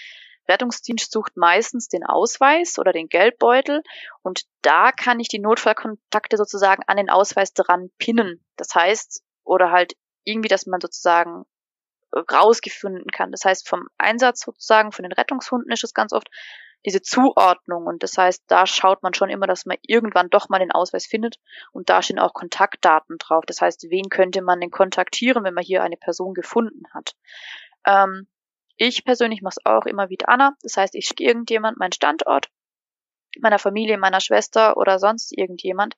Rettungsdienst 0.48 1.12
sucht 1.12 1.36
meistens 1.36 1.88
den 1.88 2.04
Ausweis 2.04 2.78
oder 2.78 2.92
den 2.92 3.08
Geldbeutel 3.08 3.82
und 4.22 4.42
da 4.62 4.92
kann 4.92 5.20
ich 5.20 5.28
die 5.28 5.40
Notfallkontakte 5.40 6.36
sozusagen 6.36 6.82
an 6.86 6.96
den 6.96 7.10
Ausweis 7.10 7.52
dran 7.52 7.90
pinnen. 7.98 8.44
Das 8.56 8.74
heißt, 8.74 9.22
oder 9.44 9.70
halt 9.70 9.94
irgendwie, 10.24 10.48
dass 10.48 10.66
man 10.66 10.80
sozusagen 10.80 11.44
rausgefunden 12.14 13.10
kann. 13.10 13.30
Das 13.30 13.44
heißt, 13.44 13.68
vom 13.68 13.88
Einsatz 13.98 14.40
sozusagen 14.40 14.92
von 14.92 15.02
den 15.02 15.12
Rettungshunden 15.12 15.70
ist 15.70 15.84
es 15.84 15.92
ganz 15.92 16.12
oft 16.12 16.28
diese 16.86 17.02
Zuordnung. 17.02 17.86
Und 17.86 18.02
das 18.02 18.16
heißt, 18.16 18.44
da 18.46 18.66
schaut 18.66 19.02
man 19.02 19.14
schon 19.14 19.30
immer, 19.30 19.46
dass 19.46 19.66
man 19.66 19.76
irgendwann 19.82 20.30
doch 20.30 20.48
mal 20.48 20.58
den 20.58 20.72
Ausweis 20.72 21.06
findet. 21.06 21.36
Und 21.72 21.90
da 21.90 22.02
stehen 22.02 22.18
auch 22.18 22.32
Kontaktdaten 22.32 23.18
drauf. 23.18 23.44
Das 23.46 23.60
heißt, 23.60 23.86
wen 23.90 24.08
könnte 24.08 24.42
man 24.42 24.60
denn 24.60 24.70
kontaktieren, 24.70 25.44
wenn 25.44 25.54
man 25.54 25.64
hier 25.64 25.82
eine 25.82 25.96
Person 25.96 26.34
gefunden 26.34 26.84
hat? 26.94 27.14
Ähm, 27.84 28.28
ich 28.76 29.04
persönlich 29.04 29.42
mache 29.42 29.56
es 29.58 29.66
auch 29.66 29.86
immer 29.86 30.08
wie 30.08 30.18
Anna. 30.24 30.54
Das 30.62 30.76
heißt, 30.76 30.94
ich 30.94 31.06
schicke 31.06 31.24
irgendjemand 31.24 31.78
meinen 31.78 31.92
Standort, 31.92 32.48
meiner 33.40 33.58
Familie, 33.58 33.98
meiner 33.98 34.20
Schwester 34.20 34.76
oder 34.76 34.98
sonst 34.98 35.36
irgendjemand. 35.36 35.96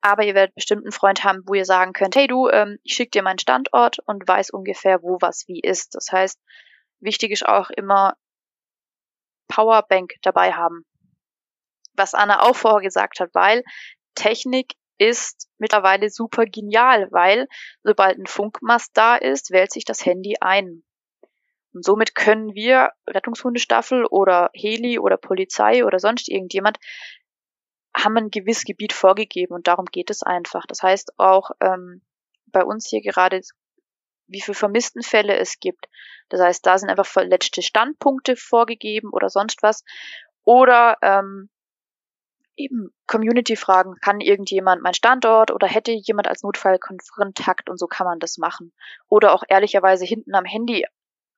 Aber 0.00 0.24
ihr 0.24 0.34
werdet 0.34 0.54
bestimmt 0.54 0.84
einen 0.84 0.92
Freund 0.92 1.24
haben, 1.24 1.42
wo 1.46 1.54
ihr 1.54 1.64
sagen 1.64 1.92
könnt, 1.92 2.16
hey 2.16 2.26
du, 2.26 2.48
ähm, 2.48 2.78
ich 2.82 2.94
schicke 2.94 3.10
dir 3.10 3.22
meinen 3.22 3.38
Standort 3.38 3.98
und 4.00 4.26
weiß 4.26 4.50
ungefähr, 4.50 5.02
wo 5.02 5.18
was 5.20 5.46
wie 5.48 5.60
ist. 5.60 5.94
Das 5.94 6.10
heißt, 6.12 6.40
wichtig 7.00 7.32
ist 7.32 7.46
auch 7.46 7.70
immer, 7.70 8.16
Powerbank 9.48 10.14
dabei 10.22 10.52
haben. 10.52 10.84
Was 11.94 12.14
Anna 12.14 12.42
auch 12.42 12.56
vorher 12.56 12.82
gesagt 12.82 13.20
hat, 13.20 13.30
weil 13.34 13.64
Technik 14.14 14.74
ist 14.98 15.48
mittlerweile 15.58 16.10
super 16.10 16.44
genial, 16.44 17.08
weil 17.10 17.46
sobald 17.82 18.18
ein 18.18 18.26
Funkmast 18.26 18.90
da 18.94 19.16
ist, 19.16 19.50
wählt 19.50 19.72
sich 19.72 19.84
das 19.84 20.04
Handy 20.04 20.36
ein. 20.40 20.82
Und 21.72 21.84
somit 21.84 22.14
können 22.14 22.54
wir 22.54 22.90
Rettungshundestaffel 23.06 24.06
oder 24.06 24.50
Heli 24.54 24.98
oder 24.98 25.16
Polizei 25.16 25.84
oder 25.84 25.98
sonst 25.98 26.28
irgendjemand 26.28 26.78
haben 27.96 28.16
ein 28.16 28.30
gewisses 28.30 28.64
Gebiet 28.64 28.92
vorgegeben 28.92 29.54
und 29.54 29.66
darum 29.66 29.86
geht 29.86 30.10
es 30.10 30.22
einfach. 30.22 30.66
Das 30.66 30.82
heißt 30.82 31.18
auch 31.18 31.50
ähm, 31.60 32.02
bei 32.46 32.64
uns 32.64 32.88
hier 32.88 33.00
gerade 33.00 33.40
wie 34.28 34.40
viele 34.40 34.54
Vermisstenfälle 34.54 35.36
es 35.36 35.58
gibt. 35.60 35.88
Das 36.28 36.40
heißt, 36.40 36.64
da 36.64 36.78
sind 36.78 36.90
einfach 36.90 37.06
verletzte 37.06 37.62
Standpunkte 37.62 38.36
vorgegeben 38.36 39.10
oder 39.12 39.28
sonst 39.28 39.62
was. 39.62 39.84
Oder 40.44 40.96
ähm, 41.02 41.48
eben 42.56 42.90
Community-Fragen. 43.06 43.96
Kann 44.00 44.20
irgendjemand 44.20 44.82
mein 44.82 44.94
Standort 44.94 45.50
oder 45.50 45.66
hätte 45.66 45.92
jemand 45.92 46.28
als 46.28 46.42
Notfallkontakt 46.42 47.70
und 47.70 47.78
so 47.78 47.86
kann 47.86 48.06
man 48.06 48.18
das 48.18 48.38
machen. 48.38 48.72
Oder 49.08 49.32
auch 49.32 49.44
ehrlicherweise 49.48 50.04
hinten 50.04 50.34
am 50.34 50.44
Handy 50.44 50.84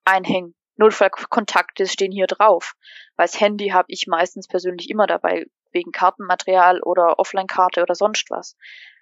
einhängen. 0.04 0.54
Notfallkontakte 0.76 1.86
stehen 1.86 2.12
hier 2.12 2.26
drauf. 2.26 2.74
Weil 3.16 3.26
das 3.26 3.40
Handy 3.40 3.68
habe 3.68 3.86
ich 3.88 4.06
meistens 4.06 4.48
persönlich 4.48 4.88
immer 4.88 5.06
dabei, 5.06 5.46
wegen 5.72 5.92
Kartenmaterial 5.92 6.80
oder 6.82 7.18
Offline-Karte 7.18 7.82
oder 7.82 7.94
sonst 7.94 8.30
was. 8.30 8.56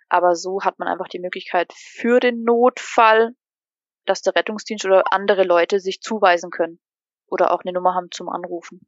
Aber 0.09 0.34
so 0.34 0.62
hat 0.62 0.78
man 0.78 0.89
einfach 0.89 1.09
die 1.09 1.20
Möglichkeit 1.20 1.72
für 1.74 2.18
den 2.18 2.43
Notfall 2.43 3.34
dass 4.09 4.22
der 4.22 4.34
Rettungsdienst 4.34 4.84
oder 4.84 5.12
andere 5.12 5.44
Leute 5.44 5.80
sich 5.80 6.00
zuweisen 6.00 6.50
können 6.50 6.78
oder 7.26 7.52
auch 7.52 7.62
eine 7.64 7.72
Nummer 7.72 7.94
haben 7.94 8.11
zum 8.11 8.28
Anrufen. 8.28 8.80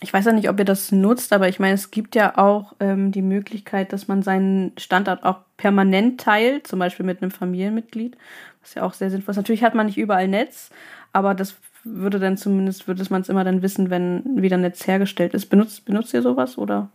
Ich 0.00 0.12
weiß 0.12 0.24
ja 0.24 0.32
nicht, 0.32 0.48
ob 0.48 0.58
ihr 0.58 0.64
das 0.64 0.90
nutzt, 0.90 1.32
aber 1.32 1.48
ich 1.48 1.60
meine, 1.60 1.74
es 1.74 1.92
gibt 1.92 2.16
ja 2.16 2.36
auch 2.36 2.72
ähm, 2.80 3.12
die 3.12 3.22
Möglichkeit, 3.22 3.92
dass 3.92 4.08
man 4.08 4.22
seinen 4.22 4.76
Standort 4.76 5.22
auch 5.22 5.38
permanent 5.56 6.20
teilt, 6.20 6.66
zum 6.66 6.80
Beispiel 6.80 7.06
mit 7.06 7.22
einem 7.22 7.30
Familienmitglied, 7.30 8.16
was 8.60 8.74
ja 8.74 8.82
auch 8.82 8.94
sehr 8.94 9.10
sinnvoll 9.10 9.30
ist. 9.30 9.36
Natürlich 9.36 9.62
hat 9.62 9.76
man 9.76 9.86
nicht 9.86 9.98
überall 9.98 10.26
Netz, 10.26 10.70
aber 11.12 11.34
das 11.34 11.54
würde 11.84 12.18
dann 12.18 12.36
zumindest, 12.36 12.88
würde 12.88 13.04
man 13.10 13.22
es 13.22 13.28
immer 13.28 13.44
dann 13.44 13.62
wissen, 13.62 13.90
wenn 13.90 14.42
wieder 14.42 14.56
Netz 14.56 14.86
hergestellt 14.88 15.34
ist. 15.34 15.46
Benutzt, 15.46 15.84
benutzt 15.84 16.12
ihr 16.14 16.22
sowas 16.22 16.58
oder? 16.58 16.90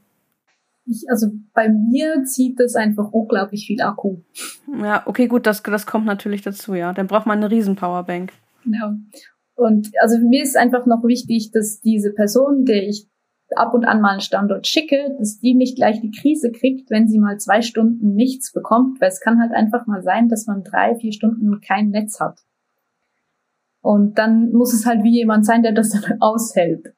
Ich, 0.89 1.05
also 1.09 1.27
bei 1.53 1.69
mir 1.69 2.23
zieht 2.23 2.59
das 2.59 2.75
einfach 2.75 3.11
unglaublich 3.11 3.67
viel 3.67 3.81
Akku. 3.81 4.17
Ja, 4.81 5.03
okay, 5.05 5.27
gut, 5.27 5.45
das, 5.45 5.61
das 5.63 5.85
kommt 5.85 6.05
natürlich 6.05 6.41
dazu, 6.41 6.73
ja. 6.73 6.93
Dann 6.93 7.07
braucht 7.07 7.25
man 7.25 7.37
eine 7.37 7.51
riesen 7.51 7.75
Powerbank. 7.75 8.31
Genau. 8.63 8.93
Und 9.55 9.89
also 9.99 10.19
mir 10.19 10.43
ist 10.43 10.55
einfach 10.55 10.85
noch 10.85 11.03
wichtig, 11.03 11.51
dass 11.51 11.81
diese 11.81 12.13
Person, 12.13 12.63
der 12.65 12.87
ich 12.87 13.07
ab 13.55 13.73
und 13.73 13.85
an 13.85 14.01
mal 14.01 14.11
einen 14.11 14.21
Standort 14.21 14.67
schicke, 14.67 15.15
dass 15.17 15.39
die 15.39 15.55
nicht 15.55 15.77
gleich 15.77 16.01
die 16.01 16.11
Krise 16.11 16.51
kriegt, 16.51 16.89
wenn 16.89 17.07
sie 17.07 17.19
mal 17.19 17.39
zwei 17.39 17.61
Stunden 17.61 18.13
nichts 18.13 18.51
bekommt, 18.51 18.99
weil 19.01 19.09
es 19.09 19.21
kann 19.21 19.39
halt 19.39 19.53
einfach 19.53 19.87
mal 19.87 20.03
sein, 20.03 20.27
dass 20.27 20.47
man 20.47 20.63
drei, 20.63 20.95
vier 20.95 21.13
Stunden 21.13 21.59
kein 21.61 21.89
Netz 21.89 22.19
hat. 22.19 22.41
Und 23.81 24.17
dann 24.17 24.51
muss 24.51 24.73
es 24.73 24.85
halt 24.85 25.03
wie 25.03 25.15
jemand 25.15 25.45
sein, 25.45 25.63
der 25.63 25.71
das 25.71 25.89
dann 25.89 26.17
aushält. 26.19 26.93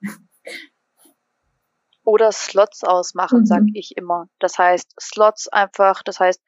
Oder 2.10 2.31
Slots 2.31 2.84
ausmachen, 2.84 3.41
mhm. 3.41 3.45
sag 3.45 3.64
ich 3.73 3.95
immer. 3.95 4.27
Das 4.40 4.57
heißt, 4.57 4.94
Slots 4.99 5.48
einfach, 5.48 6.02
das 6.03 6.19
heißt, 6.19 6.41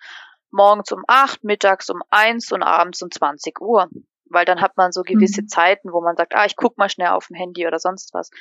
morgens 0.50 0.92
um 0.92 1.04
acht, 1.08 1.44
mittags 1.44 1.90
um 1.90 2.02
eins 2.10 2.52
und 2.52 2.64
abends 2.64 3.02
um 3.02 3.12
20 3.12 3.62
Uhr. 3.62 3.88
Weil 4.26 4.46
dann 4.46 4.62
hat 4.62 4.76
man 4.78 4.92
so 4.92 5.04
gewisse 5.04 5.44
mhm. 5.44 5.48
Zeiten, 5.48 5.92
wo 5.92 6.02
man 6.02 6.16
sagt, 6.16 6.34
ah, 6.36 6.46
ich 6.46 6.56
guck 6.56 6.78
mal 6.78 6.90
schnell 6.90 7.10
auf 7.10 7.28
dem 7.28 7.36
Handy 7.36 7.68
oder 7.68 7.80
sonst 7.80 8.14
was. 8.14 8.32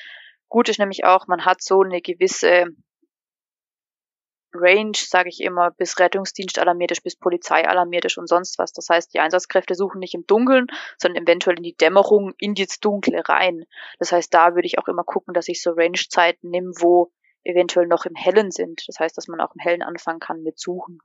Gut 0.48 0.68
ist 0.68 0.78
nämlich 0.78 1.04
auch, 1.04 1.26
man 1.26 1.44
hat 1.44 1.62
so 1.62 1.82
eine 1.82 2.00
gewisse 2.00 2.66
Range, 4.52 4.96
sage 4.96 5.28
ich 5.28 5.40
immer, 5.40 5.70
bis 5.70 5.98
Rettungsdienst 5.98 6.58
alarmiert 6.58 6.90
ist, 6.90 7.02
bis 7.02 7.16
Polizei 7.16 7.66
alarmiert 7.66 8.04
ist 8.04 8.18
und 8.18 8.28
sonst 8.28 8.58
was. 8.58 8.72
Das 8.72 8.88
heißt, 8.88 9.14
die 9.14 9.20
Einsatzkräfte 9.20 9.74
suchen 9.74 9.98
nicht 9.98 10.14
im 10.14 10.26
Dunkeln, 10.26 10.66
sondern 10.98 11.24
eventuell 11.24 11.56
in 11.56 11.62
die 11.62 11.76
Dämmerung, 11.76 12.34
in 12.38 12.54
das 12.54 12.80
Dunkle 12.80 13.22
rein. 13.28 13.64
Das 13.98 14.12
heißt, 14.12 14.32
da 14.32 14.54
würde 14.54 14.66
ich 14.66 14.78
auch 14.78 14.88
immer 14.88 15.04
gucken, 15.04 15.34
dass 15.34 15.48
ich 15.48 15.62
so 15.62 15.72
Range-Zeiten 15.72 16.50
nehme, 16.50 16.72
wo 16.78 17.12
eventuell 17.44 17.86
noch 17.86 18.04
im 18.04 18.14
Hellen 18.14 18.50
sind. 18.50 18.82
Das 18.86 18.98
heißt, 18.98 19.16
dass 19.16 19.28
man 19.28 19.40
auch 19.40 19.54
im 19.54 19.60
Hellen 19.60 19.82
anfangen 19.82 20.20
kann 20.20 20.42
mit 20.42 20.58
Suchen. 20.58 20.98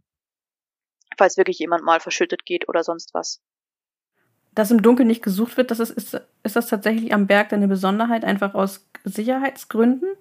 Falls 1.18 1.38
wirklich 1.38 1.60
jemand 1.60 1.84
mal 1.84 2.00
verschüttet 2.00 2.46
geht 2.46 2.68
oder 2.68 2.84
sonst 2.84 3.14
was. 3.14 3.42
Dass 4.54 4.72
im 4.72 4.82
Dunkeln 4.82 5.08
nicht 5.08 5.24
gesucht 5.24 5.58
wird, 5.58 5.70
das 5.72 5.80
ist, 5.80 5.92
ist, 5.92 6.22
ist 6.44 6.56
das 6.56 6.68
tatsächlich 6.68 7.14
am 7.14 7.28
Berg 7.28 7.52
eine 7.52 7.68
Besonderheit, 7.68 8.24
einfach 8.24 8.54
aus 8.54 8.88
Sicherheitsgründen? 9.04 10.16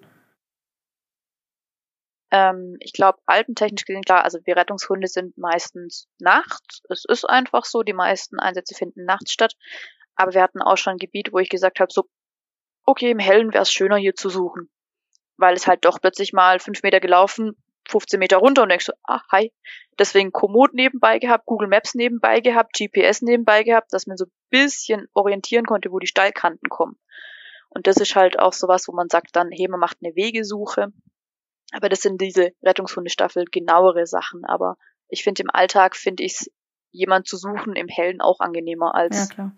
Ähm, 2.31 2.77
ich 2.79 2.93
glaube, 2.93 3.19
alpentechnisch 3.25 3.85
gesehen, 3.85 4.03
klar, 4.03 4.23
also 4.23 4.39
wir 4.45 4.57
Rettungshunde 4.57 5.07
sind 5.07 5.37
meistens 5.37 6.07
nachts. 6.19 6.81
Es 6.89 7.05
ist 7.07 7.25
einfach 7.25 7.65
so, 7.65 7.83
die 7.83 7.93
meisten 7.93 8.39
Einsätze 8.39 8.75
finden 8.75 9.05
nachts 9.05 9.31
statt. 9.31 9.53
Aber 10.15 10.33
wir 10.33 10.41
hatten 10.41 10.61
auch 10.61 10.77
schon 10.77 10.93
ein 10.93 10.99
Gebiet, 10.99 11.33
wo 11.33 11.39
ich 11.39 11.49
gesagt 11.49 11.79
habe, 11.79 11.91
so, 11.91 12.05
okay, 12.85 13.11
im 13.11 13.19
Hellen 13.19 13.53
wäre 13.53 13.63
es 13.63 13.71
schöner 13.71 13.97
hier 13.97 14.15
zu 14.15 14.29
suchen. 14.29 14.69
weil 15.37 15.55
es 15.55 15.67
halt 15.67 15.85
doch 15.85 15.99
plötzlich 16.01 16.33
mal 16.33 16.59
fünf 16.59 16.83
Meter 16.83 16.99
gelaufen, 16.99 17.55
15 17.89 18.19
Meter 18.19 18.37
runter 18.37 18.63
und 18.63 18.69
denkst 18.69 18.85
so, 18.85 18.93
ah, 19.03 19.21
hi. 19.31 19.51
Deswegen 19.99 20.31
Komoot 20.31 20.73
nebenbei 20.73 21.19
gehabt, 21.19 21.45
Google 21.45 21.67
Maps 21.67 21.93
nebenbei 21.95 22.39
gehabt, 22.41 22.73
GPS 22.77 23.21
nebenbei 23.21 23.63
gehabt, 23.63 23.93
dass 23.93 24.07
man 24.07 24.17
so 24.17 24.25
ein 24.25 24.31
bisschen 24.49 25.07
orientieren 25.13 25.65
konnte, 25.65 25.91
wo 25.91 25.99
die 25.99 26.07
Steilkanten 26.07 26.69
kommen. 26.69 26.97
Und 27.69 27.87
das 27.87 27.97
ist 27.97 28.15
halt 28.15 28.39
auch 28.39 28.53
sowas, 28.53 28.87
wo 28.87 28.93
man 28.93 29.09
sagt 29.09 29.35
dann, 29.35 29.49
hey, 29.51 29.67
man 29.67 29.79
macht 29.79 29.97
eine 30.03 30.15
Wegesuche. 30.15 30.93
Aber 31.73 31.89
das 31.89 32.01
sind 32.01 32.21
diese 32.21 32.51
Rettungshundestaffel 32.63 33.45
genauere 33.51 34.05
Sachen. 34.05 34.45
Aber 34.45 34.77
ich 35.09 35.23
finde 35.23 35.43
im 35.43 35.49
Alltag 35.49 35.95
finde 35.95 36.23
ich 36.23 36.33
es 36.33 36.51
jemand 36.91 37.27
zu 37.27 37.37
suchen 37.37 37.75
im 37.75 37.87
Hellen 37.87 38.21
auch 38.21 38.39
angenehmer 38.39 38.95
als. 38.95 39.17
Ja, 39.17 39.25
klar. 39.25 39.51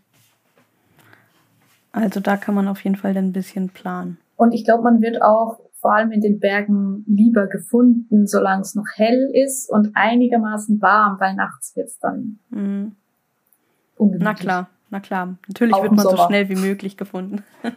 Also 1.92 2.20
da 2.20 2.38
kann 2.38 2.56
man 2.56 2.68
auf 2.68 2.84
jeden 2.84 2.96
Fall 2.96 3.14
dann 3.14 3.26
ein 3.26 3.34
bisschen 3.34 3.70
planen. 3.70 4.18
Und 4.36 4.54
ich 4.54 4.66
glaube, 4.66 4.84
man 4.84 5.02
wird 5.02 5.22
auch 5.22 5.60
vor 5.80 5.94
allem 5.94 6.12
in 6.12 6.22
den 6.22 6.40
Bergen 6.40 7.04
lieber 7.08 7.48
gefunden, 7.48 8.28
solange 8.28 8.62
es 8.62 8.76
noch 8.76 8.86
hell 8.96 9.32
ist 9.34 9.70
und 9.70 9.92
einigermaßen 9.96 10.82
warm, 10.82 11.20
weil 11.20 11.36
nachts 11.36 11.76
wird 11.76 11.88
es 11.88 12.00
dann 12.00 12.40
mhm. 12.50 12.96
Na 14.00 14.34
klar, 14.36 14.70
na 14.90 15.00
klar. 15.00 15.38
Natürlich 15.48 15.74
auch 15.74 15.84
wird 15.84 15.94
man 15.94 16.06
so 16.06 16.18
schnell 16.18 16.50
wie 16.50 16.56
möglich 16.56 16.98
gefunden. 16.98 17.44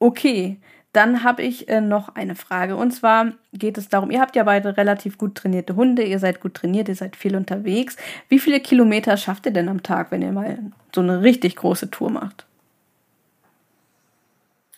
okay, 0.00 0.60
dann 0.92 1.24
habe 1.24 1.42
ich 1.42 1.68
äh, 1.68 1.80
noch 1.80 2.14
eine 2.14 2.34
Frage. 2.34 2.76
Und 2.76 2.92
zwar 2.92 3.32
geht 3.52 3.78
es 3.78 3.88
darum, 3.88 4.10
ihr 4.10 4.20
habt 4.20 4.36
ja 4.36 4.44
beide 4.44 4.76
relativ 4.76 5.16
gut 5.16 5.34
trainierte 5.34 5.74
Hunde, 5.74 6.02
ihr 6.02 6.18
seid 6.18 6.40
gut 6.40 6.54
trainiert, 6.54 6.88
ihr 6.88 6.94
seid 6.94 7.16
viel 7.16 7.34
unterwegs. 7.34 7.96
Wie 8.28 8.38
viele 8.38 8.60
Kilometer 8.60 9.16
schafft 9.16 9.46
ihr 9.46 9.52
denn 9.52 9.68
am 9.68 9.82
Tag, 9.82 10.10
wenn 10.10 10.22
ihr 10.22 10.32
mal 10.32 10.58
so 10.94 11.00
eine 11.00 11.22
richtig 11.22 11.56
große 11.56 11.90
Tour 11.90 12.10
macht? 12.10 12.46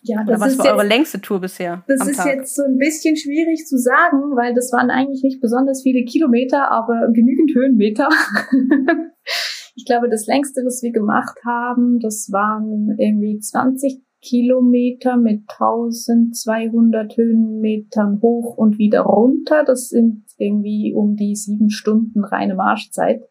Ja, 0.03 0.19
das 0.19 0.28
Oder 0.28 0.41
was 0.41 0.59
war 0.59 0.66
jetzt, 0.66 0.74
eure 0.74 0.86
längste 0.86 1.20
Tour 1.20 1.41
bisher? 1.41 1.82
Das 1.89 2.07
ist 2.07 2.19
Tag? 2.19 2.27
jetzt 2.27 2.55
so 2.55 2.62
ein 2.62 2.77
bisschen 2.77 3.16
schwierig 3.16 3.66
zu 3.66 3.78
sagen, 3.78 4.36
weil 4.36 4.55
das 4.55 4.70
waren 4.70 4.91
eigentlich 4.91 5.23
nicht 5.23 5.41
besonders 5.41 5.82
viele 5.82 6.05
Kilometer, 6.05 6.70
aber 6.70 7.09
genügend 7.12 7.53
Höhenmeter. 7.55 8.11
ich 9.74 9.86
glaube, 9.86 10.11
das 10.11 10.27
längste, 10.27 10.61
was 10.65 10.82
wir 10.82 10.93
gemacht 10.93 11.39
haben, 11.47 12.01
das 12.01 12.31
waren 12.31 12.95
irgendwie 12.99 13.41
20 13.41 14.03
Kilometer 14.25 15.17
mit 15.17 15.43
1200 15.49 17.17
Höhenmetern 17.17 18.21
hoch 18.23 18.57
und 18.57 18.79
wieder 18.79 19.03
runter. 19.03 19.65
Das 19.65 19.89
sind 19.89 20.25
irgendwie 20.39 20.95
um 20.95 21.15
die 21.17 21.37
sieben 21.37 21.71
Stunden 21.71 22.25
reine 22.25 22.55
Marschzeit. 22.55 23.23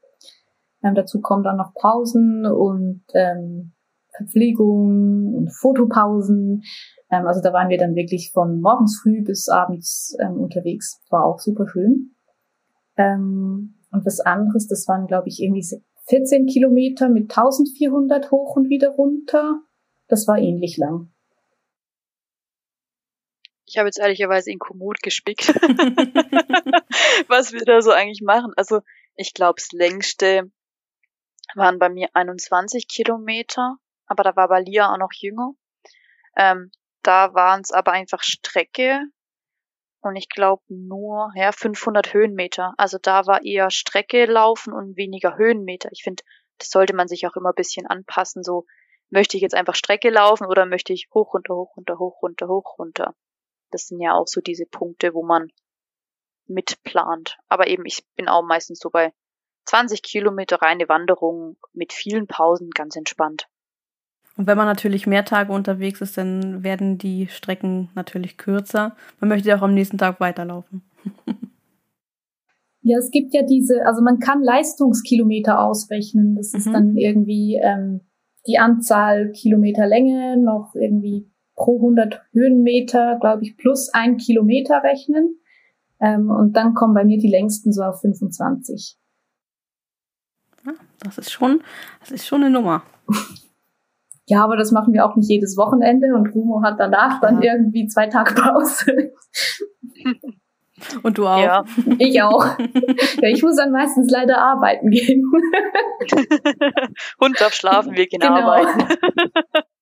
Ähm, 0.83 0.95
dazu 0.95 1.21
kommen 1.21 1.43
dann 1.43 1.57
noch 1.57 1.73
Pausen 1.73 2.45
und 2.45 3.03
ähm, 3.13 3.73
Verpflegung 4.15 5.33
und 5.33 5.49
Fotopausen. 5.51 6.63
Ähm, 7.09 7.25
also 7.25 7.41
da 7.41 7.53
waren 7.53 7.69
wir 7.69 7.77
dann 7.77 7.95
wirklich 7.95 8.31
von 8.31 8.61
morgens 8.61 8.99
früh 9.01 9.23
bis 9.23 9.49
abends 9.49 10.15
ähm, 10.19 10.39
unterwegs. 10.39 11.01
War 11.09 11.25
auch 11.25 11.39
super 11.39 11.67
schön. 11.67 12.11
Ähm, 12.97 13.75
und 13.91 14.05
was 14.05 14.19
anderes, 14.19 14.67
das 14.67 14.87
waren 14.87 15.07
glaube 15.07 15.29
ich 15.29 15.41
irgendwie 15.41 15.65
14 16.07 16.45
Kilometer 16.45 17.09
mit 17.09 17.31
1400 17.31 18.31
hoch 18.31 18.55
und 18.55 18.69
wieder 18.69 18.89
runter. 18.89 19.61
Das 20.07 20.27
war 20.27 20.37
ähnlich 20.37 20.77
lang. 20.77 21.11
Ich 23.65 23.77
habe 23.77 23.87
jetzt 23.87 23.99
ehrlicherweise 23.99 24.51
in 24.51 24.59
Komoot 24.59 25.01
gespickt, 25.01 25.47
was 27.27 27.53
wir 27.53 27.65
da 27.65 27.81
so 27.81 27.91
eigentlich 27.91 28.21
machen. 28.21 28.53
Also 28.55 28.81
ich 29.15 29.33
glaube, 29.33 29.55
das 29.57 29.71
längste 29.71 30.51
waren 31.55 31.79
bei 31.79 31.89
mir 31.89 32.09
21 32.13 32.87
Kilometer, 32.87 33.77
aber 34.05 34.23
da 34.23 34.35
war 34.35 34.47
Balia 34.47 34.91
auch 34.91 34.97
noch 34.97 35.13
jünger. 35.13 35.53
Ähm, 36.35 36.71
da 37.03 37.33
waren 37.33 37.61
es 37.61 37.71
aber 37.71 37.91
einfach 37.91 38.23
Strecke 38.23 39.01
und 40.01 40.15
ich 40.15 40.29
glaube 40.29 40.63
nur 40.67 41.31
ja 41.35 41.51
500 41.51 42.13
Höhenmeter. 42.13 42.73
Also 42.77 42.97
da 43.01 43.25
war 43.25 43.43
eher 43.43 43.71
Strecke 43.71 44.25
laufen 44.25 44.73
und 44.73 44.97
weniger 44.97 45.37
Höhenmeter. 45.37 45.89
Ich 45.91 46.03
finde, 46.03 46.23
das 46.57 46.69
sollte 46.69 46.93
man 46.93 47.07
sich 47.07 47.25
auch 47.25 47.35
immer 47.35 47.49
ein 47.49 47.55
bisschen 47.55 47.87
anpassen. 47.87 48.43
So 48.43 48.65
möchte 49.13 49.37
ich 49.37 49.43
jetzt 49.43 49.55
einfach 49.55 49.75
Strecke 49.75 50.09
laufen 50.09 50.47
oder 50.47 50.65
möchte 50.65 50.91
ich 50.91 51.07
hoch, 51.13 51.35
runter, 51.35 51.55
hoch, 51.55 51.77
runter, 51.77 51.99
hoch, 51.99 52.21
runter, 52.21 52.47
hoch, 52.47 52.79
runter? 52.79 53.15
Das 53.71 53.87
sind 53.87 54.01
ja 54.01 54.13
auch 54.13 54.27
so 54.27 54.41
diese 54.41 54.65
Punkte, 54.65 55.13
wo 55.13 55.23
man 55.23 55.49
mitplant. 56.47 57.37
Aber 57.47 57.67
eben, 57.67 57.85
ich 57.85 58.03
bin 58.15 58.27
auch 58.27 58.43
meistens 58.43 58.79
so 58.79 58.89
bei 58.89 59.13
20 59.65 60.01
Kilometer 60.01 60.61
reine 60.61 60.89
Wanderung 60.89 61.57
mit 61.73 61.93
vielen 61.93 62.27
Pausen 62.27 62.71
ganz 62.71 62.95
entspannt. 62.95 63.47
Und 64.35 64.47
wenn 64.47 64.57
man 64.57 64.65
natürlich 64.65 65.05
mehr 65.05 65.25
Tage 65.25 65.53
unterwegs 65.53 66.01
ist, 66.01 66.17
dann 66.17 66.63
werden 66.63 66.97
die 66.97 67.27
Strecken 67.27 67.91
natürlich 67.93 68.37
kürzer. 68.37 68.95
Man 69.19 69.29
möchte 69.29 69.47
ja 69.47 69.57
auch 69.57 69.61
am 69.61 69.75
nächsten 69.75 69.99
Tag 69.99 70.19
weiterlaufen. 70.19 70.81
ja, 72.81 72.97
es 72.97 73.11
gibt 73.11 73.35
ja 73.35 73.43
diese, 73.43 73.85
also 73.85 74.01
man 74.01 74.17
kann 74.17 74.41
Leistungskilometer 74.41 75.63
ausrechnen. 75.63 76.35
Das 76.35 76.55
ist 76.55 76.65
mhm. 76.65 76.73
dann 76.73 76.97
irgendwie 76.97 77.59
ähm, 77.63 78.01
die 78.47 78.57
Anzahl 78.57 79.31
Kilometer 79.31 79.87
Länge 79.87 80.37
noch 80.37 80.73
irgendwie 80.75 81.31
pro 81.55 81.77
100 81.77 82.21
Höhenmeter, 82.31 83.17
glaube 83.19 83.43
ich, 83.43 83.57
plus 83.57 83.89
ein 83.93 84.17
Kilometer 84.17 84.83
rechnen. 84.83 85.39
Ähm, 85.99 86.29
und 86.29 86.53
dann 86.53 86.73
kommen 86.73 86.93
bei 86.93 87.05
mir 87.05 87.17
die 87.17 87.29
längsten 87.29 87.71
so 87.71 87.83
auf 87.83 88.01
25. 88.01 88.97
Ja, 90.65 90.73
das 90.99 91.17
ist 91.17 91.31
schon, 91.31 91.61
das 91.99 92.11
ist 92.11 92.25
schon 92.25 92.43
eine 92.43 92.49
Nummer. 92.49 92.83
ja, 94.27 94.43
aber 94.43 94.57
das 94.57 94.71
machen 94.71 94.93
wir 94.93 95.05
auch 95.05 95.15
nicht 95.15 95.29
jedes 95.29 95.55
Wochenende 95.57 96.13
und 96.15 96.33
Rumo 96.33 96.61
hat 96.63 96.79
danach 96.79 97.21
dann 97.21 97.41
ja. 97.41 97.53
irgendwie 97.53 97.87
zwei 97.87 98.07
Tage 98.07 98.33
Pause. 98.33 99.13
Und 101.03 101.17
du 101.17 101.27
auch? 101.27 101.39
Ja. 101.39 101.65
Ich 101.99 102.21
auch. 102.21 102.57
Ja, 103.21 103.29
ich 103.29 103.41
muss 103.41 103.55
dann 103.55 103.71
meistens 103.71 104.11
leider 104.11 104.37
arbeiten 104.37 104.89
gehen. 104.89 105.23
Hund 107.19 107.39
darf 107.39 107.53
schlafen, 107.53 107.95
wir 107.95 108.07
gehen 108.07 108.19
genau. 108.19 108.35
arbeiten. 108.35 108.87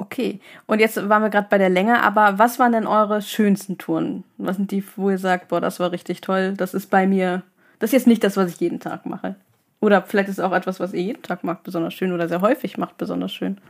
Okay, 0.00 0.40
und 0.66 0.80
jetzt 0.80 0.96
waren 1.10 1.22
wir 1.22 1.28
gerade 1.28 1.48
bei 1.50 1.58
der 1.58 1.68
Länge, 1.68 2.02
aber 2.02 2.38
was 2.38 2.58
waren 2.58 2.72
denn 2.72 2.86
eure 2.86 3.20
schönsten 3.20 3.76
Touren? 3.76 4.24
Was 4.38 4.56
sind 4.56 4.70
die, 4.70 4.82
wo 4.96 5.10
ihr 5.10 5.18
sagt, 5.18 5.48
boah, 5.48 5.60
das 5.60 5.78
war 5.78 5.92
richtig 5.92 6.22
toll, 6.22 6.54
das 6.56 6.72
ist 6.72 6.90
bei 6.90 7.06
mir, 7.06 7.42
das 7.78 7.90
ist 7.90 7.92
jetzt 7.92 8.06
nicht 8.06 8.24
das, 8.24 8.38
was 8.38 8.50
ich 8.50 8.60
jeden 8.60 8.80
Tag 8.80 9.04
mache. 9.04 9.36
Oder 9.78 10.02
vielleicht 10.02 10.30
ist 10.30 10.38
es 10.38 10.44
auch 10.44 10.52
etwas, 10.52 10.80
was 10.80 10.94
ihr 10.94 11.02
jeden 11.02 11.22
Tag 11.22 11.44
macht, 11.44 11.64
besonders 11.64 11.92
schön 11.92 12.12
oder 12.12 12.28
sehr 12.28 12.40
häufig 12.40 12.78
macht, 12.78 12.96
besonders 12.96 13.32
schön. 13.32 13.60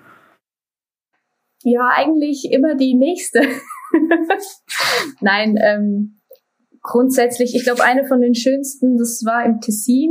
Ja, 1.63 1.91
eigentlich 1.93 2.51
immer 2.51 2.77
die 2.77 2.95
nächste. 2.95 3.43
Nein, 5.21 5.57
ähm, 5.61 6.21
grundsätzlich, 6.83 7.55
ich 7.55 7.65
glaube, 7.65 7.85
eine 7.85 8.07
von 8.07 8.21
den 8.21 8.35
schönsten, 8.35 8.97
das 8.97 9.23
war 9.25 9.45
im 9.45 9.61
Tessin. 9.61 10.11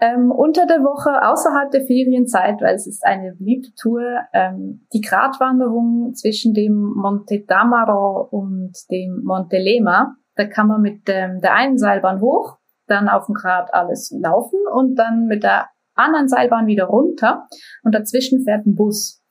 Ähm, 0.00 0.32
unter 0.32 0.66
der 0.66 0.80
Woche 0.80 1.10
außerhalb 1.22 1.70
der 1.70 1.86
Ferienzeit, 1.86 2.60
weil 2.60 2.74
es 2.74 2.88
ist 2.88 3.04
eine 3.04 3.36
beliebte 3.36 3.70
Tour, 3.80 4.02
ähm, 4.32 4.84
die 4.92 5.00
Gratwanderung 5.00 6.12
zwischen 6.14 6.54
dem 6.54 6.92
Monte 6.96 7.44
Damaro 7.46 8.26
und 8.28 8.72
dem 8.90 9.22
Monte 9.22 9.58
Lema. 9.58 10.16
Da 10.34 10.46
kann 10.46 10.66
man 10.66 10.80
mit 10.80 11.02
ähm, 11.06 11.40
der 11.40 11.54
einen 11.54 11.78
Seilbahn 11.78 12.20
hoch, 12.20 12.58
dann 12.88 13.08
auf 13.08 13.26
dem 13.26 13.36
Grat 13.36 13.72
alles 13.72 14.12
laufen 14.20 14.58
und 14.74 14.96
dann 14.96 15.26
mit 15.26 15.44
der 15.44 15.68
anderen 15.94 16.28
Seilbahn 16.28 16.66
wieder 16.66 16.86
runter 16.86 17.46
und 17.84 17.94
dazwischen 17.94 18.42
fährt 18.42 18.66
ein 18.66 18.74
Bus, 18.74 19.22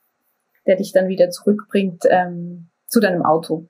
der 0.66 0.76
dich 0.76 0.92
dann 0.92 1.08
wieder 1.08 1.28
zurückbringt 1.28 2.04
ähm, 2.08 2.70
zu 2.92 3.00
deinem 3.00 3.24
Auto. 3.24 3.68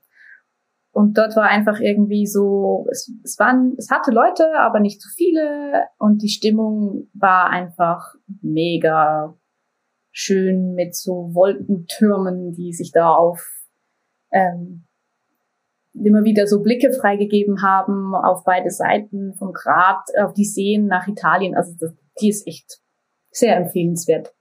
Und 0.91 1.17
dort 1.17 1.35
war 1.35 1.45
einfach 1.45 1.79
irgendwie 1.79 2.27
so, 2.27 2.85
es, 2.91 3.11
es 3.23 3.39
waren, 3.39 3.73
es 3.77 3.89
hatte 3.89 4.11
Leute, 4.11 4.47
aber 4.59 4.79
nicht 4.79 5.01
zu 5.01 5.09
viele 5.09 5.87
und 5.97 6.21
die 6.21 6.29
Stimmung 6.29 7.09
war 7.13 7.49
einfach 7.49 8.13
mega 8.41 9.35
schön 10.11 10.75
mit 10.75 10.95
so 10.95 11.31
Wolkentürmen, 11.33 12.53
die 12.53 12.73
sich 12.73 12.91
da 12.91 13.09
auf 13.09 13.41
ähm, 14.31 14.85
immer 15.93 16.23
wieder 16.23 16.45
so 16.45 16.61
Blicke 16.61 16.91
freigegeben 16.93 17.63
haben 17.63 18.13
auf 18.13 18.43
beide 18.43 18.69
Seiten 18.69 19.33
vom 19.33 19.51
Grat, 19.51 20.03
auf 20.21 20.33
die 20.33 20.45
Seen 20.45 20.85
nach 20.85 21.07
Italien. 21.07 21.55
Also 21.55 21.73
das, 21.79 21.95
die 22.21 22.29
ist 22.29 22.47
echt 22.47 22.81
sehr 23.31 23.57
empfehlenswert. 23.57 24.33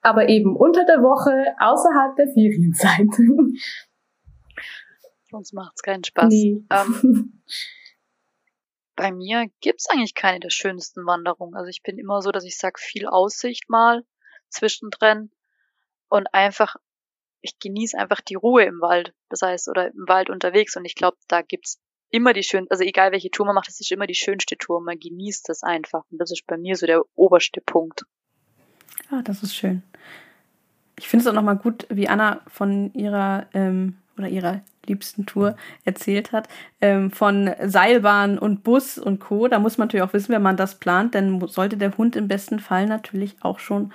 Aber 0.00 0.30
eben 0.30 0.56
unter 0.56 0.86
der 0.86 1.02
Woche 1.02 1.30
außerhalb 1.58 2.16
der 2.16 2.28
Ferienzeit. 2.28 3.08
Sonst 5.30 5.52
macht 5.52 5.72
es 5.76 5.82
keinen 5.82 6.04
Spaß. 6.04 6.28
Nee. 6.28 6.64
Ähm, 6.70 7.42
bei 8.96 9.12
mir 9.12 9.46
gibt's 9.60 9.88
eigentlich 9.88 10.14
keine 10.14 10.40
der 10.40 10.50
schönsten 10.50 11.06
Wanderungen. 11.06 11.54
Also 11.54 11.68
ich 11.68 11.82
bin 11.82 11.98
immer 11.98 12.20
so, 12.20 12.32
dass 12.32 12.44
ich 12.44 12.58
sag 12.58 12.78
viel 12.78 13.06
Aussicht 13.06 13.70
mal 13.70 14.04
zwischendrin 14.48 15.30
und 16.08 16.34
einfach, 16.34 16.76
ich 17.40 17.58
genieße 17.58 17.96
einfach 17.96 18.20
die 18.20 18.34
Ruhe 18.34 18.64
im 18.64 18.80
Wald. 18.80 19.14
Das 19.28 19.42
heißt, 19.42 19.68
oder 19.68 19.86
im 19.86 20.08
Wald 20.08 20.28
unterwegs. 20.28 20.76
Und 20.76 20.84
ich 20.84 20.96
glaube, 20.96 21.16
da 21.28 21.42
gibt's 21.42 21.80
immer 22.10 22.32
die 22.32 22.42
schönste, 22.42 22.72
also 22.72 22.84
egal 22.84 23.12
welche 23.12 23.30
Tour 23.30 23.46
man 23.46 23.54
macht, 23.54 23.68
es 23.68 23.80
ist 23.80 23.92
immer 23.92 24.06
die 24.06 24.14
schönste 24.14 24.56
Tour. 24.58 24.82
Man 24.82 24.98
genießt 24.98 25.48
das 25.48 25.62
einfach. 25.62 26.04
Und 26.10 26.18
das 26.18 26.32
ist 26.32 26.46
bei 26.46 26.58
mir 26.58 26.76
so 26.76 26.86
der 26.86 27.02
oberste 27.14 27.60
Punkt. 27.60 28.04
Ah, 29.10 29.22
das 29.22 29.42
ist 29.42 29.54
schön. 29.54 29.82
Ich 30.98 31.08
finde 31.08 31.22
es 31.22 31.28
auch 31.28 31.34
nochmal 31.34 31.56
gut, 31.56 31.86
wie 31.88 32.08
Anna 32.08 32.42
von 32.48 32.92
ihrer 32.92 33.46
ähm, 33.54 33.96
oder 34.20 34.28
ihrer 34.28 34.60
liebsten 34.86 35.26
Tour 35.26 35.56
erzählt 35.84 36.32
hat, 36.32 36.48
ähm, 36.80 37.10
von 37.10 37.50
Seilbahn 37.64 38.38
und 38.38 38.62
Bus 38.62 38.98
und 38.98 39.20
Co. 39.20 39.48
Da 39.48 39.58
muss 39.58 39.78
man 39.78 39.88
natürlich 39.88 40.04
auch 40.04 40.12
wissen, 40.12 40.32
wenn 40.32 40.42
man 40.42 40.56
das 40.56 40.76
plant, 40.76 41.14
denn 41.14 41.40
sollte 41.48 41.76
der 41.76 41.96
Hund 41.96 42.16
im 42.16 42.28
besten 42.28 42.58
Fall 42.58 42.86
natürlich 42.86 43.36
auch 43.40 43.58
schon 43.58 43.92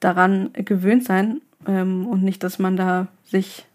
daran 0.00 0.50
gewöhnt 0.52 1.04
sein 1.04 1.40
ähm, 1.66 2.06
und 2.06 2.22
nicht, 2.22 2.42
dass 2.42 2.58
man 2.58 2.76
da 2.76 3.08
sich 3.24 3.66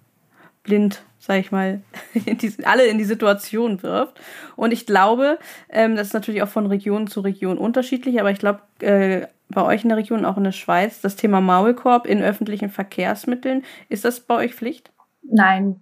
blind, 0.63 1.03
sag 1.19 1.39
ich 1.39 1.51
mal, 1.51 1.81
in 2.25 2.37
die, 2.37 2.53
alle 2.63 2.85
in 2.85 2.97
die 2.97 3.03
Situation 3.03 3.81
wirft. 3.83 4.19
Und 4.55 4.71
ich 4.71 4.85
glaube, 4.85 5.39
ähm, 5.69 5.95
das 5.95 6.07
ist 6.07 6.13
natürlich 6.13 6.43
auch 6.43 6.49
von 6.49 6.67
Region 6.67 7.07
zu 7.07 7.21
Region 7.21 7.57
unterschiedlich, 7.57 8.19
aber 8.19 8.31
ich 8.31 8.39
glaube, 8.39 8.61
äh, 8.79 9.27
bei 9.49 9.63
euch 9.63 9.83
in 9.83 9.89
der 9.89 9.97
Region, 9.97 10.25
auch 10.25 10.37
in 10.37 10.45
der 10.45 10.53
Schweiz, 10.53 11.01
das 11.01 11.17
Thema 11.17 11.41
Maulkorb 11.41 12.07
in 12.07 12.23
öffentlichen 12.23 12.69
Verkehrsmitteln, 12.69 13.63
ist 13.89 14.05
das 14.05 14.21
bei 14.21 14.35
euch 14.35 14.55
Pflicht? 14.55 14.91
Nein. 15.23 15.81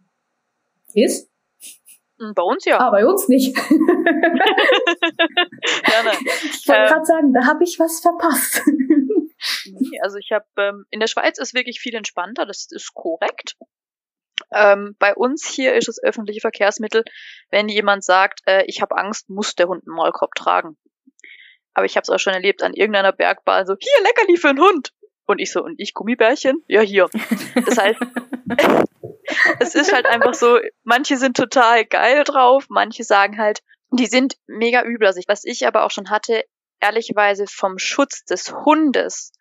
Ist? 0.93 1.29
Hm, 2.19 2.33
bei 2.35 2.43
uns 2.43 2.65
ja. 2.65 2.79
Ah, 2.79 2.91
bei 2.91 3.05
uns 3.05 3.27
nicht. 3.29 3.55
ja, 3.57 3.63
nein. 6.03 6.17
Ich 6.51 6.67
wollte 6.67 6.81
ähm, 6.81 6.87
gerade 6.87 7.05
sagen, 7.05 7.33
da 7.33 7.45
habe 7.45 7.63
ich 7.63 7.79
was 7.79 8.01
verpasst. 8.01 8.61
also 10.01 10.17
ich 10.17 10.31
habe 10.31 10.45
ähm, 10.57 10.85
in 10.89 10.99
der 10.99 11.07
Schweiz 11.07 11.37
ist 11.39 11.53
wirklich 11.53 11.79
viel 11.79 11.95
entspannter, 11.95 12.45
das 12.45 12.67
ist 12.69 12.93
korrekt. 12.93 13.55
Ähm, 14.51 14.95
bei 14.99 15.15
uns 15.15 15.47
hier 15.47 15.75
ist 15.75 15.87
es 15.87 16.01
öffentliche 16.01 16.41
Verkehrsmittel, 16.41 17.03
wenn 17.51 17.69
jemand 17.69 18.03
sagt, 18.03 18.41
äh, 18.47 18.63
ich 18.65 18.81
habe 18.81 18.97
Angst, 18.97 19.29
muss 19.29 19.55
der 19.55 19.67
Hund 19.67 19.83
einen 19.85 19.95
Maulkorb 19.95 20.33
tragen. 20.35 20.77
Aber 21.73 21.85
ich 21.85 21.95
habe 21.95 22.03
es 22.03 22.09
auch 22.09 22.19
schon 22.19 22.33
erlebt 22.33 22.63
an 22.63 22.73
irgendeiner 22.73 23.13
Bergbahn, 23.13 23.65
so, 23.65 23.75
hier, 23.79 24.03
Leckerli 24.03 24.37
für 24.37 24.49
einen 24.49 24.59
Hund. 24.59 24.91
Und 25.29 25.37
ich 25.37 25.51
so, 25.51 25.63
und 25.63 25.75
ich 25.79 25.93
Gummibärchen? 25.93 26.63
Ja, 26.67 26.81
hier. 26.81 27.07
Das 27.53 27.77
heißt, 27.77 27.99
es 29.59 29.75
ist 29.75 29.93
halt 29.93 30.07
einfach 30.07 30.33
so, 30.33 30.57
manche 30.83 31.17
sind 31.17 31.37
total 31.37 31.85
geil 31.85 32.23
drauf, 32.23 32.65
manche 32.67 33.03
sagen 33.03 33.37
halt, 33.37 33.61
die 33.91 34.07
sind 34.07 34.37
mega 34.47 34.81
übel. 34.81 35.05
Also 35.05 35.21
was 35.27 35.43
ich 35.43 35.67
aber 35.67 35.85
auch 35.85 35.91
schon 35.91 36.09
hatte, 36.09 36.45
ehrlicherweise 36.79 37.45
vom 37.45 37.77
Schutz 37.77 38.25
des 38.25 38.51
Hundes 38.65 39.33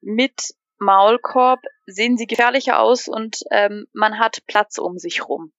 mit 0.00 0.54
Maulkorb 0.78 1.58
sehen 1.86 2.16
sie 2.16 2.28
gefährlicher 2.28 2.78
aus 2.78 3.08
und 3.08 3.40
ähm, 3.50 3.88
man 3.92 4.20
hat 4.20 4.46
Platz 4.46 4.78
um 4.78 4.96
sich 4.96 5.28
rum. 5.28 5.52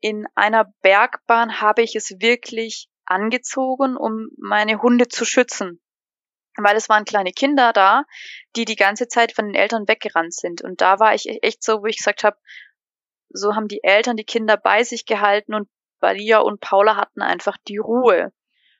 In 0.00 0.24
einer 0.34 0.72
Bergbahn 0.80 1.60
habe 1.60 1.82
ich 1.82 1.94
es 1.94 2.20
wirklich 2.20 2.88
angezogen, 3.04 3.98
um 3.98 4.28
meine 4.38 4.80
Hunde 4.80 5.08
zu 5.08 5.26
schützen. 5.26 5.81
Weil 6.56 6.76
es 6.76 6.88
waren 6.88 7.04
kleine 7.04 7.32
Kinder 7.32 7.72
da, 7.72 8.04
die 8.56 8.64
die 8.64 8.76
ganze 8.76 9.08
Zeit 9.08 9.32
von 9.32 9.46
den 9.46 9.54
Eltern 9.54 9.88
weggerannt 9.88 10.34
sind. 10.34 10.62
Und 10.62 10.80
da 10.80 10.98
war 10.98 11.14
ich 11.14 11.26
echt 11.42 11.62
so, 11.62 11.82
wo 11.82 11.86
ich 11.86 11.96
gesagt 11.96 12.24
habe, 12.24 12.36
so 13.30 13.54
haben 13.54 13.68
die 13.68 13.82
Eltern 13.82 14.16
die 14.16 14.24
Kinder 14.24 14.56
bei 14.56 14.84
sich 14.84 15.06
gehalten 15.06 15.54
und 15.54 15.68
Balia 16.00 16.40
und 16.40 16.60
Paula 16.60 16.96
hatten 16.96 17.22
einfach 17.22 17.56
die 17.68 17.78
Ruhe. 17.78 18.32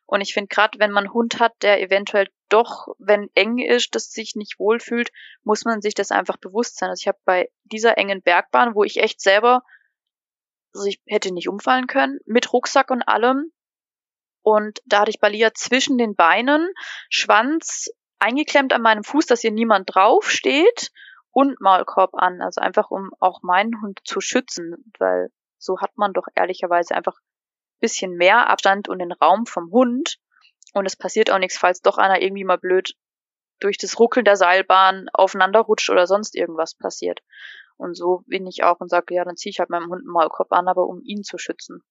Und 0.04 0.20
ich 0.20 0.34
finde 0.34 0.48
gerade, 0.48 0.78
wenn 0.78 0.90
man 0.90 1.04
einen 1.04 1.14
Hund 1.14 1.40
hat, 1.40 1.54
der 1.62 1.80
eventuell 1.80 2.28
doch, 2.50 2.88
wenn 2.98 3.30
eng 3.34 3.58
ist, 3.58 3.94
das 3.94 4.10
sich 4.10 4.34
nicht 4.34 4.58
wohlfühlt, 4.58 5.10
muss 5.42 5.64
man 5.64 5.80
sich 5.80 5.94
das 5.94 6.10
einfach 6.10 6.36
bewusst 6.36 6.76
sein. 6.76 6.90
Also 6.90 7.00
ich 7.00 7.08
habe 7.08 7.18
bei 7.24 7.48
dieser 7.64 7.96
engen 7.96 8.20
Bergbahn, 8.20 8.74
wo 8.74 8.84
ich 8.84 8.98
echt 8.98 9.22
selber, 9.22 9.62
also 10.74 10.86
ich 10.86 11.00
hätte 11.06 11.32
nicht 11.32 11.48
umfallen 11.48 11.86
können, 11.86 12.18
mit 12.26 12.52
Rucksack 12.52 12.90
und 12.90 13.02
allem. 13.02 13.52
Und 14.42 14.80
da 14.86 15.00
hatte 15.00 15.10
ich 15.10 15.20
Balia 15.20 15.54
zwischen 15.54 15.98
den 15.98 16.14
Beinen, 16.14 16.72
Schwanz 17.08 17.90
eingeklemmt 18.18 18.72
an 18.72 18.82
meinem 18.82 19.04
Fuß, 19.04 19.26
dass 19.26 19.40
hier 19.40 19.52
niemand 19.52 19.94
drauf 19.94 20.30
steht 20.30 20.90
und 21.30 21.60
Maulkorb 21.60 22.14
an. 22.14 22.40
Also 22.40 22.60
einfach, 22.60 22.90
um 22.90 23.10
auch 23.20 23.42
meinen 23.42 23.80
Hund 23.80 24.00
zu 24.04 24.20
schützen, 24.20 24.92
weil 24.98 25.30
so 25.58 25.80
hat 25.80 25.96
man 25.96 26.12
doch 26.12 26.26
ehrlicherweise 26.34 26.94
einfach 26.94 27.18
bisschen 27.80 28.16
mehr 28.16 28.48
Abstand 28.48 28.88
und 28.88 29.00
den 29.00 29.12
Raum 29.12 29.46
vom 29.46 29.70
Hund. 29.70 30.18
Und 30.72 30.86
es 30.86 30.96
passiert 30.96 31.30
auch 31.30 31.38
nichts, 31.38 31.58
falls 31.58 31.82
doch 31.82 31.98
einer 31.98 32.22
irgendwie 32.22 32.44
mal 32.44 32.58
blöd 32.58 32.94
durch 33.60 33.76
das 33.76 33.98
Ruckeln 33.98 34.24
der 34.24 34.36
Seilbahn 34.36 35.08
aufeinander 35.12 35.60
rutscht 35.60 35.90
oder 35.90 36.06
sonst 36.06 36.34
irgendwas 36.34 36.74
passiert. 36.74 37.20
Und 37.76 37.94
so 37.94 38.22
bin 38.26 38.46
ich 38.46 38.64
auch 38.64 38.80
und 38.80 38.88
sage, 38.88 39.14
ja, 39.14 39.24
dann 39.24 39.36
ziehe 39.36 39.50
ich 39.50 39.58
halt 39.58 39.70
meinem 39.70 39.88
Hund 39.88 40.02
einen 40.02 40.12
Maulkorb 40.12 40.52
an, 40.52 40.68
aber 40.68 40.86
um 40.86 41.00
ihn 41.02 41.22
zu 41.22 41.38
schützen. 41.38 41.82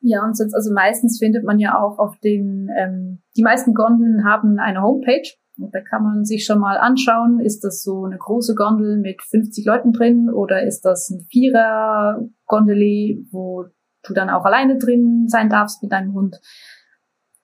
Ja, 0.00 0.24
und 0.24 0.36
sonst, 0.36 0.54
also 0.54 0.72
meistens 0.72 1.18
findet 1.18 1.44
man 1.44 1.58
ja 1.58 1.78
auch 1.78 1.98
auf 1.98 2.18
den, 2.20 2.70
ähm, 2.76 3.22
die 3.36 3.42
meisten 3.42 3.74
Gondeln 3.74 4.24
haben 4.24 4.58
eine 4.58 4.82
Homepage. 4.82 5.28
Und 5.58 5.74
da 5.74 5.80
kann 5.82 6.02
man 6.02 6.24
sich 6.24 6.46
schon 6.46 6.58
mal 6.58 6.78
anschauen, 6.78 7.38
ist 7.38 7.64
das 7.64 7.82
so 7.82 8.04
eine 8.04 8.16
große 8.16 8.54
Gondel 8.54 8.96
mit 8.98 9.20
50 9.22 9.66
Leuten 9.66 9.92
drin 9.92 10.30
oder 10.30 10.62
ist 10.62 10.86
das 10.86 11.10
ein 11.10 11.26
Vierer-Gondeli, 11.30 13.26
wo 13.30 13.66
du 14.02 14.14
dann 14.14 14.30
auch 14.30 14.46
alleine 14.46 14.78
drin 14.78 15.28
sein 15.28 15.50
darfst 15.50 15.82
mit 15.82 15.92
deinem 15.92 16.14
Hund. 16.14 16.40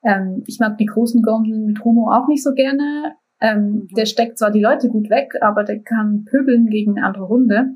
Ähm, 0.03 0.43
ich 0.47 0.59
mag 0.61 0.79
die 0.79 0.87
großen 0.87 1.23
Gondeln 1.23 1.67
mit 1.67 1.85
Homo 1.85 2.11
auch 2.11 2.27
nicht 2.29 2.43
so 2.43 2.55
gerne. 2.55 3.17
Ähm, 3.41 3.61
mhm. 3.61 3.89
Der 3.97 4.07
steckt 4.07 4.39
zwar 4.39 4.51
die 4.51 4.63
Leute 4.63 4.89
gut 4.89 5.11
weg, 5.11 5.33
aber 5.43 5.65
der 5.65 5.83
kann 5.83 6.25
pöbeln 6.25 6.69
gegen 6.71 6.99
andere 6.99 7.29
Hunde. 7.29 7.75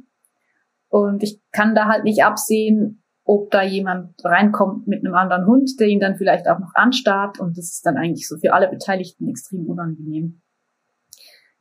Und 0.89 1.23
ich 1.23 1.41
kann 1.53 1.75
da 1.75 1.87
halt 1.87 2.05
nicht 2.05 2.25
absehen, 2.25 3.03
ob 3.31 3.49
da 3.53 3.63
jemand 3.63 4.13
reinkommt 4.25 4.89
mit 4.89 5.05
einem 5.05 5.15
anderen 5.15 5.47
Hund, 5.47 5.79
der 5.79 5.87
ihn 5.87 6.01
dann 6.01 6.17
vielleicht 6.17 6.49
auch 6.49 6.59
noch 6.59 6.75
anstarrt. 6.75 7.39
Und 7.39 7.57
das 7.57 7.67
ist 7.67 7.87
dann 7.87 7.97
eigentlich 7.97 8.27
so 8.27 8.37
für 8.39 8.53
alle 8.53 8.69
Beteiligten 8.69 9.29
extrem 9.29 9.67
unangenehm. 9.67 10.43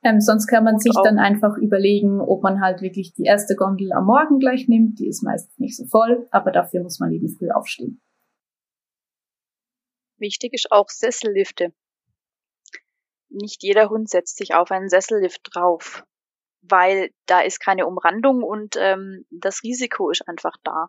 Ähm, 0.01 0.19
sonst 0.19 0.47
kann 0.47 0.63
man 0.63 0.79
sich 0.79 0.95
dann 1.03 1.19
einfach 1.19 1.57
überlegen, 1.57 2.21
ob 2.21 2.41
man 2.41 2.59
halt 2.59 2.81
wirklich 2.81 3.13
die 3.13 3.25
erste 3.25 3.55
Gondel 3.55 3.93
am 3.93 4.05
Morgen 4.05 4.39
gleich 4.39 4.67
nimmt. 4.67 4.97
Die 4.97 5.07
ist 5.07 5.21
meistens 5.21 5.59
nicht 5.59 5.77
so 5.77 5.85
voll, 5.85 6.27
aber 6.31 6.51
dafür 6.51 6.81
muss 6.81 6.99
man 6.99 7.11
eben 7.11 7.29
früh 7.29 7.51
aufstehen. 7.51 8.01
Wichtig 10.17 10.53
ist 10.53 10.71
auch 10.71 10.89
Sessellifte. 10.89 11.71
Nicht 13.29 13.61
jeder 13.61 13.89
Hund 13.89 14.09
setzt 14.09 14.37
sich 14.37 14.55
auf 14.55 14.71
einen 14.71 14.89
Sessellift 14.89 15.41
drauf, 15.53 16.03
weil 16.61 17.11
da 17.27 17.41
ist 17.41 17.59
keine 17.59 17.85
Umrandung 17.85 18.41
und 18.41 18.75
ähm, 18.79 19.25
das 19.29 19.61
Risiko 19.61 20.09
ist 20.09 20.27
einfach 20.27 20.55
da. 20.63 20.87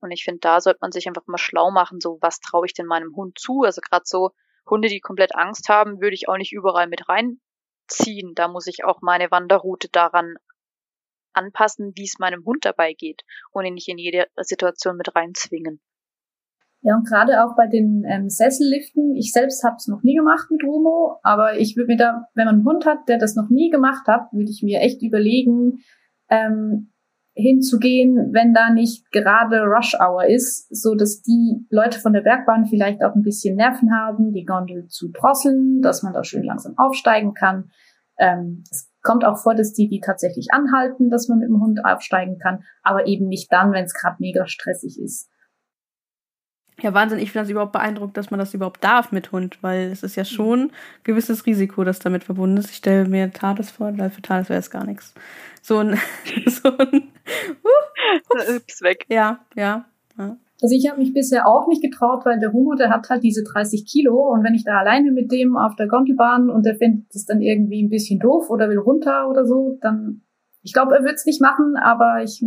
Und 0.00 0.10
ich 0.10 0.24
finde, 0.24 0.40
da 0.40 0.60
sollte 0.60 0.78
man 0.82 0.92
sich 0.92 1.06
einfach 1.08 1.26
mal 1.26 1.38
schlau 1.38 1.70
machen, 1.70 2.00
so 2.00 2.18
was 2.20 2.40
traue 2.40 2.66
ich 2.66 2.74
denn 2.74 2.86
meinem 2.86 3.14
Hund 3.16 3.38
zu? 3.38 3.62
Also 3.62 3.80
gerade 3.80 4.04
so 4.06 4.30
Hunde, 4.68 4.88
die 4.88 5.00
komplett 5.00 5.34
Angst 5.34 5.68
haben, 5.68 6.00
würde 6.00 6.14
ich 6.14 6.28
auch 6.28 6.36
nicht 6.36 6.52
überall 6.52 6.86
mit 6.86 7.08
rein 7.08 7.40
ziehen. 7.88 8.32
Da 8.34 8.48
muss 8.48 8.66
ich 8.66 8.84
auch 8.84 9.00
meine 9.00 9.30
Wanderroute 9.30 9.88
daran 9.90 10.36
anpassen, 11.32 11.92
wie 11.94 12.04
es 12.04 12.18
meinem 12.18 12.44
Hund 12.44 12.64
dabei 12.64 12.94
geht 12.94 13.22
und 13.52 13.64
ihn 13.64 13.74
nicht 13.74 13.88
in 13.88 13.98
jede 13.98 14.26
Situation 14.38 14.96
mit 14.96 15.14
reinzwingen. 15.14 15.80
Ja, 16.82 16.94
und 16.94 17.06
gerade 17.06 17.44
auch 17.44 17.56
bei 17.56 17.66
den 17.66 18.04
ähm, 18.06 18.28
Sesselliften, 18.28 19.16
ich 19.16 19.32
selbst 19.32 19.64
habe 19.64 19.76
es 19.76 19.88
noch 19.88 20.02
nie 20.02 20.14
gemacht 20.14 20.50
mit 20.50 20.62
Romo, 20.62 21.18
aber 21.22 21.58
ich 21.58 21.76
würde 21.76 21.88
mir 21.88 21.96
da, 21.96 22.28
wenn 22.34 22.44
man 22.44 22.56
einen 22.56 22.64
Hund 22.64 22.86
hat, 22.86 23.08
der 23.08 23.18
das 23.18 23.34
noch 23.34 23.48
nie 23.50 23.70
gemacht 23.70 24.06
hat, 24.06 24.32
würde 24.32 24.50
ich 24.50 24.62
mir 24.62 24.80
echt 24.80 25.02
überlegen, 25.02 25.82
ähm, 26.28 26.92
hinzugehen, 27.36 28.32
wenn 28.32 28.54
da 28.54 28.70
nicht 28.70 29.12
gerade 29.12 29.64
Rush 29.64 29.94
Hour 30.00 30.24
ist, 30.26 30.74
so 30.74 30.94
dass 30.94 31.20
die 31.20 31.66
Leute 31.68 32.00
von 32.00 32.14
der 32.14 32.22
Bergbahn 32.22 32.64
vielleicht 32.64 33.04
auch 33.04 33.14
ein 33.14 33.22
bisschen 33.22 33.56
Nerven 33.56 33.92
haben, 33.94 34.32
die 34.32 34.46
Gondel 34.46 34.86
zu 34.88 35.10
drosseln, 35.12 35.82
dass 35.82 36.02
man 36.02 36.14
da 36.14 36.24
schön 36.24 36.42
langsam 36.42 36.72
aufsteigen 36.78 37.34
kann. 37.34 37.70
Ähm, 38.18 38.64
es 38.70 38.90
kommt 39.02 39.26
auch 39.26 39.36
vor, 39.36 39.54
dass 39.54 39.74
die 39.74 39.86
die 39.86 40.00
tatsächlich 40.00 40.48
anhalten, 40.50 41.10
dass 41.10 41.28
man 41.28 41.40
mit 41.40 41.48
dem 41.48 41.60
Hund 41.60 41.84
aufsteigen 41.84 42.38
kann, 42.38 42.64
aber 42.82 43.06
eben 43.06 43.28
nicht 43.28 43.52
dann, 43.52 43.70
wenn 43.72 43.84
es 43.84 43.92
gerade 43.92 44.16
mega 44.18 44.46
stressig 44.46 44.98
ist. 44.98 45.28
Ja, 46.86 46.94
Wahnsinn. 46.94 47.18
Ich 47.18 47.32
finde 47.32 47.42
das 47.42 47.50
überhaupt 47.50 47.72
beeindruckt, 47.72 48.16
dass 48.16 48.30
man 48.30 48.38
das 48.38 48.54
überhaupt 48.54 48.84
darf 48.84 49.10
mit 49.10 49.32
Hund, 49.32 49.58
weil 49.60 49.90
es 49.90 50.04
ist 50.04 50.14
ja 50.14 50.24
schon 50.24 50.60
ein 50.60 50.70
gewisses 51.02 51.44
Risiko, 51.44 51.82
das 51.82 51.98
damit 51.98 52.22
verbunden 52.22 52.58
ist. 52.58 52.70
Ich 52.70 52.76
stelle 52.76 53.08
mir 53.08 53.32
Tades 53.32 53.72
vor, 53.72 53.98
weil 53.98 54.08
für 54.08 54.22
Tades 54.22 54.48
wäre 54.50 54.60
es 54.60 54.70
gar 54.70 54.86
nichts. 54.86 55.12
So 55.62 55.78
ein, 55.78 55.98
so 56.46 56.68
ein, 56.68 57.08
uh, 57.64 58.54
ups. 58.56 58.82
weg. 58.82 59.04
Ja, 59.08 59.40
ja, 59.56 59.86
ja. 60.16 60.36
Also 60.62 60.76
ich 60.76 60.88
habe 60.88 61.00
mich 61.00 61.12
bisher 61.12 61.48
auch 61.48 61.66
nicht 61.66 61.82
getraut, 61.82 62.24
weil 62.24 62.38
der 62.38 62.52
Humo, 62.52 62.76
der 62.76 62.90
hat 62.90 63.10
halt 63.10 63.24
diese 63.24 63.42
30 63.42 63.84
Kilo 63.84 64.32
und 64.32 64.44
wenn 64.44 64.54
ich 64.54 64.62
da 64.62 64.78
alleine 64.78 65.10
mit 65.10 65.32
dem 65.32 65.56
auf 65.56 65.74
der 65.74 65.88
Gondelbahn 65.88 66.50
und 66.50 66.64
der 66.64 66.76
findet 66.76 67.12
es 67.12 67.24
dann 67.24 67.40
irgendwie 67.40 67.82
ein 67.82 67.90
bisschen 67.90 68.20
doof 68.20 68.48
oder 68.48 68.68
will 68.68 68.78
runter 68.78 69.28
oder 69.28 69.44
so, 69.44 69.76
dann, 69.80 70.22
ich 70.62 70.72
glaube, 70.72 70.94
er 70.94 71.02
wird 71.02 71.16
es 71.16 71.26
nicht 71.26 71.40
machen, 71.40 71.74
aber 71.76 72.22
ich 72.22 72.44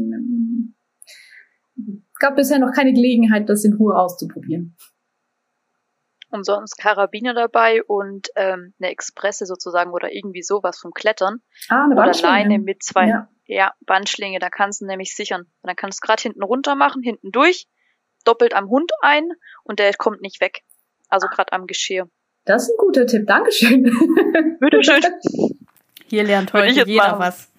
gab 2.20 2.36
bisher 2.36 2.60
noch 2.60 2.74
keine 2.74 2.94
Gelegenheit, 2.94 3.50
das 3.50 3.64
in 3.64 3.74
Ruhe 3.74 3.96
auszuprobieren. 3.96 4.76
Umsonst 6.32 6.78
Karabiner 6.78 7.34
dabei 7.34 7.82
und 7.84 8.28
ähm, 8.36 8.76
eine 8.80 8.91
Expresse 8.91 9.48
sozusagen 9.48 9.91
oder 9.91 10.14
irgendwie 10.14 10.44
sowas 10.44 10.78
vom 10.78 10.91
Klettern. 10.91 11.41
Ah, 11.70 11.86
eine 11.86 11.96
Oder 11.96 12.12
Leine 12.22 12.60
mit 12.60 12.84
zwei, 12.84 13.08
ja. 13.08 13.30
ja, 13.46 13.74
Bandschlinge, 13.86 14.38
da 14.38 14.50
kannst 14.52 14.82
du 14.82 14.86
nämlich 14.86 15.16
sichern. 15.16 15.41
Und 15.41 15.68
dann 15.68 15.76
kannst 15.76 15.98
du 15.98 16.04
es 16.04 16.08
gerade 16.08 16.22
hinten 16.22 16.44
runter 16.44 16.76
machen, 16.76 17.02
hinten 17.02 17.32
durch, 17.32 17.68
doppelt 18.26 18.54
am 18.54 18.70
Hund 18.70 18.91
ein 19.02 19.28
und 19.64 19.80
der 19.80 19.91
kommt 19.96 20.22
nicht 20.22 20.40
weg. 20.40 20.62
Also 21.08 21.28
gerade 21.28 21.52
am 21.54 21.66
Geschirr. 21.66 22.08
Das 22.46 22.64
ist 22.64 22.70
ein 22.70 22.78
guter 22.78 23.08
Tipp, 23.08 23.26
Dankeschön. 23.26 23.84
Bitteschön. 24.60 25.02
Hier 26.06 26.24
lernt 26.24 26.54
heute 26.54 26.86
jeder 26.86 27.18
machen. 27.18 27.20
was. 27.20 27.52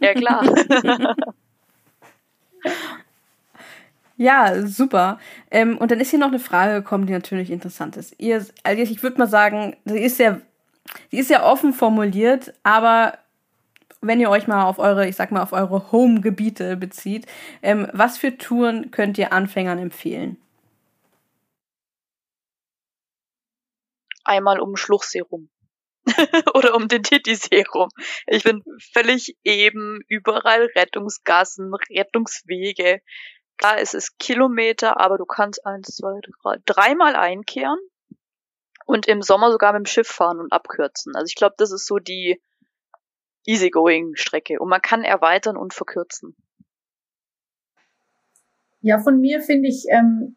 Ja, 0.00 0.14
klar. 0.14 0.44
ja, 4.18 4.66
super. 4.66 5.20
Ähm, 5.48 5.78
und 5.78 5.92
dann 5.92 6.00
ist 6.00 6.10
hier 6.10 6.18
noch 6.18 6.26
eine 6.28 6.40
Frage 6.40 6.74
gekommen, 6.74 7.06
die 7.06 7.12
natürlich 7.12 7.52
interessant 7.52 7.96
ist. 7.96 8.16
Ihr, 8.18 8.44
also 8.64 8.82
ich 8.82 9.02
würde 9.02 9.16
mal 9.16 9.28
sagen, 9.28 9.76
sie 9.84 10.00
ist 10.00 10.16
sehr, 10.16 10.40
sie 11.10 11.18
ist 11.20 11.28
sehr 11.28 11.44
offen 11.44 11.72
formuliert, 11.72 12.52
aber 12.64 13.18
wenn 14.00 14.20
ihr 14.20 14.28
euch 14.28 14.48
mal 14.48 14.64
auf 14.64 14.80
eure, 14.80 15.06
ich 15.08 15.14
sag 15.14 15.30
mal, 15.30 15.40
auf 15.40 15.52
eure 15.52 15.92
Home-Gebiete 15.92 16.76
bezieht, 16.76 17.26
ähm, 17.62 17.86
was 17.92 18.18
für 18.18 18.36
Touren 18.36 18.90
könnt 18.90 19.18
ihr 19.18 19.32
Anfängern 19.32 19.78
empfehlen? 19.78 20.36
Einmal 24.24 24.58
um 24.58 24.76
Schluchsee 24.76 25.20
rum. 25.20 25.48
oder 26.54 26.74
um 26.74 26.88
den 26.88 27.04
Titisee 27.04 27.64
rum. 27.72 27.88
Ich 28.26 28.42
bin 28.42 28.62
völlig 28.92 29.36
eben, 29.44 30.00
überall 30.08 30.68
Rettungsgassen, 30.74 31.72
Rettungswege. 31.74 33.00
Klar, 33.58 33.78
es 33.80 33.92
ist 33.92 34.18
Kilometer, 34.18 35.00
aber 35.00 35.18
du 35.18 35.24
kannst 35.26 35.66
eins, 35.66 35.96
zwei, 35.96 36.20
drei, 36.42 36.56
dreimal 36.64 37.16
einkehren 37.16 37.78
und 38.86 39.06
im 39.06 39.20
Sommer 39.20 39.50
sogar 39.50 39.72
mit 39.72 39.80
dem 39.80 39.86
Schiff 39.86 40.08
fahren 40.08 40.38
und 40.38 40.52
abkürzen. 40.52 41.14
Also 41.14 41.26
ich 41.26 41.34
glaube, 41.34 41.56
das 41.58 41.72
ist 41.72 41.86
so 41.86 41.98
die 41.98 42.40
Easygoing-Strecke 43.46 44.60
und 44.60 44.68
man 44.68 44.80
kann 44.80 45.02
erweitern 45.02 45.56
und 45.56 45.74
verkürzen. 45.74 46.36
Ja, 48.80 49.00
von 49.00 49.20
mir 49.20 49.40
finde 49.40 49.68
ich, 49.68 49.86
ähm, 49.90 50.36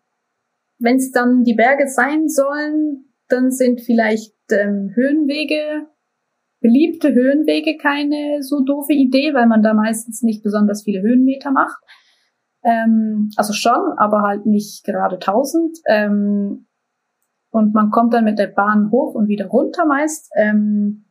wenn 0.79 0.95
es 0.95 1.11
dann 1.11 1.43
die 1.43 1.53
Berge 1.53 1.87
sein 1.87 2.27
sollen, 2.27 3.13
dann 3.27 3.51
sind 3.51 3.81
vielleicht 3.81 4.35
ähm, 4.49 4.91
Höhenwege, 4.95 5.87
beliebte 6.59 7.13
Höhenwege 7.13 7.77
keine 7.77 8.41
so 8.41 8.61
doofe 8.61 8.93
Idee, 8.93 9.33
weil 9.35 9.45
man 9.45 9.61
da 9.61 9.73
meistens 9.73 10.23
nicht 10.23 10.41
besonders 10.41 10.83
viele 10.83 11.01
Höhenmeter 11.01 11.51
macht. 11.51 11.83
Ähm, 12.63 13.29
also 13.35 13.53
schon, 13.53 13.97
aber 13.97 14.21
halt 14.21 14.45
nicht 14.45 14.83
gerade 14.83 15.15
1000. 15.15 15.77
Ähm, 15.87 16.67
und 17.51 17.73
man 17.73 17.91
kommt 17.91 18.13
dann 18.13 18.23
mit 18.23 18.39
der 18.39 18.47
Bahn 18.47 18.91
hoch 18.91 19.13
und 19.13 19.27
wieder 19.27 19.47
runter 19.47 19.85
meist. 19.85 20.31
Ähm, 20.35 21.05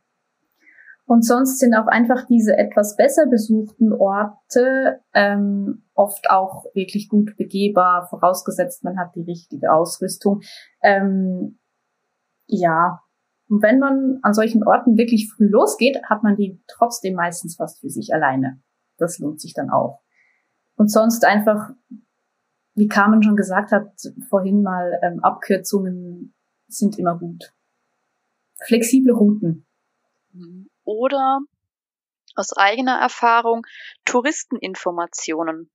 und 1.05 1.25
sonst 1.25 1.59
sind 1.59 1.75
auch 1.75 1.87
einfach 1.87 2.25
diese 2.25 2.57
etwas 2.57 2.95
besser 2.95 3.25
besuchten 3.27 3.91
Orte 3.91 5.01
ähm, 5.13 5.83
oft 5.93 6.29
auch 6.29 6.65
wirklich 6.73 7.09
gut 7.09 7.35
begehbar, 7.35 8.07
vorausgesetzt 8.07 8.85
man 8.85 8.97
hat 8.97 9.13
die 9.15 9.23
richtige 9.23 9.73
Ausrüstung. 9.73 10.41
Ähm, 10.81 11.59
ja, 12.47 13.01
und 13.49 13.61
wenn 13.61 13.79
man 13.79 14.19
an 14.21 14.33
solchen 14.33 14.65
Orten 14.65 14.97
wirklich 14.97 15.29
früh 15.29 15.47
losgeht, 15.47 16.01
hat 16.09 16.23
man 16.23 16.37
die 16.37 16.63
trotzdem 16.67 17.15
meistens 17.15 17.57
fast 17.57 17.81
für 17.81 17.89
sich 17.89 18.13
alleine. 18.13 18.61
Das 18.97 19.19
lohnt 19.19 19.41
sich 19.41 19.53
dann 19.53 19.69
auch. 19.69 19.99
Und 20.81 20.87
sonst 20.87 21.23
einfach, 21.25 21.69
wie 22.73 22.87
Carmen 22.87 23.21
schon 23.21 23.35
gesagt 23.35 23.71
hat, 23.71 23.91
vorhin 24.29 24.63
mal, 24.63 24.99
ähm, 25.03 25.23
Abkürzungen 25.23 26.33
sind 26.67 26.97
immer 26.97 27.19
gut. 27.19 27.53
Flexible 28.65 29.13
Routen. 29.13 29.67
Oder 30.83 31.41
aus 32.33 32.57
eigener 32.57 32.97
Erfahrung 32.97 33.61
Touristeninformationen. 34.05 35.69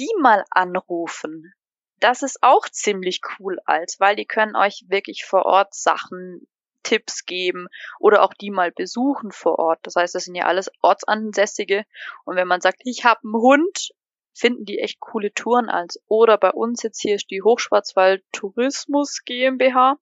Die 0.00 0.10
mal 0.20 0.42
anrufen 0.50 1.52
das 2.00 2.22
ist 2.22 2.42
auch 2.42 2.68
ziemlich 2.68 3.20
cool 3.38 3.58
als, 3.64 3.98
weil 4.00 4.16
die 4.16 4.26
können 4.26 4.54
euch 4.54 4.84
wirklich 4.88 5.24
vor 5.24 5.46
Ort 5.46 5.74
Sachen, 5.74 6.46
Tipps 6.86 7.26
geben 7.26 7.66
oder 7.98 8.22
auch 8.22 8.32
die 8.32 8.52
mal 8.52 8.70
besuchen 8.70 9.32
vor 9.32 9.58
Ort. 9.58 9.80
Das 9.82 9.96
heißt, 9.96 10.14
das 10.14 10.24
sind 10.24 10.36
ja 10.36 10.44
alles 10.44 10.70
Ortsansässige. 10.82 11.84
Und 12.24 12.36
wenn 12.36 12.46
man 12.46 12.60
sagt, 12.60 12.80
ich 12.84 13.04
habe 13.04 13.20
einen 13.24 13.34
Hund, 13.34 13.90
finden 14.32 14.64
die 14.64 14.78
echt 14.78 15.00
coole 15.00 15.34
Touren 15.34 15.68
als. 15.68 16.00
Oder 16.06 16.38
bei 16.38 16.50
uns 16.50 16.84
jetzt 16.84 17.00
hier 17.00 17.16
ist 17.16 17.28
die 17.30 17.42
Hochschwarzwald 17.42 18.22
Tourismus 18.30 19.24
GmbH. 19.24 19.98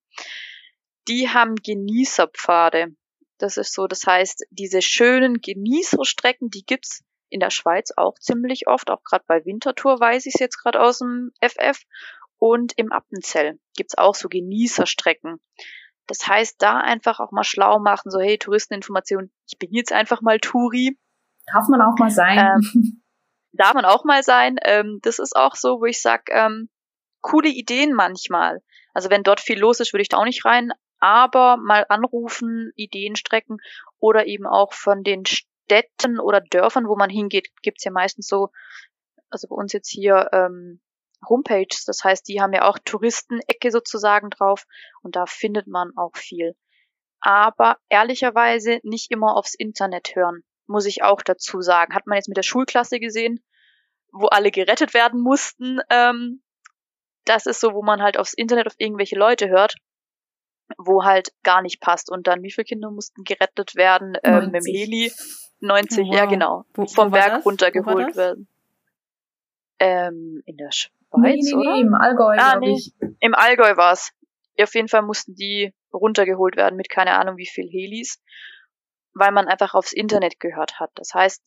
Die 1.07 1.29
haben 1.29 1.55
Genießerpfade. 1.55 2.95
Das 3.39 3.57
ist 3.57 3.73
so, 3.73 3.87
das 3.87 4.05
heißt, 4.05 4.45
diese 4.51 4.83
schönen 4.83 5.41
Genießerstrecken, 5.41 6.51
die 6.51 6.65
gibt's 6.65 7.03
in 7.29 7.39
der 7.39 7.49
Schweiz 7.49 7.91
auch 7.97 8.19
ziemlich 8.19 8.67
oft, 8.67 8.91
auch 8.91 9.03
gerade 9.03 9.25
bei 9.27 9.43
Wintertour 9.43 9.99
weiß 9.99 10.27
ich 10.27 10.35
es 10.35 10.39
jetzt 10.39 10.57
gerade 10.57 10.79
aus 10.79 10.99
dem 10.99 11.31
FF. 11.41 11.81
Und 12.37 12.73
im 12.77 12.91
Appenzell 12.91 13.57
gibt's 13.75 13.97
auch 13.97 14.13
so 14.13 14.29
Genießerstrecken. 14.29 15.39
Das 16.07 16.27
heißt, 16.27 16.61
da 16.61 16.79
einfach 16.79 17.19
auch 17.19 17.31
mal 17.31 17.43
schlau 17.43 17.79
machen, 17.79 18.11
so 18.11 18.19
hey, 18.19 18.37
Touristeninformation, 18.37 19.31
ich 19.47 19.57
bin 19.57 19.71
jetzt 19.73 19.91
einfach 19.91 20.21
mal 20.21 20.39
Touri. 20.39 20.97
Darf 21.51 21.67
man 21.67 21.81
auch 21.81 21.97
mal 21.97 22.11
sein. 22.11 22.37
Ähm, 22.37 23.01
darf 23.53 23.73
man 23.73 23.85
auch 23.85 24.03
mal 24.03 24.23
sein. 24.23 24.57
Ähm, 24.63 24.99
das 25.01 25.19
ist 25.19 25.35
auch 25.35 25.55
so, 25.55 25.79
wo 25.79 25.85
ich 25.85 26.01
sag, 26.01 26.29
ähm, 26.29 26.69
coole 27.21 27.49
Ideen 27.49 27.93
manchmal. 27.93 28.61
Also 28.93 29.09
wenn 29.09 29.23
dort 29.23 29.41
viel 29.41 29.59
los 29.59 29.79
ist, 29.79 29.93
würde 29.93 30.03
ich 30.03 30.09
da 30.09 30.17
auch 30.17 30.25
nicht 30.25 30.45
rein, 30.45 30.71
aber 30.99 31.57
mal 31.57 31.85
anrufen, 31.89 32.71
Ideen 32.75 33.15
strecken 33.15 33.57
oder 33.99 34.27
eben 34.27 34.45
auch 34.45 34.73
von 34.73 35.03
den 35.03 35.23
Städten 35.25 36.19
oder 36.19 36.39
Dörfern, 36.39 36.87
wo 36.87 36.95
man 36.95 37.09
hingeht, 37.09 37.49
gibt's 37.63 37.83
ja 37.83 37.91
meistens 37.91 38.27
so, 38.27 38.49
also 39.29 39.47
bei 39.47 39.55
uns 39.55 39.73
jetzt 39.73 39.89
hier 39.89 40.29
ähm, 40.31 40.79
Homepages, 41.27 41.85
das 41.85 42.03
heißt, 42.03 42.27
die 42.27 42.41
haben 42.41 42.53
ja 42.53 42.67
auch 42.67 42.77
Touristenecke 42.83 43.71
sozusagen 43.71 44.29
drauf 44.29 44.65
und 45.01 45.15
da 45.15 45.25
findet 45.25 45.67
man 45.67 45.91
auch 45.95 46.15
viel. 46.15 46.55
Aber 47.19 47.77
ehrlicherweise 47.89 48.79
nicht 48.83 49.11
immer 49.11 49.35
aufs 49.35 49.55
Internet 49.55 50.15
hören, 50.15 50.43
muss 50.67 50.85
ich 50.85 51.03
auch 51.03 51.21
dazu 51.21 51.61
sagen. 51.61 51.95
Hat 51.95 52.07
man 52.07 52.17
jetzt 52.17 52.27
mit 52.27 52.37
der 52.37 52.43
Schulklasse 52.43 52.99
gesehen, 52.99 53.43
wo 54.11 54.27
alle 54.27 54.51
gerettet 54.51 54.93
werden 54.93 55.21
mussten. 55.21 55.79
Ähm, 55.89 56.41
das 57.25 57.45
ist 57.45 57.59
so, 57.59 57.73
wo 57.73 57.81
man 57.81 58.01
halt 58.01 58.17
aufs 58.17 58.33
Internet 58.33 58.67
auf 58.67 58.75
irgendwelche 58.77 59.17
Leute 59.17 59.49
hört, 59.49 59.75
wo 60.77 61.03
halt 61.03 61.33
gar 61.43 61.61
nicht 61.61 61.81
passt. 61.81 62.11
Und 62.11 62.27
dann, 62.27 62.43
wie 62.43 62.51
viele 62.51 62.65
Kinder 62.65 62.91
mussten 62.91 63.23
gerettet 63.23 63.75
werden 63.75 64.17
ähm, 64.23 64.51
mit 64.51 64.63
dem 64.63 64.65
Heli? 64.65 65.11
90, 65.61 66.07
wow. 66.07 66.15
ja 66.15 66.25
genau, 66.25 66.65
wo, 66.73 66.85
vom 66.85 67.07
wo 67.07 67.11
Berg 67.11 67.45
runtergeholt 67.45 68.15
werden. 68.15 68.47
Ähm, 69.79 70.41
in 70.45 70.57
der 70.57 70.71
Schweiz, 70.71 70.94
nee, 71.17 71.39
nee, 71.41 71.53
oder? 71.53 71.73
Nee, 71.73 71.81
im 71.81 71.93
Allgäu, 71.93 72.35
ah, 72.37 72.57
nee. 72.59 72.73
ich. 72.73 72.93
Im 73.19 73.35
Allgäu 73.35 73.75
war's. 73.77 74.11
Auf 74.59 74.73
jeden 74.73 74.87
Fall 74.87 75.01
mussten 75.01 75.35
die 75.35 75.73
runtergeholt 75.93 76.55
werden 76.55 76.75
mit 76.75 76.89
keine 76.89 77.17
Ahnung 77.17 77.37
wie 77.37 77.47
viel 77.47 77.67
Helis, 77.69 78.21
weil 79.13 79.31
man 79.31 79.47
einfach 79.47 79.73
aufs 79.73 79.93
Internet 79.93 80.39
gehört 80.39 80.79
hat. 80.79 80.91
Das 80.95 81.13
heißt, 81.13 81.41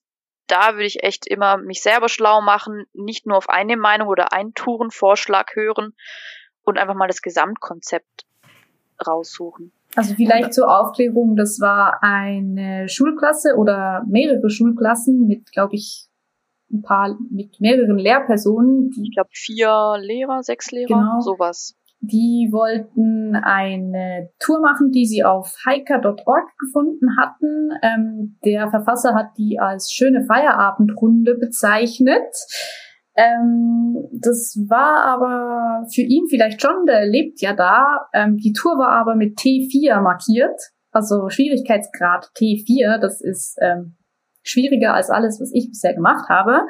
da 0.47 0.75
würde 0.75 0.87
ich 0.87 1.03
echt 1.03 1.27
immer 1.27 1.59
mich 1.59 1.83
selber 1.83 2.09
schlau 2.09 2.41
machen, 2.41 2.85
nicht 2.93 3.27
nur 3.27 3.37
auf 3.37 3.49
eine 3.49 3.77
Meinung 3.77 4.09
oder 4.09 4.33
einen 4.33 4.55
Tourenvorschlag 4.55 5.55
hören 5.55 5.95
und 6.63 6.79
einfach 6.79 6.95
mal 6.95 7.09
das 7.09 7.23
Gesamtkonzept 7.23 8.27
raussuchen. 9.07 9.73
Also 9.95 10.15
vielleicht 10.15 10.55
zur 10.55 10.69
Aufklärung, 10.69 11.37
das 11.37 11.61
war 11.61 12.03
eine 12.03 12.89
Schulklasse 12.89 13.57
oder 13.57 14.05
mehrere 14.07 14.51
Schulklassen 14.51 15.27
mit, 15.27 15.51
glaube 15.53 15.77
ich, 15.77 16.09
ein 16.71 16.83
paar, 16.83 17.17
mit 17.31 17.61
mehreren 17.61 17.99
Lehrpersonen. 17.99 18.91
Die, 18.91 19.03
ich 19.03 19.15
glaube 19.15 19.31
vier 19.33 19.97
Lehrer, 20.01 20.43
sechs 20.43 20.71
Lehrer, 20.71 20.87
genau, 20.87 21.21
sowas. 21.21 21.77
Die 22.01 22.49
wollten 22.53 23.35
eine 23.35 24.31
Tour 24.39 24.61
machen, 24.61 24.93
die 24.93 25.05
sie 25.05 25.25
auf 25.25 25.57
hiker.org 25.67 26.57
gefunden 26.59 27.17
hatten. 27.19 27.71
Ähm, 27.83 28.39
der 28.45 28.71
Verfasser 28.71 29.15
hat 29.15 29.37
die 29.37 29.59
als 29.59 29.91
schöne 29.91 30.25
Feierabendrunde 30.25 31.35
bezeichnet. 31.35 32.33
Ähm, 33.17 34.09
das 34.13 34.57
war 34.69 35.05
aber 35.05 35.87
für 35.93 36.03
ihn 36.03 36.29
vielleicht 36.31 36.63
schon, 36.63 36.87
der 36.87 37.05
lebt 37.05 37.41
ja 37.41 37.53
da. 37.53 38.07
Ähm, 38.15 38.37
die 38.37 38.53
Tour 38.53 38.79
war 38.79 38.91
aber 38.91 39.17
mit 39.17 39.39
T4 39.39 40.01
markiert, 40.01 40.61
also 40.93 41.29
Schwierigkeitsgrad 41.29 42.31
T4. 42.39 42.99
Das 42.99 43.21
ist 43.21 43.59
ähm, 43.61 43.98
schwieriger 44.43 44.95
als 44.95 45.11
alles, 45.11 45.41
was 45.41 45.53
ich 45.53 45.69
bisher 45.69 45.95
gemacht 45.95 46.29
habe. 46.29 46.63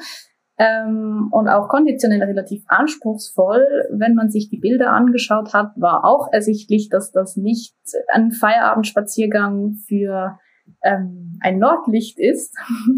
Ähm, 0.61 1.29
und 1.31 1.49
auch 1.49 1.69
konditionell 1.69 2.23
relativ 2.23 2.65
anspruchsvoll. 2.67 3.65
Wenn 3.93 4.15
man 4.15 4.31
sich 4.31 4.49
die 4.49 4.59
Bilder 4.59 4.91
angeschaut 4.91 5.55
hat, 5.55 5.73
war 5.77 6.05
auch 6.05 6.33
ersichtlich, 6.33 6.89
dass 6.89 7.13
das 7.13 7.37
nicht 7.37 7.77
ein 8.13 8.33
Feierabendspaziergang 8.33 9.75
für 9.87 10.39
ähm, 10.83 11.39
ein 11.41 11.59
Nordlicht 11.59 12.19
ist, 12.19 12.57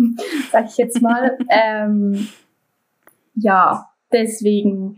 sag 0.52 0.66
ich 0.66 0.78
jetzt 0.78 1.02
mal. 1.02 1.36
ähm, 1.50 2.28
ja, 3.34 3.86
deswegen 4.12 4.96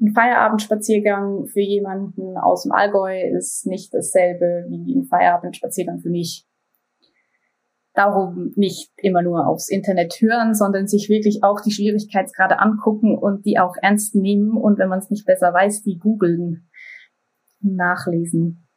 ein 0.00 0.12
Feierabendspaziergang 0.12 1.46
für 1.46 1.60
jemanden 1.60 2.36
aus 2.36 2.62
dem 2.62 2.72
Allgäu 2.72 3.20
ist 3.36 3.66
nicht 3.66 3.92
dasselbe 3.92 4.66
wie 4.68 4.94
ein 4.94 5.04
Feierabendspaziergang 5.04 5.98
für 6.00 6.10
mich. 6.10 6.46
Darum 7.98 8.52
nicht 8.54 8.92
immer 8.98 9.22
nur 9.22 9.48
aufs 9.48 9.68
Internet 9.68 10.14
hören, 10.20 10.54
sondern 10.54 10.86
sich 10.86 11.08
wirklich 11.08 11.42
auch 11.42 11.60
die 11.60 11.72
Schwierigkeitsgrade 11.72 12.60
angucken 12.60 13.18
und 13.18 13.44
die 13.44 13.58
auch 13.58 13.74
ernst 13.82 14.14
nehmen 14.14 14.56
und 14.56 14.78
wenn 14.78 14.88
man 14.88 15.00
es 15.00 15.10
nicht 15.10 15.26
besser 15.26 15.52
weiß, 15.52 15.82
die 15.82 15.98
googeln, 15.98 16.68
nachlesen. 17.60 18.68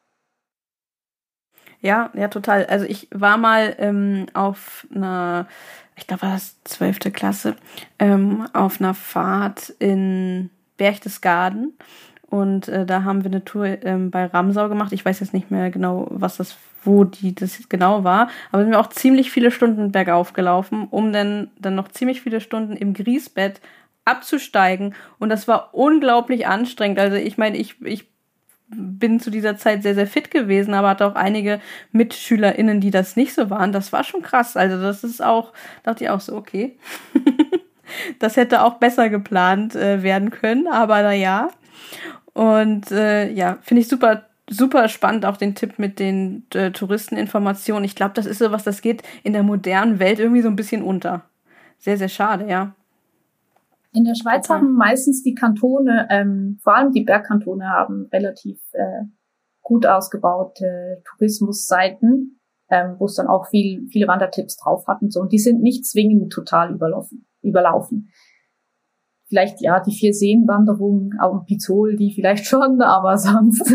Ja, 1.82 2.10
ja, 2.16 2.30
total. 2.30 2.66
Also 2.66 2.86
ich 2.86 3.10
war 3.12 3.38
mal 3.38 3.76
ähm, 3.78 4.26
auf 4.34 4.88
einer, 4.92 5.48
ich 5.96 6.08
glaube, 6.08 6.24
war 6.24 6.32
das 6.32 6.60
zwölfte 6.64 7.12
Klasse, 7.12 7.56
ähm, 8.00 8.48
auf 8.54 8.82
einer 8.82 8.96
Fahrt 8.96 9.70
in 9.78 10.50
Berchtesgaden. 10.78 11.78
Und 12.28 12.70
äh, 12.70 12.88
da 12.88 13.04
haben 13.04 13.24
wir 13.24 13.30
eine 13.30 13.46
Tour 13.46 13.66
ähm, 13.84 14.10
bei 14.10 14.26
Ramsau 14.26 14.68
gemacht. 14.68 14.94
Ich 14.94 15.06
weiß 15.06 15.20
jetzt 15.20 15.34
nicht 15.34 15.52
mehr 15.52 15.70
genau, 15.70 16.08
was 16.10 16.38
das, 16.38 16.56
wo 16.84 17.04
die 17.04 17.36
das 17.36 17.70
genau 17.70 18.04
war. 18.04 18.30
Aber 18.52 18.64
sind 18.64 18.72
wir 18.72 18.80
auch 18.80 18.90
ziemlich 18.90 19.32
viele 19.32 19.52
Stunden 19.52 19.92
bergauf 19.92 20.34
gelaufen, 20.34 20.88
um 20.90 21.14
dann, 21.14 21.52
dann 21.60 21.76
noch 21.76 21.90
ziemlich 21.90 22.22
viele 22.22 22.42
Stunden 22.42 22.76
im 22.76 22.94
Griesbett 22.94 23.62
abzusteigen. 24.06 24.96
Und 25.20 25.30
das 25.30 25.48
war 25.48 25.74
unglaublich 25.74 26.48
anstrengend. 26.48 27.00
Also 27.00 27.18
ich 27.18 27.38
meine, 27.38 27.58
ich, 27.58 27.82
ich 27.82 28.10
bin 28.74 29.20
zu 29.20 29.30
dieser 29.30 29.58
Zeit 29.58 29.84
sehr, 29.84 29.96
sehr 29.96 30.08
fit 30.08 30.32
gewesen, 30.32 30.74
aber 30.74 30.90
hatte 30.90 31.06
auch 31.06 31.16
einige 31.16 31.60
MitschülerInnen, 31.92 32.80
die 32.80 32.92
das 32.92 33.16
nicht 33.16 33.34
so 33.34 33.50
waren. 33.50 33.72
Das 33.72 33.92
war 33.92 34.04
schon 34.04 34.22
krass. 34.22 34.56
Also 34.56 34.82
das 34.82 35.04
ist 35.04 35.22
auch, 35.22 35.54
dachte 35.84 36.06
ich 36.06 36.10
auch 36.10 36.22
so, 36.22 36.36
okay. 36.36 36.78
das 38.20 38.38
hätte 38.38 38.64
auch 38.64 38.76
besser 38.76 39.10
geplant 39.10 39.76
äh, 39.76 40.04
werden 40.04 40.30
können, 40.30 40.68
aber 40.68 41.02
naja. 41.02 41.50
Und 42.34 42.92
äh, 42.92 43.30
ja, 43.32 43.58
finde 43.62 43.82
ich 43.82 43.90
super, 43.90 44.26
super 44.52 44.88
spannend, 44.90 45.26
auch 45.26 45.38
den 45.38 45.56
Tipp 45.56 45.80
mit 45.80 46.00
den 46.00 46.46
äh, 46.54 46.72
Touristeninformationen. 46.72 47.84
Ich 47.84 47.96
glaube, 47.96 48.14
das 48.14 48.26
ist 48.26 48.40
so 48.40 48.52
was, 48.52 48.64
das 48.64 48.82
geht 48.82 49.02
in 49.24 49.34
der 49.34 49.44
modernen 49.44 50.00
Welt 50.00 50.20
irgendwie 50.20 50.42
so 50.42 50.50
ein 50.50 50.56
bisschen 50.56 50.84
unter. 50.84 51.24
Sehr, 51.78 51.98
sehr 51.98 52.10
schade, 52.10 52.48
ja. 52.48 52.76
In 53.94 54.06
der 54.06 54.16
Schweiz 54.16 54.50
okay. 54.50 54.60
haben 54.60 54.74
meistens 54.76 55.24
die 55.24 55.34
Kantone, 55.34 56.08
ähm, 56.10 56.60
vor 56.64 56.76
allem 56.76 56.92
die 56.92 57.04
Bergkantone, 57.04 57.66
haben 57.66 58.08
relativ 58.12 58.60
äh, 58.74 59.06
gut 59.62 59.86
ausgebaute 59.86 61.02
Tourismusseiten, 61.06 62.40
ähm, 62.70 62.96
wo 63.00 63.06
es 63.06 63.16
dann 63.16 63.28
auch 63.28 63.48
viel, 63.48 63.88
viele 63.90 64.08
Wandertipps 64.08 64.58
drauf 64.58 64.88
hat 64.88 65.02
und 65.02 65.12
so. 65.12 65.22
Und 65.22 65.32
die 65.32 65.40
sind 65.40 65.62
nicht 65.62 65.86
zwingend 65.86 66.32
total 66.32 66.74
überlaufen. 66.74 67.26
überlaufen. 67.42 68.12
Vielleicht 69.28 69.62
ja 69.62 69.80
die 69.80 69.94
vier 69.94 70.14
Seenwanderung 70.14 71.12
dem 71.32 71.46
Pizol, 71.46 71.96
die 71.96 72.14
vielleicht 72.14 72.46
schon, 72.46 72.82
aber 72.82 73.18
sonst 73.18 73.74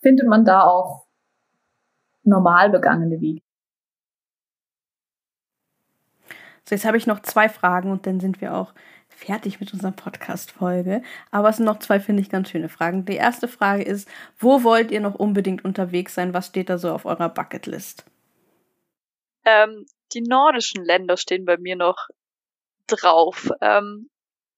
findet 0.00 0.28
man 0.28 0.44
da 0.44 0.62
auch 0.64 1.06
normal 2.22 2.70
begangene 2.70 3.20
Wege. 3.20 3.40
So, 6.68 6.74
jetzt 6.74 6.84
habe 6.84 6.96
ich 6.96 7.06
noch 7.06 7.20
zwei 7.20 7.48
Fragen 7.48 7.92
und 7.92 8.06
dann 8.06 8.18
sind 8.18 8.40
wir 8.40 8.54
auch 8.54 8.74
fertig 9.08 9.60
mit 9.60 9.72
unserer 9.72 9.92
Podcast-Folge. 9.92 11.02
Aber 11.30 11.48
es 11.48 11.56
sind 11.56 11.64
noch 11.64 11.78
zwei, 11.78 12.00
finde 12.00 12.22
ich, 12.22 12.28
ganz 12.28 12.50
schöne 12.50 12.68
Fragen. 12.68 13.04
Die 13.04 13.14
erste 13.14 13.46
Frage 13.46 13.82
ist, 13.82 14.08
wo 14.38 14.64
wollt 14.64 14.90
ihr 14.90 15.00
noch 15.00 15.14
unbedingt 15.14 15.64
unterwegs 15.64 16.14
sein? 16.14 16.34
Was 16.34 16.48
steht 16.48 16.68
da 16.68 16.76
so 16.76 16.92
auf 16.92 17.04
eurer 17.04 17.28
Bucketlist? 17.28 18.04
Ähm, 19.44 19.86
die 20.12 20.22
nordischen 20.22 20.84
Länder 20.84 21.16
stehen 21.16 21.44
bei 21.44 21.56
mir 21.56 21.76
noch 21.76 22.08
drauf. 22.88 23.50
Ähm, 23.60 24.10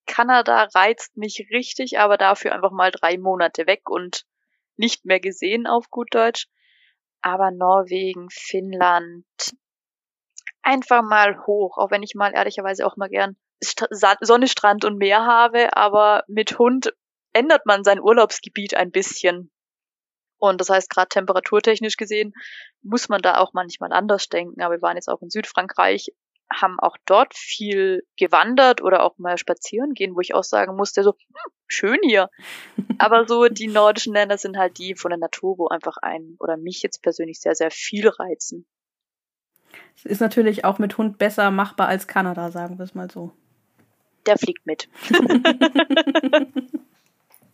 Kanada 0.08 0.64
reizt 0.74 1.16
mich 1.16 1.46
richtig, 1.52 2.00
aber 2.00 2.16
dafür 2.16 2.52
einfach 2.52 2.72
mal 2.72 2.90
drei 2.90 3.18
Monate 3.18 3.68
weg 3.68 3.88
und 3.88 4.24
nicht 4.76 5.04
mehr 5.04 5.20
gesehen 5.20 5.68
auf 5.68 5.90
gut 5.90 6.12
Deutsch. 6.12 6.48
Aber 7.20 7.50
Norwegen, 7.52 8.28
Finnland, 8.30 9.24
einfach 10.62 11.02
mal 11.02 11.46
hoch, 11.46 11.78
auch 11.78 11.90
wenn 11.90 12.02
ich 12.02 12.14
mal 12.14 12.32
ehrlicherweise 12.34 12.86
auch 12.86 12.96
mal 12.96 13.08
gern 13.08 13.36
Sonne, 13.60 14.46
Strand 14.48 14.84
und 14.84 14.98
Meer 14.98 15.24
habe, 15.24 15.76
aber 15.76 16.24
mit 16.28 16.58
Hund 16.58 16.92
ändert 17.32 17.66
man 17.66 17.84
sein 17.84 18.00
Urlaubsgebiet 18.00 18.74
ein 18.74 18.90
bisschen. 18.90 19.50
Und 20.38 20.60
das 20.60 20.70
heißt, 20.70 20.90
gerade 20.90 21.08
temperaturtechnisch 21.08 21.96
gesehen, 21.96 22.32
muss 22.82 23.08
man 23.08 23.20
da 23.20 23.38
auch 23.38 23.52
manchmal 23.52 23.92
anders 23.92 24.28
denken. 24.28 24.62
Aber 24.62 24.76
wir 24.76 24.82
waren 24.82 24.96
jetzt 24.96 25.08
auch 25.08 25.20
in 25.20 25.30
Südfrankreich, 25.30 26.12
haben 26.52 26.78
auch 26.80 26.96
dort 27.04 27.34
viel 27.34 28.02
gewandert 28.16 28.82
oder 28.82 29.02
auch 29.02 29.18
mal 29.18 29.38
spazieren 29.38 29.94
gehen, 29.94 30.14
wo 30.14 30.20
ich 30.20 30.34
auch 30.34 30.44
sagen 30.44 30.76
musste, 30.76 31.02
so, 31.02 31.12
hm, 31.12 31.52
schön 31.66 31.98
hier. 32.02 32.30
Aber 32.98 33.26
so 33.26 33.48
die 33.48 33.68
nordischen 33.68 34.14
Länder 34.14 34.38
sind 34.38 34.56
halt 34.56 34.78
die 34.78 34.94
von 34.94 35.10
der 35.10 35.18
Natur, 35.18 35.58
wo 35.58 35.68
einfach 35.68 35.98
ein 35.98 36.36
oder 36.38 36.56
mich 36.56 36.82
jetzt 36.82 37.02
persönlich 37.02 37.40
sehr, 37.40 37.54
sehr 37.54 37.70
viel 37.70 38.08
reizen. 38.08 38.66
Es 39.96 40.04
ist 40.04 40.20
natürlich 40.20 40.64
auch 40.64 40.78
mit 40.78 40.96
Hund 40.96 41.18
besser 41.18 41.50
machbar 41.50 41.88
als 41.88 42.06
Kanada, 42.06 42.50
sagen 42.50 42.78
wir 42.78 42.84
es 42.84 42.94
mal 42.94 43.10
so. 43.10 43.32
Der 44.26 44.38
fliegt 44.38 44.66
mit. 44.66 44.88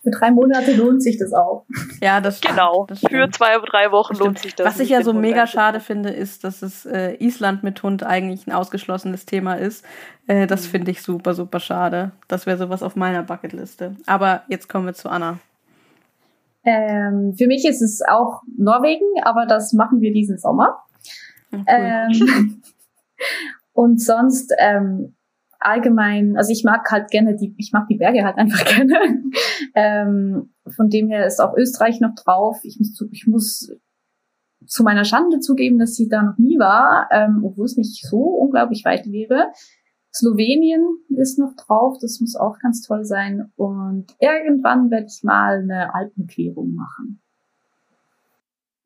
Für 0.05 0.10
drei 0.10 0.31
Monate 0.31 0.72
lohnt 0.72 1.02
sich 1.02 1.18
das 1.18 1.32
auch. 1.32 1.64
Ja, 2.02 2.20
das 2.20 2.39
stimmt. 2.39 2.56
Genau. 2.56 2.85
Das 2.86 3.01
Für 3.01 3.31
zwei, 3.31 3.56
drei 3.59 3.90
Wochen 3.90 4.14
lohnt 4.16 4.39
sich 4.39 4.55
das. 4.55 4.66
Was 4.66 4.81
ich 4.81 4.90
ja 4.90 5.02
so 5.02 5.14
mega 5.14 5.47
schade 5.47 5.81
finde, 5.81 6.10
ist, 6.10 6.44
dass 6.44 6.60
es 6.60 6.85
äh, 6.85 7.14
Island 7.24 7.62
mit 7.62 7.82
Hund 7.82 8.02
eigentlich 8.02 8.47
ein 8.47 8.52
ausgeschlossenes 8.52 9.24
Thema 9.24 9.55
ist. 9.55 9.82
Äh, 10.26 10.47
das 10.47 10.66
mhm. 10.66 10.70
finde 10.70 10.90
ich 10.90 11.02
super, 11.02 11.32
super 11.32 11.59
schade. 11.59 12.12
Das 12.28 12.44
wäre 12.44 12.59
sowas 12.59 12.82
auf 12.82 12.97
meiner 12.97 13.22
Bucketliste. 13.22 13.97
Aber 14.05 14.43
jetzt 14.48 14.68
kommen 14.68 14.85
wir 14.85 14.93
zu 14.93 15.09
Anna. 15.09 15.39
Ähm, 16.64 17.35
für 17.36 17.47
mich 17.47 17.66
ist 17.66 17.81
es 17.81 18.02
auch 18.06 18.43
Norwegen, 18.59 19.06
aber 19.22 19.47
das 19.47 19.72
machen 19.72 20.02
wir 20.02 20.12
diesen 20.12 20.36
Sommer. 20.36 20.85
Cool. 21.51 21.64
Ähm, 21.66 22.62
und 23.72 24.02
sonst 24.02 24.52
ähm, 24.59 25.14
allgemein, 25.65 26.36
also 26.36 26.53
ich 26.53 26.65
mag 26.65 26.91
halt 26.91 27.11
gerne 27.11 27.36
die, 27.36 27.55
ich 27.59 27.73
mag 27.73 27.86
die 27.89 27.97
Berge 27.97 28.24
halt 28.24 28.36
einfach 28.36 28.65
gerne. 28.77 29.23
ähm, 29.74 30.55
von 30.66 30.89
dem 30.89 31.09
her 31.09 31.27
ist 31.27 31.41
auch 31.41 31.57
Österreich 31.57 32.01
noch 32.01 32.15
drauf. 32.15 32.59
Ich 32.62 32.78
muss, 32.78 32.95
zu, 32.95 33.09
ich 33.11 33.27
muss 33.27 33.73
zu 34.66 34.82
meiner 34.82 35.05
Schande 35.05 35.41
zugeben, 35.41 35.78
dass 35.78 35.99
ich 35.99 36.09
da 36.09 36.23
noch 36.23 36.39
nie 36.39 36.59
war, 36.59 37.09
ähm, 37.11 37.43
obwohl 37.45 37.66
es 37.66 37.77
nicht 37.77 38.05
so 38.07 38.19
unglaublich 38.19 38.85
weit 38.85 39.11
wäre. 39.11 39.53
Slowenien 40.15 40.86
ist 41.16 41.39
noch 41.39 41.55
drauf, 41.57 41.99
das 42.01 42.20
muss 42.20 42.36
auch 42.36 42.59
ganz 42.61 42.82
toll 42.82 43.05
sein. 43.05 43.53
Und 43.57 44.15
irgendwann 44.20 44.91
werde 44.91 45.07
ich 45.07 45.24
mal 45.24 45.59
eine 45.62 45.93
Alpenquerung 45.93 46.74
machen. 46.74 47.20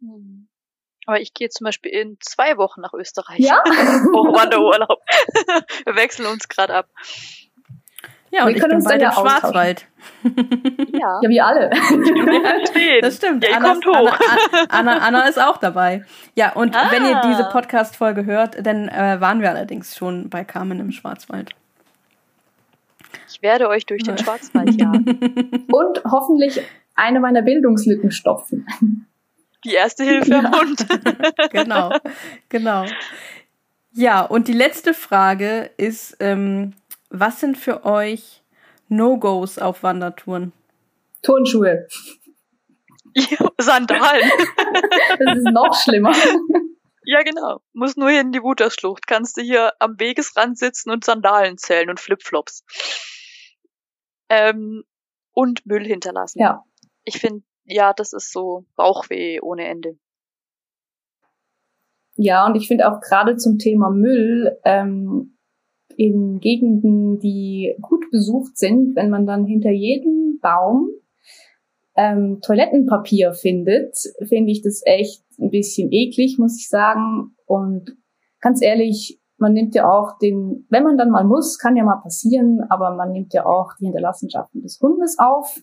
Hm. 0.01 0.48
Aber 1.09 1.22
ich 1.22 1.32
gehe 1.32 1.48
zum 1.48 1.64
Beispiel 1.64 1.90
in 1.90 2.18
zwei 2.20 2.59
Wochen 2.59 2.82
nach 2.82 2.93
Österreich. 2.93 3.39
Ja? 3.39 3.62
Wanderurlaub. 3.64 5.01
Wir 5.86 5.97
wechseln 5.97 6.26
uns 6.26 6.48
gerade 6.48 6.74
ab. 6.74 6.89
Ja, 8.30 8.43
und 8.43 8.48
wir 8.48 8.56
ich 8.56 8.60
können 8.60 8.72
bin 8.72 8.76
uns 8.76 8.85
bald 8.85 9.01
im 9.01 9.10
Schwarzwald. 9.10 9.86
Ja. 10.93 11.18
ja, 11.22 11.28
wie 11.30 11.40
alle. 11.40 11.70
Das 13.01 13.16
stimmt. 13.16 13.43
Ja, 13.43 13.51
ihr 13.51 13.56
Anna, 13.56 13.72
kommt 13.72 13.86
hoch. 13.86 14.18
Anna, 14.68 14.93
Anna, 14.93 14.98
Anna, 14.98 15.28
ist 15.28 15.40
auch 15.40 15.56
dabei. 15.56 16.05
Ja, 16.35 16.52
und 16.52 16.76
ah. 16.76 16.89
wenn 16.90 17.06
ihr 17.06 17.22
diese 17.24 17.44
Podcast-Folge 17.44 18.26
hört, 18.26 18.66
dann 18.66 18.89
äh, 18.89 19.18
waren 19.18 19.40
wir 19.40 19.48
allerdings 19.48 19.97
schon 19.97 20.28
bei 20.28 20.44
Carmen 20.44 20.78
im 20.78 20.93
Schwarzwald. 20.93 21.55
Ich 23.30 23.40
werde 23.40 23.70
euch 23.70 23.86
durch 23.86 24.02
den 24.02 24.18
Schwarzwald 24.18 24.78
jagen. 24.78 25.64
Und 25.72 26.05
hoffentlich 26.05 26.60
eine 26.94 27.20
meiner 27.20 27.40
Bildungslücken 27.40 28.10
stopfen. 28.10 28.66
Die 29.64 29.74
erste 29.74 30.05
Hilfe 30.09 30.30
ja. 30.30 30.52
Hund. 30.52 30.86
genau, 31.51 31.93
genau. 32.48 32.86
Ja, 33.93 34.22
und 34.22 34.48
die 34.48 34.52
letzte 34.52 34.94
Frage 34.94 35.70
ist, 35.76 36.16
ähm, 36.20 36.74
was 37.10 37.40
sind 37.40 37.56
für 37.56 37.85
euch 37.85 38.43
No-Gos 38.89 39.59
auf 39.59 39.82
Wandertouren? 39.82 40.52
Turnschuhe. 41.22 41.89
Ja, 43.14 43.51
Sandalen. 43.59 44.30
das 45.18 45.39
ist 45.39 45.51
noch 45.52 45.74
schlimmer. 45.82 46.14
Ja, 47.05 47.22
genau. 47.22 47.60
Muss 47.72 47.97
nur 47.97 48.10
hier 48.10 48.20
in 48.20 48.32
die 48.32 48.43
Wuterschlucht. 48.43 49.06
Kannst 49.06 49.39
du 49.39 49.40
hier 49.40 49.72
am 49.78 49.98
Wegesrand 49.98 50.59
sitzen 50.59 50.90
und 50.90 51.05
Sandalen 51.05 51.56
zählen 51.56 51.89
und 51.89 51.98
Flipflops. 51.98 52.62
Ähm, 54.28 54.85
und 55.32 55.64
Müll 55.66 55.86
hinterlassen. 55.86 56.40
Ja. 56.40 56.64
Ich 57.05 57.18
finde, 57.18 57.43
ja, 57.69 57.93
das 57.93 58.12
ist 58.12 58.32
so 58.32 58.65
Bauchweh 58.77 59.40
ohne 59.40 59.69
Ende. 59.69 59.99
Ja, 62.16 62.47
und 62.47 62.57
ich 62.57 62.66
finde 62.66 62.90
auch 62.90 63.01
gerade 63.01 63.36
zum 63.36 63.59
Thema 63.59 63.90
Müll, 63.90 64.59
ähm, 64.65 65.39
in 65.97 66.39
Gegenden, 66.40 67.19
die 67.19 67.77
gut 67.81 68.11
besucht 68.11 68.57
sind, 68.57 68.95
wenn 68.97 69.11
man 69.11 69.27
dann 69.27 69.47
hinter 69.47 69.70
jedem 69.70 70.39
Baum 70.40 70.90
ähm, 71.97 72.40
Toilettenpapier 72.40 73.32
findet, 73.32 73.97
finde 74.28 74.53
ich 74.53 74.62
das 74.62 74.82
echt 74.85 75.24
ein 75.40 75.51
bisschen 75.51 75.90
eklig, 75.90 76.39
muss 76.39 76.57
ich 76.59 76.69
sagen. 76.69 77.35
Und 77.47 77.97
ganz 78.40 78.62
ehrlich, 78.62 79.20
man 79.36 79.53
nimmt 79.53 79.74
ja 79.74 79.90
auch 79.90 80.19
den, 80.19 80.66
wenn 80.70 80.85
man 80.85 80.97
dann 80.97 81.11
mal 81.11 81.24
muss, 81.24 81.59
kann 81.59 81.77
ja 81.77 81.85
mal 81.85 82.01
passieren, 82.01 82.61
aber 82.69 82.95
man 82.95 83.12
nimmt 83.12 83.35
ja 83.35 83.45
auch 83.45 83.73
die 83.81 83.86
Hinterlassenschaften 83.86 84.62
des 84.62 84.78
Hundes 84.81 85.16
auf. 85.19 85.61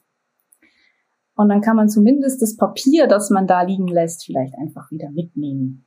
Und 1.36 1.50
dann 1.50 1.62
kann 1.62 1.76
man 1.76 1.90
zumindest 1.90 2.42
das 2.42 2.56
Papier, 2.56 3.08
das 3.08 3.30
man 3.30 3.46
da 3.46 3.62
liegen 3.62 3.88
lässt, 3.88 4.26
vielleicht 4.26 4.56
einfach 4.56 4.90
wieder 4.92 5.10
mitnehmen. 5.12 5.86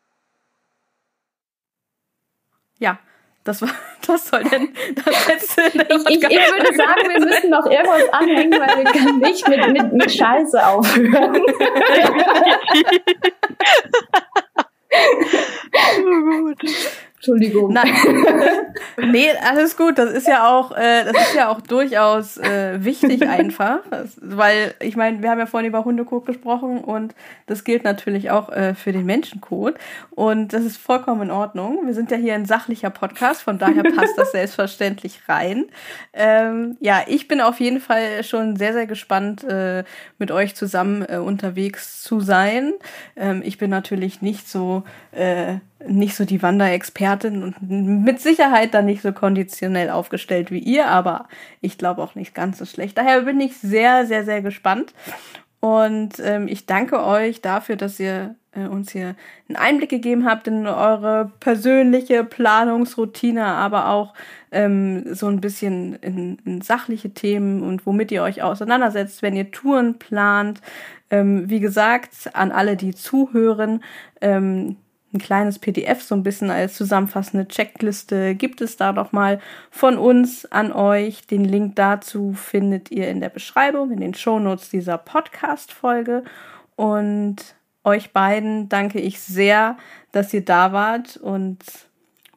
Ja, 2.78 2.98
das 3.44 3.62
war, 3.62 3.70
Was 4.08 4.28
soll 4.28 4.42
denn 4.44 4.68
das 4.94 5.28
letzte? 5.28 5.62
ich, 5.66 5.74
ich, 5.74 6.22
ich, 6.22 6.22
würde 6.22 6.74
sagen, 6.74 7.08
wir 7.08 7.20
müssen 7.20 7.50
noch 7.50 7.66
irgendwas 7.66 8.08
anhängen, 8.10 8.58
weil 8.58 8.84
wir 8.84 8.92
können 8.92 9.18
nicht 9.18 9.46
mit, 9.46 9.70
mit, 9.70 9.92
mit 9.92 10.10
Scheiße 10.10 10.66
aufhören. 10.66 11.36
oh. 16.06 16.52
Entschuldigung. 17.16 17.72
Nein. 17.74 17.92
Nee, 18.98 19.28
alles 19.42 19.76
gut. 19.76 19.98
Das 19.98 20.10
ist 20.12 20.26
ja 20.26 20.48
auch, 20.48 20.72
äh, 20.72 21.04
das 21.04 21.28
ist 21.28 21.34
ja 21.34 21.48
auch 21.48 21.60
durchaus 21.60 22.36
äh, 22.38 22.84
wichtig 22.84 23.28
einfach. 23.28 23.78
Das, 23.90 24.16
weil, 24.20 24.74
ich 24.80 24.96
meine, 24.96 25.22
wir 25.22 25.30
haben 25.30 25.38
ja 25.38 25.46
vorhin 25.46 25.68
über 25.68 25.84
Hundekot 25.84 26.26
gesprochen 26.26 26.78
und 26.78 27.14
das 27.46 27.64
gilt 27.64 27.84
natürlich 27.84 28.30
auch 28.30 28.50
äh, 28.50 28.74
für 28.74 28.92
den 28.92 29.06
Menschenkot. 29.06 29.74
Und 30.10 30.52
das 30.52 30.64
ist 30.64 30.76
vollkommen 30.76 31.22
in 31.22 31.30
Ordnung. 31.30 31.86
Wir 31.86 31.94
sind 31.94 32.10
ja 32.10 32.16
hier 32.16 32.34
ein 32.34 32.46
sachlicher 32.46 32.90
Podcast, 32.90 33.42
von 33.42 33.58
daher 33.58 33.82
passt 33.82 34.16
das 34.16 34.32
selbstverständlich 34.32 35.20
rein. 35.28 35.66
Ähm, 36.12 36.76
ja, 36.80 37.02
ich 37.06 37.28
bin 37.28 37.40
auf 37.40 37.60
jeden 37.60 37.80
Fall 37.80 38.24
schon 38.24 38.56
sehr, 38.56 38.72
sehr 38.72 38.86
gespannt, 38.86 39.44
äh, 39.44 39.84
mit 40.18 40.30
euch 40.30 40.54
zusammen 40.54 41.04
äh, 41.08 41.18
unterwegs 41.18 42.02
zu 42.02 42.20
sein. 42.20 42.72
Ähm, 43.16 43.42
ich 43.44 43.58
bin 43.58 43.70
natürlich 43.70 44.22
nicht 44.22 44.48
so 44.48 44.82
äh, 45.12 45.56
nicht 45.86 46.16
so 46.16 46.24
die 46.24 46.42
Wanderexpertin 46.42 47.42
und 47.42 47.62
mit 47.62 48.20
Sicherheit 48.20 48.74
dann 48.74 48.86
nicht 48.86 49.02
so 49.02 49.12
konditionell 49.12 49.90
aufgestellt 49.90 50.50
wie 50.50 50.58
ihr, 50.58 50.88
aber 50.88 51.28
ich 51.60 51.78
glaube 51.78 52.02
auch 52.02 52.14
nicht 52.14 52.34
ganz 52.34 52.58
so 52.58 52.64
schlecht. 52.64 52.98
Daher 52.98 53.22
bin 53.22 53.40
ich 53.40 53.56
sehr, 53.58 54.06
sehr, 54.06 54.24
sehr 54.24 54.42
gespannt. 54.42 54.92
Und 55.60 56.20
ähm, 56.20 56.46
ich 56.46 56.66
danke 56.66 57.04
euch 57.04 57.40
dafür, 57.40 57.74
dass 57.74 57.98
ihr 57.98 58.36
äh, 58.52 58.66
uns 58.66 58.92
hier 58.92 59.16
einen 59.48 59.56
Einblick 59.56 59.90
gegeben 59.90 60.24
habt 60.24 60.46
in 60.46 60.66
eure 60.66 61.32
persönliche 61.40 62.22
Planungsroutine, 62.22 63.44
aber 63.44 63.88
auch 63.88 64.14
ähm, 64.52 65.14
so 65.14 65.26
ein 65.26 65.40
bisschen 65.40 65.94
in, 65.96 66.38
in 66.44 66.60
sachliche 66.60 67.10
Themen 67.10 67.62
und 67.62 67.86
womit 67.86 68.12
ihr 68.12 68.22
euch 68.22 68.42
auseinandersetzt, 68.42 69.22
wenn 69.22 69.34
ihr 69.34 69.50
Touren 69.50 69.98
plant. 69.98 70.60
Ähm, 71.10 71.48
wie 71.50 71.60
gesagt, 71.60 72.30
an 72.34 72.52
alle, 72.52 72.76
die 72.76 72.94
zuhören, 72.94 73.82
ähm, 74.20 74.76
ein 75.12 75.18
kleines 75.18 75.58
PDF, 75.58 76.02
so 76.02 76.14
ein 76.14 76.22
bisschen 76.22 76.50
als 76.50 76.74
zusammenfassende 76.74 77.48
Checkliste 77.48 78.34
gibt 78.34 78.60
es 78.60 78.76
da 78.76 78.92
doch 78.92 79.10
mal 79.12 79.40
von 79.70 79.96
uns 79.96 80.44
an 80.46 80.70
euch. 80.70 81.26
Den 81.26 81.44
Link 81.44 81.76
dazu 81.76 82.34
findet 82.34 82.90
ihr 82.90 83.08
in 83.08 83.20
der 83.20 83.30
Beschreibung, 83.30 83.90
in 83.90 84.00
den 84.00 84.12
Shownotes 84.12 84.68
dieser 84.68 84.98
Podcast-Folge. 84.98 86.24
Und 86.76 87.36
euch 87.84 88.12
beiden 88.12 88.68
danke 88.68 89.00
ich 89.00 89.20
sehr, 89.20 89.78
dass 90.12 90.34
ihr 90.34 90.44
da 90.44 90.72
wart 90.72 91.16
und 91.16 91.64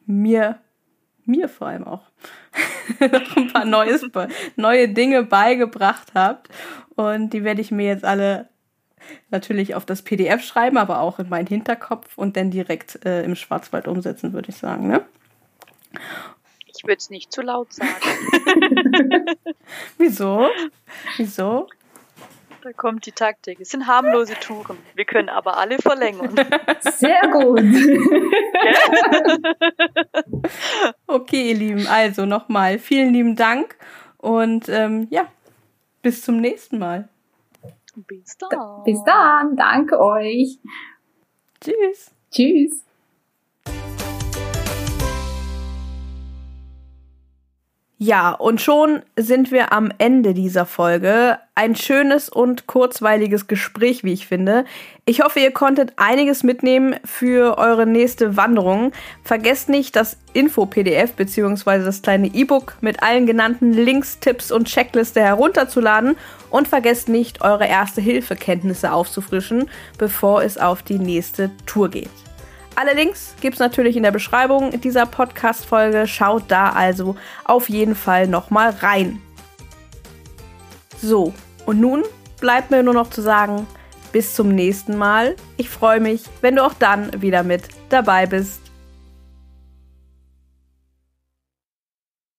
mir, 0.06 0.58
mir 1.26 1.50
vor 1.50 1.68
allem 1.68 1.86
auch 1.86 2.04
noch 3.00 3.36
ein 3.36 3.52
paar 3.52 3.66
Neues, 3.66 4.02
neue 4.56 4.88
Dinge 4.88 5.24
beigebracht 5.24 6.12
habt. 6.14 6.48
Und 6.94 7.34
die 7.34 7.44
werde 7.44 7.60
ich 7.60 7.70
mir 7.70 7.86
jetzt 7.86 8.04
alle 8.04 8.48
natürlich 9.30 9.74
auf 9.74 9.84
das 9.84 10.02
PDF 10.02 10.42
schreiben, 10.42 10.78
aber 10.78 11.00
auch 11.00 11.18
in 11.18 11.28
meinen 11.28 11.46
Hinterkopf 11.46 12.16
und 12.16 12.36
dann 12.36 12.50
direkt 12.50 13.04
äh, 13.04 13.24
im 13.24 13.34
Schwarzwald 13.34 13.88
umsetzen, 13.88 14.32
würde 14.32 14.50
ich 14.50 14.56
sagen. 14.56 14.88
Ne? 14.88 15.04
Ich 16.66 16.84
würde 16.84 16.98
es 16.98 17.10
nicht 17.10 17.32
zu 17.32 17.42
laut 17.42 17.72
sagen. 17.72 17.88
Wieso? 19.98 20.48
Wieso? 21.16 21.68
Da 22.62 22.72
kommt 22.72 23.06
die 23.06 23.12
Taktik. 23.12 23.58
Es 23.60 23.70
sind 23.70 23.88
harmlose 23.88 24.34
Touren. 24.34 24.78
Wir 24.94 25.04
können 25.04 25.28
aber 25.28 25.58
alle 25.58 25.78
verlängern. 25.78 26.36
Sehr 26.80 27.20
gut. 27.32 27.60
okay, 31.08 31.50
ihr 31.50 31.56
Lieben. 31.56 31.88
Also 31.88 32.24
nochmal 32.24 32.78
vielen 32.78 33.12
lieben 33.12 33.34
Dank 33.34 33.76
und 34.18 34.68
ähm, 34.68 35.08
ja, 35.10 35.26
bis 36.02 36.22
zum 36.22 36.36
nächsten 36.36 36.78
Mal. 36.78 37.08
Bis 37.94 38.36
dann. 38.38 38.82
Bis 38.84 39.02
dann. 39.04 39.56
Danke 39.56 40.00
euch. 40.00 40.58
Tschüss. 41.60 42.10
Tschüss. 42.30 42.84
Ja, 48.04 48.32
und 48.32 48.60
schon 48.60 49.02
sind 49.16 49.52
wir 49.52 49.72
am 49.72 49.92
Ende 49.98 50.34
dieser 50.34 50.66
Folge. 50.66 51.38
Ein 51.54 51.76
schönes 51.76 52.28
und 52.28 52.66
kurzweiliges 52.66 53.46
Gespräch, 53.46 54.02
wie 54.02 54.12
ich 54.12 54.26
finde. 54.26 54.64
Ich 55.04 55.20
hoffe, 55.22 55.38
ihr 55.38 55.52
konntet 55.52 55.92
einiges 55.98 56.42
mitnehmen 56.42 56.96
für 57.04 57.58
eure 57.58 57.86
nächste 57.86 58.36
Wanderung. 58.36 58.90
Vergesst 59.22 59.68
nicht, 59.68 59.94
das 59.94 60.16
Info-PDF 60.32 61.12
bzw. 61.12 61.84
das 61.84 62.02
kleine 62.02 62.26
E-Book 62.26 62.74
mit 62.80 63.04
allen 63.04 63.24
genannten 63.24 63.72
Links, 63.72 64.18
Tipps 64.18 64.50
und 64.50 64.66
Checkliste 64.66 65.20
herunterzuladen 65.20 66.16
und 66.50 66.66
vergesst 66.66 67.08
nicht, 67.08 67.42
eure 67.42 67.68
Erste-Hilfe-Kenntnisse 67.68 68.92
aufzufrischen, 68.92 69.70
bevor 69.96 70.42
es 70.42 70.58
auf 70.58 70.82
die 70.82 70.98
nächste 70.98 71.52
Tour 71.66 71.88
geht. 71.88 72.10
Alle 72.74 72.94
Links 72.94 73.34
gibt 73.40 73.54
es 73.54 73.60
natürlich 73.60 73.96
in 73.96 74.02
der 74.02 74.12
Beschreibung 74.12 74.80
dieser 74.80 75.04
Podcast-Folge. 75.04 76.06
Schaut 76.06 76.44
da 76.48 76.70
also 76.70 77.16
auf 77.44 77.68
jeden 77.68 77.94
Fall 77.94 78.26
nochmal 78.26 78.70
rein. 78.80 79.20
So, 81.00 81.34
und 81.66 81.80
nun 81.80 82.02
bleibt 82.40 82.70
mir 82.70 82.82
nur 82.82 82.94
noch 82.94 83.10
zu 83.10 83.20
sagen, 83.20 83.66
bis 84.10 84.34
zum 84.34 84.48
nächsten 84.48 84.96
Mal. 84.96 85.36
Ich 85.58 85.68
freue 85.68 86.00
mich, 86.00 86.22
wenn 86.40 86.56
du 86.56 86.64
auch 86.64 86.74
dann 86.74 87.20
wieder 87.20 87.42
mit 87.42 87.64
dabei 87.90 88.26
bist. 88.26 88.61